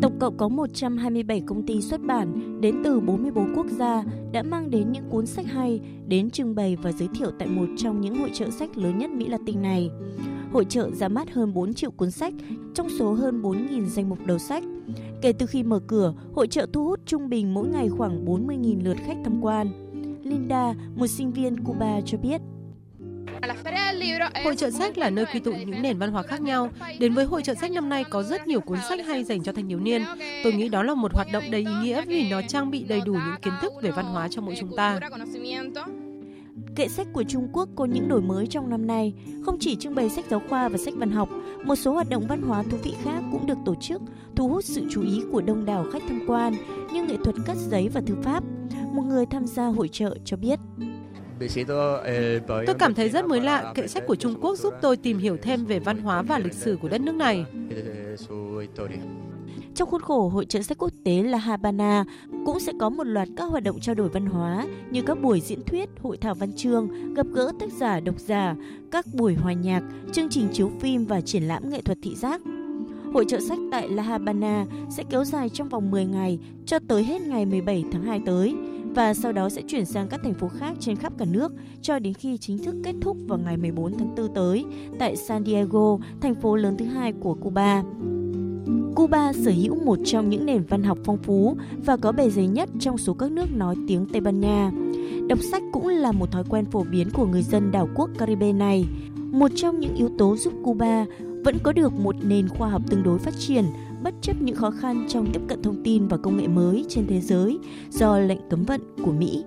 Tổng 0.03 0.19
cộng 0.21 0.37
có 0.37 0.49
127 0.49 1.43
công 1.47 1.67
ty 1.67 1.81
xuất 1.81 2.01
bản 2.01 2.61
đến 2.61 2.81
từ 2.85 3.01
44 3.01 3.55
quốc 3.57 3.67
gia 3.79 4.03
đã 4.33 4.43
mang 4.43 4.71
đến 4.71 4.93
những 4.93 5.11
cuốn 5.11 5.27
sách 5.27 5.47
hay 5.47 5.81
đến 6.07 6.31
trưng 6.31 6.55
bày 6.55 6.77
và 6.77 6.93
giới 6.93 7.09
thiệu 7.15 7.31
tại 7.39 7.49
một 7.49 7.67
trong 7.77 8.01
những 8.01 8.15
hội 8.15 8.31
trợ 8.35 8.51
sách 8.51 8.79
lớn 8.79 8.99
nhất 8.99 9.11
Mỹ 9.11 9.29
Latin 9.29 9.63
này. 9.63 9.91
Hội 10.55 10.65
trợ 10.69 10.91
ra 10.91 11.09
mắt 11.09 11.31
hơn 11.31 11.55
4 11.55 11.75
triệu 11.75 11.91
cuốn 11.91 12.11
sách 12.11 12.35
trong 12.75 12.89
số 12.99 13.13
hơn 13.13 13.43
4.000 13.43 13.85
danh 13.85 14.09
mục 14.09 14.19
đầu 14.27 14.39
sách. 14.39 14.63
Kể 15.23 15.33
từ 15.33 15.47
khi 15.47 15.63
mở 15.63 15.81
cửa, 15.87 16.15
hội 16.35 16.47
trợ 16.47 16.67
thu 16.73 16.85
hút 16.85 17.01
trung 17.07 17.29
bình 17.29 17.55
mỗi 17.55 17.69
ngày 17.69 17.89
khoảng 17.89 18.25
40.000 18.25 18.85
lượt 18.85 18.97
khách 19.07 19.17
tham 19.25 19.41
quan. 19.41 19.69
Linda, 20.23 20.75
một 20.97 21.07
sinh 21.07 21.33
viên 21.33 21.65
Cuba 21.65 22.01
cho 22.07 22.19
biết, 22.19 22.41
Hội 24.45 24.57
trợ 24.57 24.71
sách 24.71 24.99
là 24.99 25.11
nơi 25.11 25.25
quy 25.33 25.41
tụ 25.41 25.53
những 25.53 25.83
nền 25.83 25.99
văn 25.99 26.13
hóa 26.13 26.23
khác 26.23 26.41
nhau. 26.41 26.71
Đến 26.99 27.15
với 27.15 27.25
hội 27.25 27.43
trợ 27.43 27.55
sách 27.55 27.71
năm 27.71 27.89
nay 27.89 28.05
có 28.11 28.23
rất 28.23 28.47
nhiều 28.47 28.61
cuốn 28.61 28.79
sách 28.89 29.07
hay 29.07 29.25
dành 29.25 29.43
cho 29.43 29.53
thanh 29.53 29.69
thiếu 29.69 29.81
niên. 29.81 30.03
Tôi 30.45 30.53
nghĩ 30.53 30.69
đó 30.69 30.83
là 30.83 30.95
một 30.95 31.15
hoạt 31.15 31.29
động 31.33 31.45
đầy 31.51 31.61
ý 31.61 31.75
nghĩa 31.83 32.03
vì 32.07 32.31
nó 32.31 32.41
trang 32.49 32.71
bị 32.71 32.85
đầy 32.85 33.01
đủ 33.01 33.13
những 33.13 33.41
kiến 33.43 33.55
thức 33.63 33.73
về 33.83 33.91
văn 33.91 34.05
hóa 34.05 34.29
cho 34.31 34.43
mỗi 34.43 34.55
chúng 34.61 34.77
ta. 34.77 35.01
Kệ 36.77 36.89
sách 36.89 37.07
của 37.13 37.23
Trung 37.23 37.49
Quốc 37.53 37.69
có 37.77 37.85
những 37.85 38.09
đổi 38.09 38.23
mới 38.23 38.47
trong 38.47 38.71
năm 38.71 38.87
nay, 38.87 39.15
không 39.45 39.57
chỉ 39.61 39.77
trưng 39.77 39.95
bày 39.95 40.11
sách 40.11 40.25
giáo 40.31 40.43
khoa 40.49 40.69
và 40.69 40.79
sách 40.79 40.95
văn 40.97 41.11
học, 41.11 41.29
một 41.65 41.77
số 41.77 41.93
hoạt 41.93 42.09
động 42.11 42.27
văn 42.29 42.43
hóa 42.43 42.63
thú 42.63 42.77
vị 42.83 42.95
khác 43.03 43.23
cũng 43.33 43.47
được 43.47 43.59
tổ 43.65 43.75
chức, 43.81 44.03
thu 44.37 44.49
hút 44.49 44.65
sự 44.65 44.83
chú 44.91 45.03
ý 45.03 45.23
của 45.33 45.41
đông 45.41 45.65
đảo 45.65 45.87
khách 45.93 46.03
tham 46.09 46.21
quan 46.27 46.55
như 46.93 47.05
nghệ 47.05 47.17
thuật 47.25 47.37
cắt 47.47 47.57
giấy 47.57 47.89
và 47.89 48.01
thư 48.07 48.15
pháp. 48.23 48.45
Một 48.93 49.03
người 49.03 49.27
tham 49.27 49.47
gia 49.47 49.67
hội 49.67 49.89
trợ 49.89 50.17
cho 50.25 50.37
biết. 50.37 50.59
Tôi 52.49 52.75
cảm 52.79 52.95
thấy 52.95 53.09
rất 53.09 53.27
mới 53.27 53.41
lạ, 53.41 53.73
kệ 53.75 53.87
sách 53.87 54.07
của 54.07 54.17
Trung 54.17 54.35
Quốc 54.41 54.59
giúp 54.59 54.75
tôi 54.83 54.97
tìm 54.97 55.19
hiểu 55.19 55.37
thêm 55.43 55.65
về 55.65 55.79
văn 55.79 55.99
hóa 55.99 56.23
và 56.23 56.39
lịch 56.39 56.55
sử 56.55 56.79
của 56.83 56.89
đất 56.89 57.01
nước 57.01 57.15
này. 57.15 57.47
Trong 59.75 59.91
khuôn 59.91 60.01
khổ 60.01 60.29
hội 60.29 60.45
trợ 60.45 60.63
sách 60.63 60.79
quốc 60.79 60.93
tế 61.05 61.23
La 61.23 61.39
Habana 61.39 62.05
cũng 62.47 62.61
sẽ 62.61 62.73
có 62.81 62.91
một 62.91 63.05
loạt 63.05 63.29
các 63.37 63.45
hoạt 63.45 63.63
động 63.63 63.81
trao 63.81 63.95
đổi 63.95 64.09
văn 64.09 64.27
hóa 64.27 64.67
như 64.91 65.03
các 65.03 65.23
buổi 65.23 65.41
diễn 65.41 65.63
thuyết, 65.67 65.89
hội 66.03 66.17
thảo 66.17 66.35
văn 66.35 66.53
chương, 66.53 67.15
gặp 67.15 67.27
gỡ 67.33 67.53
tác 67.61 67.73
giả, 67.73 68.01
độc 68.01 68.21
giả, 68.21 68.57
các 68.91 69.07
buổi 69.15 69.35
hòa 69.35 69.53
nhạc, 69.53 69.83
chương 70.13 70.29
trình 70.29 70.49
chiếu 70.53 70.71
phim 70.81 71.05
và 71.05 71.21
triển 71.21 71.43
lãm 71.43 71.71
nghệ 71.71 71.83
thuật 71.83 71.99
thị 72.03 72.15
giác. 72.15 72.41
Hội 73.15 73.25
trợ 73.29 73.41
sách 73.41 73.59
tại 73.73 73.89
La 73.89 74.03
Habana 74.03 74.67
sẽ 74.91 75.03
kéo 75.11 75.25
dài 75.25 75.49
trong 75.49 75.69
vòng 75.69 75.91
10 75.91 76.05
ngày 76.05 76.39
cho 76.67 76.79
tới 76.89 77.05
hết 77.05 77.23
ngày 77.23 77.47
17 77.47 77.85
tháng 77.93 78.03
2 78.03 78.21
tới 78.27 78.55
và 78.95 79.15
sau 79.15 79.33
đó 79.33 79.49
sẽ 79.49 79.63
chuyển 79.69 79.85
sang 79.85 80.09
các 80.09 80.21
thành 80.25 80.35
phố 80.35 80.49
khác 80.49 80.77
trên 80.81 80.97
khắp 80.97 81.13
cả 81.19 81.25
nước 81.25 81.53
cho 81.83 81.99
đến 81.99 82.15
khi 82.15 82.39
chính 82.39 82.59
thức 82.59 82.75
kết 82.85 82.95
thúc 83.01 83.17
vào 83.29 83.39
ngày 83.39 83.57
14 83.57 83.99
tháng 83.99 84.15
4 84.15 84.35
tới 84.35 84.65
tại 84.99 85.17
San 85.17 85.45
Diego, 85.45 85.99
thành 86.21 86.35
phố 86.35 86.57
lớn 86.57 86.77
thứ 86.77 86.85
hai 86.85 87.13
của 87.13 87.35
Cuba. 87.35 87.83
Cuba 88.95 89.33
sở 89.33 89.51
hữu 89.51 89.85
một 89.85 89.99
trong 90.05 90.29
những 90.29 90.47
nền 90.47 90.63
văn 90.69 90.83
học 90.83 90.99
phong 91.05 91.19
phú 91.19 91.57
và 91.85 91.97
có 91.97 92.13
bề 92.13 92.31
dày 92.31 92.47
nhất 92.47 92.69
trong 92.81 92.99
số 92.99 93.15
các 93.15 93.33
nước 93.33 93.57
nói 93.57 93.77
tiếng 93.89 94.07
Tây 94.07 94.21
Ban 94.21 94.41
Nha. 94.41 94.71
Đọc 95.29 95.39
sách 95.51 95.63
cũng 95.73 95.89
là 95.89 96.13
một 96.13 96.33
thói 96.33 96.45
quen 96.49 96.65
phổ 96.65 96.85
biến 96.85 97.11
của 97.11 97.27
người 97.27 97.43
dân 97.43 97.71
đảo 97.71 97.89
quốc 97.95 98.11
Caribe 98.19 98.53
này. 98.53 98.87
Một 99.17 99.51
trong 99.57 99.81
những 99.81 99.95
yếu 99.95 100.09
tố 100.19 100.37
giúp 100.37 100.53
Cuba 100.63 101.07
vẫn 101.45 101.57
có 101.63 101.73
được 101.73 101.93
một 101.93 102.17
nền 102.23 102.49
khoa 102.49 102.69
học 102.69 102.83
tương 102.91 103.03
đối 103.03 103.19
phát 103.19 103.35
triển, 103.39 103.65
bất 104.03 104.15
chấp 104.21 104.43
những 104.43 104.57
khó 104.57 104.71
khăn 104.71 105.07
trong 105.09 105.27
tiếp 105.33 105.41
cận 105.49 105.63
thông 105.63 105.83
tin 105.85 106.09
và 106.09 106.17
công 106.17 106.37
nghệ 106.37 106.49
mới 106.49 106.85
trên 106.89 107.07
thế 107.07 107.21
giới 107.21 107.59
do 107.91 108.19
lệnh 108.19 108.41
cấm 108.51 108.65
vận 108.65 108.81
của 109.05 109.13
Mỹ. 109.13 109.45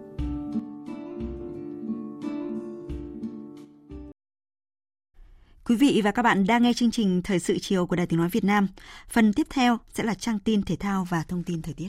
Quý 5.67 5.75
vị 5.75 6.01
và 6.03 6.11
các 6.11 6.21
bạn 6.21 6.47
đang 6.47 6.63
nghe 6.63 6.73
chương 6.73 6.91
trình 6.91 7.21
Thời 7.21 7.39
sự 7.39 7.59
chiều 7.61 7.85
của 7.85 7.95
Đài 7.95 8.07
Tiếng 8.07 8.19
Nói 8.19 8.29
Việt 8.29 8.43
Nam. 8.43 8.67
Phần 9.09 9.33
tiếp 9.33 9.47
theo 9.49 9.77
sẽ 9.93 10.03
là 10.03 10.13
trang 10.13 10.39
tin 10.39 10.63
thể 10.63 10.75
thao 10.75 11.07
và 11.09 11.23
thông 11.27 11.43
tin 11.43 11.61
thời 11.61 11.73
tiết. 11.73 11.87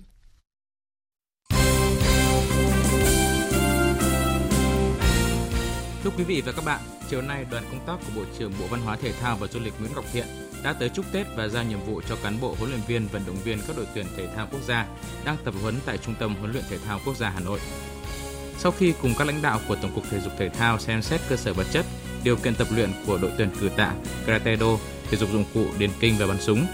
Thưa 6.05 6.11
quý 6.17 6.25
vị 6.25 6.43
và 6.47 6.53
các 6.53 6.65
bạn, 6.65 6.81
chiều 7.11 7.23
nay 7.23 7.47
đoàn 7.51 7.65
công 7.71 7.87
tác 7.87 7.97
của 8.07 8.21
Bộ 8.21 8.25
trưởng 8.39 8.53
Bộ 8.61 8.67
Văn 8.67 8.81
hóa 8.81 8.97
Thể 8.97 9.13
thao 9.13 9.37
và 9.37 9.47
Du 9.47 9.61
lịch 9.61 9.73
Nguyễn 9.81 9.93
Ngọc 9.95 10.05
Thiện 10.13 10.27
đã 10.65 10.73
tới 10.73 10.89
chúc 10.89 11.13
Tết 11.13 11.27
và 11.37 11.49
giao 11.49 11.65
nhiệm 11.65 11.81
vụ 11.81 12.01
cho 12.09 12.17
cán 12.23 12.41
bộ 12.41 12.55
huấn 12.59 12.71
luyện 12.71 12.83
viên 12.89 13.07
vận 13.07 13.23
động 13.27 13.37
viên 13.45 13.59
các 13.67 13.77
đội 13.77 13.87
tuyển 13.95 14.07
thể 14.17 14.29
thao 14.35 14.49
quốc 14.53 14.61
gia 14.67 14.87
đang 15.25 15.37
tập 15.45 15.55
huấn 15.63 15.75
tại 15.87 15.99
Trung 15.99 16.15
tâm 16.21 16.35
huấn 16.35 16.53
luyện 16.53 16.65
thể 16.71 16.79
thao 16.79 17.01
quốc 17.05 17.17
gia 17.17 17.31
Hà 17.31 17.41
Nội. 17.41 17.61
Sau 18.59 18.73
khi 18.73 18.95
cùng 19.03 19.15
các 19.19 19.27
lãnh 19.27 19.43
đạo 19.43 19.61
của 19.69 19.77
Tổng 19.83 19.95
cục 19.95 20.05
Thể 20.11 20.21
dục 20.21 20.33
Thể 20.39 20.49
thao 20.49 20.79
xem 20.79 21.03
xét 21.03 21.21
cơ 21.29 21.37
sở 21.37 21.53
vật 21.53 21.67
chất, 21.73 21.87
điều 22.25 22.37
kiện 22.37 22.55
tập 22.55 22.69
luyện 22.75 22.91
của 23.07 23.19
đội 23.23 23.31
tuyển 23.39 23.49
cử 23.61 23.69
tạ, 23.77 23.95
karate 24.27 24.57
do, 24.57 24.67
thể 25.11 25.17
dục 25.17 25.29
dụng 25.33 25.45
cụ, 25.55 25.67
điền 25.79 25.91
kinh 26.01 26.15
và 26.19 26.27
bắn 26.27 26.41
súng, 26.41 26.67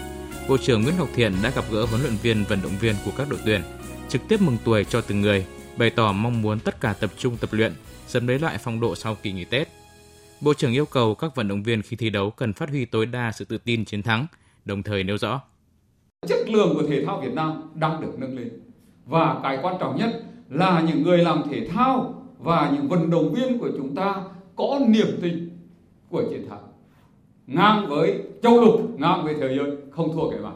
Bộ 0.49 0.57
trưởng 0.57 0.83
Nguyễn 0.83 0.95
Ngọc 0.97 1.09
Thiện 1.15 1.33
đã 1.43 1.49
gặp 1.49 1.65
gỡ 1.71 1.85
huấn 1.85 2.01
luyện 2.01 2.13
viên 2.21 2.43
vận 2.43 2.59
động 2.63 2.71
viên 2.79 2.95
của 3.05 3.11
các 3.17 3.27
đội 3.29 3.39
tuyển, 3.45 3.61
trực 4.09 4.21
tiếp 4.27 4.41
mừng 4.41 4.57
tuổi 4.65 4.83
cho 4.83 5.01
từng 5.01 5.21
người, 5.21 5.45
bày 5.77 5.89
tỏ 5.89 6.11
mong 6.11 6.41
muốn 6.41 6.59
tất 6.59 6.81
cả 6.81 6.93
tập 6.99 7.09
trung 7.17 7.37
tập 7.37 7.49
luyện, 7.53 7.73
sớm 8.07 8.27
lấy 8.27 8.39
lại 8.39 8.57
phong 8.57 8.79
độ 8.79 8.95
sau 8.95 9.15
kỳ 9.15 9.31
nghỉ 9.31 9.45
Tết. 9.45 9.67
Bộ 10.41 10.53
trưởng 10.53 10.73
yêu 10.73 10.85
cầu 10.85 11.15
các 11.15 11.35
vận 11.35 11.47
động 11.47 11.63
viên 11.63 11.81
khi 11.81 11.97
thi 11.97 12.09
đấu 12.09 12.31
cần 12.31 12.53
phát 12.53 12.69
huy 12.69 12.85
tối 12.85 13.05
đa 13.05 13.31
sự 13.31 13.45
tự 13.45 13.57
tin 13.57 13.85
chiến 13.85 14.03
thắng, 14.03 14.27
đồng 14.65 14.83
thời 14.83 15.03
nêu 15.03 15.17
rõ. 15.17 15.41
Chất 16.27 16.49
lượng 16.49 16.75
của 16.75 16.87
thể 16.89 17.05
thao 17.05 17.21
Việt 17.21 17.33
Nam 17.33 17.61
đang 17.75 18.01
được 18.01 18.13
nâng 18.17 18.37
lên. 18.37 18.49
Và 19.05 19.39
cái 19.43 19.59
quan 19.61 19.75
trọng 19.79 19.97
nhất 19.97 20.23
là 20.49 20.83
những 20.87 21.03
người 21.03 21.17
làm 21.17 21.43
thể 21.51 21.67
thao 21.73 22.23
và 22.39 22.71
những 22.73 22.89
vận 22.89 23.09
động 23.09 23.33
viên 23.33 23.59
của 23.59 23.69
chúng 23.77 23.95
ta 23.95 24.15
có 24.55 24.79
niềm 24.87 25.07
tin 25.21 25.49
của 26.09 26.23
chiến 26.29 26.49
thắng. 26.49 26.63
Ngang 27.47 27.85
với 27.89 28.23
châu 28.43 28.61
lục, 28.61 28.99
ngang 28.99 29.23
với 29.23 29.35
thế 29.39 29.55
giới, 29.57 29.71
không 29.91 30.13
thua 30.13 30.29
kẻ 30.31 30.37
bạn. 30.43 30.55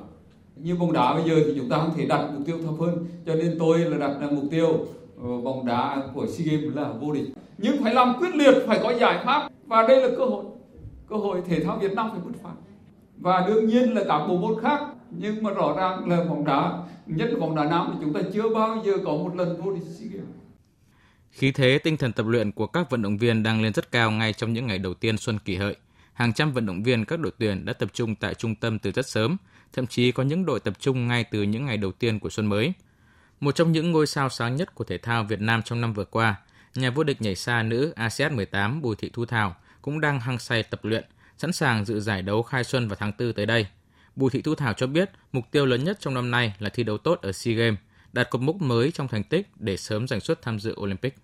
Như 0.55 0.75
bóng 0.75 0.93
đá 0.93 1.13
bây 1.13 1.29
giờ 1.29 1.35
thì 1.45 1.53
chúng 1.55 1.69
ta 1.69 1.77
không 1.77 1.93
thể 1.97 2.05
đặt 2.05 2.29
mục 2.33 2.45
tiêu 2.45 2.57
thấp 2.65 2.73
hơn. 2.79 3.05
Cho 3.25 3.35
nên 3.35 3.55
tôi 3.59 3.79
là 3.79 3.97
đặt 3.97 4.19
ra 4.21 4.27
mục 4.31 4.45
tiêu 4.51 4.67
ờ, 5.23 5.41
bóng 5.43 5.65
đá 5.65 6.03
của 6.13 6.27
SEA 6.27 6.47
Games 6.47 6.75
là 6.75 6.91
vô 7.01 7.11
địch. 7.11 7.27
Nhưng 7.57 7.83
phải 7.83 7.93
làm 7.93 8.13
quyết 8.19 8.35
liệt, 8.35 8.55
phải 8.67 8.79
có 8.83 8.93
giải 8.93 9.23
pháp 9.25 9.49
và 9.67 9.87
đây 9.87 10.01
là 10.01 10.09
cơ 10.17 10.25
hội 10.25 10.43
cơ 11.09 11.15
hội 11.15 11.41
thể 11.47 11.63
thao 11.63 11.77
Việt 11.77 11.93
Nam 11.93 12.09
phải 12.11 12.19
bứt 12.25 12.31
phá 12.43 12.49
và 13.17 13.45
đương 13.47 13.67
nhiên 13.67 13.93
là 13.93 14.03
cả 14.07 14.27
bộ 14.27 14.37
môn 14.37 14.61
khác 14.61 14.81
nhưng 15.11 15.43
mà 15.43 15.51
rõ 15.51 15.73
ràng 15.77 16.09
là 16.09 16.23
bóng 16.29 16.45
đá 16.45 16.73
nhất 17.05 17.29
là 17.31 17.39
bóng 17.39 17.55
đá 17.55 17.65
nam 17.65 17.89
thì 17.91 17.97
chúng 18.01 18.13
ta 18.13 18.19
chưa 18.33 18.49
bao 18.49 18.77
giờ 18.85 18.93
có 19.05 19.11
một 19.11 19.35
lần 19.35 19.61
vô 19.61 19.71
địch 19.71 19.83
SEA 19.83 20.07
Games 20.11 20.29
Khí 21.31 21.51
thế 21.51 21.79
tinh 21.83 21.97
thần 21.97 22.13
tập 22.13 22.25
luyện 22.27 22.51
của 22.51 22.67
các 22.67 22.89
vận 22.89 23.01
động 23.01 23.17
viên 23.17 23.43
đang 23.43 23.61
lên 23.61 23.73
rất 23.73 23.91
cao 23.91 24.11
ngay 24.11 24.33
trong 24.33 24.53
những 24.53 24.67
ngày 24.67 24.77
đầu 24.77 24.93
tiên 24.93 25.17
xuân 25.17 25.39
kỷ 25.39 25.55
hợi. 25.55 25.75
Hàng 26.13 26.33
trăm 26.33 26.51
vận 26.51 26.65
động 26.65 26.83
viên 26.83 27.05
các 27.05 27.19
đội 27.19 27.31
tuyển 27.37 27.65
đã 27.65 27.73
tập 27.73 27.89
trung 27.93 28.15
tại 28.15 28.33
trung 28.33 28.55
tâm 28.55 28.79
từ 28.79 28.91
rất 28.91 29.07
sớm, 29.07 29.37
thậm 29.73 29.87
chí 29.87 30.11
có 30.11 30.23
những 30.23 30.45
đội 30.45 30.59
tập 30.59 30.73
trung 30.79 31.07
ngay 31.07 31.23
từ 31.23 31.43
những 31.43 31.65
ngày 31.65 31.77
đầu 31.77 31.91
tiên 31.91 32.19
của 32.19 32.29
xuân 32.29 32.45
mới. 32.45 32.73
Một 33.39 33.55
trong 33.55 33.71
những 33.71 33.91
ngôi 33.91 34.07
sao 34.07 34.29
sáng 34.29 34.55
nhất 34.55 34.75
của 34.75 34.83
thể 34.83 34.97
thao 34.97 35.23
Việt 35.23 35.41
Nam 35.41 35.61
trong 35.65 35.81
năm 35.81 35.93
vừa 35.93 36.05
qua, 36.05 36.35
nhà 36.75 36.89
vô 36.89 37.03
địch 37.03 37.21
nhảy 37.21 37.35
xa 37.35 37.63
nữ 37.63 37.93
ASEAN 37.95 38.35
18 38.35 38.81
Bùi 38.81 38.95
Thị 38.95 39.09
Thu 39.13 39.25
Thảo 39.25 39.55
cũng 39.81 40.01
đang 40.01 40.19
hăng 40.19 40.39
say 40.39 40.63
tập 40.63 40.79
luyện, 40.83 41.05
sẵn 41.37 41.53
sàng 41.53 41.85
dự 41.85 41.99
giải 41.99 42.21
đấu 42.21 42.43
khai 42.43 42.63
xuân 42.63 42.87
vào 42.87 42.95
tháng 42.99 43.11
4 43.19 43.33
tới 43.33 43.45
đây. 43.45 43.67
Bùi 44.15 44.29
Thị 44.29 44.41
Thu 44.41 44.55
Thảo 44.55 44.73
cho 44.73 44.87
biết 44.87 45.09
mục 45.31 45.45
tiêu 45.51 45.65
lớn 45.65 45.83
nhất 45.83 45.97
trong 45.99 46.13
năm 46.13 46.31
nay 46.31 46.53
là 46.59 46.69
thi 46.69 46.83
đấu 46.83 46.97
tốt 46.97 47.19
ở 47.21 47.31
SEA 47.31 47.55
Games, 47.55 47.79
đạt 48.13 48.29
cột 48.29 48.41
mốc 48.41 48.55
mới 48.55 48.91
trong 48.91 49.07
thành 49.07 49.23
tích 49.23 49.47
để 49.55 49.77
sớm 49.77 50.07
giành 50.07 50.19
suất 50.19 50.41
tham 50.41 50.59
dự 50.59 50.75
Olympic. 50.81 51.15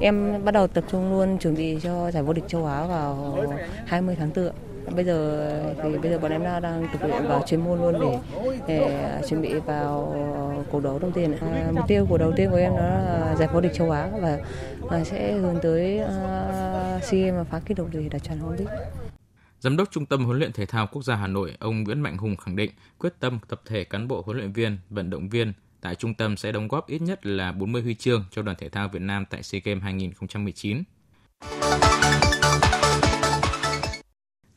Em 0.00 0.44
bắt 0.44 0.52
đầu 0.52 0.66
tập 0.66 0.84
trung 0.90 1.10
luôn 1.10 1.38
chuẩn 1.38 1.54
bị 1.54 1.78
cho 1.82 2.10
giải 2.10 2.22
vô 2.22 2.32
địch 2.32 2.44
châu 2.48 2.66
Á 2.66 2.86
vào 2.86 3.38
20 3.86 4.16
tháng 4.18 4.30
4. 4.36 4.50
Bây 4.94 5.04
giờ 5.04 5.48
thì 5.82 5.98
bây 5.98 6.10
giờ 6.10 6.18
bọn 6.18 6.30
em 6.30 6.42
đang 6.42 6.88
tập 6.92 7.08
luyện 7.08 7.26
vào 7.26 7.44
chuyên 7.46 7.60
môn 7.60 7.80
luôn 7.80 8.00
để, 8.00 8.18
để 8.68 9.20
chuẩn 9.28 9.42
bị 9.42 9.54
vào 9.54 10.14
cuộc 10.70 10.80
đấu 10.80 10.98
đầu 10.98 11.10
tiên. 11.10 11.36
À, 11.40 11.70
mục 11.74 11.84
tiêu 11.88 12.06
của 12.08 12.18
đầu 12.18 12.32
tiên 12.36 12.50
của 12.50 12.56
em 12.56 12.72
đó 12.76 12.82
là 12.82 13.36
giải 13.38 13.48
vô 13.52 13.60
địch 13.60 13.72
châu 13.74 13.90
Á 13.90 14.10
và 14.20 14.38
à, 14.90 15.04
sẽ 15.04 15.32
hướng 15.32 15.58
tới 15.62 16.00
uh, 16.02 17.04
SEA 17.04 17.20
Games 17.20 17.34
và 17.34 17.44
phá 17.44 17.60
kỷ 17.60 17.74
lục 17.78 17.88
để 17.92 18.08
đạt 18.10 18.24
chuẩn 18.24 18.46
Olympic. 18.46 18.68
Giám 19.60 19.76
đốc 19.76 19.90
Trung 19.90 20.06
tâm 20.06 20.24
Huấn 20.24 20.38
luyện 20.38 20.52
Thể 20.52 20.66
thao 20.66 20.86
Quốc 20.86 21.02
gia 21.02 21.14
Hà 21.14 21.26
Nội, 21.26 21.56
ông 21.58 21.82
Nguyễn 21.84 22.00
Mạnh 22.00 22.16
Hùng 22.16 22.36
khẳng 22.36 22.56
định 22.56 22.70
quyết 22.98 23.12
tâm 23.20 23.38
tập 23.48 23.62
thể 23.66 23.84
cán 23.84 24.08
bộ 24.08 24.22
huấn 24.26 24.36
luyện 24.36 24.52
viên, 24.52 24.78
vận 24.90 25.10
động 25.10 25.28
viên 25.28 25.52
tại 25.84 25.94
trung 25.94 26.14
tâm 26.14 26.36
sẽ 26.36 26.52
đóng 26.52 26.68
góp 26.68 26.86
ít 26.86 27.02
nhất 27.02 27.26
là 27.26 27.52
40 27.52 27.82
huy 27.82 27.94
chương 27.94 28.24
cho 28.30 28.42
đoàn 28.42 28.56
thể 28.60 28.68
thao 28.68 28.88
Việt 28.88 29.02
Nam 29.02 29.24
tại 29.30 29.42
SEA 29.42 29.60
Games 29.64 29.82
2019. 29.82 30.82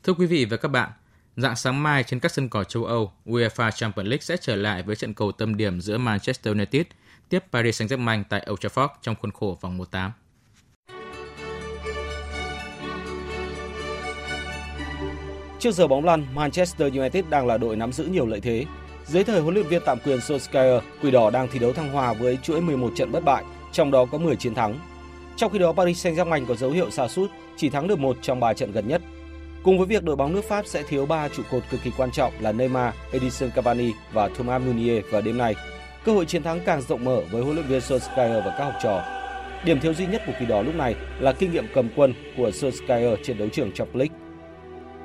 Thưa 0.04 0.14
quý 0.14 0.26
vị 0.26 0.46
và 0.46 0.58
các 0.58 0.68
bạn, 0.68 0.90
dạng 1.36 1.56
sáng 1.56 1.84
mai 1.84 2.04
trên 2.04 2.20
các 2.20 2.32
sân 2.32 2.50
cỏ 2.50 2.64
châu 2.64 2.86
Âu, 2.86 3.14
UEFA 3.26 3.72
Champions 3.72 4.08
League 4.08 4.22
sẽ 4.22 4.38
trở 4.42 4.56
lại 4.56 4.84
với 4.84 4.96
trận 4.96 5.14
cầu 5.14 5.32
tâm 5.32 5.58
điểm 5.58 5.82
giữa 5.82 5.98
Manchester 5.98 6.54
United 6.54 6.86
tiếp 7.30 7.44
Paris 7.52 7.82
Saint-Germain 7.82 8.24
tại 8.30 8.48
Old 8.52 8.66
Trafford 8.66 8.90
trong 9.02 9.16
khuôn 9.22 9.32
khổ 9.32 9.58
vòng 9.62 9.78
1/8. 9.78 10.12
Trước 15.60 15.72
giờ 15.72 15.88
bóng 15.88 16.06
lăn, 16.06 16.28
Manchester 16.36 16.94
United 16.94 17.26
đang 17.30 17.48
là 17.48 17.58
đội 17.58 17.76
nắm 17.76 17.92
giữ 17.92 18.06
nhiều 18.06 18.26
lợi 18.26 18.40
thế. 18.40 18.66
Dưới 19.08 19.24
thời 19.24 19.42
huấn 19.42 19.54
luyện 19.54 19.68
viên 19.68 19.82
tạm 19.86 19.98
quyền 20.06 20.20
Solskjaer, 20.20 20.82
Quỷ 21.02 21.12
đỏ 21.12 21.30
đang 21.30 21.48
thi 21.48 21.60
đấu 21.60 21.74
thăng 21.74 21.92
hoa 21.92 22.14
với 22.14 22.38
chuỗi 22.44 22.62
11 22.62 22.92
trận 22.96 23.12
bất 23.12 23.24
bại, 23.24 23.44
trong 23.72 23.92
đó 23.92 24.06
có 24.06 24.18
10 24.18 24.36
chiến 24.36 24.54
thắng. 24.54 24.80
Trong 25.36 25.52
khi 25.52 25.60
đó, 25.60 25.74
Paris 25.74 26.08
Saint-Germain 26.08 26.46
có 26.46 26.56
dấu 26.56 26.72
hiệu 26.72 26.90
sa 26.90 27.08
sút, 27.08 27.32
chỉ 27.58 27.70
thắng 27.70 27.88
được 27.88 28.00
một 28.00 28.18
trong 28.22 28.40
3 28.40 28.54
trận 28.54 28.72
gần 28.72 28.88
nhất. 28.88 29.02
Cùng 29.64 29.78
với 29.78 29.88
việc 29.88 30.04
đội 30.04 30.16
bóng 30.16 30.34
nước 30.34 30.44
Pháp 30.44 30.68
sẽ 30.68 30.84
thiếu 30.84 31.06
3 31.06 31.30
trụ 31.30 31.44
cột 31.52 31.64
cực 31.70 31.84
kỳ 31.84 31.92
quan 31.98 32.12
trọng 32.12 32.34
là 32.40 32.52
Neymar, 32.52 32.94
Edison 33.12 33.52
Cavani 33.52 33.92
và 34.14 34.30
Thomas 34.30 34.62
Meunier 34.62 35.06
vào 35.12 35.22
đêm 35.22 35.38
nay, 35.38 35.56
cơ 36.06 36.14
hội 36.14 36.26
chiến 36.26 36.44
thắng 36.44 36.60
càng 36.66 36.82
rộng 36.82 37.06
mở 37.06 37.22
với 37.32 37.44
huấn 37.44 37.56
luyện 37.56 37.68
viên 37.68 37.80
Solskjaer 37.80 38.42
và 38.46 38.56
các 38.58 38.64
học 38.64 38.76
trò. 38.84 39.04
Điểm 39.66 39.80
thiếu 39.80 39.94
duy 39.94 40.06
nhất 40.06 40.22
của 40.28 40.34
Quỷ 40.40 40.46
đỏ 40.46 40.62
lúc 40.62 40.76
này 40.76 40.96
là 41.20 41.34
kinh 41.34 41.52
nghiệm 41.52 41.66
cầm 41.74 41.90
quân 41.96 42.14
của 42.38 42.50
Solskjaer 42.50 43.16
trên 43.24 43.38
đấu 43.38 43.48
trường 43.50 43.72
Champions 43.72 43.98
League. 43.98 44.28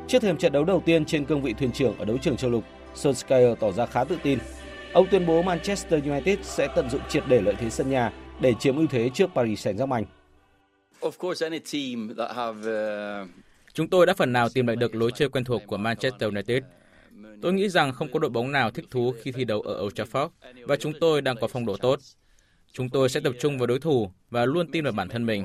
Trước 0.09 0.23
thềm 0.23 0.37
trận 0.37 0.53
đấu 0.53 0.65
đầu 0.65 0.83
tiên 0.87 1.05
trên 1.05 1.25
cương 1.25 1.43
vị 1.43 1.55
thuyền 1.59 1.73
trưởng 1.73 1.99
ở 1.99 2.05
đấu 2.05 2.19
trường 2.19 2.37
châu 2.37 2.51
lục, 2.51 2.65
Solskjaer 2.95 3.55
tỏ 3.55 3.73
ra 3.73 3.87
khá 3.87 4.05
tự 4.05 4.19
tin. 4.23 4.39
Ông 4.93 5.07
tuyên 5.11 5.27
bố 5.27 5.43
Manchester 5.43 6.05
United 6.05 6.39
sẽ 6.43 6.69
tận 6.77 6.91
dụng 6.91 7.01
triệt 7.09 7.25
để 7.29 7.41
lợi 7.41 7.55
thế 7.59 7.71
sân 7.71 7.91
nhà 7.91 8.13
để 8.41 8.55
chiếm 8.61 8.77
ưu 8.77 8.87
thế 8.87 9.11
trước 9.15 9.31
Paris 9.35 9.67
Saint-Germain. 9.67 10.05
Chúng 13.73 13.89
tôi 13.89 14.07
đã 14.07 14.15
phần 14.15 14.33
nào 14.33 14.49
tìm 14.49 14.67
lại 14.67 14.77
được 14.77 14.95
lối 14.95 15.11
chơi 15.15 15.29
quen 15.29 15.45
thuộc 15.45 15.63
của 15.67 15.77
Manchester 15.77 16.33
United. 16.33 16.63
Tôi 17.43 17.53
nghĩ 17.53 17.69
rằng 17.69 17.93
không 17.93 18.13
có 18.13 18.19
đội 18.19 18.31
bóng 18.31 18.53
nào 18.53 18.71
thích 18.71 18.85
thú 18.91 19.15
khi 19.23 19.33
thi 19.33 19.45
đấu 19.45 19.61
ở 19.61 19.83
Old 19.83 20.01
Trafford 20.01 20.29
và 20.67 20.77
chúng 20.77 20.93
tôi 21.01 21.21
đang 21.21 21.37
có 21.41 21.47
phong 21.47 21.67
độ 21.67 21.77
tốt. 21.77 21.99
Chúng 22.73 22.89
tôi 22.91 23.09
sẽ 23.09 23.21
tập 23.21 23.33
trung 23.41 23.59
vào 23.59 23.67
đối 23.67 23.79
thủ 23.79 24.11
và 24.31 24.45
luôn 24.45 24.71
tin 24.73 24.85
vào 24.85 24.93
bản 24.93 25.09
thân 25.09 25.27
mình. 25.27 25.45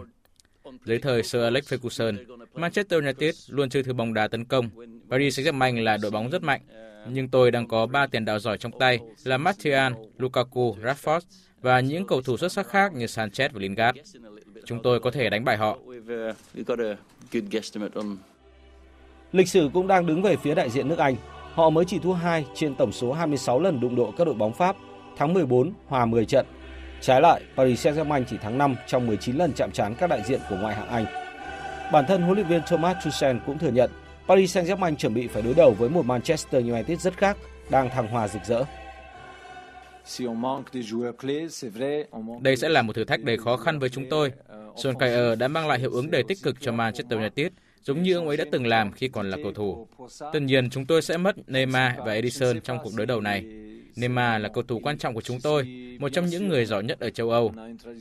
Dưới 0.86 1.00
thời 1.00 1.24
Sir 1.24 1.42
Alex 1.42 1.74
Ferguson, 1.74 2.38
Manchester 2.54 3.04
United 3.04 3.36
luôn 3.48 3.70
chơi 3.70 3.84
thứ 3.84 3.94
bóng 3.94 4.14
đá 4.14 4.28
tấn 4.28 4.46
công. 4.46 4.70
Paris 5.10 5.40
Saint-Germain 5.40 5.84
là 5.84 5.98
đội 5.98 6.12
bóng 6.12 6.30
rất 6.30 6.44
mạnh, 6.44 6.62
nhưng 7.10 7.28
tôi 7.28 7.52
đang 7.52 7.68
có 7.68 7.86
ba 7.86 8.08
tiền 8.08 8.26
đạo 8.26 8.40
giỏi 8.40 8.58
trong 8.58 8.72
tay 8.80 9.00
là 9.24 9.38
Martial, 9.38 9.94
Lukaku, 10.18 10.76
Rashford 10.84 11.20
và 11.62 11.80
những 11.80 12.08
cầu 12.08 12.22
thủ 12.22 12.38
xuất 12.38 12.52
sắc 12.52 12.68
khác 12.68 12.94
như 12.94 13.06
Sanchez 13.06 13.50
và 13.54 13.60
Lingard. 13.60 13.98
Chúng 14.66 14.82
tôi 14.84 15.00
có 15.00 15.12
thể 15.12 15.30
đánh 15.30 15.46
bại 15.46 15.58
họ. 15.58 15.78
Lịch 19.32 19.50
sử 19.50 19.70
cũng 19.74 19.88
đang 19.88 20.06
đứng 20.06 20.22
về 20.22 20.36
phía 20.36 20.56
đại 20.56 20.70
diện 20.70 20.88
nước 20.88 21.00
Anh. 21.00 21.16
Họ 21.54 21.70
mới 21.70 21.86
chỉ 21.86 22.00
thua 22.00 22.14
2 22.14 22.46
trên 22.56 22.76
tổng 22.76 22.92
số 22.92 23.14
26 23.14 23.60
lần 23.60 23.80
đụng 23.80 23.96
độ 23.96 24.14
các 24.18 24.26
đội 24.26 24.36
bóng 24.36 24.54
Pháp, 24.54 24.76
thắng 25.18 25.34
14, 25.34 25.74
hòa 25.88 26.06
10 26.06 26.26
trận. 26.26 26.46
Trái 27.02 27.22
lại, 27.22 27.42
Paris 27.56 27.88
Saint-Germain 27.88 28.24
chỉ 28.30 28.38
thắng 28.38 28.58
5 28.58 28.76
trong 28.88 29.08
19 29.08 29.36
lần 29.36 29.54
chạm 29.54 29.72
trán 29.72 29.96
các 29.96 30.10
đại 30.10 30.24
diện 30.28 30.40
của 30.50 30.56
ngoại 30.56 30.76
hạng 30.76 30.88
Anh. 30.88 31.06
Bản 31.92 32.06
thân 32.08 32.22
huấn 32.22 32.36
luyện 32.36 32.48
viên 32.48 32.62
Thomas 32.68 32.98
Tuchel 33.06 33.38
cũng 33.46 33.58
thừa 33.58 33.72
nhận 33.72 33.92
Paris 34.28 34.58
Saint-Germain 34.58 34.96
chuẩn 34.96 35.14
bị 35.14 35.28
phải 35.28 35.42
đối 35.42 35.54
đầu 35.54 35.72
với 35.72 35.90
một 35.90 36.06
Manchester 36.06 36.66
United 36.66 37.02
rất 37.02 37.18
khác, 37.18 37.38
đang 37.70 37.90
thăng 37.90 38.08
hoa 38.08 38.28
rực 38.28 38.42
rỡ. 38.46 38.64
Đây 42.42 42.58
sẽ 42.58 42.70
là 42.70 42.82
một 42.82 42.94
thử 42.96 43.04
thách 43.04 43.24
đầy 43.24 43.38
khó 43.38 43.58
khăn 43.58 43.80
với 43.80 43.90
chúng 43.90 44.10
tôi. 44.10 44.32
Solskjaer 44.76 45.38
đã 45.38 45.48
mang 45.48 45.68
lại 45.68 45.80
hiệu 45.80 45.92
ứng 45.92 46.12
đầy 46.12 46.24
tích 46.28 46.38
cực 46.44 46.56
cho 46.62 46.72
Manchester 46.72 47.20
United, 47.20 47.48
giống 47.84 48.04
như 48.04 48.16
ông 48.16 48.28
ấy 48.28 48.38
đã 48.38 48.46
từng 48.52 48.68
làm 48.68 48.92
khi 48.92 49.08
còn 49.08 49.30
là 49.30 49.38
cầu 49.44 49.54
thủ. 49.54 49.88
Tất 50.34 50.40
nhiên, 50.40 50.70
chúng 50.70 50.86
tôi 50.86 51.02
sẽ 51.02 51.18
mất 51.18 51.50
Neymar 51.50 51.92
và 52.06 52.14
Edison 52.14 52.62
trong 52.62 52.78
cuộc 52.84 52.92
đối 52.96 53.06
đầu 53.06 53.22
này. 53.22 53.46
Neymar 53.98 54.42
là 54.42 54.50
cầu 54.50 54.64
thủ 54.64 54.80
quan 54.84 54.98
trọng 54.98 55.14
của 55.14 55.22
chúng 55.22 55.42
tôi, 55.42 55.68
một 56.00 56.10
trong 56.14 56.26
những 56.26 56.48
người 56.48 56.66
giỏi 56.66 56.84
nhất 56.84 57.00
ở 57.00 57.10
châu 57.10 57.30
Âu. 57.30 57.54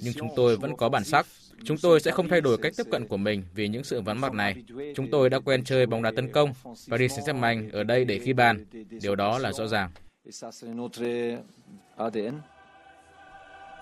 Nhưng 0.03 0.15
chúng 0.15 0.29
tôi 0.37 0.57
vẫn 0.57 0.77
có 0.77 0.89
bản 0.89 1.05
sắc. 1.05 1.27
Chúng 1.65 1.79
tôi 1.79 2.01
sẽ 2.01 2.11
không 2.11 2.29
thay 2.29 2.41
đổi 2.41 2.59
cách 2.59 2.73
tiếp 2.77 2.87
cận 2.91 3.07
của 3.07 3.17
mình 3.17 3.43
vì 3.55 3.69
những 3.69 3.85
sự 3.85 4.01
vắng 4.01 4.21
mặt 4.21 4.33
này. 4.33 4.55
Chúng 4.95 5.11
tôi 5.11 5.31
đã 5.31 5.39
quen 5.39 5.65
chơi 5.65 5.87
bóng 5.87 6.03
đá 6.03 6.11
tấn 6.17 6.33
công. 6.33 6.53
Paris 6.91 7.19
Saint-Germain 7.19 7.71
ở 7.73 7.85
đây 7.85 8.05
để 8.05 8.19
ghi 8.19 8.33
bàn. 8.33 8.65
Điều 9.03 9.15
đó 9.15 9.39
là 9.39 9.53
rõ 9.53 9.67
ràng. 9.67 9.91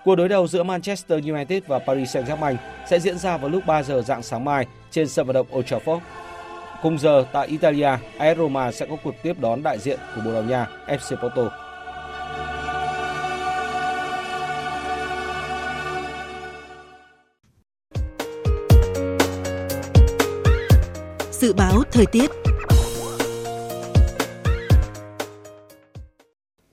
Cuộc 0.05 0.15
đối 0.15 0.29
đầu 0.29 0.47
giữa 0.47 0.63
Manchester 0.63 1.25
United 1.25 1.63
và 1.67 1.79
Paris 1.79 2.17
Saint-Germain 2.17 2.57
sẽ 2.91 3.01
diễn 3.01 3.19
ra 3.19 3.37
vào 3.37 3.51
lúc 3.51 3.63
3 3.67 3.83
giờ 3.83 4.03
dạng 4.03 4.23
sáng 4.23 4.45
mai 4.45 4.67
trên 4.91 5.09
sân 5.09 5.27
vận 5.27 5.35
động 5.35 5.47
Old 5.57 5.67
Trafford. 5.67 6.01
Cùng 6.83 6.99
giờ 6.99 7.27
tại 7.33 7.49
Italia, 7.49 7.91
AS 8.19 8.39
Roma 8.39 8.73
sẽ 8.73 8.87
có 8.87 8.97
cuộc 9.05 9.15
tiếp 9.23 9.41
đón 9.41 9.63
đại 9.63 9.79
diện 9.79 9.99
của 10.15 10.21
Bồ 10.25 10.33
Đào 10.33 10.43
Nha 10.43 10.69
FC 10.87 11.17
Porto. 11.17 11.64
Dự 21.45 21.53
báo 21.53 21.83
thời 21.93 22.07
tiết 22.07 22.31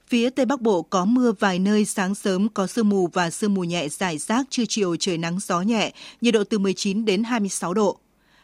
Phía 0.07 0.29
Tây 0.29 0.45
Bắc 0.45 0.61
Bộ 0.61 0.81
có 0.81 1.05
mưa 1.05 1.31
vài 1.39 1.59
nơi, 1.59 1.85
sáng 1.85 2.15
sớm 2.15 2.49
có 2.49 2.67
sương 2.67 2.89
mù 2.89 3.07
và 3.13 3.29
sương 3.29 3.53
mù 3.53 3.63
nhẹ 3.63 3.89
rải 3.89 4.17
rác, 4.17 4.45
trưa 4.49 4.63
chiều 4.69 4.95
trời 4.95 5.17
nắng 5.17 5.39
gió 5.39 5.61
nhẹ, 5.61 5.93
nhiệt 6.21 6.33
độ 6.33 6.43
từ 6.43 6.59
19 6.59 7.05
đến 7.05 7.23
26 7.23 7.73
độ. 7.73 7.97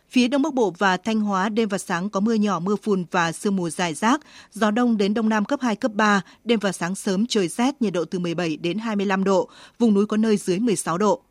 Phía 0.10 0.28
Đông 0.28 0.42
Bắc 0.42 0.54
Bộ 0.54 0.74
và 0.78 0.98
Thanh 0.98 1.20
Hóa 1.20 1.50
đêm 1.50 1.70
và 1.70 1.78
sáng 1.78 2.10
có 2.10 2.20
mưa 2.20 2.34
nhỏ, 2.34 2.60
mưa 2.60 2.76
phùn 2.76 3.06
và 3.12 3.32
sương 3.32 3.56
mù 3.56 3.70
dài 3.70 3.94
rác, 3.94 4.22
gió 4.54 4.72
đông 4.72 4.98
đến 4.98 5.14
đông 5.14 5.30
nam 5.30 5.46
cấp 5.46 5.60
2, 5.62 5.76
cấp 5.76 5.92
3, 5.94 6.22
đêm 6.44 6.60
và 6.60 6.72
sáng 6.72 6.96
sớm 6.96 7.26
trời 7.26 7.48
rét, 7.48 7.82
nhiệt 7.82 7.94
độ 7.94 8.06
từ 8.06 8.20
17 8.20 8.58
đến 8.58 8.78
25 8.78 9.24
độ, 9.24 9.50
vùng 9.80 9.94
núi 9.94 10.06
có 10.06 10.18
nơi 10.18 10.38
dưới 10.38 10.60
16 10.60 10.98
độ. 10.98 11.22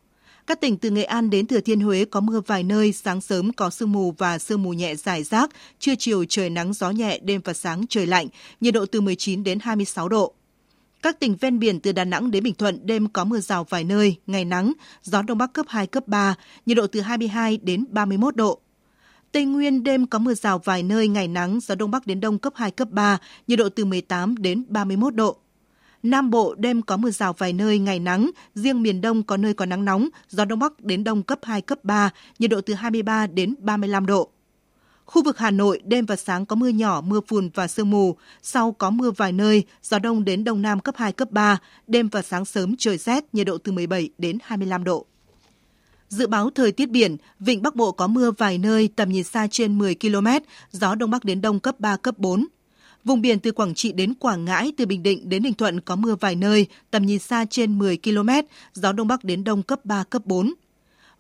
Các 0.47 0.61
tỉnh 0.61 0.76
từ 0.76 0.90
Nghệ 0.90 1.05
An 1.05 1.30
đến 1.30 1.47
Thừa 1.47 1.61
Thiên 1.61 1.80
Huế 1.80 2.05
có 2.05 2.20
mưa 2.20 2.40
vài 2.47 2.62
nơi, 2.62 2.92
sáng 2.92 3.20
sớm 3.20 3.53
có 3.53 3.70
sương 3.70 3.92
mù 3.92 4.14
và 4.18 4.38
sương 4.38 4.62
mù 4.62 4.70
nhẹ 4.70 4.94
rải 4.94 5.22
rác, 5.22 5.51
trưa 5.78 5.94
chiều 5.99 6.24
trời 6.28 6.51
nắng 6.51 6.72
gió 6.72 6.90
nhẹ, 6.90 7.18
đêm 7.22 7.40
và 7.44 7.53
sáng 7.53 7.86
trời 7.88 8.07
lạnh, 8.07 8.28
nhiệt 8.61 8.74
độ 8.74 8.86
từ 8.86 9.01
19 9.01 9.44
đến 9.44 9.59
26 9.62 10.09
độ. 10.09 10.34
Các 11.03 11.20
tỉnh 11.20 11.36
ven 11.40 11.59
biển 11.59 11.80
từ 11.80 11.92
Đà 11.92 12.05
Nẵng 12.05 12.30
đến 12.30 12.44
Bình 12.44 12.55
Thuận 12.55 12.86
đêm 12.86 13.09
có 13.09 13.24
mưa 13.24 13.40
rào 13.40 13.64
vài 13.64 13.84
nơi, 13.84 14.16
ngày 14.26 14.44
nắng, 14.44 14.72
gió 15.03 15.22
đông 15.22 15.38
bắc 15.38 15.53
cấp 15.53 15.66
2, 15.68 15.86
cấp 15.86 16.09
3, 16.09 16.34
nhiệt 16.66 16.76
độ 16.76 16.86
từ 16.86 17.01
22 17.01 17.57
đến 17.62 17.84
31 17.90 18.36
độ. 18.36 18.61
Tây 19.32 19.44
Nguyên 19.44 19.82
đêm 19.82 20.07
có 20.07 20.18
mưa 20.18 20.34
rào 20.34 20.59
vài 20.59 20.82
nơi, 20.82 21.09
ngày 21.09 21.28
nắng, 21.28 21.61
gió 21.61 21.74
đông 21.74 21.90
bắc 21.90 22.07
đến 22.07 22.20
đông 22.20 22.38
cấp 22.38 22.53
2, 22.57 22.70
cấp 22.70 22.88
3, 22.90 23.18
nhiệt 23.47 23.59
độ 23.59 23.68
từ 23.68 23.84
18 23.84 24.36
đến 24.36 24.64
31 24.68 25.14
độ. 25.14 25.36
Nam 26.11 26.30
Bộ 26.30 26.54
đêm 26.54 26.82
có 26.82 26.96
mưa 26.96 27.11
rào 27.11 27.32
vài 27.32 27.52
nơi, 27.52 27.78
ngày 27.78 27.98
nắng, 27.98 28.30
riêng 28.54 28.82
miền 28.82 29.00
Đông 29.00 29.22
có 29.22 29.36
nơi 29.36 29.54
có 29.54 29.66
nắng 29.66 29.84
nóng, 29.84 30.09
gió 30.28 30.44
Đông 30.44 30.59
Bắc 30.59 30.80
đến 30.80 31.04
Đông 31.04 31.22
cấp 31.22 31.38
2, 31.42 31.61
cấp 31.62 31.84
3, 31.84 32.11
nhiệt 32.38 32.50
độ 32.50 32.61
từ 32.61 32.74
23 32.74 33.26
đến 33.26 33.54
35 33.59 34.07
độ. 34.07 34.30
Khu 35.04 35.22
vực 35.22 35.38
Hà 35.38 35.50
Nội 35.50 35.80
đêm 35.84 36.07
và 36.07 36.16
sáng 36.16 36.46
có 36.46 36.57
mưa 36.57 36.68
nhỏ, 36.68 37.00
mưa 37.00 37.20
phùn 37.28 37.50
và 37.54 37.68
sương 37.68 37.90
mù, 37.90 38.16
sau 38.42 38.72
có 38.72 38.90
mưa 38.90 39.11
vài 39.11 39.32
nơi, 39.32 39.64
gió 39.82 39.98
Đông 39.98 40.24
đến 40.24 40.44
Đông 40.44 40.62
Nam 40.62 40.80
cấp 40.80 40.94
2, 40.98 41.12
cấp 41.12 41.30
3, 41.30 41.59
đêm 41.86 42.09
và 42.09 42.22
sáng 42.22 42.44
sớm 42.44 42.76
trời 42.78 42.98
rét, 42.98 43.24
nhiệt 43.34 43.46
độ 43.46 43.59
từ 43.59 43.72
17 43.72 44.11
đến 44.18 44.38
25 44.42 44.84
độ. 44.84 45.07
Dự 46.09 46.26
báo 46.26 46.50
thời 46.50 46.72
tiết 46.72 46.90
biển, 46.90 47.16
vịnh 47.40 47.62
Bắc 47.62 47.74
Bộ 47.74 47.92
có 47.92 48.07
mưa 48.07 48.30
vài 48.30 48.59
nơi, 48.59 48.88
tầm 48.96 49.09
nhìn 49.09 49.24
xa 49.24 49.46
trên 49.50 49.78
10 49.78 49.94
km, 49.94 50.26
gió 50.72 50.94
Đông 50.94 51.11
Bắc 51.11 51.24
đến 51.24 51.40
Đông 51.40 51.61
cấp 51.61 51.80
3, 51.80 51.96
cấp 51.96 52.18
4. 52.18 52.46
Vùng 53.07 53.20
biển 53.20 53.40
từ 53.40 53.52
Quảng 53.52 53.74
Trị 53.74 53.92
đến 53.92 54.14
Quảng 54.14 54.44
Ngãi, 54.44 54.72
từ 54.76 54.86
Bình 54.86 55.02
Định 55.02 55.28
đến 55.28 55.42
Ninh 55.42 55.54
Thuận 55.54 55.80
có 55.80 55.96
mưa 55.96 56.14
vài 56.20 56.36
nơi, 56.36 56.66
tầm 56.90 57.07
nhìn 57.07 57.18
xa 57.18 57.44
trên 57.50 57.78
10 57.78 57.98
km, 57.98 58.28
gió 58.72 58.92
Đông 58.92 59.09
Bắc 59.09 59.24
đến 59.24 59.44
Đông 59.44 59.62
cấp 59.62 59.84
3, 59.84 60.04
cấp 60.04 60.22
4. 60.24 60.54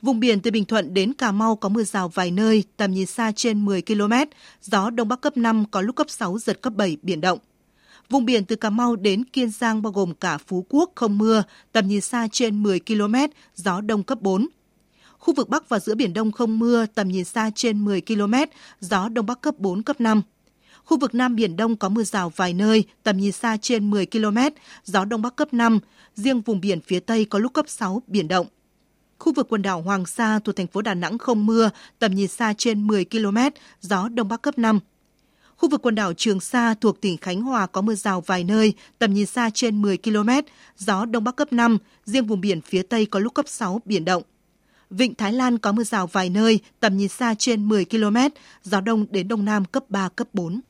Vùng 0.02 0.20
biển 0.20 0.40
từ 0.40 0.50
Bình 0.50 0.64
Thuận 0.64 0.94
đến 0.94 1.12
Cà 1.12 1.32
Mau 1.32 1.56
có 1.56 1.68
mưa 1.68 1.82
rào 1.82 2.08
vài 2.08 2.30
nơi, 2.30 2.64
tầm 2.76 2.90
nhìn 2.90 3.06
xa 3.06 3.32
trên 3.36 3.64
10 3.64 3.82
km, 3.82 4.12
gió 4.62 4.90
Đông 4.90 5.08
Bắc 5.08 5.20
cấp 5.20 5.36
5, 5.36 5.64
có 5.70 5.80
lúc 5.80 5.96
cấp 5.96 6.10
6, 6.10 6.38
giật 6.38 6.60
cấp 6.62 6.72
7, 6.76 6.96
biển 7.02 7.20
động. 7.20 7.38
Vùng 8.10 8.24
biển 8.24 8.44
từ 8.44 8.56
Cà 8.56 8.70
Mau 8.70 8.96
đến 8.96 9.24
Kiên 9.24 9.50
Giang 9.50 9.82
bao 9.82 9.92
gồm 9.92 10.14
cả 10.14 10.38
Phú 10.38 10.66
Quốc 10.68 10.92
không 10.94 11.18
mưa, 11.18 11.42
tầm 11.72 11.88
nhìn 11.88 12.00
xa 12.00 12.28
trên 12.32 12.62
10 12.62 12.80
km, 12.80 13.14
gió 13.54 13.80
Đông 13.80 14.02
cấp 14.02 14.20
4. 14.20 14.46
Khu 15.18 15.34
vực 15.34 15.48
Bắc 15.48 15.68
và 15.68 15.78
giữa 15.78 15.94
Biển 15.94 16.14
Đông 16.14 16.32
không 16.32 16.58
mưa, 16.58 16.86
tầm 16.94 17.08
nhìn 17.08 17.24
xa 17.24 17.50
trên 17.54 17.84
10 17.84 18.00
km, 18.00 18.34
gió 18.80 19.08
Đông 19.08 19.26
Bắc 19.26 19.40
cấp 19.40 19.54
4, 19.58 19.82
cấp 19.82 20.00
5. 20.00 20.22
Khu 20.86 20.98
vực 20.98 21.14
Nam 21.14 21.36
Biển 21.36 21.56
Đông 21.56 21.76
có 21.76 21.88
mưa 21.88 22.02
rào 22.02 22.32
vài 22.36 22.52
nơi, 22.52 22.84
tầm 23.02 23.16
nhìn 23.16 23.32
xa 23.32 23.56
trên 23.56 23.90
10 23.90 24.06
km, 24.06 24.38
gió 24.84 25.04
Đông 25.04 25.22
Bắc 25.22 25.36
cấp 25.36 25.54
5. 25.54 25.78
Riêng 26.14 26.40
vùng 26.40 26.60
biển 26.60 26.80
phía 26.80 27.00
Tây 27.00 27.24
có 27.24 27.38
lúc 27.38 27.52
cấp 27.52 27.64
6, 27.68 28.02
biển 28.06 28.28
động. 28.28 28.46
Khu 29.18 29.32
vực 29.32 29.46
quần 29.48 29.62
đảo 29.62 29.82
Hoàng 29.82 30.06
Sa 30.06 30.38
thuộc 30.38 30.56
thành 30.56 30.66
phố 30.66 30.82
Đà 30.82 30.94
Nẵng 30.94 31.18
không 31.18 31.46
mưa, 31.46 31.70
tầm 31.98 32.14
nhìn 32.14 32.28
xa 32.28 32.54
trên 32.58 32.86
10 32.86 33.04
km, 33.04 33.38
gió 33.80 34.08
Đông 34.08 34.28
Bắc 34.28 34.42
cấp 34.42 34.58
5. 34.58 34.80
Khu 35.56 35.68
vực 35.68 35.82
quần 35.82 35.94
đảo 35.94 36.12
Trường 36.12 36.40
Sa 36.40 36.74
thuộc 36.74 37.00
tỉnh 37.00 37.16
Khánh 37.16 37.42
Hòa 37.42 37.66
có 37.66 37.80
mưa 37.80 37.94
rào 37.94 38.20
vài 38.20 38.44
nơi, 38.44 38.72
tầm 38.98 39.14
nhìn 39.14 39.26
xa 39.26 39.50
trên 39.54 39.82
10 39.82 39.98
km, 39.98 40.30
gió 40.76 41.04
Đông 41.04 41.24
Bắc 41.24 41.36
cấp 41.36 41.52
5, 41.52 41.78
riêng 42.04 42.26
vùng 42.26 42.40
biển 42.40 42.60
phía 42.60 42.82
Tây 42.82 43.06
có 43.06 43.18
lúc 43.18 43.34
cấp 43.34 43.48
6, 43.48 43.80
biển 43.84 44.04
động. 44.04 44.22
Vịnh 44.90 45.14
Thái 45.14 45.32
Lan 45.32 45.58
có 45.58 45.72
mưa 45.72 45.84
rào 45.84 46.06
vài 46.06 46.30
nơi, 46.30 46.60
tầm 46.80 46.96
nhìn 46.96 47.08
xa 47.08 47.34
trên 47.38 47.68
10 47.68 47.84
km, 47.84 48.16
gió 48.62 48.80
đông 48.80 49.06
đến 49.10 49.28
đông 49.28 49.44
nam 49.44 49.64
cấp 49.64 49.84
3, 49.88 50.08
cấp 50.08 50.28
4. 50.32 50.60